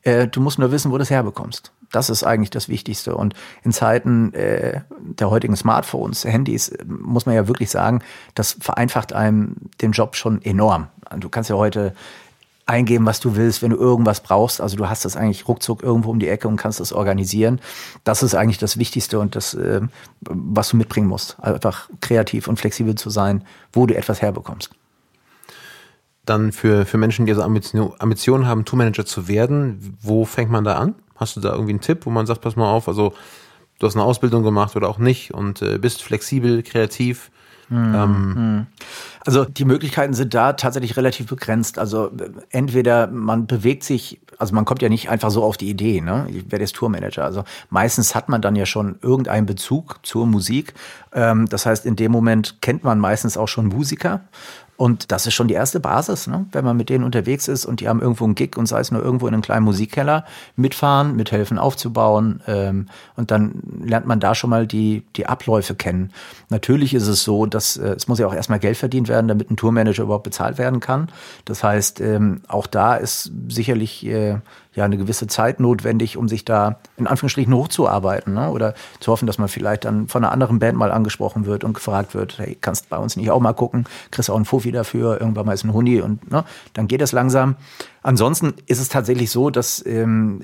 Äh, 0.03 0.28
du 0.28 0.41
musst 0.41 0.59
nur 0.59 0.71
wissen, 0.71 0.91
wo 0.91 0.97
du 0.97 1.03
es 1.03 1.09
herbekommst. 1.09 1.71
Das 1.91 2.09
ist 2.09 2.23
eigentlich 2.23 2.49
das 2.49 2.69
Wichtigste. 2.69 3.15
Und 3.15 3.33
in 3.63 3.71
Zeiten 3.71 4.33
äh, 4.33 4.81
der 4.99 5.29
heutigen 5.29 5.55
Smartphones, 5.55 6.25
Handys, 6.25 6.71
muss 6.85 7.25
man 7.25 7.35
ja 7.35 7.47
wirklich 7.47 7.69
sagen, 7.69 8.01
das 8.35 8.57
vereinfacht 8.59 9.13
einem 9.13 9.55
den 9.81 9.91
Job 9.91 10.15
schon 10.15 10.41
enorm. 10.41 10.88
Du 11.17 11.29
kannst 11.29 11.49
ja 11.49 11.55
heute 11.55 11.93
eingeben, 12.67 13.05
was 13.05 13.19
du 13.21 13.35
willst, 13.35 13.61
wenn 13.61 13.71
du 13.71 13.77
irgendwas 13.77 14.21
brauchst. 14.21 14.61
Also 14.61 14.75
du 14.75 14.89
hast 14.89 15.05
das 15.05 15.15
eigentlich 15.15 15.47
ruckzuck 15.47 15.81
irgendwo 15.81 16.11
um 16.11 16.19
die 16.19 16.27
Ecke 16.27 16.47
und 16.47 16.57
kannst 16.57 16.79
das 16.79 16.91
organisieren. 16.91 17.59
Das 18.03 18.21
ist 18.21 18.35
eigentlich 18.35 18.57
das 18.57 18.77
Wichtigste 18.77 19.19
und 19.19 19.35
das, 19.35 19.53
äh, 19.53 19.81
was 20.21 20.69
du 20.69 20.77
mitbringen 20.77 21.07
musst. 21.07 21.39
Einfach 21.39 21.89
kreativ 22.01 22.47
und 22.47 22.59
flexibel 22.59 22.95
zu 22.95 23.09
sein, 23.09 23.43
wo 23.71 23.85
du 23.85 23.95
etwas 23.95 24.21
herbekommst. 24.21 24.71
Dann 26.25 26.51
für, 26.51 26.85
für 26.85 26.97
Menschen, 26.97 27.25
die 27.25 27.31
also 27.31 27.41
Ambition, 27.41 27.93
Ambitionen 27.99 28.47
haben, 28.47 28.65
Toolmanager 28.65 29.05
zu 29.05 29.29
werden, 29.29 29.97
wo 30.01 30.25
fängt 30.25 30.51
man 30.51 30.65
da 30.65 30.75
an? 30.75 30.95
Hast 31.18 31.36
du 31.36 31.39
da 31.41 31.51
irgendwie 31.51 31.72
einen 31.72 31.82
Tipp, 31.82 32.05
wo 32.05 32.09
man 32.09 32.26
sagt, 32.26 32.41
pass 32.41 32.55
mal 32.55 32.72
auf, 32.72 32.88
also 32.88 33.13
du 33.80 33.88
hast 33.88 33.95
eine 33.95 34.03
Ausbildung 34.03 34.43
gemacht 34.43 34.76
oder 34.76 34.89
auch 34.89 34.97
nicht 34.97 35.34
und 35.34 35.61
äh, 35.61 35.78
bist 35.78 36.01
flexibel, 36.01 36.63
kreativ. 36.63 37.30
Ähm, 37.70 38.68
Also 39.26 39.43
die 39.43 39.65
Möglichkeiten 39.65 40.13
sind 40.13 40.34
da 40.34 40.53
tatsächlich 40.53 40.95
relativ 40.95 41.28
begrenzt. 41.28 41.78
Also 41.80 42.11
entweder 42.49 43.07
man 43.07 43.45
bewegt 43.45 43.84
sich, 43.84 44.22
also 44.38 44.55
man 44.55 44.63
kommt 44.63 44.82
ja 44.82 44.88
nicht 44.88 45.09
einfach 45.09 45.32
so 45.32 45.43
auf 45.43 45.57
die 45.57 45.70
Idee, 45.70 45.99
ne? 45.99 46.28
Ich 46.30 46.49
werde 46.49 46.63
jetzt 46.63 46.76
Tourmanager. 46.76 47.26
Also 47.26 47.43
meistens 47.70 48.15
hat 48.15 48.30
man 48.30 48.41
dann 48.41 48.55
ja 48.55 48.65
schon 48.65 48.99
irgendeinen 49.01 49.45
Bezug 49.45 49.99
zur 50.03 50.26
Musik. 50.28 50.76
Ähm, 51.11 51.47
das 51.49 51.65
heißt, 51.65 51.86
in 51.86 51.97
dem 51.97 52.13
Moment 52.13 52.61
kennt 52.61 52.86
man 52.86 52.99
meistens 52.99 53.38
auch 53.38 53.49
schon 53.49 53.68
Musiker. 53.68 54.22
Und 54.78 55.11
das 55.11 55.25
ist 55.25 55.34
schon 55.34 55.47
die 55.47 55.55
erste 55.55 55.80
Basis, 55.80 56.28
ne? 56.28 56.45
wenn 56.51 56.63
man 56.63 56.78
mit 56.78 56.89
denen 56.89 57.03
unterwegs 57.03 57.47
ist 57.47 57.65
und 57.65 57.82
die 57.82 57.89
haben 57.89 57.99
irgendwo 57.99 58.25
einen 58.25 58.36
Gig 58.36 58.57
und 58.57 58.67
sei 58.67 58.80
es 58.80 58.91
nur 58.91 59.03
irgendwo 59.03 59.28
in 59.28 59.34
einem 59.34 59.41
kleinen 59.41 59.65
Musikkeller, 59.65 60.23
mitfahren, 60.55 61.15
mithelfen 61.15 61.57
aufzubauen 61.57 62.41
ähm, 62.47 62.88
und 63.15 63.32
dann 63.32 63.63
lernt 63.84 64.05
man 64.05 64.19
da 64.19 64.36
schon 64.36 64.51
mal 64.51 64.67
die, 64.67 65.03
die 65.15 65.25
Abläufe 65.25 65.73
kennen. 65.73 66.11
Natürlich 66.49 66.93
ist 66.93 67.07
es 67.07 67.23
so, 67.23 67.47
dass 67.47 67.78
äh, 67.78 67.89
es 67.95 68.07
muss 68.07 68.19
ja 68.19 68.28
auch 68.28 68.36
erstmal 68.36 68.59
Geld 68.59 68.78
verdient 68.78 69.07
werden, 69.07 69.28
damit 69.28 69.49
ein 69.49 69.57
Tourmanager 69.57 70.03
überhaupt 70.03 70.25
bezahlt 70.25 70.59
werden 70.59 70.80
kann. 70.80 71.09
Das 71.45 71.63
heißt, 71.63 71.99
ähm, 71.99 72.41
auch 72.47 72.67
da 72.67 72.95
ist 72.95 73.32
sicherlich 73.49 74.05
äh, 74.05 74.38
ja 74.78 74.86
eine 74.86 74.97
gewisse 74.97 75.28
Zeit 75.28 75.59
notwendig, 75.59 76.17
um 76.17 76.30
sich 76.30 76.45
da 76.45 76.80
in 76.95 77.07
Anführungsstrichen 77.07 77.53
hochzuarbeiten 77.53 78.34
ne? 78.34 78.51
oder 78.51 78.75
zu 78.99 79.11
hoffen, 79.11 79.25
dass 79.25 79.39
man 79.39 79.49
vielleicht 79.49 79.86
dann 79.86 80.07
von 80.07 80.23
einer 80.23 80.32
anderen 80.32 80.59
Band 80.59 80.78
mal 80.78 80.91
angesprochen 80.91 81.45
wird 81.45 81.63
und 81.63 81.73
gefragt 81.73 82.13
wird, 82.13 82.38
hey, 82.38 82.55
kannst 82.59 82.88
bei 82.89 82.97
uns 82.97 83.17
nicht 83.17 83.32
auch 83.32 83.39
mal 83.39 83.53
gucken, 83.53 83.86
kriegst 84.11 84.30
auch 84.30 84.36
einen 84.36 84.45
Fuffi 84.45 84.71
dafür, 84.71 85.19
irgendwann 85.19 85.47
mal 85.47 85.53
ist 85.53 85.65
ein 85.65 85.73
Huni 85.73 85.99
und 85.99 86.32
ne? 86.32 86.45
dann 86.73 86.88
geht 86.88 87.01
es 87.01 87.11
langsam. 87.11 87.55
Ansonsten 88.03 88.53
ist 88.67 88.80
es 88.80 88.88
tatsächlich 88.88 89.32
so, 89.32 89.49
dass 89.49 89.84
ähm, 89.86 90.41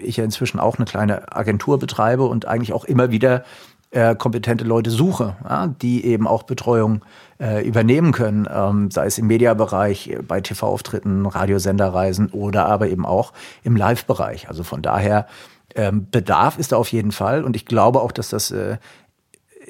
ich 0.00 0.16
ja 0.16 0.24
inzwischen 0.24 0.58
auch 0.58 0.78
eine 0.78 0.86
kleine 0.86 1.32
Agentur 1.32 1.78
betreibe 1.78 2.24
und 2.24 2.46
eigentlich 2.46 2.72
auch 2.72 2.84
immer 2.84 3.10
wieder 3.12 3.44
äh, 3.90 4.14
kompetente 4.14 4.64
Leute 4.64 4.90
suche, 4.90 5.36
ja, 5.44 5.66
die 5.66 6.04
eben 6.04 6.26
auch 6.26 6.44
Betreuung 6.44 7.04
äh, 7.40 7.66
übernehmen 7.66 8.12
können, 8.12 8.48
ähm, 8.52 8.90
sei 8.90 9.06
es 9.06 9.18
im 9.18 9.26
Mediabereich, 9.26 10.08
äh, 10.08 10.22
bei 10.22 10.40
TV-Auftritten, 10.40 11.26
Radiosenderreisen 11.26 12.28
oder 12.28 12.66
aber 12.66 12.88
eben 12.88 13.04
auch 13.04 13.32
im 13.64 13.76
Live-Bereich. 13.76 14.48
Also 14.48 14.62
von 14.62 14.82
daher 14.82 15.26
ähm, 15.74 16.06
Bedarf 16.10 16.58
ist 16.58 16.72
da 16.72 16.76
auf 16.76 16.92
jeden 16.92 17.12
Fall 17.12 17.44
und 17.44 17.56
ich 17.56 17.66
glaube 17.66 18.00
auch, 18.00 18.12
dass 18.12 18.28
das 18.28 18.50
äh, 18.50 18.78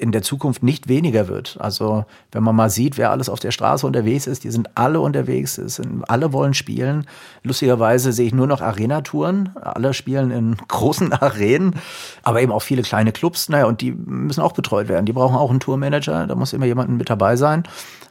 in 0.01 0.11
der 0.11 0.23
Zukunft 0.23 0.63
nicht 0.63 0.87
weniger 0.87 1.27
wird. 1.27 1.57
Also 1.59 2.05
wenn 2.31 2.43
man 2.43 2.55
mal 2.55 2.71
sieht, 2.71 2.97
wer 2.97 3.11
alles 3.11 3.29
auf 3.29 3.39
der 3.39 3.51
Straße 3.51 3.85
unterwegs 3.85 4.25
ist, 4.25 4.43
die 4.43 4.49
sind 4.49 4.69
alle 4.75 4.99
unterwegs, 4.99 5.59
es 5.59 5.75
sind, 5.75 6.03
alle 6.09 6.33
wollen 6.33 6.55
spielen. 6.55 7.05
Lustigerweise 7.43 8.11
sehe 8.11 8.25
ich 8.25 8.33
nur 8.33 8.47
noch 8.47 8.61
Arena-Touren. 8.61 9.49
Alle 9.61 9.93
spielen 9.93 10.31
in 10.31 10.57
großen 10.67 11.13
Arenen, 11.13 11.75
aber 12.23 12.41
eben 12.41 12.51
auch 12.51 12.63
viele 12.63 12.81
kleine 12.81 13.11
Clubs. 13.11 13.47
Naja, 13.47 13.65
und 13.65 13.81
die 13.81 13.91
müssen 13.91 14.41
auch 14.41 14.53
betreut 14.53 14.89
werden. 14.89 15.05
Die 15.05 15.13
brauchen 15.13 15.35
auch 15.35 15.51
einen 15.51 15.59
Tourmanager, 15.59 16.25
da 16.25 16.35
muss 16.35 16.53
immer 16.53 16.65
jemand 16.65 16.89
mit 16.89 17.09
dabei 17.09 17.35
sein. 17.35 17.63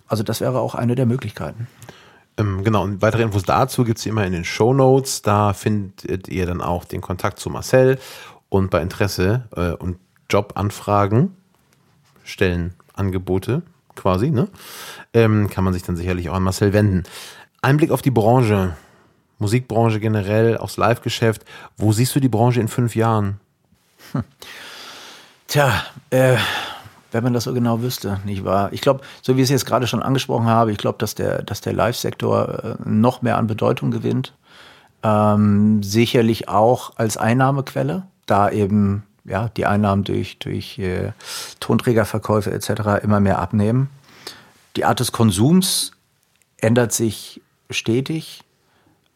Also 0.07 0.23
das 0.23 0.41
wäre 0.41 0.61
auch 0.61 0.77
eine 0.77 0.95
der 0.95 1.07
Möglichkeiten. 1.07 1.67
Ähm, 2.37 2.63
genau, 2.63 2.85
und 2.85 3.03
weitere 3.03 3.23
Infos 3.23 3.43
dazu 3.43 3.83
gibt's 3.83 4.07
immer 4.07 4.25
in 4.25 4.33
den 4.33 4.45
Show 4.45 4.73
Notes. 4.73 5.23
Da 5.23 5.55
findet 5.55 6.29
ihr 6.29 6.47
dann 6.47 6.63
auch 6.63 6.85
den 6.85 7.01
Kontakt 7.01 7.41
zu 7.41 7.51
Marcel 7.51 7.99
und 8.49 8.71
bei 8.71 8.81
Interesse 8.81 9.49
äh, 9.57 9.73
und 9.73 9.97
Jobanfragen, 10.31 11.37
Stellenangebote 12.31 13.63
quasi, 13.97 14.31
ne? 14.31 14.49
Ähm, 15.13 15.51
kann 15.51 15.65
man 15.65 15.73
sich 15.73 15.83
dann 15.83 15.97
sicherlich 15.97 16.31
auch 16.31 16.35
an 16.35 16.43
Marcel 16.43 16.73
wenden. 16.73 17.05
Ein 17.63 17.77
Blick 17.77 17.91
auf 17.91 18.03
die 18.03 18.11
Branche, 18.11 18.75
Musikbranche 19.39 20.01
generell, 20.01 20.57
aufs 20.57 20.77
Live-Geschäft. 20.77 21.45
Wo 21.77 21.93
siehst 21.93 22.15
du 22.15 22.21
die 22.21 22.29
Branche 22.29 22.61
in 22.61 22.69
fünf 22.69 22.97
Jahren? 22.97 23.41
Tja, 25.47 25.73
äh, 26.11 26.37
wenn 27.13 27.25
man 27.25 27.33
das 27.33 27.45
so 27.45 27.53
genau 27.53 27.83
wüsste, 27.83 28.21
nicht 28.25 28.45
wahr? 28.45 28.73
Ich 28.73 28.81
glaube, 28.81 29.01
so 29.23 29.37
wie 29.37 29.41
ich 29.41 29.45
es 29.45 29.51
jetzt 29.51 29.67
gerade 29.67 29.87
schon 29.87 30.03
angesprochen 30.03 30.47
habe, 30.47 30.73
ich 30.73 30.79
glaube, 30.79 30.99
dass 30.99 31.15
der, 31.15 31.43
dass 31.43 31.61
der 31.61 31.73
Live-Sektor 31.73 32.65
äh, 32.65 32.89
noch 32.89 33.23
mehr 33.23 33.37
an 33.37 33.47
Bedeutung 33.47 33.91
gewinnt. 33.91 34.35
Ähm, 35.03 35.83
sicherlich 35.83 36.49
auch 36.49 36.93
als 36.97 37.17
Einnahmequelle, 37.17 38.05
da 38.27 38.51
eben 38.51 39.05
ja, 39.25 39.49
die 39.49 39.67
Einnahmen 39.67 40.05
durch, 40.05 40.39
durch 40.39 40.79
äh, 40.79 41.13
Tonträgerverkäufe 41.61 42.51
etc. 42.51 43.03
immer 43.03 43.21
mehr 43.21 43.39
abnehmen. 43.39 43.91
Die 44.77 44.85
Art 44.85 45.01
des 45.01 45.13
Konsums 45.13 45.93
ändert 46.59 46.93
sich 46.93 47.41
stetig, 47.71 48.43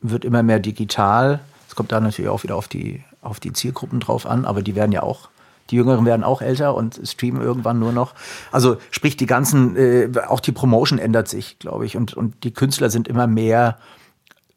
wird 0.00 0.24
immer 0.24 0.42
mehr 0.42 0.58
digital. 0.58 1.40
Es 1.68 1.74
kommt 1.74 1.92
da 1.92 2.00
natürlich 2.00 2.30
auch 2.30 2.42
wieder 2.42 2.56
auf 2.56 2.68
die, 2.68 3.02
auf 3.22 3.40
die 3.40 3.52
Zielgruppen 3.52 4.00
drauf 4.00 4.26
an, 4.26 4.44
aber 4.44 4.62
die 4.62 4.74
werden 4.74 4.92
ja 4.92 5.02
auch 5.02 5.28
die 5.70 5.76
Jüngeren 5.76 6.04
werden 6.04 6.24
auch 6.24 6.42
älter 6.42 6.74
und 6.74 7.00
streamen 7.04 7.40
irgendwann 7.40 7.78
nur 7.78 7.92
noch. 7.92 8.14
Also 8.52 8.76
sprich, 8.90 9.16
die 9.16 9.26
ganzen, 9.26 9.76
äh, 9.76 10.10
auch 10.28 10.40
die 10.40 10.52
Promotion 10.52 10.98
ändert 10.98 11.28
sich, 11.28 11.58
glaube 11.58 11.86
ich. 11.86 11.96
Und, 11.96 12.14
und 12.14 12.44
die 12.44 12.52
Künstler 12.52 12.90
sind 12.90 13.08
immer 13.08 13.26
mehr 13.26 13.78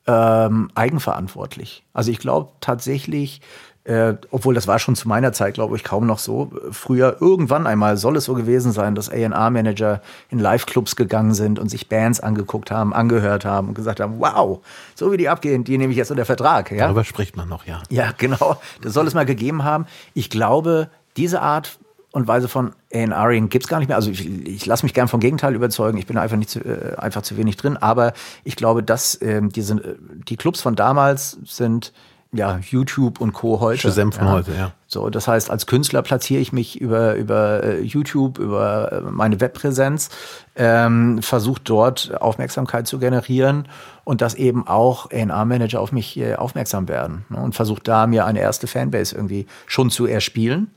ähm, 0.06 0.70
eigenverantwortlich. 0.76 1.84
Also 1.94 2.12
ich 2.12 2.20
glaube 2.20 2.52
tatsächlich, 2.60 3.42
äh, 3.88 4.18
obwohl 4.32 4.54
das 4.54 4.68
war 4.68 4.80
schon 4.80 4.98
zu 4.98 5.08
meiner 5.08 5.32
Zeit, 5.32 5.54
glaube 5.54 5.78
ich, 5.78 5.84
kaum 5.86 6.06
noch 6.06 6.20
so. 6.20 6.52
Früher, 6.72 7.18
irgendwann 7.22 7.66
einmal 7.66 7.96
soll 7.96 8.18
es 8.18 8.26
so 8.26 8.34
gewesen 8.34 8.74
sein, 8.74 8.96
dass 8.96 9.10
A&R-Manager 9.10 10.02
in 10.30 10.40
Live-Clubs 10.40 10.98
gegangen 10.98 11.34
sind 11.34 11.58
und 11.58 11.70
sich 11.70 11.88
Bands 11.88 12.20
angeguckt 12.20 12.70
haben, 12.70 12.94
angehört 12.94 13.46
haben 13.46 13.70
und 13.70 13.76
gesagt 13.76 14.02
haben, 14.02 14.20
wow, 14.20 14.60
so 14.94 15.14
wie 15.14 15.18
die 15.18 15.30
abgehen, 15.30 15.64
die 15.64 15.78
nehme 15.78 15.92
ich 15.92 15.98
jetzt 15.98 16.12
unter 16.12 16.26
Vertrag. 16.26 16.70
Ja? 16.72 16.80
Darüber 16.80 17.06
spricht 17.06 17.38
man 17.38 17.48
noch, 17.48 17.66
ja. 17.66 17.82
Ja, 17.90 18.12
genau. 18.18 18.58
Das 18.82 18.94
soll 18.94 19.08
es 19.08 19.14
mal 19.14 19.26
gegeben 19.26 19.64
haben. 19.64 19.86
Ich 20.14 20.30
glaube, 20.30 20.90
diese 21.16 21.42
Art 21.42 21.80
und 22.12 22.28
Weise 22.28 22.50
von 22.50 22.74
A&Ring 22.94 23.48
gibt 23.48 23.66
es 23.66 23.70
gar 23.70 23.80
nicht 23.80 23.88
mehr. 23.88 23.96
Also 23.96 24.12
ich, 24.12 24.28
ich 24.46 24.66
lasse 24.66 24.86
mich 24.86 24.94
gern 24.94 25.08
vom 25.08 25.22
Gegenteil 25.22 25.56
überzeugen. 25.56 25.98
Ich 25.98 26.08
bin 26.08 26.18
einfach 26.18 26.36
nicht 26.36 26.50
zu, 26.50 26.60
äh, 26.60 26.98
einfach 26.98 27.22
zu 27.22 27.38
wenig 27.38 27.56
drin. 27.56 27.78
Aber 27.78 28.12
ich 28.44 28.58
glaube, 28.58 28.84
dass 28.84 29.16
äh, 29.16 29.42
diese, 29.44 29.76
äh, 29.76 29.96
die 30.28 30.36
Clubs 30.36 30.60
von 30.60 30.76
damals 30.76 31.38
sind 31.46 31.94
ja 32.32 32.60
YouTube 32.70 33.22
und 33.22 33.34
Co. 33.34 33.60
heute. 33.60 33.82
Shazam 33.82 34.12
von 34.12 34.26
ja. 34.26 34.32
heute, 34.32 34.54
ja. 34.54 34.72
So, 34.88 35.10
das 35.10 35.28
heißt, 35.28 35.50
als 35.50 35.66
Künstler 35.66 36.02
platziere 36.02 36.42
ich 36.42 36.54
mich 36.54 36.80
über, 36.80 37.16
über 37.16 37.64
äh, 37.64 37.82
YouTube, 37.82 38.40
über 38.40 38.92
äh, 38.92 39.02
meine 39.02 39.42
Webpräsenz, 39.42 40.10
ähm, 40.56 41.22
versuche 41.22 41.62
dort 41.64 42.20
Aufmerksamkeit 42.22 42.88
zu 42.88 42.98
generieren 43.00 43.68
und 44.06 44.22
dass 44.22 44.34
eben 44.34 44.66
auch 44.68 45.12
A&R-Manager 45.12 45.82
auf 45.82 45.92
mich 45.92 46.18
äh, 46.18 46.36
aufmerksam 46.36 46.88
werden 46.88 47.26
ne, 47.30 47.38
und 47.40 47.54
versuche 47.54 47.82
da 47.84 48.08
mir 48.08 48.26
eine 48.26 48.40
erste 48.40 48.68
Fanbase 48.68 49.16
irgendwie 49.16 49.46
schon 49.66 49.90
zu 49.90 50.06
erspielen, 50.06 50.72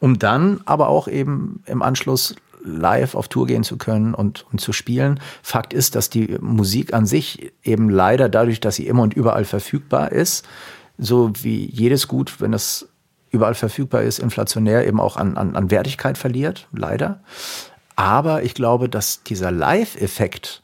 um 0.00 0.18
dann 0.18 0.60
aber 0.66 0.88
auch 0.88 1.08
eben 1.08 1.62
im 1.66 1.82
Anschluss 1.82 2.36
live 2.62 3.14
auf 3.14 3.28
Tour 3.28 3.46
gehen 3.46 3.64
zu 3.64 3.78
können 3.78 4.12
und, 4.12 4.44
und 4.50 4.60
zu 4.60 4.72
spielen. 4.72 5.20
Fakt 5.42 5.72
ist, 5.72 5.94
dass 5.94 6.10
die 6.10 6.36
Musik 6.40 6.92
an 6.92 7.06
sich 7.06 7.52
eben 7.62 7.88
leider 7.88 8.28
dadurch, 8.28 8.60
dass 8.60 8.76
sie 8.76 8.86
immer 8.86 9.02
und 9.02 9.14
überall 9.14 9.44
verfügbar 9.44 10.12
ist, 10.12 10.46
so 10.98 11.32
wie 11.42 11.66
jedes 11.66 12.08
Gut, 12.08 12.40
wenn 12.40 12.52
es 12.52 12.88
überall 13.30 13.54
verfügbar 13.54 14.02
ist, 14.02 14.18
inflationär 14.18 14.86
eben 14.86 15.00
auch 15.00 15.16
an, 15.16 15.36
an, 15.36 15.56
an 15.56 15.70
Wertigkeit 15.70 16.16
verliert, 16.16 16.68
leider. 16.72 17.20
Aber 17.96 18.42
ich 18.42 18.54
glaube, 18.54 18.88
dass 18.88 19.22
dieser 19.22 19.50
Live-Effekt, 19.50 20.62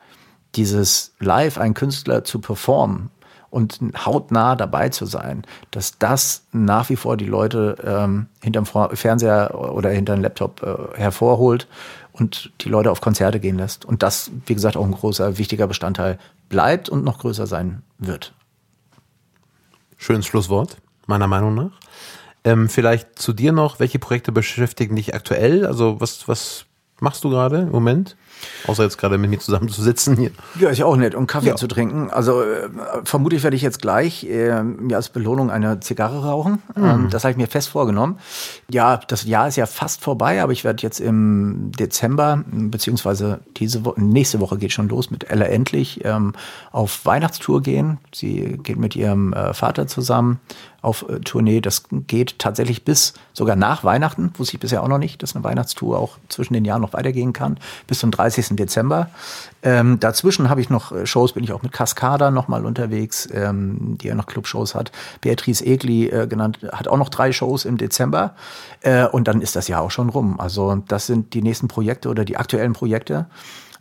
dieses 0.54 1.14
Live 1.18 1.58
einen 1.58 1.74
Künstler 1.74 2.24
zu 2.24 2.40
performen 2.40 3.10
und 3.50 3.80
hautnah 4.06 4.56
dabei 4.56 4.88
zu 4.88 5.06
sein, 5.06 5.44
dass 5.70 5.98
das 5.98 6.44
nach 6.52 6.88
wie 6.88 6.96
vor 6.96 7.16
die 7.16 7.26
Leute 7.26 7.76
ähm, 7.84 8.26
hinterm 8.42 8.66
Fernseher 8.66 9.54
oder 9.54 9.90
hinterm 9.90 10.22
Laptop 10.22 10.62
äh, 10.62 10.98
hervorholt 10.98 11.68
und 12.12 12.50
die 12.62 12.68
Leute 12.68 12.90
auf 12.90 13.00
Konzerte 13.00 13.40
gehen 13.40 13.58
lässt. 13.58 13.84
Und 13.84 14.02
das, 14.02 14.30
wie 14.46 14.54
gesagt, 14.54 14.76
auch 14.76 14.84
ein 14.84 14.92
großer, 14.92 15.38
wichtiger 15.38 15.66
Bestandteil 15.66 16.18
bleibt 16.48 16.88
und 16.88 17.04
noch 17.04 17.18
größer 17.18 17.46
sein 17.46 17.82
wird. 17.98 18.34
Schönes 20.02 20.26
Schlusswort, 20.26 20.78
meiner 21.06 21.28
Meinung 21.28 21.54
nach. 21.54 21.78
Ähm, 22.42 22.68
vielleicht 22.68 23.20
zu 23.20 23.32
dir 23.32 23.52
noch, 23.52 23.78
welche 23.78 24.00
Projekte 24.00 24.32
beschäftigen 24.32 24.96
dich 24.96 25.14
aktuell? 25.14 25.64
Also 25.64 26.00
was, 26.00 26.26
was 26.26 26.66
machst 26.98 27.22
du 27.22 27.30
gerade 27.30 27.58
im 27.58 27.70
Moment? 27.70 28.16
Außer 28.66 28.82
jetzt 28.84 28.98
gerade 28.98 29.18
mit 29.18 29.30
mir 29.30 29.38
zusammen 29.38 29.68
zu 29.68 29.82
sitzen 29.82 30.16
hier. 30.16 30.30
Ja, 30.58 30.70
ist 30.70 30.78
ja 30.78 30.86
auch 30.86 30.96
nett, 30.96 31.14
um 31.14 31.26
Kaffee 31.26 31.48
Ja. 31.48 31.56
zu 31.56 31.66
trinken. 31.66 32.10
Also 32.10 32.42
äh, 32.42 32.68
vermutlich 33.04 33.42
werde 33.42 33.56
ich 33.56 33.62
jetzt 33.62 33.82
gleich 33.82 34.24
äh, 34.24 34.62
mir 34.62 34.96
als 34.96 35.08
Belohnung 35.08 35.50
eine 35.50 35.80
Zigarre 35.80 36.24
rauchen. 36.24 36.62
Ähm, 36.76 37.08
das 37.10 37.24
habe 37.24 37.32
ich 37.32 37.36
mir 37.36 37.46
fest 37.48 37.68
vorgenommen. 37.68 38.18
Ja, 38.70 38.96
das 39.08 39.24
Jahr 39.24 39.48
ist 39.48 39.56
ja 39.56 39.66
fast 39.66 40.02
vorbei, 40.02 40.42
aber 40.42 40.52
ich 40.52 40.64
werde 40.64 40.82
jetzt 40.82 41.00
im 41.00 41.72
Dezember, 41.78 42.42
beziehungsweise 42.46 43.40
diese 43.56 43.84
Woche, 43.84 44.00
nächste 44.00 44.40
Woche 44.40 44.58
geht 44.58 44.72
schon 44.72 44.88
los 44.88 45.10
mit 45.10 45.30
Ella 45.30 45.46
Endlich, 45.46 46.04
ähm, 46.04 46.32
auf 46.70 47.04
Weihnachtstour 47.04 47.62
gehen. 47.62 47.98
Sie 48.14 48.58
geht 48.62 48.78
mit 48.78 48.96
ihrem 48.96 49.32
äh, 49.32 49.54
Vater 49.54 49.86
zusammen 49.86 50.40
auf 50.82 51.08
äh, 51.08 51.20
Tournee. 51.20 51.60
Das 51.60 51.84
geht 51.90 52.38
tatsächlich 52.38 52.84
bis 52.84 53.14
sogar 53.32 53.56
nach 53.56 53.82
Weihnachten, 53.82 54.32
wusste 54.36 54.56
ich 54.56 54.60
bisher 54.60 54.82
auch 54.82 54.88
noch 54.88 54.98
nicht, 54.98 55.22
dass 55.22 55.34
eine 55.34 55.44
Weihnachtstour 55.44 55.98
auch 55.98 56.18
zwischen 56.28 56.54
den 56.54 56.64
Jahren 56.64 56.82
noch 56.82 56.92
weitergehen 56.92 57.32
kann. 57.32 57.58
Bis 57.86 58.00
zum 58.00 58.10
30. 58.10 58.32
30. 58.32 58.56
Dezember. 58.56 59.10
Ähm, 59.62 60.00
dazwischen 60.00 60.48
habe 60.48 60.60
ich 60.60 60.70
noch 60.70 60.92
äh, 60.92 61.06
Shows, 61.06 61.32
bin 61.32 61.44
ich 61.44 61.52
auch 61.52 61.62
mit 61.62 61.72
Cascada 61.72 62.30
nochmal 62.30 62.66
unterwegs, 62.66 63.28
ähm, 63.32 63.96
die 64.00 64.08
ja 64.08 64.14
noch 64.14 64.26
Clubshows 64.26 64.74
hat. 64.74 64.90
Beatrice 65.20 65.64
Egli 65.64 66.08
äh, 66.08 66.26
genannt, 66.26 66.58
hat 66.72 66.88
auch 66.88 66.96
noch 66.96 67.08
drei 67.08 67.32
Shows 67.32 67.64
im 67.64 67.76
Dezember. 67.76 68.34
Äh, 68.80 69.06
und 69.06 69.28
dann 69.28 69.40
ist 69.40 69.56
das 69.56 69.68
Jahr 69.68 69.82
auch 69.82 69.90
schon 69.90 70.08
rum. 70.08 70.40
Also 70.40 70.82
das 70.88 71.06
sind 71.06 71.34
die 71.34 71.42
nächsten 71.42 71.68
Projekte 71.68 72.08
oder 72.08 72.24
die 72.24 72.36
aktuellen 72.36 72.72
Projekte. 72.72 73.26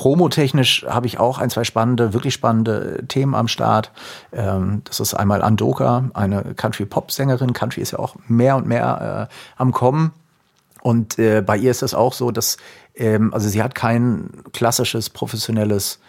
Promotechnisch 0.02 0.84
habe 0.90 1.06
ich 1.06 1.20
auch 1.20 1.38
ein, 1.38 1.52
zwei 1.52 1.64
spannende, 1.64 2.12
wirklich 2.12 2.34
spannende 2.34 3.04
Themen 3.08 3.36
am 3.36 3.48
Start. 3.48 3.92
Ähm, 4.34 4.82
das 4.86 5.00
ist 5.00 5.14
einmal 5.14 5.44
Andoka, 5.44 6.10
eine 6.16 6.56
Country-Pop-Sängerin. 6.56 7.54
Country 7.54 7.82
ist 7.82 7.92
ja 7.92 8.00
auch 8.00 8.16
mehr 8.28 8.56
und 8.56 8.66
mehr 8.66 9.30
äh, 9.30 9.62
am 9.62 9.72
Kommen. 9.72 10.12
Und 10.82 11.20
äh, 11.20 11.44
bei 11.46 11.56
ihr 11.56 11.70
ist 11.70 11.84
es 11.84 11.94
auch 11.94 12.14
so, 12.14 12.32
dass 12.32 12.58
ähm, 12.96 13.32
also 13.32 13.48
sie 13.48 13.62
hat 13.62 13.76
kein 13.76 14.32
klassisches 14.54 15.12
professionelles 15.12 16.00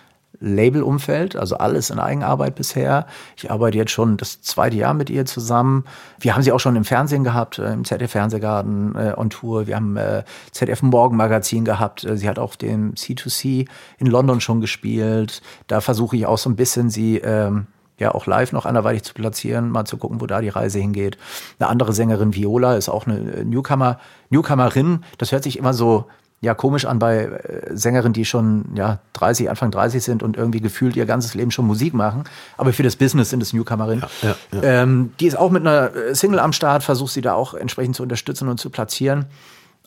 Labelumfeld, 0.40 1.36
also 1.36 1.56
alles 1.56 1.90
in 1.90 1.98
Eigenarbeit 1.98 2.54
bisher. 2.54 3.06
Ich 3.36 3.50
arbeite 3.50 3.78
jetzt 3.78 3.92
schon 3.92 4.16
das 4.16 4.42
zweite 4.42 4.76
Jahr 4.76 4.94
mit 4.94 5.10
ihr 5.10 5.24
zusammen. 5.24 5.84
Wir 6.18 6.34
haben 6.34 6.42
sie 6.42 6.52
auch 6.52 6.60
schon 6.60 6.76
im 6.76 6.84
Fernsehen 6.84 7.24
gehabt, 7.24 7.58
äh, 7.58 7.72
im 7.72 7.84
ZDF 7.84 8.10
Fernsehgarten 8.10 8.94
äh, 8.96 9.14
on 9.16 9.30
Tour. 9.30 9.66
Wir 9.66 9.76
haben 9.76 9.96
äh, 9.96 10.24
ZDF 10.50 10.82
Morgenmagazin 10.82 11.64
gehabt. 11.64 12.04
Äh, 12.04 12.16
sie 12.16 12.28
hat 12.28 12.38
auch 12.38 12.56
den 12.56 12.94
C2C 12.94 13.68
in 13.98 14.06
London 14.06 14.40
schon 14.40 14.60
gespielt. 14.60 15.42
Da 15.66 15.80
versuche 15.80 16.16
ich 16.16 16.26
auch 16.26 16.38
so 16.38 16.50
ein 16.50 16.56
bisschen 16.56 16.90
sie 16.90 17.18
ähm, 17.18 17.66
ja 17.98 18.14
auch 18.14 18.26
live 18.26 18.52
noch 18.52 18.66
anderweitig 18.66 19.04
zu 19.04 19.14
platzieren, 19.14 19.70
mal 19.70 19.84
zu 19.84 19.96
gucken, 19.96 20.20
wo 20.20 20.26
da 20.26 20.40
die 20.40 20.48
Reise 20.48 20.78
hingeht. 20.78 21.18
Eine 21.58 21.68
andere 21.68 21.92
Sängerin 21.92 22.34
Viola 22.34 22.76
ist 22.76 22.88
auch 22.88 23.06
eine 23.06 23.44
Newcomer, 23.44 23.98
Newcomerin. 24.30 25.04
Das 25.18 25.32
hört 25.32 25.44
sich 25.44 25.58
immer 25.58 25.72
so 25.72 26.06
ja 26.42 26.54
komisch 26.54 26.84
an 26.84 26.98
bei 26.98 27.24
äh, 27.24 27.74
Sängerinnen, 27.74 28.12
die 28.12 28.26
schon 28.26 28.66
ja 28.74 28.98
30, 29.14 29.48
Anfang 29.48 29.70
30 29.70 30.02
sind 30.02 30.22
und 30.22 30.36
irgendwie 30.36 30.60
gefühlt 30.60 30.96
ihr 30.96 31.06
ganzes 31.06 31.34
Leben 31.34 31.50
schon 31.50 31.66
Musik 31.66 31.94
machen. 31.94 32.24
Aber 32.58 32.72
für 32.72 32.82
das 32.82 32.96
Business 32.96 33.30
sind 33.30 33.42
es 33.42 33.54
Newcomerinnen. 33.54 34.04
Ja, 34.22 34.28
ja, 34.28 34.36
ja. 34.52 34.82
Ähm, 34.82 35.12
die 35.20 35.26
ist 35.26 35.38
auch 35.38 35.50
mit 35.50 35.62
einer 35.62 35.94
äh, 35.94 36.14
Single 36.14 36.40
am 36.40 36.52
Start, 36.52 36.82
versucht 36.82 37.12
sie 37.12 37.22
da 37.22 37.32
auch 37.32 37.54
entsprechend 37.54 37.96
zu 37.96 38.02
unterstützen 38.02 38.48
und 38.48 38.58
zu 38.58 38.68
platzieren. 38.68 39.26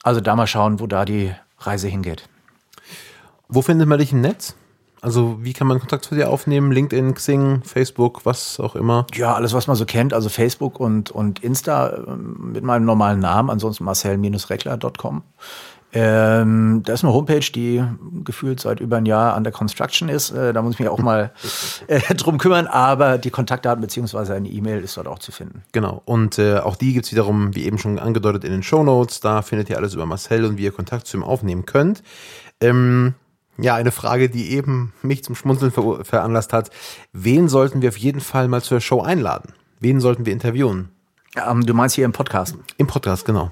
Also 0.02 0.22
da 0.22 0.36
mal 0.36 0.48
schauen, 0.48 0.80
wo 0.80 0.88
da 0.88 1.04
die 1.04 1.34
Reise 1.60 1.88
hingeht. 1.88 2.28
Wo 3.50 3.62
findet 3.62 3.88
man 3.88 4.00
dich 4.00 4.14
im 4.14 4.22
Netz? 4.22 4.56
Also 5.02 5.38
wie 5.42 5.54
kann 5.54 5.68
man 5.68 5.80
Kontakt 5.80 6.06
zu 6.06 6.16
dir 6.16 6.32
aufnehmen? 6.32 6.72
LinkedIn, 6.72 7.14
Xing, 7.14 7.62
Facebook, 7.64 8.26
was 8.26 8.60
auch 8.60 8.76
immer? 8.76 9.06
Ja, 9.14 9.36
alles, 9.36 9.54
was 9.54 9.68
man 9.68 9.76
so 9.76 9.86
kennt. 9.86 10.14
Also 10.14 10.30
Facebook 10.30 10.80
und, 10.80 11.12
und 11.12 11.44
Insta 11.44 11.90
äh, 11.90 12.16
mit 12.16 12.64
meinem 12.64 12.86
normalen 12.86 13.20
Namen. 13.20 13.50
Ansonsten 13.52 13.84
marcel-reckler.com. 13.84 15.22
Ähm, 15.98 16.84
da 16.84 16.92
ist 16.92 17.06
eine 17.06 17.14
Homepage, 17.14 17.40
die 17.40 17.82
gefühlt 18.26 18.60
seit 18.60 18.82
über 18.82 18.98
ein 18.98 19.06
Jahr 19.06 19.34
an 19.34 19.46
der 19.46 19.54
Construction 19.54 20.10
ist. 20.10 20.30
Äh, 20.30 20.52
da 20.52 20.62
muss 20.62 20.74
ich 20.74 20.80
mich 20.80 20.90
auch 20.90 21.00
mal 21.00 21.32
äh, 21.88 22.14
drum 22.16 22.38
kümmern, 22.38 22.68
aber 22.68 23.18
die 23.18 23.30
Kontaktdaten 23.30 23.80
beziehungsweise 23.80 24.34
eine 24.34 24.50
E-Mail 24.50 24.84
ist 24.84 24.98
dort 24.98 25.08
auch 25.08 25.20
zu 25.20 25.32
finden. 25.32 25.64
Genau. 25.72 26.02
Und 26.04 26.38
äh, 26.38 26.58
auch 26.58 26.76
die 26.76 26.92
gibt's 26.92 27.14
wiederum, 27.14 27.56
wie 27.56 27.64
eben 27.64 27.78
schon 27.78 27.98
angedeutet, 27.98 28.44
in 28.44 28.52
den 28.52 28.62
Show 28.62 28.84
Notes. 28.84 29.22
Da 29.22 29.42
findet 29.42 29.70
ihr 29.70 29.78
alles 29.78 29.94
über 29.94 30.06
Marcel 30.06 30.44
und 30.44 30.58
wie 30.58 30.64
ihr 30.64 30.74
Kontakt 30.74 31.08
zu 31.08 31.16
ihm 31.16 31.24
aufnehmen 31.24 31.66
könnt. 31.66 32.04
Ähm, 32.60 33.14
ja, 33.58 33.76
eine 33.76 33.92
Frage, 33.92 34.30
die 34.30 34.52
eben 34.52 34.92
mich 35.02 35.24
zum 35.24 35.34
Schmunzeln 35.34 35.72
ver 35.72 36.04
veranlasst 36.04 36.52
hat. 36.52 36.72
Wen 37.14 37.48
sollten 37.48 37.82
wir 37.82 37.88
auf 37.88 37.98
jeden 37.98 38.20
Fall 38.20 38.50
mal 38.50 38.62
zur 38.62 38.82
Show 38.82 39.00
einladen? 39.00 39.54
Wen 39.80 40.02
sollten 40.02 40.26
wir 40.26 40.34
interviewen? 40.34 40.90
Ähm, 41.38 41.66
du 41.66 41.74
meinst 41.74 41.96
hier 41.96 42.04
im 42.04 42.12
Podcast? 42.12 42.58
Im 42.78 42.88
Podcast, 42.88 43.24
genau 43.24 43.52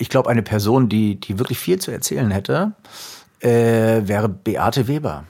ich 0.00 0.08
glaube, 0.08 0.30
eine 0.30 0.42
Person, 0.42 0.88
die, 0.88 1.16
die 1.16 1.38
wirklich 1.38 1.58
viel 1.58 1.78
zu 1.78 1.90
erzählen 1.90 2.30
hätte, 2.30 2.72
äh, 3.40 3.48
wäre 4.08 4.28
Beate 4.28 4.88
Weber. 4.88 5.24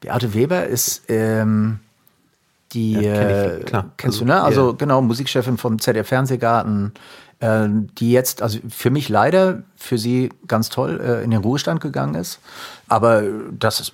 Beate 0.00 0.34
Weber 0.34 0.66
ist 0.66 1.04
ähm, 1.08 1.80
die, 2.72 2.92
ja, 2.92 3.14
kenn 3.14 3.60
ich, 3.60 3.66
klar. 3.66 3.90
kennst 3.96 4.16
also, 4.16 4.24
du, 4.26 4.30
ne? 4.30 4.42
Also 4.42 4.66
yeah. 4.68 4.76
genau, 4.78 5.00
Musikchefin 5.00 5.56
vom 5.56 5.78
ZDF 5.78 6.06
Fernsehgarten, 6.06 6.92
äh, 7.40 7.66
die 7.98 8.12
jetzt, 8.12 8.42
also 8.42 8.58
für 8.68 8.90
mich 8.90 9.08
leider, 9.08 9.62
für 9.74 9.96
sie 9.96 10.28
ganz 10.46 10.68
toll 10.68 11.00
äh, 11.00 11.24
in 11.24 11.30
den 11.30 11.40
Ruhestand 11.40 11.80
gegangen 11.80 12.14
ist. 12.14 12.40
Aber 12.88 13.22
das 13.58 13.92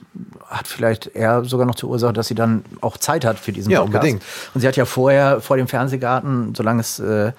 hat 0.48 0.66
vielleicht 0.66 1.06
eher 1.14 1.44
sogar 1.44 1.66
noch 1.66 1.76
zur 1.76 1.90
Ursache, 1.90 2.12
dass 2.12 2.26
sie 2.26 2.34
dann 2.34 2.64
auch 2.80 2.96
Zeit 2.96 3.24
hat 3.24 3.38
für 3.38 3.52
diesen 3.52 3.70
ja, 3.70 3.80
Podcast. 3.80 4.02
Unbedingt. 4.02 4.22
Und 4.54 4.60
sie 4.62 4.66
hat 4.66 4.74
ja 4.74 4.86
vorher 4.86 5.40
vor 5.40 5.56
dem 5.56 5.68
Fernsehgarten, 5.68 6.56
solange 6.56 6.80
es 6.80 6.98
äh, 6.98 7.28
äh, 7.28 7.32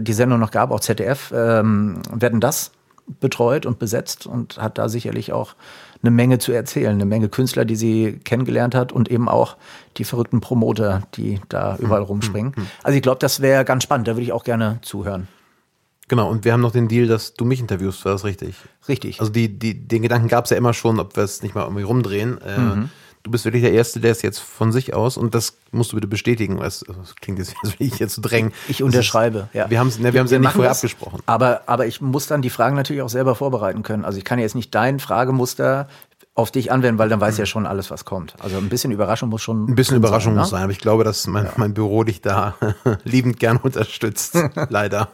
die 0.00 0.12
Sendung 0.12 0.40
noch 0.40 0.50
gab, 0.50 0.70
auch 0.70 0.80
ZDF, 0.80 1.32
ähm, 1.34 2.00
werden 2.12 2.40
das 2.40 2.72
betreut 3.20 3.66
und 3.66 3.78
besetzt 3.78 4.26
und 4.26 4.58
hat 4.58 4.78
da 4.78 4.88
sicherlich 4.88 5.32
auch 5.32 5.54
eine 6.02 6.10
Menge 6.10 6.38
zu 6.38 6.52
erzählen, 6.52 6.92
eine 6.92 7.06
Menge 7.06 7.28
Künstler, 7.28 7.64
die 7.64 7.76
sie 7.76 8.20
kennengelernt 8.24 8.74
hat 8.74 8.92
und 8.92 9.10
eben 9.10 9.28
auch 9.28 9.56
die 9.96 10.04
verrückten 10.04 10.40
Promoter, 10.40 11.02
die 11.14 11.40
da 11.48 11.76
hm, 11.76 11.86
überall 11.86 12.02
hm, 12.02 12.08
rumspringen. 12.08 12.54
Hm. 12.54 12.66
Also 12.82 12.96
ich 12.96 13.02
glaube, 13.02 13.18
das 13.18 13.40
wäre 13.40 13.64
ganz 13.64 13.82
spannend, 13.82 14.08
da 14.08 14.12
würde 14.12 14.22
ich 14.22 14.32
auch 14.32 14.44
gerne 14.44 14.78
zuhören. 14.82 15.26
Genau, 16.06 16.30
und 16.30 16.44
wir 16.44 16.52
haben 16.52 16.62
noch 16.62 16.72
den 16.72 16.88
Deal, 16.88 17.06
dass 17.06 17.34
du 17.34 17.44
mich 17.44 17.60
interviewst, 17.60 18.04
war 18.04 18.12
das 18.12 18.24
richtig? 18.24 18.56
Richtig. 18.88 19.20
Also 19.20 19.30
die, 19.30 19.58
die, 19.58 19.74
den 19.74 20.02
Gedanken 20.02 20.28
gab 20.28 20.44
es 20.44 20.50
ja 20.50 20.56
immer 20.56 20.72
schon, 20.72 21.00
ob 21.00 21.16
wir 21.16 21.24
es 21.24 21.42
nicht 21.42 21.54
mal 21.54 21.64
irgendwie 21.64 21.82
rumdrehen. 21.82 22.40
Äh, 22.40 22.58
mhm 22.58 22.90
du 23.28 23.32
bist 23.32 23.44
wirklich 23.44 23.62
der 23.62 23.72
Erste, 23.72 24.00
der 24.00 24.10
es 24.10 24.22
jetzt 24.22 24.38
von 24.38 24.72
sich 24.72 24.94
aus 24.94 25.18
und 25.18 25.34
das 25.34 25.58
musst 25.70 25.92
du 25.92 25.96
bitte 25.96 26.08
bestätigen. 26.08 26.56
Das, 26.56 26.82
das 26.86 27.14
klingt 27.16 27.38
jetzt, 27.38 27.54
als 27.62 27.78
will 27.78 27.86
ich 27.86 27.98
jetzt 27.98 28.14
zu 28.14 28.22
drängen. 28.22 28.52
Ich 28.68 28.82
unterschreibe, 28.82 29.48
ist, 29.52 29.54
ja. 29.54 29.70
Wir 29.70 29.78
haben 29.78 29.88
es 29.88 29.98
ne, 29.98 30.14
wir 30.14 30.24
ja 30.24 30.38
nicht 30.38 30.52
vorher 30.52 30.70
das, 30.70 30.78
abgesprochen. 30.78 31.20
Aber, 31.26 31.62
aber 31.66 31.86
ich 31.86 32.00
muss 32.00 32.26
dann 32.26 32.40
die 32.40 32.48
Fragen 32.48 32.74
natürlich 32.74 33.02
auch 33.02 33.10
selber 33.10 33.34
vorbereiten 33.34 33.82
können. 33.82 34.06
Also 34.06 34.18
ich 34.18 34.24
kann 34.24 34.38
jetzt 34.38 34.54
nicht 34.54 34.74
dein 34.74 34.98
Fragemuster 34.98 35.88
auf 36.34 36.50
dich 36.50 36.72
anwenden, 36.72 36.98
weil 36.98 37.10
dann 37.10 37.20
weiß 37.20 37.34
mhm. 37.34 37.40
ja 37.40 37.46
schon 37.46 37.66
alles, 37.66 37.90
was 37.90 38.06
kommt. 38.06 38.34
Also 38.38 38.56
ein 38.56 38.70
bisschen 38.70 38.92
Überraschung 38.92 39.28
muss 39.28 39.42
schon. 39.42 39.68
Ein 39.68 39.74
bisschen 39.74 39.98
Überraschung 39.98 40.32
sein, 40.32 40.36
ne? 40.36 40.40
muss 40.40 40.50
sein, 40.50 40.62
aber 40.62 40.72
ich 40.72 40.78
glaube, 40.78 41.04
dass 41.04 41.26
mein, 41.26 41.44
ja. 41.44 41.52
mein 41.56 41.74
Büro 41.74 42.04
dich 42.04 42.22
da 42.22 42.56
liebend 43.04 43.38
gern 43.38 43.58
unterstützt. 43.58 44.38
Leider. 44.70 45.08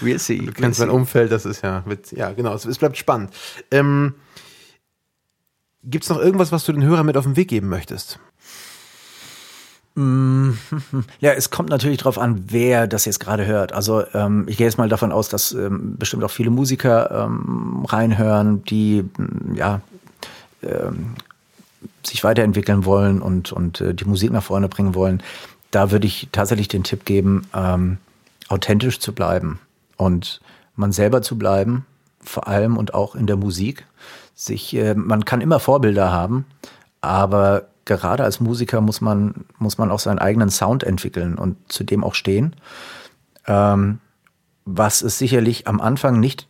We'll 0.00 0.18
see. 0.18 0.38
Du 0.38 0.52
kennst 0.52 0.80
we'll 0.80 0.86
mein. 0.86 0.94
Umfeld, 0.94 1.30
das 1.32 1.44
ist 1.44 1.62
ja 1.62 1.82
mit, 1.84 2.12
ja, 2.12 2.32
genau, 2.32 2.54
es, 2.54 2.64
es 2.64 2.78
bleibt 2.78 2.96
spannend. 2.96 3.34
Ähm, 3.70 4.14
Gibt 5.84 6.04
es 6.04 6.10
noch 6.10 6.18
irgendwas, 6.18 6.52
was 6.52 6.64
du 6.64 6.72
den 6.72 6.82
Hörern 6.82 7.06
mit 7.06 7.16
auf 7.16 7.24
den 7.24 7.36
Weg 7.36 7.48
geben 7.48 7.68
möchtest? 7.68 8.18
Mm, 9.94 10.50
ja, 11.20 11.32
es 11.32 11.50
kommt 11.50 11.70
natürlich 11.70 11.98
darauf 11.98 12.18
an, 12.18 12.44
wer 12.48 12.86
das 12.86 13.06
jetzt 13.06 13.20
gerade 13.20 13.46
hört. 13.46 13.72
Also 13.72 14.04
ähm, 14.14 14.44
ich 14.46 14.56
gehe 14.56 14.66
jetzt 14.66 14.78
mal 14.78 14.88
davon 14.88 15.12
aus, 15.12 15.28
dass 15.28 15.52
ähm, 15.52 15.96
bestimmt 15.96 16.22
auch 16.24 16.30
viele 16.30 16.50
Musiker 16.50 17.10
ähm, 17.10 17.84
reinhören, 17.86 18.62
die 18.64 19.02
mm, 19.02 19.54
ja 19.54 19.80
ähm, 20.62 21.14
sich 22.04 22.24
weiterentwickeln 22.24 22.84
wollen 22.84 23.22
und, 23.22 23.52
und 23.52 23.80
äh, 23.80 23.94
die 23.94 24.04
Musik 24.04 24.32
nach 24.32 24.42
vorne 24.42 24.68
bringen 24.68 24.94
wollen. 24.94 25.22
Da 25.70 25.90
würde 25.90 26.06
ich 26.06 26.28
tatsächlich 26.32 26.68
den 26.68 26.84
Tipp 26.84 27.04
geben, 27.04 27.46
ähm, 27.54 27.98
authentisch 28.48 29.00
zu 29.00 29.14
bleiben 29.14 29.60
und 29.96 30.40
man 30.76 30.92
selber 30.92 31.22
zu 31.22 31.38
bleiben, 31.38 31.86
vor 32.22 32.48
allem 32.48 32.76
und 32.76 32.92
auch 32.92 33.14
in 33.14 33.26
der 33.26 33.36
Musik 33.36 33.86
sich, 34.40 34.74
äh, 34.74 34.94
man 34.94 35.24
kann 35.24 35.40
immer 35.40 35.60
Vorbilder 35.60 36.10
haben, 36.10 36.46
aber 37.00 37.66
gerade 37.84 38.24
als 38.24 38.40
Musiker 38.40 38.80
muss 38.80 39.00
man, 39.00 39.44
muss 39.58 39.78
man 39.78 39.90
auch 39.90 39.98
seinen 39.98 40.18
eigenen 40.18 40.50
Sound 40.50 40.84
entwickeln 40.84 41.36
und 41.36 41.56
zu 41.70 41.84
dem 41.84 42.04
auch 42.04 42.14
stehen. 42.14 42.56
Ähm, 43.46 43.98
was 44.64 45.02
es 45.02 45.18
sicherlich 45.18 45.66
am 45.66 45.80
Anfang 45.80 46.20
nicht 46.20 46.46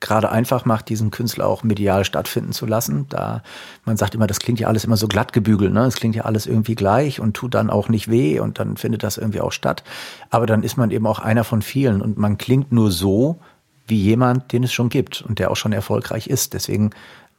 gerade 0.00 0.30
einfach 0.30 0.64
macht, 0.64 0.88
diesen 0.88 1.10
Künstler 1.10 1.46
auch 1.46 1.62
medial 1.62 2.04
stattfinden 2.04 2.52
zu 2.52 2.66
lassen. 2.66 3.06
Da 3.08 3.42
man 3.84 3.96
sagt 3.96 4.16
immer, 4.16 4.26
das 4.26 4.40
klingt 4.40 4.58
ja 4.58 4.66
alles 4.66 4.84
immer 4.84 4.96
so 4.96 5.06
glatt 5.06 5.32
gebügelt, 5.32 5.72
ne? 5.72 5.84
Es 5.84 5.94
klingt 5.94 6.16
ja 6.16 6.24
alles 6.24 6.46
irgendwie 6.46 6.74
gleich 6.74 7.20
und 7.20 7.34
tut 7.34 7.54
dann 7.54 7.70
auch 7.70 7.88
nicht 7.88 8.10
weh 8.10 8.40
und 8.40 8.58
dann 8.58 8.76
findet 8.76 9.04
das 9.04 9.16
irgendwie 9.16 9.40
auch 9.40 9.52
statt. 9.52 9.84
Aber 10.28 10.46
dann 10.46 10.64
ist 10.64 10.76
man 10.76 10.90
eben 10.90 11.06
auch 11.06 11.20
einer 11.20 11.44
von 11.44 11.62
vielen 11.62 12.02
und 12.02 12.18
man 12.18 12.36
klingt 12.36 12.72
nur 12.72 12.90
so 12.90 13.38
wie 13.86 13.96
jemand, 13.96 14.52
den 14.52 14.64
es 14.64 14.72
schon 14.72 14.88
gibt 14.88 15.22
und 15.22 15.38
der 15.38 15.50
auch 15.50 15.56
schon 15.56 15.72
erfolgreich 15.72 16.26
ist. 16.26 16.52
Deswegen 16.52 16.90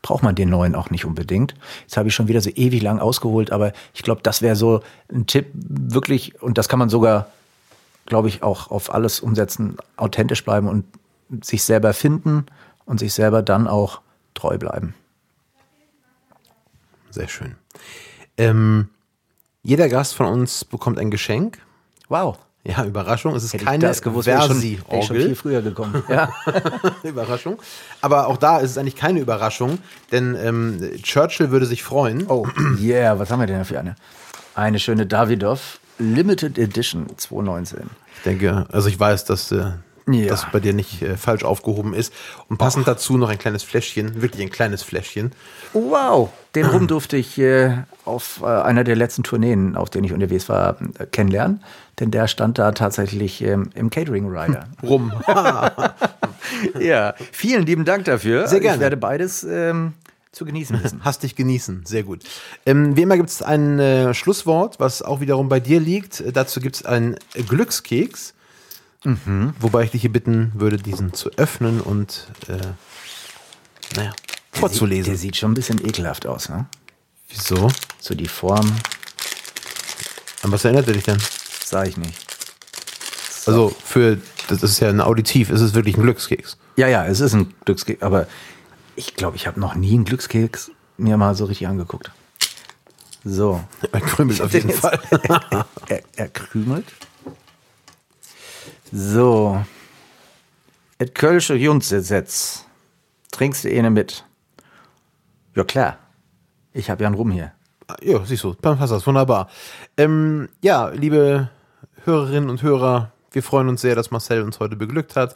braucht 0.03 0.21
man 0.21 0.35
den 0.35 0.49
neuen 0.49 0.75
auch 0.75 0.91
nicht 0.91 1.05
unbedingt. 1.05 1.55
Jetzt 1.81 1.97
habe 1.97 2.09
ich 2.09 2.13
schon 2.13 2.27
wieder 2.27 2.41
so 2.41 2.51
ewig 2.51 2.83
lang 2.83 2.99
ausgeholt, 2.99 3.51
aber 3.51 3.73
ich 3.95 4.03
glaube, 4.03 4.21
das 4.21 4.43
wäre 4.43 4.55
so 4.55 4.81
ein 5.11 5.25
Tipp, 5.25 5.47
wirklich, 5.53 6.39
und 6.43 6.59
das 6.59 6.69
kann 6.69 6.77
man 6.77 6.89
sogar, 6.89 7.27
glaube 8.05 8.27
ich, 8.27 8.43
auch 8.43 8.69
auf 8.69 8.93
alles 8.93 9.21
umsetzen, 9.21 9.77
authentisch 9.97 10.43
bleiben 10.43 10.67
und 10.67 10.85
sich 11.43 11.63
selber 11.63 11.93
finden 11.93 12.45
und 12.85 12.99
sich 12.99 13.13
selber 13.13 13.41
dann 13.41 13.67
auch 13.67 14.01
treu 14.33 14.57
bleiben. 14.57 14.93
Sehr 17.09 17.29
schön. 17.29 17.55
Ähm, 18.37 18.89
jeder 19.61 19.87
Gast 19.87 20.15
von 20.15 20.25
uns 20.25 20.65
bekommt 20.65 20.99
ein 20.99 21.11
Geschenk. 21.11 21.59
Wow. 22.09 22.37
Ja, 22.65 22.85
Überraschung. 22.85 23.35
Es 23.35 23.43
ist 23.43 23.53
Hätte 23.53 23.65
keine 23.65 23.83
ich 23.83 23.89
das 23.89 24.01
gewusst, 24.01 24.29
Versi 24.29 24.79
schon, 24.87 24.99
ich 24.99 25.05
schon 25.05 25.17
viel 25.17 25.35
früher 25.35 25.61
gekommen. 25.61 26.01
Ja. 26.09 26.29
Überraschung. 27.03 27.61
Aber 28.01 28.27
auch 28.27 28.37
da 28.37 28.59
ist 28.59 28.71
es 28.71 28.77
eigentlich 28.77 28.95
keine 28.95 29.19
Überraschung, 29.19 29.79
denn 30.11 30.35
ähm, 30.41 30.79
Churchill 31.01 31.51
würde 31.51 31.65
sich 31.65 31.83
freuen. 31.83 32.25
Oh, 32.29 32.47
yeah, 32.79 33.19
was 33.19 33.31
haben 33.31 33.39
wir 33.39 33.47
denn 33.47 33.65
für 33.65 33.79
eine? 33.79 33.95
Eine 34.55 34.79
schöne 34.79 35.05
Davidoff 35.05 35.79
Limited 35.99 36.57
Edition 36.57 37.07
2019. 37.17 37.89
Ich 38.17 38.23
denke, 38.23 38.65
also 38.71 38.87
ich 38.87 38.99
weiß, 38.99 39.25
dass 39.25 39.51
äh, 39.51 39.71
Ja. 40.05 40.27
das 40.27 40.45
bei 40.51 40.59
dir 40.59 40.73
nicht 40.73 41.01
äh, 41.01 41.15
falsch 41.15 41.43
aufgehoben 41.43 41.93
ist. 41.93 42.13
Und 42.49 42.57
passend 42.57 42.87
dazu 42.87 43.17
noch 43.17 43.29
ein 43.29 43.37
kleines 43.37 43.63
Fläschchen, 43.63 44.21
wirklich 44.21 44.41
ein 44.41 44.49
kleines 44.49 44.83
Fläschchen. 44.83 45.31
Wow, 45.73 46.29
den 46.55 46.65
Rum 46.65 46.87
durfte 46.87 47.17
ich 47.17 47.39
äh, 47.39 47.77
auf 48.05 48.41
äh, 48.43 48.45
einer 48.45 48.83
der 48.83 48.95
letzten 48.95 49.23
Tourneen, 49.23 49.75
auf 49.75 49.89
denen 49.89 50.03
ich 50.03 50.13
unterwegs 50.13 50.49
war, 50.49 50.77
äh, 50.99 51.05
kennenlernen. 51.05 51.63
Denn 51.99 52.11
der 52.11 52.27
stand 52.27 52.57
da 52.57 52.71
tatsächlich 52.71 53.41
ähm, 53.43 53.69
im 53.75 53.89
Catering 53.89 54.27
Rider. 54.27 54.67
Rum. 54.81 55.13
ja, 56.79 57.13
vielen 57.31 57.65
lieben 57.65 57.85
Dank 57.85 58.05
dafür. 58.05 58.47
Sehr 58.47 58.59
gerne. 58.59 58.75
Ich 58.75 58.81
werde 58.81 58.97
beides 58.97 59.43
ähm, 59.43 59.93
zu 60.33 60.45
genießen 60.45 60.83
wissen. 60.83 61.01
Hast 61.03 61.23
dich 61.23 61.35
genießen, 61.35 61.85
sehr 61.85 62.03
gut. 62.03 62.23
Ähm, 62.65 62.97
wie 62.97 63.03
immer 63.03 63.15
gibt 63.15 63.29
es 63.29 63.41
ein 63.41 63.79
äh, 63.79 64.13
Schlusswort, 64.13 64.79
was 64.79 65.01
auch 65.01 65.21
wiederum 65.21 65.47
bei 65.47 65.59
dir 65.59 65.79
liegt. 65.79 66.19
Äh, 66.19 66.31
dazu 66.33 66.59
gibt 66.59 66.75
es 66.77 66.85
einen 66.85 67.15
Glückskeks. 67.47 68.33
Wobei 69.59 69.83
ich 69.83 69.91
dich 69.91 70.01
hier 70.01 70.11
bitten 70.13 70.51
würde, 70.55 70.77
diesen 70.77 71.13
zu 71.13 71.29
öffnen 71.37 71.81
und 71.81 72.27
äh, 72.47 72.57
naja, 73.97 74.13
vorzulesen. 74.51 75.11
Der 75.11 75.17
sieht 75.17 75.35
schon 75.35 75.51
ein 75.51 75.55
bisschen 75.55 75.85
ekelhaft 75.85 76.25
aus, 76.25 76.47
ne? 76.49 76.67
Wieso? 77.29 77.69
So 77.99 78.15
die 78.15 78.27
Form, 78.27 78.71
An 80.43 80.51
was 80.51 80.63
erinnert 80.65 80.87
er 80.87 80.93
dich 80.93 81.03
denn? 81.03 81.17
sage 81.65 81.89
ich 81.89 81.97
nicht. 81.97 82.17
Also 83.45 83.75
für, 83.83 84.19
das 84.47 84.63
ist 84.63 84.79
ja 84.79 84.89
ein 84.89 85.01
Auditiv, 85.01 85.49
ist 85.49 85.61
es 85.61 85.73
wirklich 85.73 85.97
ein 85.97 86.03
Glückskeks. 86.03 86.57
Ja, 86.75 86.87
ja, 86.87 87.05
es 87.05 87.19
ist 87.19 87.33
ein 87.33 87.53
Glückskeks, 87.65 88.01
aber 88.01 88.27
ich 88.95 89.15
glaube, 89.15 89.35
ich 89.35 89.47
habe 89.47 89.59
noch 89.59 89.75
nie 89.75 89.93
einen 89.93 90.05
Glückskeks 90.05 90.71
mir 90.97 91.17
mal 91.17 91.35
so 91.35 91.45
richtig 91.45 91.67
angeguckt. 91.67 92.11
So. 93.25 93.63
Er 93.91 94.01
krümelt 94.01 94.41
auf 94.41 94.53
jeden 94.53 94.71
Fall. 94.71 94.99
er, 95.87 96.03
er 96.15 96.29
krümelt. 96.29 96.85
So. 98.95 99.59
Et 100.99 101.15
Kölsche 101.15 101.55
Junsesetz. 101.55 102.65
Trinkst 103.31 103.63
du 103.63 103.69
eine 103.75 103.89
mit? 103.89 104.23
Ja, 105.55 105.63
klar. 105.63 105.97
Ich 106.73 106.91
habe 106.91 107.01
ja 107.01 107.07
einen 107.07 107.15
Rum 107.15 107.31
hier. 107.31 107.53
Ja, 108.03 108.23
siehst 108.23 108.43
du, 108.43 108.55
dann 108.61 108.77
passt 108.77 108.93
das 108.93 109.07
wunderbar. 109.07 109.49
Ähm, 109.97 110.47
ja, 110.61 110.89
liebe 110.89 111.49
Hörerinnen 112.05 112.51
und 112.51 112.61
Hörer, 112.61 113.11
wir 113.31 113.41
freuen 113.41 113.67
uns 113.67 113.81
sehr, 113.81 113.95
dass 113.95 114.11
Marcel 114.11 114.43
uns 114.43 114.59
heute 114.59 114.75
beglückt 114.75 115.15
hat. 115.15 115.35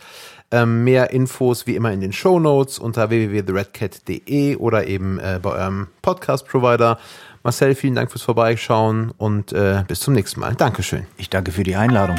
Ähm, 0.52 0.84
mehr 0.84 1.10
Infos 1.10 1.66
wie 1.66 1.76
immer 1.76 1.92
in 1.92 2.00
den 2.00 2.14
Show 2.14 2.40
Notes 2.40 2.78
unter 2.78 3.10
www.theredcat.de 3.10 4.56
oder 4.58 4.86
eben 4.86 5.18
äh, 5.18 5.40
bei 5.42 5.50
eurem 5.50 5.88
Podcast-Provider. 6.04 7.00
Marcel, 7.42 7.74
vielen 7.74 7.96
Dank 7.96 8.12
fürs 8.12 8.22
Vorbeischauen 8.22 9.12
und 9.18 9.52
äh, 9.52 9.84
bis 9.88 10.00
zum 10.00 10.14
nächsten 10.14 10.42
Mal. 10.42 10.54
Dankeschön. 10.54 11.08
Ich 11.18 11.32
danke 11.32 11.52
für 11.52 11.64
die 11.64 11.76
Einladung. 11.76 12.18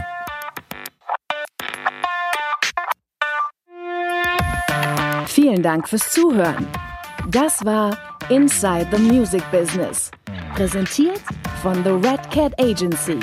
Vielen 5.41 5.63
Dank 5.63 5.89
fürs 5.89 6.11
Zuhören. 6.11 6.67
Das 7.31 7.65
war 7.65 7.97
Inside 8.29 8.89
the 8.91 8.99
Music 9.01 9.49
Business. 9.53 10.11
Präsentiert 10.57 11.23
von 11.63 11.85
The 11.85 11.91
Red 11.91 12.29
Cat 12.33 12.61
Agency. 12.61 13.21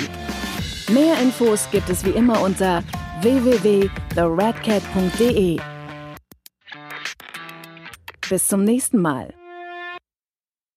Mehr 0.90 1.20
Infos 1.20 1.68
gibt 1.70 1.90
es 1.90 2.02
wie 2.06 2.12
immer 2.12 2.40
unter 2.40 2.82
www.theredcat.de. 3.20 5.60
Bis 8.30 8.48
zum 8.48 8.64
nächsten 8.64 9.02
Mal. 9.02 9.34